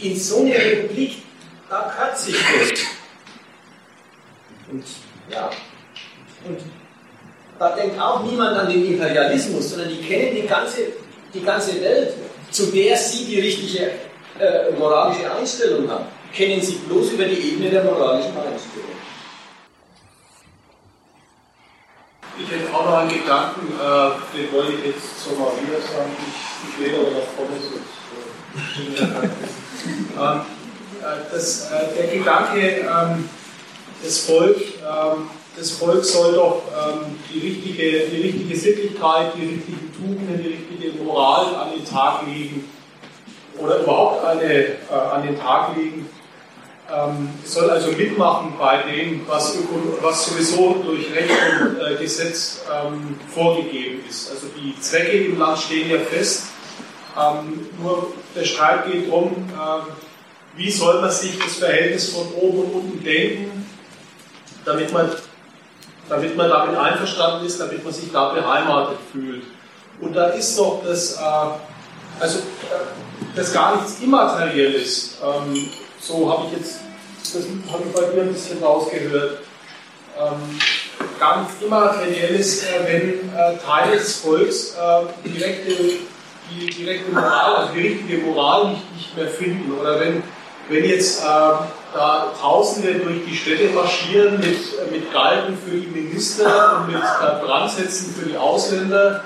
In 0.00 0.18
so 0.18 0.40
einer 0.40 0.54
Republik, 0.54 1.22
da 1.68 1.92
gehört 1.92 2.18
sich 2.18 2.34
das. 2.36 2.80
Und 4.70 4.84
ja, 5.30 5.50
und 6.46 6.58
da 7.58 7.70
denkt 7.70 8.00
auch 8.00 8.22
niemand 8.22 8.56
an 8.56 8.68
den 8.68 8.86
Imperialismus, 8.86 9.70
sondern 9.70 9.88
die 9.88 10.00
kennen 10.02 10.36
die 10.36 10.46
ganze, 10.46 10.78
die 11.34 11.42
ganze 11.42 11.80
Welt, 11.80 12.14
zu 12.50 12.66
der 12.66 12.96
sie 12.96 13.24
die 13.24 13.40
richtige 13.40 13.90
äh, 14.38 14.70
moralische 14.78 15.34
Einstellung 15.34 15.90
haben, 15.90 16.04
kennen 16.32 16.60
sie 16.60 16.76
bloß 16.88 17.12
über 17.12 17.24
die 17.24 17.52
Ebene 17.52 17.70
der 17.70 17.84
moralischen 17.84 18.36
Einstellung. 18.36 18.98
Ich 22.40 22.50
hätte 22.50 22.72
auch 22.72 22.84
noch 22.84 22.98
einen 22.98 23.10
Gedanken, 23.10 23.72
äh, 23.72 24.36
den 24.36 24.52
wollte 24.52 24.72
ich 24.74 24.86
jetzt 24.86 25.24
zu 25.24 25.30
Maria 25.30 25.80
sagen. 25.80 26.16
Ich, 26.20 26.68
ich 26.68 26.86
lebe 26.86 27.00
aber 27.00 27.10
noch 27.10 27.26
vorne, 27.36 27.58
so 27.60 27.78
ähm, 30.22 30.40
äh, 31.00 31.32
das, 31.32 31.70
äh, 31.70 31.96
Der 31.96 32.18
Gedanke, 32.18 32.60
ähm, 32.60 33.28
das 34.02 34.18
Volk, 34.20 34.56
ähm, 34.56 35.30
das 35.56 35.72
Volk 35.72 36.04
soll 36.04 36.34
doch 36.34 36.62
ähm, 36.68 37.18
die, 37.32 37.40
richtige, 37.40 38.06
die 38.06 38.22
richtige 38.22 38.56
Sittlichkeit, 38.56 39.32
die 39.36 39.46
richtigen 39.46 39.92
Tugenden, 39.92 40.42
die 40.42 40.48
richtige 40.50 41.02
Moral 41.02 41.54
an 41.56 41.72
den 41.72 41.84
Tag 41.84 42.22
legen 42.26 42.64
oder 43.58 43.80
überhaupt 43.80 44.24
eine, 44.24 44.44
äh, 44.44 44.76
an 45.12 45.26
den 45.26 45.38
Tag 45.38 45.76
legen. 45.76 46.08
Ähm, 46.90 47.28
soll 47.44 47.68
also 47.68 47.92
mitmachen 47.92 48.54
bei 48.58 48.82
dem, 48.82 49.28
was, 49.28 49.58
was 50.00 50.24
sowieso 50.24 50.82
durch 50.82 51.12
Recht 51.14 51.30
und 51.60 51.78
äh, 51.80 51.96
Gesetz 51.96 52.62
ähm, 52.72 53.20
vorgegeben 53.28 54.02
ist. 54.08 54.30
Also 54.30 54.46
die 54.56 54.80
Zwecke 54.80 55.24
im 55.26 55.38
Land 55.38 55.58
stehen 55.58 55.90
ja 55.90 55.98
fest. 55.98 56.44
Ähm, 57.14 57.68
nur 57.82 58.14
der 58.34 58.44
Streit 58.44 58.90
geht 58.90 59.06
darum, 59.06 59.32
äh, 59.52 60.56
wie 60.56 60.70
soll 60.70 61.02
man 61.02 61.10
sich 61.10 61.38
das 61.38 61.56
Verhältnis 61.56 62.10
von 62.10 62.26
oben 62.32 62.58
und 62.60 62.72
unten 62.72 63.04
denken, 63.04 63.66
damit 64.64 64.90
man, 64.90 65.10
damit 66.08 66.36
man 66.38 66.48
damit 66.48 66.78
einverstanden 66.78 67.44
ist, 67.44 67.60
damit 67.60 67.84
man 67.84 67.92
sich 67.92 68.10
da 68.10 68.30
beheimatet 68.32 68.96
fühlt. 69.12 69.42
Und 70.00 70.14
da 70.14 70.28
ist 70.28 70.58
doch 70.58 70.82
das, 70.82 71.16
äh, 71.16 71.20
also 72.18 72.38
äh, 72.38 73.32
das 73.36 73.52
gar 73.52 73.76
nichts 73.76 74.00
Immaterielles. 74.00 75.18
Ähm, 75.22 75.68
so 76.00 76.30
habe 76.30 76.46
ich 76.46 76.58
jetzt, 76.58 76.80
das 77.22 77.44
habe 77.72 77.84
ich 77.86 77.92
bei 77.92 78.12
dir 78.12 78.22
ein 78.22 78.32
bisschen 78.32 78.62
rausgehört. 78.62 79.40
ähm, 80.18 80.58
gar 81.18 81.40
nichts 81.40 81.62
Immaterielles, 81.62 82.64
äh, 82.64 82.66
wenn 82.86 83.34
äh, 83.36 83.56
Teile 83.58 83.96
des 83.96 84.16
Volks 84.16 84.74
äh, 84.74 85.28
direkte, 85.28 85.72
die 86.50 86.66
direkte 86.66 87.12
Moral, 87.12 87.56
also 87.56 87.74
die 87.74 87.88
richtige 87.88 88.18
Moral 88.18 88.70
nicht, 88.70 88.96
nicht 88.96 89.16
mehr 89.16 89.28
finden. 89.28 89.78
Oder 89.78 90.00
wenn, 90.00 90.22
wenn 90.68 90.84
jetzt 90.84 91.22
äh, 91.22 91.24
da 91.94 92.32
Tausende 92.40 92.94
durch 92.94 93.24
die 93.26 93.36
Städte 93.36 93.68
marschieren 93.74 94.38
mit, 94.40 94.90
mit 94.90 95.12
Galgen 95.12 95.56
für 95.56 95.76
die 95.76 95.86
Minister 95.86 96.80
und 96.80 96.92
mit 96.92 97.02
äh, 97.02 97.44
Brandsätzen 97.44 98.14
für 98.14 98.28
die 98.28 98.36
Ausländer 98.36 99.22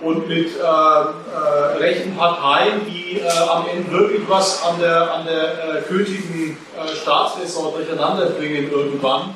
und 0.00 0.28
mit 0.28 0.48
äh, 0.56 0.60
äh, 0.60 1.76
rechten 1.78 2.16
Parteien, 2.16 2.80
die 2.86 3.20
äh, 3.20 3.28
am 3.28 3.66
Ende 3.66 3.90
wirklich 3.90 4.22
was 4.28 4.62
an 4.64 4.80
der, 4.80 5.14
an 5.14 5.26
der 5.26 5.78
äh, 5.78 5.82
gültigen 5.88 6.56
Staatsräson 7.02 7.74
durcheinander 7.74 8.26
bringen 8.26 8.70
irgendwann. 8.70 9.34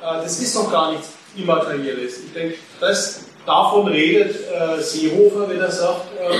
Das 0.00 0.38
ist 0.38 0.54
doch 0.54 0.70
gar 0.70 0.92
nichts 0.92 1.14
Immaterielles. 1.36 2.24
Ich 2.24 2.32
denke, 2.32 2.56
das, 2.78 3.24
davon 3.44 3.88
redet 3.88 4.36
Seehofer, 4.78 5.48
wenn 5.48 5.58
er 5.58 5.70
sagt, 5.70 6.02
ähm, 6.20 6.34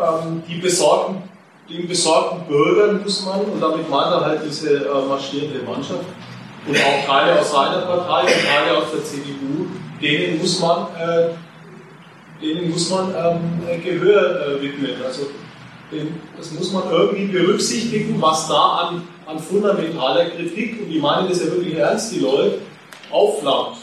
ähm, 0.00 0.42
die 0.48 0.58
besorgten, 0.58 1.22
den 1.68 1.88
besorgten 1.88 2.46
Bürgern 2.46 3.02
muss 3.02 3.24
man, 3.24 3.40
und 3.40 3.60
damit 3.60 3.90
meint 3.90 4.12
er 4.12 4.24
halt 4.24 4.40
diese 4.44 4.76
äh, 4.76 5.06
marschierende 5.06 5.60
Mannschaft, 5.64 6.06
und 6.66 6.76
auch 6.76 7.06
Teile 7.06 7.40
aus 7.40 7.50
seiner 7.50 7.82
Partei 7.82 8.22
und 8.22 8.46
Teile 8.46 8.78
aus 8.78 8.90
der 8.92 9.04
CDU, 9.04 9.66
denen 10.00 10.38
muss 10.38 10.60
man, 10.60 10.86
äh, 10.96 11.28
denen 12.42 12.70
muss 12.70 12.90
man 12.90 13.14
ähm, 13.14 13.82
Gehör 13.84 14.46
äh, 14.46 14.62
widmen. 14.62 14.92
Also 15.04 15.28
das 16.36 16.52
muss 16.52 16.72
man 16.72 16.90
irgendwie 16.90 17.26
berücksichtigen, 17.26 18.20
was 18.20 18.48
da 18.48 18.88
an, 18.88 19.08
an 19.26 19.38
fundamentaler 19.38 20.26
Kritik, 20.26 20.80
und 20.80 20.88
die 20.88 20.98
meinen 20.98 21.28
das 21.28 21.40
ja 21.40 21.46
wirklich 21.46 21.76
ernst, 21.76 22.14
die 22.14 22.20
Leute, 22.20 22.58
aufflammt. 23.10 23.78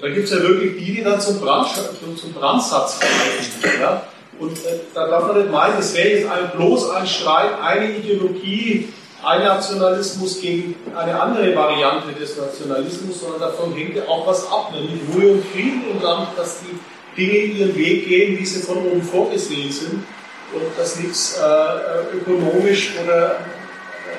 Da 0.00 0.08
gibt 0.10 0.24
es 0.24 0.30
ja 0.30 0.40
wirklich 0.42 0.76
die, 0.78 0.94
die 0.96 1.02
dann 1.02 1.20
zum, 1.20 1.40
Brand, 1.40 1.68
zum 2.16 2.32
Brandsatz 2.32 3.00
greifen. 3.00 3.80
Ja? 3.80 4.02
Und 4.38 4.52
äh, 4.52 4.80
da 4.94 5.08
darf 5.08 5.26
man 5.26 5.38
nicht 5.38 5.50
meinen, 5.50 5.76
das 5.76 5.94
wäre 5.94 6.08
jetzt 6.08 6.30
ein, 6.30 6.50
bloß 6.54 6.90
ein 6.90 7.06
Streit, 7.06 7.58
eine 7.60 7.96
Ideologie, 7.96 8.88
ein 9.26 9.42
Nationalismus 9.42 10.40
gegen 10.40 10.76
eine 10.94 11.20
andere 11.20 11.54
Variante 11.54 12.12
des 12.12 12.36
Nationalismus, 12.36 13.20
sondern 13.20 13.40
davon 13.40 13.74
hängt 13.74 13.96
ja 13.96 14.04
auch 14.06 14.26
was 14.26 14.50
ab, 14.50 14.72
nämlich 14.72 15.00
Ruhe 15.12 15.32
und 15.32 15.44
Frieden 15.46 15.82
und 15.90 16.02
dann, 16.02 16.28
dass 16.36 16.60
die 16.60 16.78
Dinge 17.16 17.38
ihren 17.38 17.74
Weg 17.76 18.06
gehen, 18.06 18.38
wie 18.38 18.46
sie 18.46 18.62
von 18.62 18.78
oben 18.78 19.02
vorgesehen 19.02 19.72
sind 19.72 20.04
und 20.52 20.78
dass 20.78 20.96
nichts 20.96 21.38
äh, 21.38 22.16
ökonomisch 22.16 22.92
oder 23.02 23.40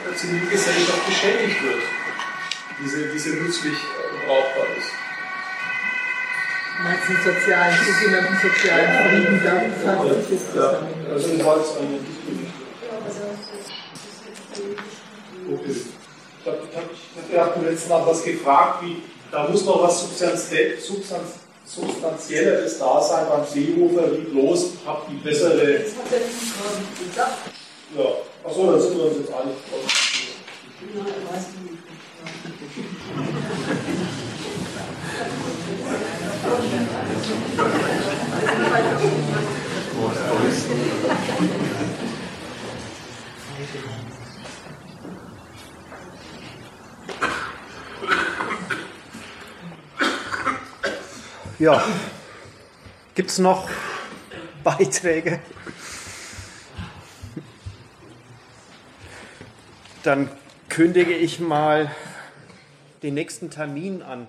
der 0.05 0.15
Zivilgesellschaft 0.17 1.05
beschädigt 1.07 1.63
wird, 1.63 1.83
diese, 2.83 3.07
diese 3.07 3.29
nützlich 3.29 3.73
äh, 3.73 4.27
brauchbar 4.27 4.65
ist. 4.77 4.91
Meinst 6.83 7.03
du 7.07 7.31
sozialen, 7.31 7.75
sogenannten 8.01 8.37
sozialen 8.41 9.09
Frieden, 9.09 9.41
da 9.43 9.95
fasst 9.95 10.29
sich 10.29 10.39
das 10.53 10.55
ja, 10.55 10.87
also 11.11 11.27
Okay. 15.49 15.75
Ich 16.41 16.45
habe 16.45 16.59
hab, 16.75 17.47
hab 17.47 17.55
beim 17.55 17.65
letzten 17.65 17.89
Mal 17.89 18.05
was 18.05 18.23
gefragt, 18.23 18.83
wie, 18.83 19.01
da 19.31 19.47
muss 19.47 19.63
noch 19.65 19.81
was 19.83 20.01
Substanzielleres 21.65 22.79
da 22.79 23.01
sein 23.01 23.25
beim 23.29 23.45
Seehofer, 23.45 24.11
wie 24.11 24.25
bloß 24.25 24.71
habt 24.85 25.09
die 25.09 25.15
bessere. 25.15 25.79
Das 25.79 25.95
hat 25.95 26.11
er 26.11 26.19
nicht 26.19 26.53
gerade 26.57 26.77
gesagt. 27.09 27.37
Ja, 27.97 28.05
achso, 28.43 28.71
dann 28.71 28.81
sind 28.81 28.97
wir 28.97 29.05
uns 29.05 29.17
jetzt 29.19 29.33
einig. 29.33 29.55
Ja, 30.93 30.99
er 30.99 31.05
weiß 31.33 31.45
nicht. 31.63 31.77
Ja, 51.59 51.83
gibt 53.15 53.31
es 53.31 53.39
noch 53.39 53.67
Beiträge? 54.63 55.39
Dann 60.03 60.29
kündige 60.69 61.15
ich 61.15 61.39
mal 61.39 61.89
den 63.01 63.15
nächsten 63.15 63.49
Termin 63.49 64.03
an. 64.03 64.27